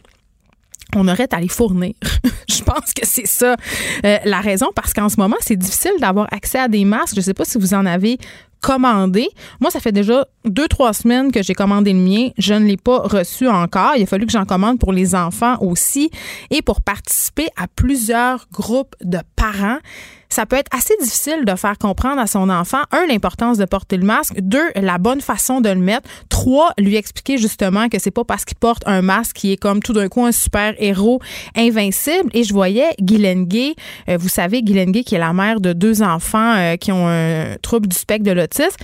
on 0.96 1.08
aurait 1.08 1.28
à 1.32 1.40
les 1.40 1.48
fournir. 1.48 1.94
je 2.48 2.62
pense 2.62 2.92
que 2.94 3.04
c'est 3.04 3.26
ça 3.26 3.56
euh, 4.04 4.18
la 4.24 4.40
raison 4.40 4.68
parce 4.74 4.92
qu'en 4.92 5.08
ce 5.08 5.16
moment, 5.18 5.36
c'est 5.40 5.56
difficile 5.56 5.92
d'avoir 6.00 6.26
accès 6.32 6.58
à 6.58 6.68
des 6.68 6.84
masques. 6.84 7.14
Je 7.14 7.20
ne 7.20 7.24
sais 7.24 7.34
pas 7.34 7.44
si 7.44 7.58
vous 7.58 7.74
en 7.74 7.86
avez 7.86 8.18
commandé. 8.60 9.28
Moi, 9.60 9.70
ça 9.70 9.80
fait 9.80 9.92
déjà 9.92 10.26
deux, 10.44 10.68
trois 10.68 10.92
semaines 10.92 11.32
que 11.32 11.42
j'ai 11.42 11.54
commandé 11.54 11.92
le 11.92 11.98
mien. 11.98 12.28
Je 12.38 12.54
ne 12.54 12.66
l'ai 12.66 12.76
pas 12.76 12.98
reçu 12.98 13.48
encore. 13.48 13.92
Il 13.96 14.02
a 14.02 14.06
fallu 14.06 14.26
que 14.26 14.32
j'en 14.32 14.44
commande 14.44 14.78
pour 14.78 14.92
les 14.92 15.14
enfants 15.14 15.56
aussi 15.60 16.10
et 16.50 16.62
pour 16.62 16.82
participer 16.82 17.48
à 17.56 17.66
plusieurs 17.68 18.46
groupes 18.52 18.94
de 19.02 19.18
parents 19.36 19.78
ça 20.30 20.46
peut 20.46 20.56
être 20.56 20.74
assez 20.76 20.94
difficile 21.00 21.44
de 21.44 21.54
faire 21.56 21.76
comprendre 21.78 22.20
à 22.20 22.26
son 22.26 22.48
enfant, 22.48 22.82
un, 22.92 23.06
l'importance 23.06 23.58
de 23.58 23.64
porter 23.64 23.96
le 23.96 24.04
masque, 24.04 24.40
deux, 24.40 24.70
la 24.76 24.98
bonne 24.98 25.20
façon 25.20 25.60
de 25.60 25.68
le 25.68 25.76
mettre, 25.76 26.08
trois, 26.28 26.72
lui 26.78 26.96
expliquer 26.96 27.36
justement 27.36 27.88
que 27.88 27.98
c'est 27.98 28.10
pas 28.10 28.24
parce 28.24 28.44
qu'il 28.44 28.56
porte 28.56 28.82
un 28.86 29.02
masque 29.02 29.36
qui 29.36 29.52
est 29.52 29.56
comme 29.56 29.82
tout 29.82 29.92
d'un 29.92 30.08
coup 30.08 30.24
un 30.24 30.32
super 30.32 30.74
héros 30.78 31.20
invincible. 31.56 32.30
Et 32.32 32.44
je 32.44 32.52
voyais 32.52 32.90
Guylaine 33.00 33.44
Gay, 33.44 33.74
euh, 34.08 34.16
vous 34.16 34.28
savez, 34.28 34.62
Guylaine 34.62 34.92
Gay 34.92 35.02
qui 35.02 35.14
est 35.14 35.18
la 35.18 35.32
mère 35.32 35.60
de 35.60 35.72
deux 35.72 36.02
enfants 36.02 36.54
euh, 36.56 36.76
qui 36.76 36.92
ont 36.92 37.08
un 37.08 37.56
trouble 37.62 37.88
du 37.88 37.96
spectre 37.96 38.24
de 38.24 38.32
l'autisme 38.32 38.76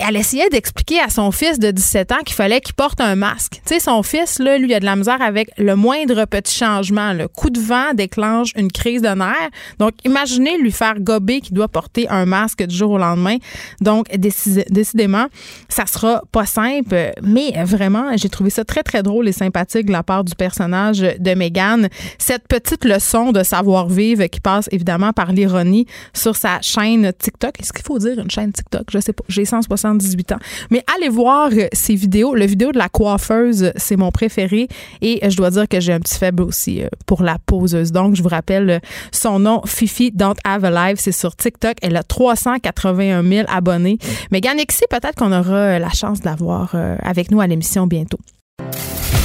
elle 0.00 0.16
essayait 0.16 0.48
d'expliquer 0.48 1.00
à 1.00 1.08
son 1.08 1.30
fils 1.30 1.58
de 1.58 1.70
17 1.70 2.12
ans 2.12 2.18
qu'il 2.24 2.34
fallait 2.34 2.60
qu'il 2.60 2.74
porte 2.74 3.00
un 3.00 3.16
masque. 3.16 3.60
Tu 3.66 3.74
sais, 3.74 3.80
son 3.80 4.02
fils, 4.02 4.38
là, 4.38 4.58
lui, 4.58 4.72
a 4.74 4.80
de 4.80 4.84
la 4.84 4.96
misère 4.96 5.20
avec 5.20 5.50
le 5.58 5.76
moindre 5.76 6.24
petit 6.24 6.56
changement. 6.56 7.12
Le 7.12 7.28
coup 7.28 7.50
de 7.50 7.60
vent 7.60 7.92
déclenche 7.94 8.52
une 8.56 8.72
crise 8.72 9.02
de 9.02 9.08
nerfs. 9.08 9.50
Donc, 9.78 9.92
imaginez 10.04 10.58
lui 10.58 10.72
faire 10.72 10.98
gober 11.00 11.40
qu'il 11.40 11.54
doit 11.54 11.68
porter 11.68 12.08
un 12.08 12.24
masque 12.26 12.62
du 12.62 12.74
jour 12.74 12.92
au 12.92 12.98
lendemain. 12.98 13.36
Donc, 13.80 14.06
décidément, 14.16 15.26
ça 15.68 15.86
sera 15.86 16.22
pas 16.32 16.46
simple. 16.46 17.12
Mais 17.22 17.52
vraiment, 17.64 18.16
j'ai 18.16 18.28
trouvé 18.28 18.50
ça 18.50 18.64
très, 18.64 18.82
très 18.82 19.02
drôle 19.02 19.28
et 19.28 19.32
sympathique 19.32 19.86
de 19.86 19.92
la 19.92 20.02
part 20.02 20.24
du 20.24 20.34
personnage 20.34 21.00
de 21.00 21.34
Megan. 21.34 21.88
Cette 22.18 22.48
petite 22.48 22.84
leçon 22.84 23.32
de 23.32 23.42
savoir-vivre 23.42 24.26
qui 24.26 24.40
passe 24.40 24.68
évidemment 24.72 25.12
par 25.12 25.32
l'ironie 25.32 25.86
sur 26.14 26.36
sa 26.36 26.60
chaîne 26.60 27.12
TikTok. 27.18 27.60
Est-ce 27.60 27.72
qu'il 27.72 27.84
faut 27.84 27.98
dire 27.98 28.18
une 28.18 28.30
chaîne 28.30 28.52
TikTok? 28.52 28.84
Je 28.90 28.98
sais 28.98 29.12
pas. 29.12 29.24
J'ai 29.28 29.44
160 29.44 29.89
18 29.94 30.32
ans. 30.32 30.38
Mais 30.70 30.84
allez 30.96 31.08
voir 31.08 31.50
euh, 31.52 31.68
ces 31.72 31.94
vidéos. 31.94 32.34
Le 32.34 32.46
vidéo 32.46 32.72
de 32.72 32.78
la 32.78 32.88
coiffeuse, 32.88 33.72
c'est 33.76 33.96
mon 33.96 34.10
préféré. 34.10 34.68
Et 35.00 35.20
euh, 35.24 35.30
je 35.30 35.36
dois 35.36 35.50
dire 35.50 35.68
que 35.68 35.80
j'ai 35.80 35.92
un 35.92 36.00
petit 36.00 36.18
faible 36.18 36.42
aussi 36.42 36.82
euh, 36.82 36.88
pour 37.06 37.22
la 37.22 37.38
poseuse. 37.44 37.92
Donc, 37.92 38.16
je 38.16 38.22
vous 38.22 38.28
rappelle 38.28 38.80
son 39.12 39.38
nom, 39.38 39.62
Fifi 39.66 40.10
Don't 40.12 40.34
Have 40.44 40.64
a 40.64 40.90
Life. 40.90 41.00
C'est 41.00 41.12
sur 41.12 41.36
TikTok. 41.36 41.76
Elle 41.82 41.96
a 41.96 42.02
381 42.02 43.22
000 43.22 43.46
abonnés. 43.48 43.98
Mais 44.30 44.40
Ganexi, 44.40 44.84
peut-être 44.90 45.16
qu'on 45.16 45.32
aura 45.32 45.78
la 45.78 45.90
chance 45.90 46.20
de 46.20 46.26
l'avoir 46.26 46.74
avec 47.02 47.30
nous 47.30 47.40
à 47.40 47.46
l'émission 47.46 47.86
bientôt. 47.86 48.18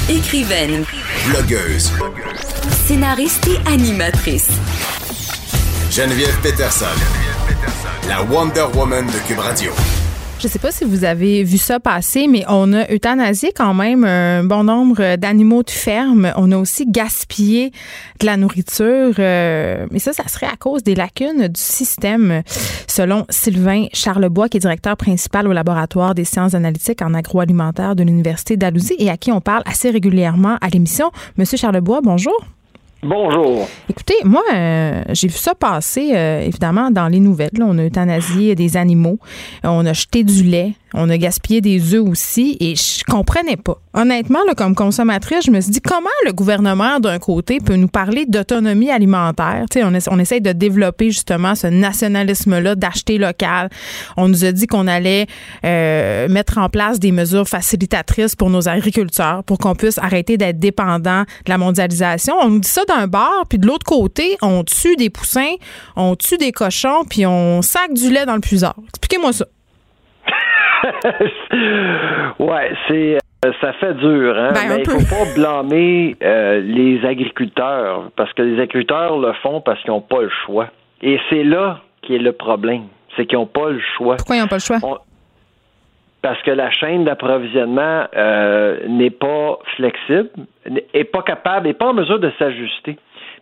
Écrivaine. 0.10 0.86
Blogueuse. 1.30 1.92
Scénariste 2.86 3.48
et 3.48 3.68
animatrice. 3.68 4.52
Geneviève 5.90 6.38
Peterson. 6.42 6.86
La 8.08 8.22
Wonder 8.22 8.66
Woman 8.76 9.08
de 9.08 9.28
Cube 9.28 9.40
Radio. 9.40 9.72
Je 10.46 10.48
ne 10.48 10.54
sais 10.54 10.60
pas 10.60 10.72
si 10.72 10.86
vous 10.86 11.06
avez 11.06 11.44
vu 11.44 11.58
ça 11.58 11.80
passer, 11.80 12.28
mais 12.28 12.44
on 12.48 12.72
a 12.72 12.88
euthanasié 12.94 13.52
quand 13.52 13.74
même 13.74 14.04
un 14.04 14.44
bon 14.44 14.64
nombre 14.64 15.16
d'animaux 15.16 15.64
de 15.64 15.72
ferme. 15.72 16.32
On 16.36 16.52
a 16.52 16.58
aussi 16.60 16.86
gaspillé 16.86 17.72
de 18.20 18.28
la 18.28 18.38
nourriture. 18.38 19.16
Euh, 19.18 19.88
mais 19.90 19.98
ça, 19.98 20.14
ça 20.14 20.28
serait 20.28 20.46
à 20.46 20.56
cause 20.56 20.84
des 20.84 20.94
lacunes 20.94 21.48
du 21.48 21.60
système, 21.60 22.44
selon 22.88 23.26
Sylvain 23.28 23.88
Charlebois, 23.92 24.48
qui 24.48 24.58
est 24.58 24.60
directeur 24.60 24.96
principal 24.98 25.48
au 25.48 25.52
laboratoire 25.52 26.14
des 26.14 26.26
sciences 26.26 26.54
analytiques 26.54 27.02
en 27.02 27.16
agroalimentaire 27.16 27.96
de 27.96 28.04
l'Université 28.04 28.56
d'Alousie 28.56 28.98
et 29.00 29.10
à 29.10 29.18
qui 29.18 29.32
on 29.32 29.42
parle 29.42 29.64
assez 29.66 29.90
régulièrement 29.90 30.60
à 30.62 30.70
l'émission. 30.70 31.10
Monsieur 31.40 31.58
Charlebois, 31.58 32.02
bonjour. 32.04 32.55
Bonjour. 33.08 33.68
Écoutez, 33.88 34.16
moi, 34.24 34.42
euh, 34.52 35.04
j'ai 35.10 35.28
vu 35.28 35.38
ça 35.38 35.54
passer, 35.54 36.14
euh, 36.16 36.42
évidemment, 36.42 36.90
dans 36.90 37.08
les 37.08 37.20
nouvelles. 37.20 37.52
On 37.62 37.78
a 37.78 37.84
euthanasié 37.84 38.56
des 38.56 38.78
animaux, 38.78 39.20
on 39.64 39.86
a 39.86 39.94
jeté 39.94 40.24
du 40.24 40.42
lait, 40.42 40.74
On 40.98 41.10
a 41.10 41.18
gaspillé 41.18 41.60
des 41.60 41.94
œufs 41.94 42.08
aussi 42.08 42.56
et 42.62 42.76
je 42.76 43.04
comprenais 43.04 43.58
pas. 43.58 43.78
Honnêtement, 43.94 44.40
là, 44.48 44.56
comme 44.56 44.76
consommatrice, 44.76 45.46
je 45.46 45.52
me 45.52 45.60
suis 45.60 45.72
dit 45.72 45.82
comment 45.82 46.10
le 46.26 46.32
gouvernement, 46.32 47.00
d'un 47.00 47.20
côté, 47.20 47.60
peut 47.60 47.76
nous 47.76 47.90
parler 47.90 48.26
d'autonomie 48.26 48.90
alimentaire? 48.90 49.66
On, 49.76 49.94
on 50.12 50.20
essaye 50.20 50.42
de 50.42 50.54
développer 50.54 51.12
justement 51.12 51.54
ce 51.56 51.68
nationalisme-là 51.68 52.76
d'acheter 52.76 53.18
local. 53.18 53.70
On 54.16 54.30
nous 54.30 54.46
a 54.46 54.52
dit 54.54 54.68
qu'on 54.68 54.88
allait 54.88 55.28
euh, 55.66 56.30
mettre 56.30 56.58
en 56.58 56.70
place 56.70 57.00
des 57.00 57.12
mesures 57.12 57.48
facilitatrices 57.48 58.36
pour 58.36 58.50
nos 58.50 58.70
agriculteurs, 58.70 59.44
pour 59.44 59.58
qu'on 59.58 59.76
puisse 59.76 59.98
arrêter 59.98 60.38
d'être 60.38 60.60
dépendant 60.60 61.24
de 61.24 61.50
la 61.50 61.58
mondialisation. 61.58 62.36
On 62.42 62.50
nous 62.50 62.60
dit 62.60 62.70
ça 62.70 62.84
d'un 62.88 63.08
bord, 63.08 63.44
puis 63.50 63.60
de 63.60 63.68
l'autre 63.68 63.86
côté, 63.86 64.38
on 64.42 64.64
tue 64.64 64.96
des 64.96 65.10
poussins, 65.10 65.56
on 65.96 66.16
tue 66.16 66.38
des 66.38 66.52
cochons, 66.52 67.04
puis 67.10 67.26
on 67.26 67.62
sac 67.62 67.94
du 67.94 68.10
lait 68.10 68.26
dans 68.26 68.36
le 68.36 68.42
puisard. 68.42 68.76
Expliquez-moi 68.90 69.34
ça. 69.34 69.46
ouais, 72.40 72.72
c'est 72.88 73.18
euh, 73.46 73.52
ça 73.62 73.74
fait 73.74 73.94
dur, 73.96 74.38
hein? 74.38 74.52
Ben, 74.54 74.62
mais 74.70 74.84
il 74.84 74.90
faut 74.90 75.16
pas 75.16 75.34
blâmer 75.36 76.16
euh, 76.24 76.62
les 76.62 77.06
agriculteurs 77.06 78.10
parce 78.16 78.32
que 78.34 78.42
les 78.42 78.62
agriculteurs 78.62 79.18
le 79.18 79.34
font 79.34 79.62
parce 79.62 79.82
qu'ils 79.82 79.92
n'ont 79.92 80.02
pas 80.02 80.22
le 80.22 80.32
choix. 80.46 80.70
Et 81.02 81.20
c'est 81.30 81.44
là 81.44 81.80
qui 82.02 82.16
est 82.16 82.20
le 82.20 82.32
problème, 82.32 82.86
c'est 83.16 83.26
qu'ils 83.26 83.38
n'ont 83.38 83.46
pas 83.46 83.70
le 83.70 83.82
choix. 83.98 84.16
Pourquoi 84.18 84.36
ils 84.36 84.42
n'ont 84.42 84.48
pas 84.48 84.58
le 84.58 84.62
choix? 84.62 84.80
parce 86.22 86.42
que 86.42 86.50
la 86.50 86.72
chaîne 86.72 87.04
d'approvisionnement 87.04 88.06
euh, 88.18 88.80
n'est 88.88 89.12
pas 89.12 89.60
flexible, 89.76 90.32
n'est 90.68 91.04
pas 91.04 91.22
capable, 91.22 91.68
n'est 91.68 91.76
pas 91.76 91.90
en 91.90 91.94
mesure 91.94 92.18
de 92.18 92.32
s'ajuster. 92.40 92.98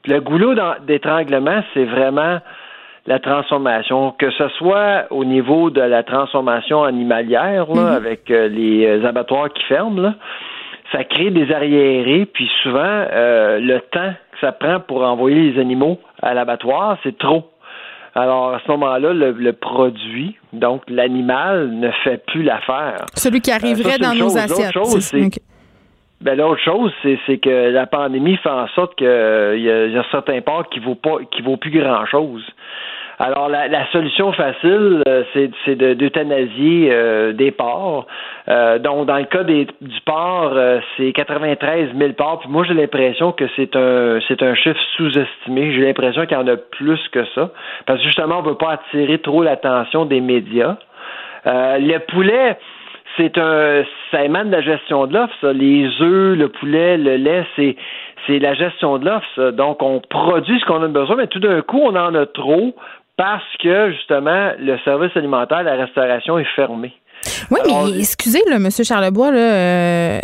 le 0.05 0.19
goulot 0.19 0.53
d'étranglement, 0.85 1.63
c'est 1.73 1.85
vraiment 1.85 2.39
la 3.05 3.19
transformation, 3.19 4.11
que 4.17 4.31
ce 4.31 4.47
soit 4.57 5.05
au 5.09 5.25
niveau 5.25 5.69
de 5.69 5.81
la 5.81 6.03
transformation 6.03 6.83
animalière, 6.83 7.67
là, 7.73 7.81
mm-hmm. 7.81 7.95
avec 7.95 8.31
euh, 8.31 8.47
les 8.47 8.85
euh, 8.85 9.05
abattoirs 9.05 9.51
qui 9.51 9.63
ferment, 9.63 10.01
là, 10.01 10.13
ça 10.91 11.03
crée 11.03 11.31
des 11.31 11.51
arriérés, 11.51 12.25
puis 12.25 12.49
souvent, 12.61 12.81
euh, 12.81 13.59
le 13.59 13.79
temps 13.91 14.13
que 14.31 14.39
ça 14.39 14.51
prend 14.51 14.79
pour 14.79 15.03
envoyer 15.03 15.51
les 15.51 15.59
animaux 15.59 15.99
à 16.21 16.33
l'abattoir, 16.33 16.97
c'est 17.03 17.17
trop. 17.17 17.49
Alors, 18.15 18.53
à 18.53 18.61
ce 18.63 18.71
moment-là, 18.71 19.11
le, 19.11 19.53
produit, 19.53 20.37
donc 20.53 20.83
l'animal, 20.87 21.71
ne 21.71 21.89
fait 22.03 22.23
plus 22.27 22.43
l'affaire. 22.43 23.05
Celui 23.15 23.41
qui 23.41 23.51
arriverait 23.51 23.97
dans 23.97 24.13
nos 24.13 24.37
assiettes. 24.37 24.75
Ben, 26.21 26.37
l'autre 26.37 26.61
chose, 26.61 26.93
c'est 27.01 27.37
que 27.39 27.71
la 27.71 27.85
pandémie 27.87 28.37
fait 28.37 28.49
en 28.49 28.67
sorte 28.69 28.95
qu'il 28.95 29.07
y, 29.07 29.63
y, 29.63 29.97
a 29.97 30.03
certains 30.11 30.39
ports 30.41 30.69
qui 30.69 30.79
vaut 30.79 30.95
pas 30.95 31.17
qui 31.31 31.41
vaut 31.41 31.57
plus 31.57 31.71
grand 31.71 32.05
chose. 32.05 32.45
Alors, 33.26 33.47
la, 33.47 33.89
solution 33.93 34.34
facile, 34.34 35.01
euh, 35.07 35.24
c'est 35.34 35.76
d'euthanasier 35.76 36.89
euh, 36.91 37.32
des 37.32 37.51
porcs. 37.51 38.05
Euh, 38.49 38.80
donc, 38.80 39.05
dans 39.05 39.15
le 39.15 39.24
cas 39.24 39.45
des, 39.45 39.65
du 39.80 40.01
porc, 40.05 40.51
c'est 40.97 41.13
93 41.13 41.91
000 41.97 42.13
porcs. 42.17 42.41
Puis 42.41 42.49
moi, 42.49 42.65
j'ai 42.65 42.74
l'impression 42.74 43.32
que 43.32 43.45
c'est 43.55 43.78
un 43.78 44.19
un 44.41 44.55
chiffre 44.55 44.80
sous-estimé. 44.97 45.71
J'ai 45.71 45.86
l'impression 45.86 46.26
qu'il 46.26 46.36
y 46.36 46.41
en 46.41 46.47
a 46.49 46.57
plus 46.57 46.99
que 47.13 47.24
ça. 47.34 47.51
Parce 47.86 47.99
que 47.99 48.05
justement, 48.05 48.39
on 48.39 48.43
ne 48.43 48.49
veut 48.49 48.57
pas 48.57 48.71
attirer 48.71 49.19
trop 49.19 49.41
l'attention 49.41 50.03
des 50.03 50.19
médias. 50.19 50.76
le 51.45 51.99
poulet, 51.99 52.57
c'est 53.15 53.38
un 53.38 53.86
ça 54.11 54.26
émane 54.26 54.49
de 54.49 54.57
la 54.57 54.61
gestion 54.61 55.07
de 55.07 55.13
l'offre. 55.13 55.47
Les 55.47 55.86
œufs, 56.01 56.38
le 56.38 56.49
poulet, 56.49 56.97
le 56.97 57.15
lait, 57.15 57.45
c'est 57.55 57.78
c'est 58.28 58.39
la 58.39 58.53
gestion 58.53 58.97
de 58.97 59.05
l'offre. 59.05 59.51
Donc, 59.51 59.82
on 59.82 60.01
produit 60.01 60.59
ce 60.59 60.65
qu'on 60.65 60.84
a 60.84 60.88
besoin, 60.88 61.15
mais 61.15 61.28
tout 61.28 61.39
d'un 61.39 61.61
coup, 61.61 61.80
on 61.82 61.95
en 61.95 62.13
a 62.15 62.26
trop 62.26 62.74
parce 63.18 63.57
que 63.59 63.91
justement 63.91 64.53
le 64.57 64.78
service 64.80 65.16
alimentaire, 65.16 65.64
la 65.64 65.76
restauration 65.76 66.38
est 66.39 66.55
fermé. 66.55 66.93
Oui, 67.51 67.59
mais 67.65 67.99
excusez, 67.99 68.41
là, 68.49 68.55
M. 68.55 68.69
Charlebois, 68.71 69.32
là, 69.32 69.39
euh, 69.39 70.19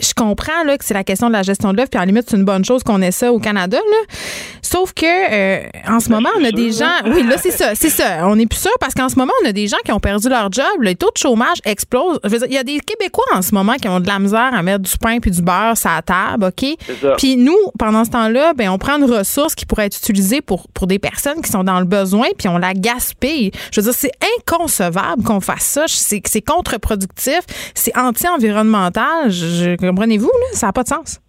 je 0.00 0.12
comprends 0.14 0.64
là, 0.64 0.76
que 0.78 0.84
c'est 0.84 0.94
la 0.94 1.04
question 1.04 1.28
de 1.28 1.32
la 1.32 1.42
gestion 1.42 1.72
de 1.72 1.76
l'œuvre, 1.76 1.90
puis 1.90 2.00
en 2.00 2.04
limite, 2.04 2.26
c'est 2.28 2.36
une 2.36 2.44
bonne 2.44 2.64
chose 2.64 2.82
qu'on 2.82 3.00
ait 3.02 3.10
ça 3.10 3.32
au 3.32 3.38
Canada. 3.38 3.78
Là. 3.78 4.16
Sauf 4.62 4.92
que 4.92 5.04
euh, 5.04 5.66
en 5.88 6.00
ce 6.00 6.08
ben, 6.08 6.16
moment, 6.16 6.28
on 6.38 6.44
a 6.44 6.52
des 6.52 6.70
gens. 6.72 6.86
Oui, 7.06 7.24
là, 7.24 7.36
c'est 7.38 7.50
ça, 7.50 7.74
c'est 7.74 7.90
ça. 7.90 8.26
On 8.28 8.36
n'est 8.36 8.46
plus 8.46 8.60
sûr 8.60 8.70
parce 8.78 8.94
qu'en 8.94 9.08
ce 9.08 9.16
moment, 9.16 9.32
on 9.42 9.48
a 9.48 9.52
des 9.52 9.66
gens 9.66 9.78
qui 9.84 9.92
ont 9.92 9.98
perdu 9.98 10.28
leur 10.28 10.52
job. 10.52 10.64
Le 10.78 10.94
taux 10.94 11.10
de 11.10 11.18
chômage 11.18 11.58
explose. 11.64 12.20
il 12.24 12.52
y 12.52 12.58
a 12.58 12.62
des 12.62 12.78
Québécois 12.80 13.24
en 13.34 13.42
ce 13.42 13.54
moment 13.54 13.74
qui 13.74 13.88
ont 13.88 14.00
de 14.00 14.06
la 14.06 14.18
misère 14.18 14.50
à 14.54 14.62
mettre 14.62 14.80
du 14.80 14.96
pain 14.98 15.18
puis 15.18 15.30
du 15.30 15.42
beurre 15.42 15.76
sur 15.76 15.90
la 15.90 16.02
table, 16.02 16.44
OK? 16.46 16.76
Puis 17.18 17.36
nous, 17.36 17.58
pendant 17.78 18.04
ce 18.04 18.10
temps-là, 18.10 18.52
ben, 18.54 18.68
on 18.70 18.78
prend 18.78 18.98
une 18.98 19.10
ressource 19.10 19.54
qui 19.54 19.66
pourrait 19.66 19.86
être 19.86 19.96
utilisée 19.96 20.40
pour, 20.40 20.68
pour 20.68 20.86
des 20.86 20.98
personnes 20.98 21.42
qui 21.42 21.50
sont 21.50 21.64
dans 21.64 21.80
le 21.80 21.86
besoin, 21.86 22.28
puis 22.38 22.48
on 22.48 22.58
la 22.58 22.74
gaspille. 22.74 23.50
Je 23.72 23.80
veux 23.80 23.84
dire, 23.84 23.94
c'est 23.94 24.12
inconcevable 24.38 25.22
qu'on 25.24 25.40
fasse 25.40 25.64
ça. 25.64 25.84
C'est 25.88 26.39
c'est 26.40 26.52
contre-productif, 26.52 27.40
c'est 27.74 27.96
anti-environnemental. 27.96 29.30
Comprenez-vous, 29.78 30.30
ça 30.52 30.68
n'a 30.68 30.72
pas 30.72 30.82
de 30.82 30.88
sens. 30.88 31.20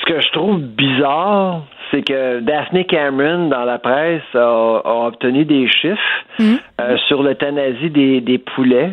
Ce 0.00 0.12
que 0.12 0.20
je 0.20 0.32
trouve 0.32 0.60
bizarre, 0.60 1.64
c'est 1.90 2.02
que 2.02 2.40
Daphne 2.40 2.84
Cameron, 2.84 3.48
dans 3.48 3.64
la 3.64 3.78
presse, 3.78 4.22
a, 4.34 5.06
obtenu 5.06 5.44
des 5.44 5.68
chiffres 5.68 5.98
hmm. 6.38 6.54
euh, 6.80 6.96
sur 7.08 7.22
l'euthanasie 7.22 7.90
des, 7.90 8.20
des 8.20 8.38
poulets. 8.38 8.92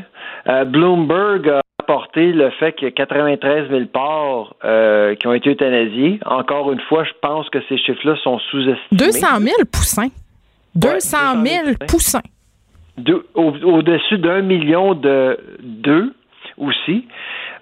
Euh, 0.50 0.66
Bloomberg 0.66 1.48
a 1.50 1.62
apporté 1.80 2.32
le 2.34 2.50
fait 2.52 2.74
qu'il 2.74 2.88
y 2.88 2.90
a 2.90 2.92
93 2.92 3.70
000 3.70 3.86
porcs 3.86 4.56
euh, 4.66 5.16
qui 5.16 5.28
ont 5.28 5.34
été 5.34 5.52
euthanasiés. 5.52 6.20
Encore 6.26 6.72
une 6.72 6.82
fois, 6.82 7.04
je 7.04 7.12
pense 7.22 7.50
que 7.50 7.60
ces 7.70 7.78
chiffres-là 7.78 8.16
sont 8.24 8.40
sous-estimés. 8.52 8.78
200 8.92 9.28
000 9.40 9.56
poussins. 9.72 10.10
200 10.76 11.18
000 11.44 11.66
poussins 11.88 12.22
au-dessus 13.36 14.18
d'un 14.18 14.42
million 14.42 14.94
de 14.94 15.38
d'œufs 15.60 16.12
aussi. 16.58 17.06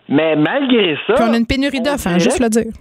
Mais 0.07 0.35
malgré 0.35 0.97
ça. 1.07 1.15
on 1.19 1.33
a 1.33 1.37
une 1.37 1.47
pénurie 1.47 1.81
d'œufs, 1.81 2.05
hein, 2.07 2.19
juste 2.19 2.39
le 2.39 2.49
dire. 2.49 2.71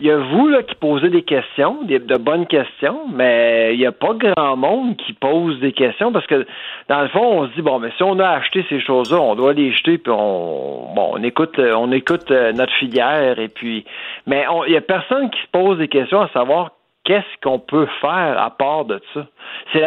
Il 0.00 0.06
y 0.06 0.10
a 0.10 0.18
vous 0.18 0.48
là, 0.48 0.64
qui 0.64 0.74
posez 0.74 1.08
des 1.08 1.22
questions, 1.22 1.84
de 1.84 2.16
bonnes 2.16 2.46
questions, 2.46 3.06
mais 3.12 3.74
il 3.74 3.78
n'y 3.78 3.86
a 3.86 3.92
pas 3.92 4.12
grand 4.14 4.56
monde 4.56 4.96
qui 4.96 5.12
pose 5.12 5.60
des 5.60 5.72
questions 5.72 6.10
parce 6.10 6.26
que 6.26 6.44
dans 6.88 7.02
le 7.02 7.08
fond, 7.08 7.42
on 7.42 7.48
se 7.48 7.54
dit 7.54 7.62
bon, 7.62 7.78
mais 7.78 7.90
si 7.96 8.02
on 8.02 8.18
a 8.18 8.28
acheté 8.28 8.64
ces 8.68 8.80
choses-là, 8.80 9.20
on 9.20 9.36
doit 9.36 9.52
les 9.52 9.72
jeter 9.72 9.98
puis 9.98 10.12
on 10.12 10.92
bon, 10.94 11.12
on 11.12 11.22
écoute 11.22 11.60
on 11.60 11.92
écoute 11.92 12.28
euh, 12.32 12.52
notre 12.52 12.72
filière 12.74 13.38
et 13.38 13.48
puis 13.48 13.84
mais 14.26 14.44
il 14.66 14.72
n'y 14.72 14.76
a 14.76 14.80
personne 14.80 15.30
qui 15.30 15.40
se 15.40 15.50
pose 15.52 15.78
des 15.78 15.88
questions 15.88 16.20
à 16.20 16.28
savoir 16.30 16.72
qu'est-ce 17.04 17.40
qu'on 17.42 17.58
peut 17.58 17.86
faire 18.00 18.40
à 18.40 18.50
part 18.50 18.84
de 18.84 19.00
ça? 19.12 19.26
C'est 19.72 19.80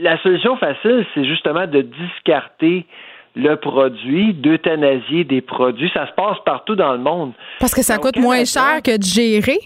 la, 0.00 0.18
solution 0.22 0.56
facile, 0.56 1.06
c'est 1.14 1.24
justement 1.24 1.66
de 1.66 1.82
discarter 1.82 2.86
le 3.34 3.54
produit, 3.56 4.32
d'euthanasier 4.32 5.24
des 5.24 5.42
produits. 5.42 5.90
Ça 5.92 6.06
se 6.06 6.12
passe 6.12 6.38
partout 6.44 6.74
dans 6.74 6.92
le 6.92 6.98
monde. 6.98 7.32
Parce 7.60 7.74
que 7.74 7.82
ça 7.82 7.98
coûte 7.98 8.18
moins 8.18 8.44
cher 8.44 8.80
que 8.82 8.96
de 8.96 9.02
gérer? 9.02 9.58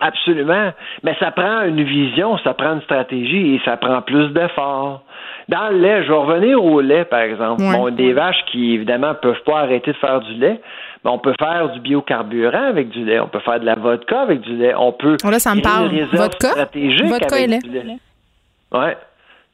Absolument. 0.00 0.72
Mais 1.02 1.14
ça 1.20 1.30
prend 1.30 1.62
une 1.62 1.82
vision, 1.82 2.36
ça 2.38 2.54
prend 2.54 2.74
une 2.74 2.82
stratégie 2.82 3.54
et 3.54 3.60
ça 3.64 3.76
prend 3.76 4.02
plus 4.02 4.28
d'efforts. 4.30 5.02
Dans 5.48 5.68
le 5.68 5.78
lait, 5.78 6.02
je 6.04 6.08
vais 6.08 6.18
revenir 6.18 6.64
au 6.64 6.80
lait, 6.80 7.04
par 7.04 7.20
exemple. 7.20 7.62
Bon, 7.62 7.90
des 7.90 8.12
vaches 8.12 8.42
qui, 8.50 8.74
évidemment, 8.74 9.14
peuvent 9.14 9.42
pas 9.44 9.60
arrêter 9.60 9.92
de 9.92 9.96
faire 9.98 10.20
du 10.20 10.34
lait, 10.34 10.60
on 11.04 11.18
peut 11.18 11.34
faire 11.38 11.70
du 11.72 11.80
biocarburant 11.80 12.68
avec 12.68 12.88
du 12.88 13.04
lait. 13.04 13.20
On 13.20 13.28
peut 13.28 13.40
faire 13.40 13.60
de 13.60 13.66
la 13.66 13.74
vodka 13.74 14.22
avec 14.22 14.40
du 14.40 14.56
lait. 14.56 14.74
On 14.74 14.92
peut. 14.92 15.16
Oh, 15.24 15.30
là, 15.30 15.38
ça 15.38 15.54
me 15.54 15.60
parle. 15.60 15.90
Vodka? 16.12 16.48
Vodka 17.04 17.38
et 17.38 17.46
lait. 17.46 17.58
Ouais. 18.72 18.96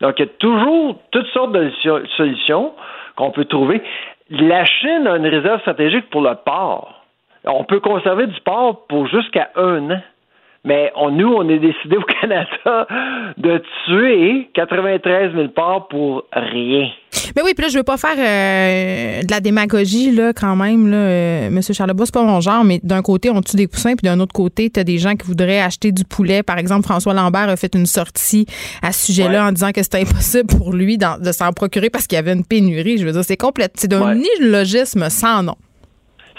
Donc, 0.01 0.15
il 0.19 0.27
y 0.27 0.29
a 0.29 0.33
toujours 0.39 0.97
toutes 1.11 1.27
sortes 1.29 1.53
de 1.53 1.71
solutions 2.17 2.73
qu'on 3.17 3.31
peut 3.31 3.45
trouver. 3.45 3.83
La 4.31 4.65
Chine 4.65 5.07
a 5.07 5.17
une 5.17 5.27
réserve 5.27 5.61
stratégique 5.61 6.09
pour 6.11 6.23
le 6.23 6.35
porc. 6.45 6.95
On 7.45 7.65
peut 7.65 7.81
conserver 7.81 8.27
du 8.27 8.41
porc 8.43 8.87
pour 8.87 9.07
jusqu'à 9.09 9.51
un 9.57 9.91
an. 9.91 10.01
Mais 10.65 10.93
on, 10.95 11.11
nous, 11.11 11.29
on 11.29 11.49
est 11.49 11.59
décidé 11.59 11.97
au 11.97 12.03
Canada 12.21 12.87
de 13.39 13.63
tuer 13.87 14.51
93 14.55 15.33
000 15.35 15.49
porcs 15.49 15.89
pour 15.89 16.25
rien. 16.33 16.91
Mais 17.35 17.43
oui, 17.43 17.55
puis 17.55 17.65
là, 17.65 17.69
je 17.69 17.79
veux 17.79 17.85
pas 17.85 17.97
faire 17.97 18.17
euh, 18.19 19.23
de 19.23 19.31
la 19.31 19.41
démagogie, 19.41 20.11
là, 20.11 20.33
quand 20.33 20.57
même, 20.57 20.91
là, 20.91 20.97
euh, 20.97 21.47
M. 21.47 21.61
Charlebois, 21.63 22.07
c'est 22.07 22.15
pas 22.15 22.23
mon 22.23 22.41
genre, 22.41 22.65
mais 22.65 22.81
d'un 22.83 23.03
côté, 23.03 23.31
on 23.31 23.41
tue 23.41 23.57
des 23.57 23.69
poussins, 23.69 23.95
puis 23.95 24.05
d'un 24.05 24.21
autre 24.21 24.33
côté, 24.33 24.71
tu 24.71 24.81
as 24.81 24.85
des 24.85 24.99
gens 24.99 25.15
qui 25.15 25.27
voudraient 25.27 25.61
acheter 25.61 25.93
du 25.93 26.05
poulet. 26.05 26.43
Par 26.43 26.59
exemple, 26.59 26.85
François 26.85 27.15
Lambert 27.15 27.49
a 27.49 27.57
fait 27.57 27.75
une 27.75 27.87
sortie 27.87 28.47
à 28.83 28.93
ce 28.93 29.07
sujet-là 29.07 29.47
en 29.47 29.53
disant 29.53 29.71
que 29.73 29.83
c'était 29.83 30.01
impossible 30.01 30.47
pour 30.47 30.73
lui 30.73 30.99
de 30.99 31.33
s'en 31.33 31.53
procurer 31.53 31.91
parce 31.91 32.07
qu'il 32.07 32.17
y 32.17 32.19
avait 32.19 32.33
une 32.33 32.45
pénurie. 32.45 32.99
Je 32.99 33.07
veux 33.07 33.13
dire, 33.13 33.25
c'est 33.25 33.37
complète. 33.37 33.73
C'est 33.77 33.89
d'un 33.89 34.17
ouais. 34.17 35.11
sans 35.11 35.43
nom. 35.43 35.57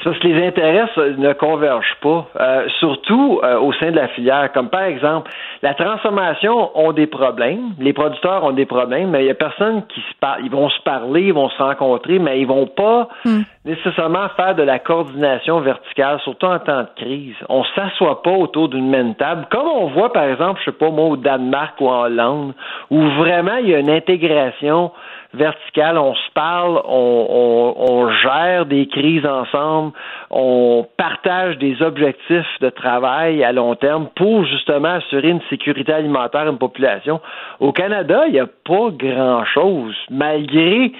Ça, 0.03 0.11
que 0.11 0.27
les 0.27 0.47
intérêts 0.47 0.85
ne 0.97 1.33
convergent 1.33 1.97
pas, 2.01 2.27
euh, 2.39 2.67
surtout 2.79 3.39
euh, 3.43 3.59
au 3.59 3.71
sein 3.73 3.91
de 3.91 3.95
la 3.95 4.07
filière. 4.09 4.51
Comme 4.51 4.69
par 4.69 4.83
exemple, 4.83 5.31
la 5.61 5.73
transformation 5.75 6.71
ont 6.75 6.91
des 6.91 7.07
problèmes, 7.07 7.73
les 7.79 7.93
producteurs 7.93 8.43
ont 8.43 8.51
des 8.51 8.65
problèmes, 8.65 9.11
mais 9.11 9.23
il 9.23 9.27
y 9.27 9.31
a 9.31 9.35
personne 9.35 9.85
qui 9.87 9.99
se 10.01 10.15
parle. 10.19 10.41
Ils 10.43 10.51
vont 10.51 10.69
se 10.69 10.81
parler, 10.81 11.23
ils 11.23 11.33
vont 11.33 11.49
se 11.49 11.61
rencontrer, 11.61 12.17
mais 12.17 12.39
ils 12.39 12.47
vont 12.47 12.65
pas 12.65 13.09
hmm. 13.25 13.41
Nécessairement 13.63 14.27
faire 14.29 14.55
de 14.55 14.63
la 14.63 14.79
coordination 14.79 15.59
verticale, 15.59 16.19
surtout 16.21 16.47
en 16.47 16.59
temps 16.59 16.81
de 16.81 16.89
crise. 16.95 17.35
On 17.47 17.63
s'assoit 17.75 18.23
pas 18.23 18.31
autour 18.31 18.69
d'une 18.69 18.89
même 18.89 19.13
table, 19.15 19.45
comme 19.51 19.67
on 19.67 19.87
voit 19.87 20.11
par 20.11 20.23
exemple, 20.23 20.59
je 20.65 20.71
sais 20.71 20.77
pas 20.77 20.89
moi, 20.89 21.05
au 21.09 21.17
Danemark 21.17 21.79
ou 21.79 21.87
en 21.87 22.05
Hollande, 22.05 22.53
où 22.89 22.99
vraiment 22.99 23.57
il 23.57 23.69
y 23.69 23.75
a 23.75 23.79
une 23.79 23.89
intégration 23.89 24.91
verticale, 25.33 25.97
on 25.97 26.13
se 26.13 26.31
parle, 26.33 26.81
on, 26.85 27.27
on, 27.29 27.91
on 27.93 28.09
gère 28.09 28.65
des 28.65 28.87
crises 28.87 29.25
ensemble, 29.25 29.93
on 30.29 30.85
partage 30.97 31.57
des 31.57 31.81
objectifs 31.81 32.59
de 32.59 32.69
travail 32.69 33.43
à 33.43 33.51
long 33.51 33.75
terme 33.75 34.07
pour 34.15 34.43
justement 34.45 34.95
assurer 34.95 35.29
une 35.29 35.41
sécurité 35.49 35.93
alimentaire 35.93 36.41
à 36.41 36.49
une 36.49 36.57
population. 36.57 37.21
Au 37.59 37.71
Canada, 37.71 38.23
il 38.27 38.33
n'y 38.33 38.39
a 38.39 38.47
pas 38.47 38.89
grand-chose, 38.91 39.95
malgré 40.09 40.91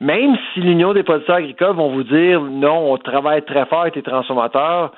même 0.00 0.36
si 0.52 0.60
l'Union 0.60 0.94
des 0.94 1.02
producteurs 1.02 1.36
agricoles 1.36 1.76
vont 1.76 1.92
vous 1.92 2.04
dire 2.04 2.40
non, 2.40 2.92
on 2.92 2.96
travaille 2.96 3.44
très 3.44 3.66
fort 3.66 3.82
avec 3.82 3.96
les 3.96 4.02
transformateurs, 4.02 4.92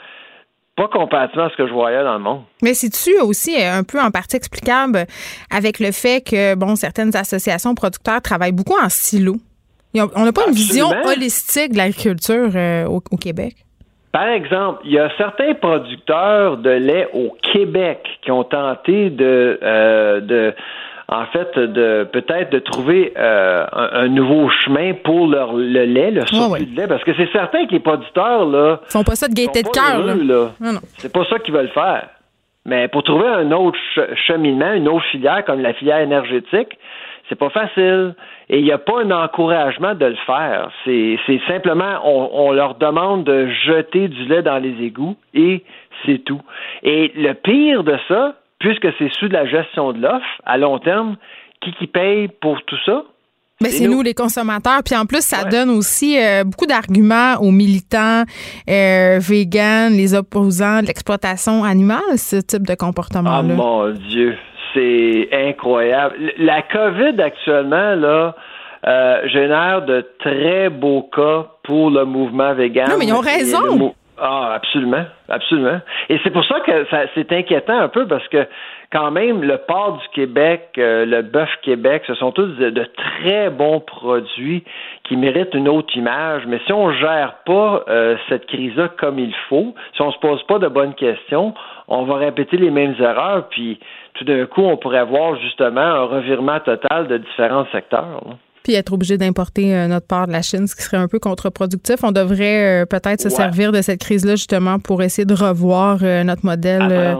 pas 0.77 0.89
comparativement 0.89 1.45
à 1.45 1.51
ce 1.51 1.57
que 1.57 1.67
je 1.67 1.73
voyais 1.73 2.03
dans 2.03 2.15
le 2.15 2.21
monde. 2.21 2.43
Mais 2.63 2.75
c'est-tu 2.75 3.21
aussi 3.21 3.55
euh, 3.55 3.79
un 3.79 3.83
peu 3.83 4.01
en 4.01 4.11
partie 4.11 4.37
explicable 4.37 5.07
avec 5.51 5.81
le 5.81 5.93
fait 5.93 6.25
que, 6.27 6.55
bon, 6.55 6.77
certaines 6.77 7.15
associations 7.17 7.75
producteurs 7.75 8.23
travaillent 8.23 8.53
beaucoup 8.53 8.79
en 8.81 8.89
silo? 8.89 9.35
On 9.95 10.25
n'a 10.25 10.33
pas 10.33 10.47
une 10.47 10.55
vision 10.55 10.87
holistique 11.05 11.73
de 11.73 11.77
l'agriculture 11.77 12.51
euh, 12.55 12.87
au, 12.87 13.17
Québec? 13.19 13.55
Par 14.11 14.29
exemple, 14.29 14.81
il 14.85 14.93
y 14.93 14.99
a 14.99 15.11
certains 15.19 15.53
producteurs 15.55 16.57
de 16.57 16.71
lait 16.71 17.09
au 17.13 17.37
Québec 17.53 17.99
qui 18.23 18.31
ont 18.31 18.45
tenté 18.45 19.11
de, 19.11 19.59
euh, 19.63 20.21
de 20.21 20.55
en 21.13 21.27
fait, 21.27 21.59
de 21.59 22.09
peut-être 22.11 22.51
de 22.51 22.59
trouver 22.59 23.13
euh, 23.19 23.67
un, 23.73 24.09
nouveau 24.09 24.49
chemin 24.49 24.95
pour 24.95 25.27
leur, 25.27 25.53
le 25.53 25.85
lait, 25.85 26.11
le 26.11 26.27
surplus 26.27 26.65
de 26.65 26.77
lait, 26.77 26.87
parce 26.87 27.05
que 27.05 27.15
c'est 27.15 27.31
certain 27.33 27.67
que 27.67 27.73
les 27.73 27.81
producteurs, 27.81 28.47
là... 28.47 28.81
Ils 28.89 28.93
font 28.93 29.05
pas 29.05 29.15
ça 29.15 29.29
de 29.29 29.35
gaieté 29.35 29.63
de 29.63 29.69
cœur, 29.69 30.03
là. 30.03 30.81
C'est 30.97 31.13
pas 31.13 31.25
ça 31.27 31.39
qu'ils 31.39 31.53
veulent 31.53 31.69
faire. 31.69 32.09
Mais 32.65 32.89
pour 32.89 33.03
trouver 33.03 33.27
un 33.27 33.53
autre 33.53 33.79
cheminement, 34.27 34.73
une 34.73 34.89
autre 34.89 35.05
filière, 35.11 35.45
comme 35.45 35.61
la 35.61 35.75
filière 35.75 35.99
énergétique, 35.99 36.79
c'est 37.29 37.39
pas 37.39 37.51
facile. 37.51 38.15
Et 38.49 38.59
il 38.59 38.65
n'y 38.65 38.73
a 38.73 38.79
pas 38.79 39.03
un 39.03 39.11
encouragement 39.11 39.95
de 39.95 40.07
le 40.07 40.17
faire. 40.27 40.71
C'est 40.85 41.19
simplement, 41.47 42.01
on, 42.05 42.31
on 42.33 42.53
leur 42.53 42.77
demande 42.77 43.25
de 43.25 43.49
jeter 43.67 44.09
du 44.09 44.25
lait 44.27 44.43
dans 44.43 44.59
les 44.59 44.83
égouts 44.83 45.17
et 45.35 45.63
c'est 46.07 46.25
tout. 46.25 46.41
Et 46.83 47.13
le 47.17 47.35
pire 47.35 47.85
de 47.85 47.97
ça, 48.09 48.35
puisque 48.63 48.89
c'est 48.99 49.13
sous 49.19 49.29
de 49.29 49.35
la 49.35 49.45
gestion 49.45 49.93
de 49.93 50.01
l'offre, 50.01 50.41
à 50.47 50.57
long 50.57 50.79
terme, 50.79 51.17
qui 51.61 51.73
qui 51.73 51.87
paye 51.87 52.29
pour 52.41 52.63
tout 52.63 52.79
ça? 52.87 53.05
Mais 53.61 53.69
c'est 53.69 53.87
nous. 53.87 54.03
les 54.03 54.15
consommateurs. 54.15 54.81
Puis 54.85 54.97
en 54.97 55.07
plus, 55.07 55.25
ça 55.25 55.45
donne 55.45 55.71
aussi 55.71 56.19
euh, 56.19 56.43
beaucoup 56.43 56.67
d'arguments 56.67 57.35
aux 57.41 57.53
militants 57.53 58.25
euh, 58.69 59.19
véganes, 59.21 59.93
les 59.93 60.15
opposants 60.15 60.81
de 60.81 60.87
l'exploitation 60.87 61.63
animale, 61.63 62.17
ce 62.17 62.37
type 62.37 62.67
de 62.67 62.75
comportement-là. 62.75 63.41
Oh 63.41 63.63
mon 63.63 63.91
Dieu, 63.91 64.37
c'est 64.75 65.29
incroyable. 65.33 66.17
La 66.39 66.63
COVID 66.63 67.21
actuellement, 67.21 67.95
là, 67.95 68.35
euh, 68.85 69.29
génère 69.29 69.83
de 69.83 70.05
très 70.19 70.69
beaux 70.69 71.09
cas 71.15 71.47
pour 71.63 71.91
le 71.91 72.05
mouvement 72.05 72.55
végan. 72.55 72.87
Non, 72.89 72.97
mais 72.99 73.07
ils 73.07 73.13
ont 73.13 73.21
raison. 73.21 73.95
Ah, 74.19 74.53
absolument, 74.55 75.05
absolument. 75.29 75.81
Et 76.11 76.21
c'est 76.23 76.31
pour 76.31 76.45
ça 76.45 76.61
que 76.61 76.85
ça, 76.91 77.05
c'est 77.15 77.33
inquiétant 77.33 77.79
un 77.79 77.89
peu 77.89 78.07
parce 78.07 78.27
que 78.29 78.47
quand 78.93 79.11
même, 79.11 79.43
le 79.43 79.57
port 79.57 79.99
du 79.99 80.09
Québec, 80.15 80.69
euh, 80.77 81.07
le 81.07 81.23
bœuf 81.23 81.49
Québec, 81.63 82.03
ce 82.07 82.15
sont 82.15 82.31
tous 82.31 82.47
de, 82.47 82.85
très 82.95 83.49
bons 83.49 83.81
produits 83.81 84.65
qui 85.05 85.17
méritent 85.17 85.55
une 85.55 85.69
autre 85.69 85.97
image. 85.97 86.43
Mais 86.47 86.61
si 86.67 86.73
on 86.75 86.93
gère 86.93 87.37
pas 87.47 87.85
euh, 87.89 88.17
cette 88.29 88.47
crise-là 88.47 88.89
comme 88.99 89.19
il 89.19 89.35
faut, 89.49 89.75
si 89.95 90.03
on 90.03 90.13
se 90.13 90.19
pose 90.19 90.43
pas 90.43 90.59
de 90.59 90.69
bonnes 90.69 90.95
questions, 90.95 91.55
on 91.89 92.03
va 92.03 92.17
répéter 92.17 92.59
les 92.59 92.71
mêmes 92.71 92.95
erreurs, 93.01 93.49
puis 93.49 93.81
tout 94.15 94.25
d'un 94.25 94.45
coup, 94.45 94.63
on 94.63 94.77
pourrait 94.77 94.99
avoir 94.99 95.37
justement 95.37 95.81
un 95.81 96.05
revirement 96.05 96.61
total 96.61 97.09
de 97.09 97.17
différents 97.17 97.67
secteurs 97.73 98.21
puis 98.63 98.75
être 98.75 98.93
obligé 98.93 99.19
d'importer 99.19 99.75
euh, 99.75 99.89
notre 99.89 100.07
part 100.07 100.27
de 100.27 100.33
la 100.33 100.43
Chine, 100.43 100.67
ce 100.67 100.77
qui 100.77 100.83
serait 100.83 100.97
un 100.97 101.09
peu 101.09 101.19
contre-productif. 101.19 101.97
On 102.03 102.13
devrait 102.13 102.83
euh, 102.83 102.87
peut-être 102.87 103.21
se 103.21 103.29
servir 103.29 103.73
de 103.73 103.83
cette 103.83 104.01
crise-là 104.01 104.37
justement 104.37 104.79
pour 104.79 105.03
essayer 105.03 105.25
de 105.25 105.35
revoir 105.35 105.99
euh, 106.03 106.25
notre 106.25 106.45
modèle 106.45 107.19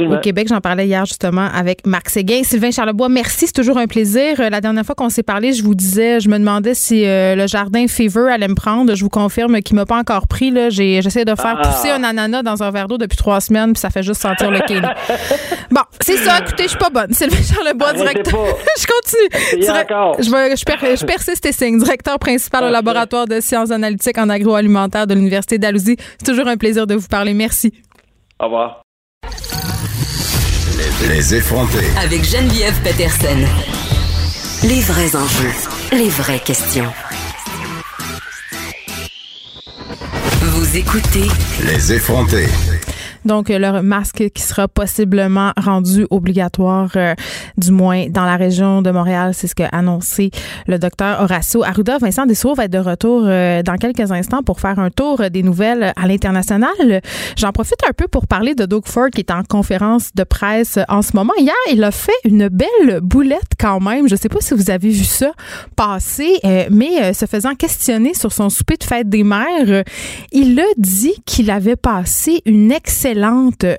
au 0.00 0.16
Québec. 0.18 0.48
J'en 0.48 0.60
parlais 0.60 0.86
hier 0.86 1.04
justement 1.06 1.48
avec 1.52 1.86
Marc 1.86 2.10
Séguin. 2.10 2.42
Sylvain 2.44 2.70
Charlebois, 2.70 3.08
merci, 3.08 3.46
c'est 3.46 3.52
toujours 3.52 3.78
un 3.78 3.86
plaisir. 3.86 4.38
La 4.50 4.60
dernière 4.60 4.84
fois 4.84 4.94
qu'on 4.94 5.08
s'est 5.08 5.22
parlé, 5.22 5.52
je 5.52 5.62
vous 5.62 5.74
disais, 5.74 6.20
je 6.20 6.28
me 6.28 6.38
demandais 6.38 6.74
si 6.74 7.04
le 7.04 7.46
jardin 7.46 7.86
Fever 7.88 8.30
allait 8.30 8.48
me 8.48 8.54
prendre. 8.54 8.94
Je 8.94 9.02
vous 9.02 9.10
confirme 9.10 9.60
qu'il 9.60 9.76
m'a 9.76 9.86
pas 9.86 9.98
encore 9.98 10.26
pris. 10.26 10.50
Là. 10.50 10.70
j'essaie 10.70 11.24
de 11.24 11.34
faire 11.34 11.58
ah. 11.60 11.68
pousser 11.68 11.90
un 11.90 12.04
ananas 12.04 12.42
dans 12.42 12.62
un 12.62 12.70
verre 12.70 12.88
d'eau 12.88 12.98
depuis 12.98 13.16
trois 13.16 13.40
semaines, 13.40 13.72
puis 13.72 13.80
ça 13.80 13.90
fait 13.90 14.02
juste 14.02 14.20
sentir 14.20 14.50
le 14.50 14.60
kéli. 14.60 14.80
bon, 15.70 15.82
c'est 16.00 16.16
ça. 16.16 16.38
Écoutez, 16.38 16.64
je 16.64 16.68
suis 16.68 16.78
pas 16.78 16.90
bonne. 16.90 17.12
Sylvain 17.12 17.42
Charlebois, 17.42 17.92
directeur. 17.94 18.46
je 18.78 18.86
continue. 18.86 19.62
Je, 19.62 20.30
vais, 20.30 20.56
je 20.56 20.64
persiste 21.06 21.46
et 21.46 21.52
signe, 21.52 21.78
directeur 21.78 22.18
principal 22.18 22.64
au 22.64 22.70
laboratoire 22.70 23.26
de 23.26 23.40
sciences 23.40 23.70
analytiques 23.70 24.18
en 24.18 24.28
agroalimentaire 24.28 25.06
de 25.06 25.14
l'Université 25.14 25.58
d'Alousie. 25.58 25.96
C'est 26.18 26.26
toujours 26.26 26.48
un 26.48 26.56
plaisir 26.56 26.86
de 26.86 26.94
vous 26.94 27.08
parler. 27.08 27.34
Merci. 27.34 27.72
Au 28.40 28.44
revoir. 28.44 28.82
Les 31.08 31.34
effrontés. 31.34 31.86
Avec 32.02 32.24
Geneviève 32.24 32.74
Peterson. 32.82 33.38
Les 34.64 34.80
vrais 34.80 35.14
enjeux, 35.14 35.52
les 35.92 36.08
vraies 36.08 36.40
questions. 36.40 36.92
Vous 40.42 40.76
écoutez. 40.76 41.28
Les 41.64 41.92
effrontés. 41.92 42.48
Donc, 43.28 43.50
leur 43.50 43.82
masque 43.82 44.30
qui 44.30 44.42
sera 44.42 44.68
possiblement 44.68 45.52
rendu 45.58 46.06
obligatoire, 46.08 46.90
euh, 46.96 47.14
du 47.58 47.72
moins 47.72 48.06
dans 48.08 48.24
la 48.24 48.36
région 48.36 48.80
de 48.80 48.90
Montréal. 48.90 49.34
C'est 49.34 49.48
ce 49.48 49.54
qu'a 49.54 49.66
annoncé 49.66 50.30
le 50.66 50.78
docteur 50.78 51.20
Horacio 51.20 51.62
Arruda. 51.62 51.98
Vincent 51.98 52.24
Dessour 52.24 52.54
va 52.54 52.64
être 52.64 52.72
de 52.72 52.78
retour 52.78 53.24
euh, 53.26 53.62
dans 53.62 53.76
quelques 53.76 54.10
instants 54.10 54.42
pour 54.42 54.60
faire 54.60 54.78
un 54.78 54.88
tour 54.88 55.28
des 55.30 55.42
nouvelles 55.42 55.92
à 55.94 56.06
l'international. 56.06 57.02
J'en 57.36 57.52
profite 57.52 57.80
un 57.86 57.92
peu 57.92 58.08
pour 58.08 58.26
parler 58.26 58.54
de 58.54 58.64
Doug 58.64 58.84
Ford 58.86 59.10
qui 59.14 59.20
est 59.20 59.30
en 59.30 59.42
conférence 59.42 60.08
de 60.14 60.24
presse 60.24 60.78
en 60.88 61.02
ce 61.02 61.14
moment. 61.14 61.34
Hier, 61.38 61.52
il 61.70 61.84
a 61.84 61.90
fait 61.90 62.12
une 62.24 62.48
belle 62.48 63.00
boulette 63.02 63.52
quand 63.60 63.78
même. 63.80 64.08
Je 64.08 64.14
ne 64.14 64.18
sais 64.18 64.30
pas 64.30 64.40
si 64.40 64.54
vous 64.54 64.70
avez 64.70 64.88
vu 64.88 65.04
ça 65.04 65.32
passer, 65.76 66.38
euh, 66.46 66.64
mais 66.70 67.12
se 67.12 67.26
faisant 67.26 67.54
questionner 67.54 68.14
sur 68.14 68.32
son 68.32 68.48
souper 68.48 68.78
de 68.78 68.84
fête 68.84 69.10
des 69.10 69.22
mères, 69.22 69.84
il 70.32 70.58
a 70.58 70.72
dit 70.78 71.16
qu'il 71.26 71.50
avait 71.50 71.76
passé 71.76 72.40
une 72.46 72.72
excellente 72.72 73.17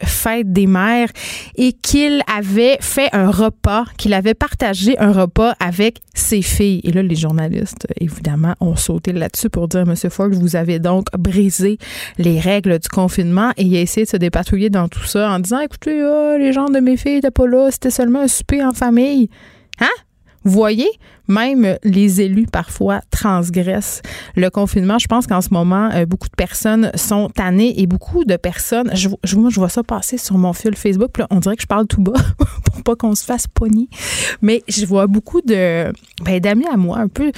fête 0.04 0.52
des 0.52 0.68
mères 0.68 1.10
et 1.56 1.74
qu'il 1.74 2.22
avait 2.34 2.78
fait 2.82 3.10
un 3.14 3.30
repas, 3.30 3.86
qu'il 3.98 4.14
avait 4.14 4.34
partagé 4.34 4.98
un 5.00 5.12
repas 5.12 5.56
avec 5.60 6.02
ses 6.14 6.42
filles. 6.42 6.82
Et 6.84 6.92
là, 6.92 7.02
les 7.02 7.16
journalistes, 7.16 7.88
évidemment, 8.00 8.56
ont 8.60 8.76
sauté 8.76 9.12
là-dessus 9.14 9.50
pour 9.50 9.68
dire, 9.68 9.86
Monsieur 9.86 10.10
Ford, 10.10 10.30
vous 10.30 10.56
avez 10.56 10.80
donc 10.80 11.08
brisé 11.18 11.78
les 12.18 12.40
règles 12.40 12.80
du 12.80 12.90
confinement 12.90 13.52
et 13.58 13.64
il 13.64 13.76
a 13.76 13.82
essayé 13.82 14.06
de 14.06 14.10
se 14.10 14.18
dépatouiller 14.18 14.70
dans 14.70 14.88
tout 14.88 15.06
ça 15.06 15.30
en 15.32 15.40
disant, 15.40 15.60
écoutez, 15.60 16.04
oh, 16.04 16.38
les 16.38 16.54
gens 16.54 16.70
de 16.70 16.80
mes 16.80 16.98
filles 16.98 17.16
n'étaient 17.16 17.32
pas 17.32 17.48
là, 17.48 17.70
c'était 17.72 17.92
seulement 17.92 18.22
un 18.22 18.28
souper 18.28 18.64
en 18.64 18.74
famille. 18.74 19.30
Hein? 19.80 19.88
Vous 20.44 20.52
voyez, 20.52 20.90
même 21.28 21.78
les 21.84 22.22
élus 22.22 22.48
parfois 22.48 23.02
transgressent 23.12 24.02
le 24.36 24.50
confinement. 24.50 24.98
Je 25.00 25.08
pense 25.08 25.28
qu'en 25.28 25.42
ce 25.42 25.54
moment, 25.54 25.90
euh, 25.94 26.06
beaucoup 26.06 26.30
de 26.30 26.36
personnes 26.36 26.92
sont 26.96 27.30
tannées 27.30 27.80
et 27.80 27.88
beaucoup 27.88 28.24
de 28.24 28.36
personnes, 28.36 28.92
je, 28.96 29.10
moi, 29.36 29.50
je 29.50 29.60
vois 29.60 29.70
ça 29.70 29.84
passer 29.84 30.18
sur 30.18 30.38
mon 30.38 30.54
fil 30.54 30.76
Facebook. 30.76 31.12
On 31.30 31.40
dirait 31.40 31.56
que 31.56 31.62
je 31.62 31.68
parle 31.68 31.88
tout 31.88 32.02
bas 32.02 32.14
pour 32.66 32.84
pas 32.84 32.96
qu'on 32.96 33.16
se 33.16 33.26
fasse 33.26 33.48
pogner. 33.48 33.90
Mais 34.42 34.64
je 34.68 34.86
vois 34.86 35.08
beaucoup 35.08 35.42
de 35.42 35.92
ben, 36.24 36.40
d'amis 36.40 36.68
à 36.72 36.78
moi 36.78 36.98
un 36.98 37.08
peu 37.08 37.32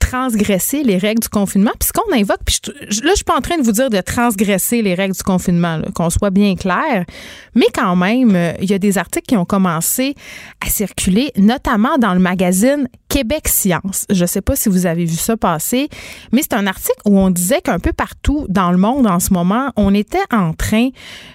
transgresser 0.00 0.82
les 0.82 0.98
règles 0.98 1.20
du 1.20 1.28
confinement. 1.28 1.70
Puis 1.78 1.88
ce 1.88 1.92
qu'on 1.92 2.12
invoque, 2.12 2.40
puis 2.44 2.58
là, 2.64 3.10
je 3.10 3.14
suis 3.14 3.24
pas 3.24 3.36
en 3.36 3.40
train 3.40 3.58
de 3.58 3.62
vous 3.62 3.72
dire 3.72 3.90
de 3.90 4.00
transgresser 4.00 4.82
les 4.82 4.94
règles 4.94 5.14
du 5.14 5.22
confinement, 5.22 5.80
qu'on 5.94 6.10
soit 6.10 6.30
bien 6.30 6.56
clair, 6.56 7.04
mais 7.54 7.66
quand 7.72 7.94
même, 7.94 8.34
euh, 8.34 8.52
il 8.60 8.70
y 8.70 8.74
a 8.74 8.78
des 8.78 8.98
articles 8.98 9.26
qui 9.26 9.36
ont 9.36 9.44
commencé 9.44 10.14
à 10.64 10.68
circuler, 10.68 11.32
notamment 11.36 11.98
dans 11.98 12.14
le 12.14 12.20
magazine 12.20 12.88
Québec 13.08 13.48
Science. 13.48 14.06
Je 14.10 14.24
sais 14.24 14.40
pas 14.40 14.56
si 14.56 14.68
vous 14.68 14.86
avez 14.86 15.04
vu 15.04 15.16
ça 15.16 15.36
passer, 15.36 15.88
mais 16.32 16.42
c'est 16.42 16.54
un 16.54 16.66
article 16.66 17.00
où 17.04 17.18
on 17.18 17.30
disait 17.30 17.60
qu'un 17.60 17.78
peu 17.78 17.92
partout 17.92 18.46
dans 18.48 18.70
le 18.70 18.78
monde 18.78 19.06
en 19.06 19.20
ce 19.20 19.32
moment, 19.32 19.70
on 19.76 19.94
était 19.94 20.18
en 20.32 20.54
train 20.54 20.88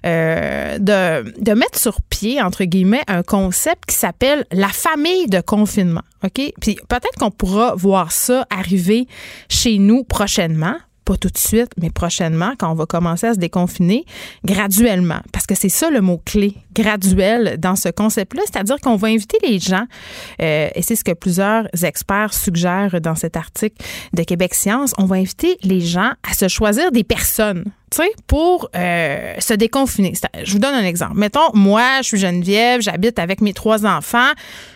euh, 0.05 0.78
de, 0.80 1.39
de 1.39 1.53
mettre 1.53 1.78
sur 1.80 2.01
pied, 2.01 2.41
entre 2.41 2.63
guillemets, 2.63 3.03
un 3.07 3.24
concept 3.24 3.86
qui 3.88 3.95
s'appelle 3.95 4.45
la 4.51 4.70
famille 4.70 5.28
de 5.28 5.41
confinement. 5.41 6.03
OK? 6.26 6.53
Puis 6.59 6.76
peut-être 6.88 7.17
qu'on 7.19 7.32
pourra 7.32 7.76
voir 7.76 8.11
ça 8.11 8.45
arriver 8.49 9.07
chez 9.49 9.78
nous 9.78 10.03
prochainement 10.03 10.76
pas 11.05 11.17
tout 11.17 11.30
de 11.30 11.38
suite, 11.38 11.69
mais 11.80 11.91
prochainement, 11.91 12.53
quand 12.57 12.71
on 12.71 12.73
va 12.73 12.88
commencer 12.88 13.28
à 13.28 13.36
se 13.36 13.39
déconfiner, 13.39 14.05
graduellement. 14.43 15.19
Parce 15.32 15.45
que 15.45 15.53
c'est 15.53 15.69
ça 15.69 15.91
le 15.91 16.01
mot-clé, 16.01 16.55
graduel, 16.73 17.57
dans 17.59 17.76
ce 17.76 17.89
concept-là. 17.89 18.41
C'est-à-dire 18.45 18.80
qu'on 18.82 18.95
va 18.95 19.09
inviter 19.09 19.38
les 19.47 19.59
gens, 19.59 19.86
euh, 20.41 20.67
et 20.74 20.82
c'est 20.82 20.95
ce 20.95 21.04
que 21.04 21.13
plusieurs 21.13 21.67
experts 21.83 22.33
suggèrent 22.33 22.99
dans 23.01 23.16
cet 23.16 23.37
article 23.37 23.75
de 24.13 24.24
Québec 24.24 24.55
Science, 24.55 24.93
on 24.97 25.05
va 25.05 25.17
inviter 25.17 25.58
les 25.62 25.79
gens 25.79 26.12
à 26.28 26.33
se 26.33 26.47
choisir 26.47 26.91
des 26.91 27.04
personnes 27.04 27.66
pour 28.28 28.70
euh, 28.76 29.36
se 29.39 29.54
déconfiner. 29.54 30.13
Je 30.43 30.51
vous 30.51 30.59
donne 30.59 30.74
un 30.74 30.84
exemple. 30.84 31.16
Mettons, 31.16 31.54
moi, 31.54 32.01
je 32.01 32.08
suis 32.08 32.17
Geneviève, 32.17 32.82
j'habite 32.82 33.20
avec 33.20 33.42
mes 33.42 33.54
trois 33.54 33.86
enfants, 33.86 34.32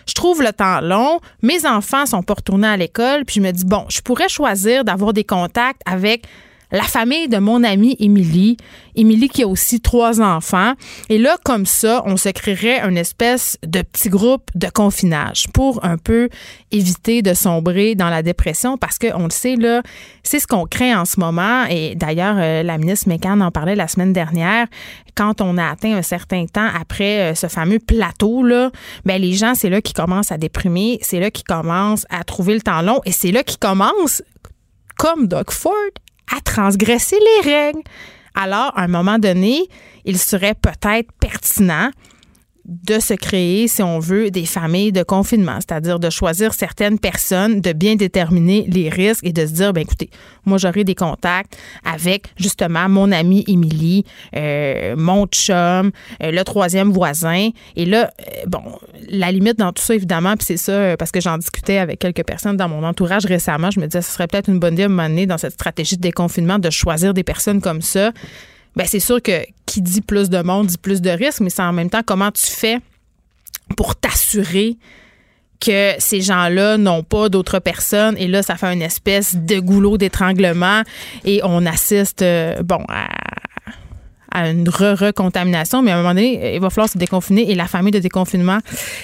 je 0.06 0.14
trouve 0.14 0.42
le 0.42 0.52
temps 0.52 0.80
long, 0.80 1.20
mes 1.42 1.66
enfants 1.66 2.06
sont 2.06 2.22
pas 2.22 2.34
retournés 2.34 2.68
à 2.68 2.76
l'école, 2.76 3.24
puis 3.24 3.36
je 3.36 3.40
me 3.40 3.50
dis, 3.50 3.64
bon, 3.64 3.84
je 3.88 4.00
pourrais 4.00 4.28
choisir 4.28 4.84
d'avoir 4.84 5.12
des 5.12 5.24
contacts 5.24 5.80
avec 5.86 6.26
la 6.72 6.82
famille 6.82 7.28
de 7.28 7.38
mon 7.38 7.64
amie 7.64 7.96
Émilie. 7.98 8.56
Émilie 8.94 9.28
qui 9.28 9.42
a 9.42 9.48
aussi 9.48 9.80
trois 9.80 10.20
enfants. 10.20 10.74
Et 11.08 11.18
là, 11.18 11.36
comme 11.44 11.66
ça, 11.66 12.02
on 12.06 12.16
se 12.16 12.28
créerait 12.28 12.80
une 12.80 12.98
espèce 12.98 13.58
de 13.64 13.82
petit 13.82 14.08
groupe 14.08 14.50
de 14.54 14.68
confinage 14.68 15.46
pour 15.52 15.84
un 15.84 15.96
peu 15.96 16.28
éviter 16.70 17.22
de 17.22 17.34
sombrer 17.34 17.94
dans 17.94 18.08
la 18.08 18.22
dépression 18.22 18.76
parce 18.76 18.98
qu'on 18.98 19.24
le 19.24 19.30
sait, 19.30 19.56
là, 19.56 19.82
c'est 20.22 20.38
ce 20.38 20.46
qu'on 20.46 20.66
craint 20.66 21.00
en 21.00 21.04
ce 21.04 21.18
moment. 21.18 21.64
Et 21.70 21.94
d'ailleurs, 21.94 22.36
euh, 22.38 22.62
la 22.62 22.78
ministre 22.78 23.08
Mécan 23.08 23.40
en 23.40 23.50
parlait 23.50 23.76
la 23.76 23.88
semaine 23.88 24.12
dernière. 24.12 24.66
Quand 25.14 25.40
on 25.40 25.58
a 25.58 25.68
atteint 25.68 25.94
un 25.94 26.02
certain 26.02 26.46
temps 26.46 26.68
après 26.78 27.30
euh, 27.30 27.34
ce 27.34 27.46
fameux 27.46 27.78
plateau, 27.78 28.42
là, 28.42 28.70
ben, 29.04 29.20
les 29.20 29.32
gens, 29.32 29.54
c'est 29.54 29.70
là 29.70 29.80
qu'ils 29.80 29.96
commencent 29.96 30.32
à 30.32 30.38
déprimer, 30.38 30.98
c'est 31.02 31.20
là 31.20 31.30
qu'ils 31.30 31.44
commencent 31.44 32.06
à 32.10 32.24
trouver 32.24 32.54
le 32.54 32.60
temps 32.60 32.82
long 32.82 33.00
et 33.04 33.12
c'est 33.12 33.32
là 33.32 33.42
qu'ils 33.42 33.58
commencent 33.58 34.22
comme 34.96 35.28
Doug 35.28 35.50
Ford, 35.50 35.72
à 36.36 36.40
transgresser 36.40 37.16
les 37.18 37.50
règles. 37.50 37.82
Alors, 38.34 38.72
à 38.76 38.82
un 38.82 38.88
moment 38.88 39.18
donné, 39.18 39.68
il 40.04 40.18
serait 40.18 40.54
peut-être 40.54 41.10
pertinent 41.20 41.90
de 42.64 42.98
se 43.00 43.14
créer, 43.14 43.68
si 43.68 43.82
on 43.82 43.98
veut, 43.98 44.30
des 44.30 44.46
familles 44.46 44.92
de 44.92 45.02
confinement, 45.02 45.56
c'est-à-dire 45.56 45.98
de 45.98 46.10
choisir 46.10 46.54
certaines 46.54 46.98
personnes, 46.98 47.60
de 47.60 47.72
bien 47.72 47.96
déterminer 47.96 48.66
les 48.68 48.88
risques 48.88 49.24
et 49.24 49.32
de 49.32 49.46
se 49.46 49.52
dire, 49.52 49.72
ben 49.72 49.82
écoutez, 49.82 50.10
moi 50.44 50.58
j'aurai 50.58 50.84
des 50.84 50.94
contacts 50.94 51.56
avec 51.84 52.26
justement 52.36 52.88
mon 52.88 53.12
amie 53.12 53.44
Émilie, 53.46 54.04
euh, 54.36 54.94
mon 54.96 55.26
chum, 55.26 55.90
euh, 56.22 56.30
le 56.30 56.42
troisième 56.44 56.90
voisin. 56.90 57.50
Et 57.76 57.86
là, 57.86 58.10
euh, 58.20 58.46
bon, 58.46 58.62
la 59.08 59.32
limite 59.32 59.58
dans 59.58 59.72
tout 59.72 59.82
ça, 59.82 59.94
évidemment, 59.94 60.36
puis 60.36 60.46
c'est 60.46 60.56
ça, 60.56 60.96
parce 60.96 61.10
que 61.10 61.20
j'en 61.20 61.38
discutais 61.38 61.78
avec 61.78 61.98
quelques 61.98 62.24
personnes 62.24 62.56
dans 62.56 62.68
mon 62.68 62.84
entourage 62.84 63.24
récemment, 63.26 63.70
je 63.70 63.80
me 63.80 63.86
disais, 63.86 64.02
ce 64.02 64.12
serait 64.12 64.26
peut-être 64.26 64.48
une 64.48 64.58
bonne 64.58 64.74
idée 64.74 64.84
à 64.84 64.86
un 64.86 65.26
dans 65.26 65.38
cette 65.38 65.54
stratégie 65.54 65.96
de 65.96 66.02
déconfinement 66.02 66.58
de 66.58 66.70
choisir 66.70 67.14
des 67.14 67.24
personnes 67.24 67.60
comme 67.60 67.82
ça 67.82 68.12
ben 68.76 68.86
c'est 68.86 69.00
sûr 69.00 69.20
que 69.22 69.44
qui 69.66 69.80
dit 69.80 70.00
plus 70.00 70.30
de 70.30 70.42
monde 70.42 70.66
dit 70.66 70.78
plus 70.78 71.00
de 71.00 71.10
risques, 71.10 71.40
mais 71.40 71.50
c'est 71.50 71.62
en 71.62 71.72
même 71.72 71.90
temps 71.90 72.02
comment 72.04 72.30
tu 72.30 72.46
fais 72.46 72.78
pour 73.76 73.94
t'assurer 73.96 74.76
que 75.60 75.92
ces 75.98 76.22
gens-là 76.22 76.78
n'ont 76.78 77.02
pas 77.02 77.28
d'autres 77.28 77.58
personnes. 77.58 78.16
Et 78.18 78.26
là, 78.26 78.42
ça 78.42 78.56
fait 78.56 78.72
une 78.72 78.82
espèce 78.82 79.36
de 79.36 79.60
goulot 79.60 79.98
d'étranglement 79.98 80.82
et 81.24 81.40
on 81.44 81.66
assiste, 81.66 82.22
euh, 82.22 82.62
bon, 82.62 82.82
à 82.88 83.08
à 84.30 84.48
une 84.50 84.68
re-recontamination, 84.68 85.82
mais 85.82 85.90
à 85.90 85.94
un 85.94 85.98
moment 85.98 86.14
donné, 86.14 86.54
il 86.54 86.60
va 86.60 86.70
falloir 86.70 86.88
se 86.88 86.98
déconfiner 86.98 87.50
et 87.50 87.54
la 87.54 87.66
famille 87.66 87.92
de 87.92 87.98
déconfinement 87.98 88.58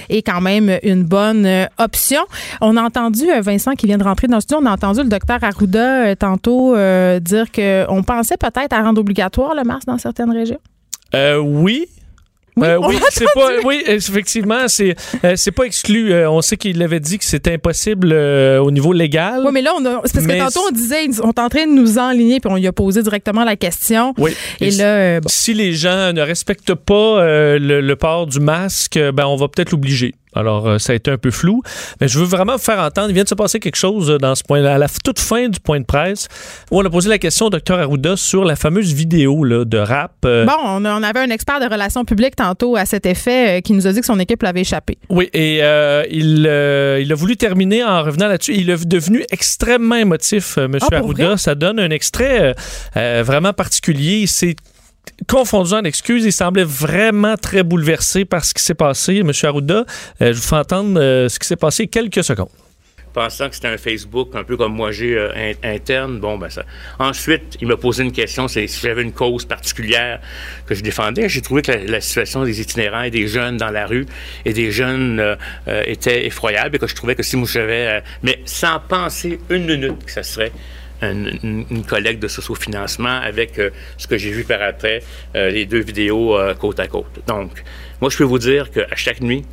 est 0.09 0.23
quand 0.23 0.41
même 0.41 0.79
une 0.83 1.05
bonne 1.05 1.47
euh, 1.47 1.67
option. 1.79 2.21
On 2.61 2.77
a 2.77 2.83
entendu 2.83 3.31
euh, 3.31 3.41
Vincent 3.41 3.73
qui 3.73 3.87
vient 3.87 3.99
de 3.99 4.05
rentrer 4.05 4.27
dans 4.29 4.37
le 4.37 4.41
studio, 4.41 4.61
on 4.63 4.67
a 4.67 4.73
entendu 4.73 5.03
le 5.03 5.09
docteur 5.09 5.43
Arruda 5.43 6.07
euh, 6.07 6.15
tantôt 6.15 6.77
dire 7.21 7.51
qu'on 7.53 8.03
pensait 8.03 8.37
peut-être 8.37 8.73
à 8.73 8.83
rendre 8.83 9.01
obligatoire 9.01 9.55
le 9.55 9.63
masque 9.65 9.87
dans 9.87 9.99
certaines 9.99 10.31
régions. 10.31 10.59
oui, 11.15 11.87
oui, 12.57 12.69
euh, 12.69 12.79
oui 12.79 12.97
c'est 13.11 13.27
pas. 13.35 13.51
Oui, 13.65 13.83
effectivement, 13.87 14.67
c'est 14.69 14.95
euh, 15.25 15.35
c'est 15.37 15.51
pas 15.51 15.65
exclu. 15.65 16.13
Euh, 16.13 16.31
on 16.31 16.41
sait 16.41 16.57
qu'il 16.57 16.83
avait 16.83 17.01
dit 17.01 17.19
que 17.19 17.25
c'était 17.25 17.55
impossible 17.55 18.13
au 18.13 18.71
niveau 18.71 18.93
légal. 18.93 19.43
Oui, 19.45 19.51
mais 19.53 19.63
là, 19.63 19.73
on 19.77 19.85
a, 19.85 20.01
c'est 20.05 20.15
parce 20.15 20.27
que 20.27 20.39
tantôt 20.39 20.67
on 20.69 20.73
disait, 20.73 21.07
on 21.23 21.31
est 21.31 21.39
en 21.39 21.49
train 21.49 21.67
de 21.67 21.73
nous 21.73 21.99
enligner, 21.99 22.41
puis 22.41 22.51
on 22.51 22.57
lui 22.57 22.67
a 22.67 22.73
posé 22.73 23.03
directement 23.03 23.45
la 23.45 23.57
question. 23.57 24.15
Oui. 24.19 24.33
Et, 24.61 24.71
là, 24.71 25.21
si 25.27 25.53
les 25.53 25.75
gens 25.75 26.13
ne 26.13 26.23
respectent 26.23 26.75
pas 26.75 27.21
le, 27.59 27.81
le, 27.81 27.97
port 27.97 28.27
du 28.27 28.41
masque, 28.41 28.99
ben 28.99 29.27
on 29.27 29.37
va 29.37 29.49
peut-être 29.49 29.73
l'obliger. 29.73 30.15
Alors, 30.37 30.69
euh, 30.69 30.79
ça 30.79 30.93
a 30.93 30.97
été 30.97 31.11
un 31.11 31.17
peu 31.17 31.31
flou. 31.31 31.63
Mais 32.01 32.09
je 32.09 32.19
veux 32.19 32.27
vraiment 32.27 32.53
vous 32.53 32.63
faire 32.63 32.79
entendre. 32.79 33.09
Il 33.09 33.15
vient 33.15 33.25
de 33.25 33.29
se 33.29 33.35
passer 33.35 33.59
quelque 33.59 33.77
chose 33.77 34.17
dans 34.21 34.35
ce 34.35 34.45
point 34.45 34.63
à 34.65 34.79
la 34.79 34.87
toute 35.03 35.19
fin 35.19 35.49
du 35.49 35.59
point 35.59 35.81
de 35.81 35.85
presse, 35.85 36.29
où 36.71 36.79
on 36.79 36.85
a 36.85 36.91
posé 36.91 37.09
la 37.09 37.19
question 37.19 37.47
au 37.47 37.51
docteur 37.51 37.79
Arruda 37.79 38.17
sur 38.17 38.45
la 38.45 38.55
fameuse 38.55 38.93
vidéo 38.93 39.45
là, 39.45 39.65
de 39.65 39.79
rap. 39.79 40.13
Euh. 40.25 40.45
Bon, 40.45 40.53
on, 40.63 40.85
avait 41.03 41.21
un 41.21 41.31
expert 41.31 41.61
de 41.61 41.67
relations 41.67 42.05
publiques 42.05 42.37
tantôt 42.37 42.77
à 42.77 42.85
cet 42.85 43.07
effet 43.07 43.59
euh, 43.59 43.61
qui 43.61 43.73
nous 43.73 43.87
a 43.87 43.93
dit 43.93 44.01
que 44.01 44.07
son 44.07 44.21
équipe 44.21 44.43
l'avait 44.43 44.61
échappé. 44.61 44.99
Oui, 45.09 45.31
et 45.33 45.59
il, 45.59 46.41
il 47.01 47.13
a 47.13 47.15
voulu 47.15 47.37
terminer 47.37 47.83
en 47.83 48.03
revenant 48.03 48.29
là-dessus. 48.29 48.55
Il 48.57 48.71
est 48.71 48.87
devenu 48.87 49.25
extrêmement 49.31 49.97
émotif, 49.97 50.59
M. 50.59 50.77
Ah, 50.81 50.97
Arruda. 50.97 51.37
Ça 51.37 51.55
donne 51.55 51.81
un 51.81 51.91
extrait 51.91 52.55
vraiment 52.95 53.53
particulier. 53.53 54.27
C'est 54.27 54.57
confondu 55.29 55.73
en 55.73 55.85
excuses. 55.85 56.25
Il 56.25 56.33
semblait 56.33 56.65
vraiment 56.65 57.37
très 57.37 57.63
bouleversé 57.63 58.25
par 58.25 58.45
ce 58.45 58.55
qui 58.55 58.63
s'est 58.63 58.75
passé. 58.75 59.23
Monsieur 59.23 59.49
Arruda, 59.49 59.85
euh, 60.21 60.33
je 60.33 60.33
vous 60.33 60.47
fais 60.47 60.57
entendre 60.57 61.01
euh, 61.01 61.29
ce 61.29 61.39
qui 61.39 61.47
s'est 61.47 61.57
passé 61.57 61.87
quelques 61.87 62.25
secondes 62.25 62.49
pensant 63.13 63.49
que 63.49 63.55
c'était 63.55 63.69
un 63.69 63.79
Facebook 63.79 64.35
un 64.35 64.45
peu 64.45 64.59
comme 64.59 64.75
moi 64.75 64.93
j'ai 64.93 65.17
euh, 65.17 65.55
interne. 65.65 66.21
Bon, 66.21 66.37
ben 66.37 66.51
ça. 66.51 66.65
Ensuite, 66.99 67.57
il 67.63 67.67
m'a 67.67 67.79
posé 67.79 68.05
une 68.05 68.13
question, 68.13 68.47
c'est 68.47 68.67
si 68.67 68.83
j'avais 68.83 69.01
une 69.01 69.13
cause 69.13 69.47
particulière 69.47 70.21
que 70.67 70.75
je 70.75 70.83
défendais. 70.83 71.27
J'ai 71.27 71.41
trouvé 71.41 71.63
que 71.63 71.73
la, 71.73 72.03
situation 72.03 72.45
des 72.45 72.61
itinérants 72.61 73.05
et 73.05 73.11
des 73.11 73.27
jeunes 73.27 73.57
dans 73.57 73.71
la 73.71 73.87
rue 73.87 74.05
et 74.45 74.53
des 74.53 74.71
jeunes 74.71 75.35
était 75.67 76.27
effroyable 76.27 76.77
et 76.77 76.79
que 76.79 76.87
je 76.87 76.95
trouvais 76.95 77.15
que 77.15 77.23
si 77.23 77.39
moi 77.39 77.49
j'avais, 77.51 78.03
mais 78.23 78.39
sans 78.45 78.81
penser 78.81 79.41
une 79.49 79.65
minute 79.65 80.05
que 80.05 80.13
ça 80.13 80.23
serait 80.23 80.53
une, 81.03 81.85
collègue 81.87 82.19
de 82.19 82.29
socio-financement 82.29 83.21
avec 83.21 83.59
euh, 83.59 83.71
ce 83.99 84.07
que 84.07 84.17
j'ai 84.17 84.31
vu 84.31 84.45
par 84.45 84.63
après, 84.63 85.03
euh, 85.35 85.51
les 85.51 85.67
deux 85.67 85.81
vidéos 85.81 86.37
euh, 86.37 86.55
côte 86.55 86.81
à 86.81 86.87
côte. 86.87 87.21
Donc, 87.27 87.51
moi, 88.01 88.11
je 88.11 88.17
peux 88.17 88.25
vous 88.25 88.39
dire 88.39 88.71
qu'à 88.71 88.97
chaque 88.97 89.21
nuit, 89.21 89.45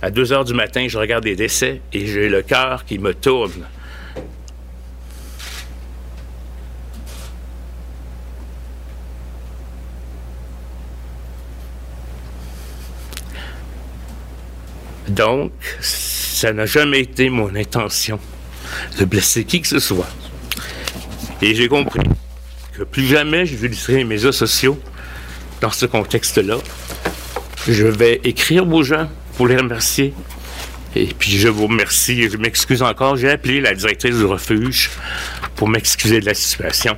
à 0.00 0.10
2 0.10 0.32
heures 0.32 0.44
du 0.44 0.54
matin, 0.54 0.86
je 0.88 0.98
regarde 0.98 1.24
les 1.24 1.36
décès 1.36 1.80
et 1.92 2.06
j'ai 2.06 2.28
le 2.28 2.42
cœur 2.42 2.84
qui 2.84 2.98
me 2.98 3.14
tourne. 3.14 3.66
Donc, 15.08 15.52
ça 15.80 16.52
n'a 16.52 16.64
jamais 16.64 17.00
été 17.00 17.28
mon 17.28 17.54
intention 17.54 18.18
de 18.98 19.04
blesser 19.04 19.44
qui 19.44 19.60
que 19.60 19.68
ce 19.68 19.78
soit. 19.78 20.08
Et 21.42 21.56
j'ai 21.56 21.66
compris 21.66 22.00
que 22.72 22.84
plus 22.84 23.04
jamais 23.04 23.44
je 23.46 23.54
utiliserai 23.54 23.96
mes 23.96 24.04
médias 24.04 24.30
sociaux 24.30 24.80
dans 25.60 25.72
ce 25.72 25.86
contexte-là. 25.86 26.58
Je 27.66 27.86
vais 27.86 28.20
écrire 28.22 28.66
aux 28.72 28.84
gens 28.84 29.08
pour 29.36 29.48
les 29.48 29.56
remercier. 29.56 30.14
Et 30.94 31.06
puis 31.06 31.32
je 31.32 31.48
vous 31.48 31.66
remercie 31.66 32.30
je 32.30 32.36
m'excuse 32.36 32.80
encore. 32.80 33.16
J'ai 33.16 33.28
appelé 33.28 33.60
la 33.60 33.74
directrice 33.74 34.16
du 34.16 34.24
refuge 34.24 34.90
pour 35.56 35.68
m'excuser 35.68 36.20
de 36.20 36.26
la 36.26 36.34
situation. 36.34 36.96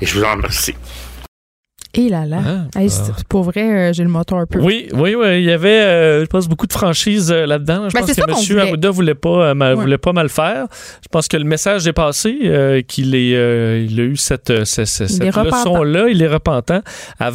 Et 0.00 0.06
je 0.06 0.18
vous 0.18 0.24
en 0.24 0.32
remercie. 0.32 0.74
Et 1.94 2.08
là 2.08 2.24
là. 2.24 2.38
Ah, 2.74 2.80
ah. 2.80 3.12
pour 3.28 3.42
vrai, 3.42 3.90
euh, 3.90 3.92
j'ai 3.92 4.02
le 4.02 4.08
moteur 4.08 4.38
un 4.38 4.46
peu. 4.46 4.58
Oui, 4.60 4.88
oui, 4.94 5.14
oui. 5.14 5.40
Il 5.40 5.44
y 5.44 5.50
avait, 5.50 5.68
euh, 5.68 6.20
je 6.22 6.26
pense, 6.26 6.48
beaucoup 6.48 6.66
de 6.66 6.72
franchises 6.72 7.30
euh, 7.30 7.44
là-dedans. 7.44 7.90
Je 7.90 7.94
ben, 7.94 8.00
pense 8.00 8.14
que 8.14 8.52
M. 8.52 8.58
Arruda 8.58 8.90
voulait 8.90 9.14
pas, 9.14 9.52
voulait 9.74 9.98
pas 9.98 10.14
mal 10.14 10.30
faire. 10.30 10.68
Je 11.02 11.08
pense 11.10 11.28
que 11.28 11.36
le 11.36 11.44
message 11.44 11.86
est 11.86 11.92
passé, 11.92 12.84
qu'il 12.88 13.14
est, 13.14 13.84
il 13.84 14.00
a 14.00 14.04
eu 14.04 14.16
cette, 14.16 14.64
cette, 14.64 15.22
leçon-là. 15.22 16.08
Il 16.08 16.22
est 16.22 16.28
repentant. 16.28 16.80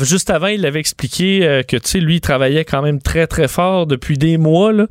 Juste 0.02 0.32
avant, 0.32 0.48
il 0.48 0.66
avait 0.66 0.80
expliqué 0.80 1.64
que, 1.68 1.78
tu 1.78 1.88
sais, 1.88 2.00
lui, 2.00 2.16
il 2.16 2.22
travaillait 2.22 2.66
quand 2.66 2.82
même 2.82 3.00
très, 3.00 3.28
très 3.28 3.48
fort 3.48 3.86
depuis 3.86 4.18
des 4.18 4.38
mois, 4.38 4.74
là, 4.74 4.88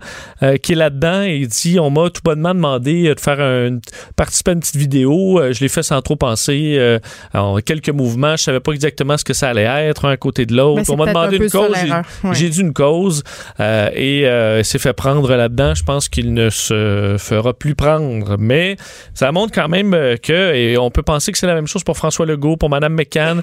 qui 0.59 0.73
est 0.73 0.77
là-dedans. 0.77 1.23
Et 1.23 1.39
il 1.39 1.49
dit, 1.49 1.81
on 1.81 1.91
m'a 1.91 2.09
tout 2.11 2.23
bonnement 2.23 2.55
demandé 2.55 3.13
de 3.13 3.21
faire 3.21 3.41
un, 3.41 3.81
participer 4.15 4.53
à 4.53 4.55
une 4.55 4.61
petite 4.61 4.77
vidéo. 4.77 5.41
je 5.51 5.59
l'ai 5.61 5.69
fait 5.69 5.83
sans 5.83 6.01
trop 6.03 6.17
penser. 6.17 6.99
en 7.35 7.57
quelques 7.59 7.91
mouvements. 7.91 8.37
Je 8.37 8.45
savais 8.45 8.61
pas 8.61 8.71
exactement 8.71 9.17
ce 9.17 9.25
que 9.25 9.33
ça 9.33 9.49
allait 9.49 9.56
allait 9.57 9.89
être, 9.89 10.05
un 10.05 10.11
à 10.11 10.17
côté 10.17 10.47
de 10.47 10.55
l'autre. 10.55 10.83
On 10.89 10.97
m'a 10.97 11.07
demandé 11.07 11.37
une 11.37 11.51
cause. 11.51 11.77
J'ai 12.33 12.49
dit 12.49 12.61
une 12.61 12.73
cause 12.73 13.23
euh, 13.61 13.91
et 13.95 14.27
euh, 14.27 14.63
s'est 14.63 14.79
fait 14.79 14.93
prendre 14.93 15.35
là-dedans. 15.35 15.75
Je 15.75 15.85
pense 15.85 16.09
qu'il 16.09 16.35
ne 16.35 16.51
se 16.51 17.17
fera 17.19 17.55
plus 17.55 17.75
prendre. 17.75 18.37
Mais 18.39 18.77
ça 19.15 19.33
montre 19.33 19.53
quand 19.55 19.69
même 19.69 19.95
euh, 19.95 20.17
que, 20.17 20.55
et 20.55 20.79
on 20.79 20.91
peut 20.91 21.03
penser 21.03 21.33
que 21.33 21.39
c'est 21.39 21.47
la 21.47 21.55
même 21.55 21.67
chose 21.67 21.85
pour 21.85 21.97
François 21.97 22.27
Legault, 22.27 22.57
pour 22.57 22.71
Mme 22.71 22.95
McCann. 22.95 23.43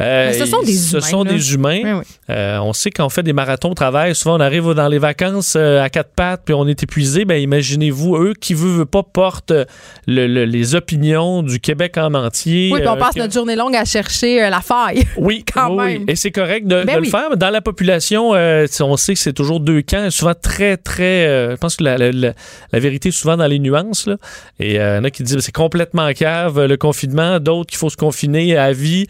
Euh, 0.00 0.32
ce 0.32 0.46
sont 0.46 0.62
des 0.62 0.72
ce 0.72 0.96
humains. 0.96 1.06
sont 1.06 1.24
des 1.24 1.54
humains. 1.54 2.02
on 2.28 2.72
sait 2.72 2.90
qu'on 2.90 3.08
fait 3.08 3.22
des 3.22 3.32
marathons 3.32 3.70
de 3.70 3.74
travail. 3.74 4.14
Souvent, 4.14 4.36
on 4.36 4.40
arrive 4.40 4.72
dans 4.74 4.88
les 4.88 4.98
vacances 4.98 5.56
à 5.56 5.88
quatre 5.90 6.12
pattes 6.14 6.42
puis 6.44 6.54
on 6.54 6.66
est 6.66 6.82
épuisé. 6.82 7.24
Ben, 7.24 7.40
imaginez-vous, 7.40 8.16
eux 8.16 8.34
qui 8.38 8.54
veut, 8.54 8.70
veut 8.70 8.86
pas 8.86 9.02
portent 9.02 9.52
le, 10.06 10.26
les 10.26 10.74
opinions 10.74 11.42
du 11.42 11.60
Québec 11.60 11.96
en 11.98 12.14
entier. 12.14 12.70
Oui, 12.72 12.80
puis 12.80 12.88
on 12.88 12.96
passe 12.96 13.16
notre 13.16 13.32
journée 13.32 13.56
longue 13.56 13.76
à 13.76 13.84
chercher 13.84 14.48
la 14.50 14.60
faille. 14.60 15.04
Oui, 15.16 15.44
quand 15.54 15.70
oui, 15.76 15.98
même. 15.98 16.04
Et 16.08 16.16
c'est 16.16 16.30
correct 16.30 16.66
de, 16.66 16.82
Ben 16.84 16.94
de 16.96 17.00
oui. 17.00 17.06
le 17.06 17.10
faire. 17.10 17.36
Dans 17.36 17.50
la 17.50 17.60
population, 17.60 18.34
euh, 18.34 18.66
on 18.80 18.96
sait 18.96 19.14
que 19.14 19.20
c'est 19.20 19.32
toujours 19.32 19.60
deux 19.60 19.82
camps, 19.82 20.10
souvent 20.10 20.34
très, 20.34 20.76
très. 20.76 21.26
euh, 21.26 21.50
je 21.52 21.56
pense 21.56 21.76
que 21.76 21.84
la, 21.84 21.96
la- 21.98 22.12
la- 22.12 22.32
la 22.72 22.78
vérité 22.78 23.08
est 23.10 23.12
souvent 23.12 23.36
dans 23.36 23.46
les 23.46 23.58
nuances. 23.58 24.06
Là. 24.06 24.16
Et 24.58 24.74
il 24.74 24.76
y 24.76 24.80
en 24.82 25.04
a 25.04 25.10
qui 25.10 25.22
disent 25.22 25.36
que 25.36 25.42
c'est 25.42 25.52
complètement 25.52 26.10
cave, 26.12 26.58
euh, 26.58 26.66
le 26.66 26.76
confinement. 26.76 27.38
D'autres 27.40 27.70
qu'il 27.70 27.78
faut 27.78 27.90
se 27.90 27.96
confiner 27.96 28.56
à 28.56 28.72
vie. 28.72 29.06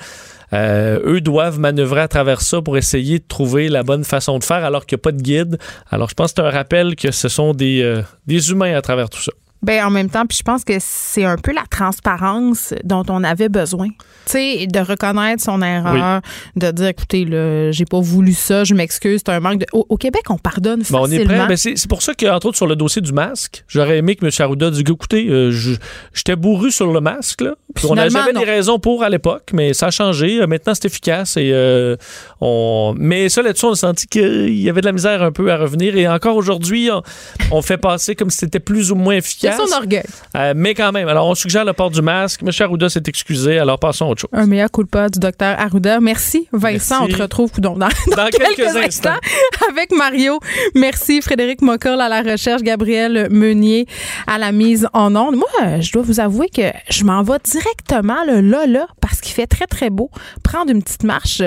Euh, 0.55 1.01
eux 1.07 1.23
doivent 1.23 1.59
manœuvrer 1.59 2.03
à 2.03 2.09
travers 2.09 2.43
ça 2.43 2.61
pour 2.61 2.77
essayer 2.77 3.19
de 3.19 3.25
trouver 3.27 3.71
la 3.71 3.83
bonne 3.83 4.05
façon 4.05 4.39
de 4.39 4.45
faire 4.45 4.65
alors 4.67 4.85
qu'il 4.85 4.97
n'y 4.97 5.01
a 5.01 5.05
pas 5.05 5.13
de 5.13 5.23
guide. 5.23 5.59
Alors, 5.91 6.11
je 6.11 6.15
pense 6.15 6.33
que 6.35 6.43
c'est 6.43 6.47
un 6.47 6.51
rappel 6.51 6.95
que 6.95 7.11
ce 7.11 7.29
sont 7.31 7.55
des, 7.55 7.81
euh, 7.83 8.03
des 8.27 8.51
humains 8.51 8.75
à 8.77 8.83
travers 8.83 9.09
tout 9.09 9.23
ça. 9.23 9.33
Ben 9.63 9.85
en 9.85 9.91
même 9.91 10.11
temps, 10.11 10.27
puis 10.27 10.37
je 10.39 10.43
pense 10.43 10.65
que 10.65 10.73
c'est 10.81 11.25
un 11.25 11.37
peu 11.37 11.53
la 11.53 11.63
transparence 11.71 12.75
dont 12.85 13.05
on 13.09 13.23
avait 13.23 13.49
besoin. 13.49 13.89
Tu 14.27 14.33
sais, 14.33 14.67
de 14.67 14.81
reconnaître 14.81 15.43
son 15.43 15.63
erreur, 15.63 16.21
de 16.57 16.71
dire 16.71 16.89
écoutez, 16.89 17.25
là, 17.25 17.71
j'ai 17.71 17.85
pas 17.85 18.01
voulu 18.01 18.33
ça, 18.33 18.65
je 18.65 18.75
m'excuse, 18.75 19.21
c'est 19.25 19.33
un 19.33 19.41
manque 19.41 19.61
de. 19.61 19.67
Au, 19.73 19.87
au 19.89 19.97
Québec, 19.97 20.23
on 20.31 20.39
pardonne 20.39 20.83
Bon, 20.91 21.01
on 21.01 21.03
facilement. 21.05 21.23
est 21.23 21.37
prêt. 21.39 21.47
Ben, 21.49 21.57
c'est 21.57 21.77
c'est 21.77 21.89
pour 21.89 22.03
ça 22.03 22.13
qu'entre 22.15 22.47
autres, 22.47 22.57
sur 22.57 22.67
le 22.67 22.77
dossier 22.77 23.01
du 23.03 23.13
masque, 23.13 23.65
j'aurais 23.69 23.99
aimé 23.99 24.17
que 24.17 24.25
M. 24.25 24.31
Arruda 24.39 24.71
dise 24.71 24.81
écoutez, 24.81 25.29
euh, 25.29 25.51
je- 25.51 25.75
j'étais 26.13 26.37
bourru 26.37 26.71
sur 26.71 26.93
le 26.93 27.01
masque. 27.01 27.41
Là. 27.43 27.55
Puis 27.75 27.87
on 27.89 27.95
j'avais 27.95 28.33
des 28.33 28.45
raisons 28.45 28.79
pour 28.79 29.03
à 29.03 29.09
l'époque, 29.09 29.51
mais 29.53 29.73
ça 29.75 29.87
a 29.87 29.91
changé. 29.91 30.41
Euh, 30.41 30.47
Maintenant, 30.47 30.75
c'est 30.75 30.85
efficace. 30.87 31.37
Et, 31.37 31.51
euh, 31.53 31.97
on... 32.41 32.95
Mais 32.99 33.29
ça, 33.29 33.43
là-dessus, 33.43 33.65
on 33.67 33.73
a 33.73 33.77
senti 33.77 34.07
qu'il 34.07 34.59
y 34.61 34.69
avait 34.69 34.81
de 34.83 34.87
la 34.87 34.93
misère 34.93 35.23
un 35.23 35.33
peu 35.33 35.51
à 35.51 35.57
revenir. 35.57 35.97
Et 35.97 36.07
encore 36.07 36.37
aujourd'hui, 36.37 36.91
on, 36.91 37.03
on 37.51 37.63
fait 37.63 37.79
passer 37.79 38.15
comme 38.15 38.29
si 38.31 38.39
c'était 38.39 38.61
plus 38.61 38.91
ou 38.93 38.95
moins 38.97 39.19
C'est 39.23 39.52
efficace. 39.53 39.71
son 39.71 39.77
orgueil. 39.77 40.03
Euh, 40.37 40.53
mais 40.57 40.75
quand 40.75 40.93
même, 40.93 41.09
alors 41.09 41.27
on 41.27 41.35
suggère 41.35 41.65
le 41.65 41.73
port 41.73 41.91
du 41.91 42.03
masque. 42.03 42.43
M. 42.43 42.51
Arruda 42.61 42.89
s'est 42.89 43.03
excusé, 43.07 43.59
alors 43.59 43.79
passons 43.79 44.07
à 44.07 44.09
autre 44.09 44.21
chose. 44.23 44.31
Un 44.33 44.47
meilleur 44.47 44.71
coup 44.71 44.83
de 44.83 44.89
pas 44.89 45.09
du 45.09 45.19
docteur 45.19 45.59
Arruda. 45.59 46.01
Merci, 46.01 46.49
Vincent. 46.53 47.01
Merci. 47.01 47.15
On 47.15 47.17
te 47.17 47.23
retrouve 47.23 47.51
dans, 47.61 47.77
dans, 47.77 47.89
Dans 48.17 48.29
quelques 48.31 48.77
instants. 48.77 49.11
avec 49.71 49.93
Mario. 49.93 50.39
Merci, 50.75 51.21
Frédéric 51.23 51.63
Mocoll 51.63 52.01
à 52.01 52.09
la 52.09 52.23
recherche, 52.23 52.63
Gabriel 52.63 53.29
Meunier 53.31 53.87
à 54.27 54.39
la 54.39 54.53
mise 54.53 54.89
en 54.93 55.15
onde. 55.17 55.37
Moi, 55.37 55.81
je 55.81 55.93
dois 55.93 56.03
vous 56.03 56.21
avouer 56.21 56.49
que 56.49 56.71
je 56.91 57.05
m'en 57.05 57.23
vais 57.23 57.39
directement 57.45 58.25
là, 58.25 58.41
là, 58.43 58.67
là, 58.67 58.87
parce 59.01 59.21
qu'il 59.21 59.33
fait 59.33 59.47
très, 59.47 59.67
très 59.67 59.91
beau. 59.91 60.11
Prendre 60.43 60.71
une 60.71 60.83
petite 60.83 61.05
marche 61.05 61.43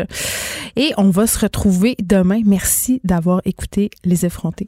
et 0.75 0.91
on 0.97 1.09
va 1.09 1.27
se 1.27 1.39
retrouver 1.39 1.95
demain. 2.01 2.41
Merci 2.45 3.01
d'avoir 3.03 3.41
écouté 3.45 3.89
Les 4.03 4.25
Effrontés. 4.25 4.67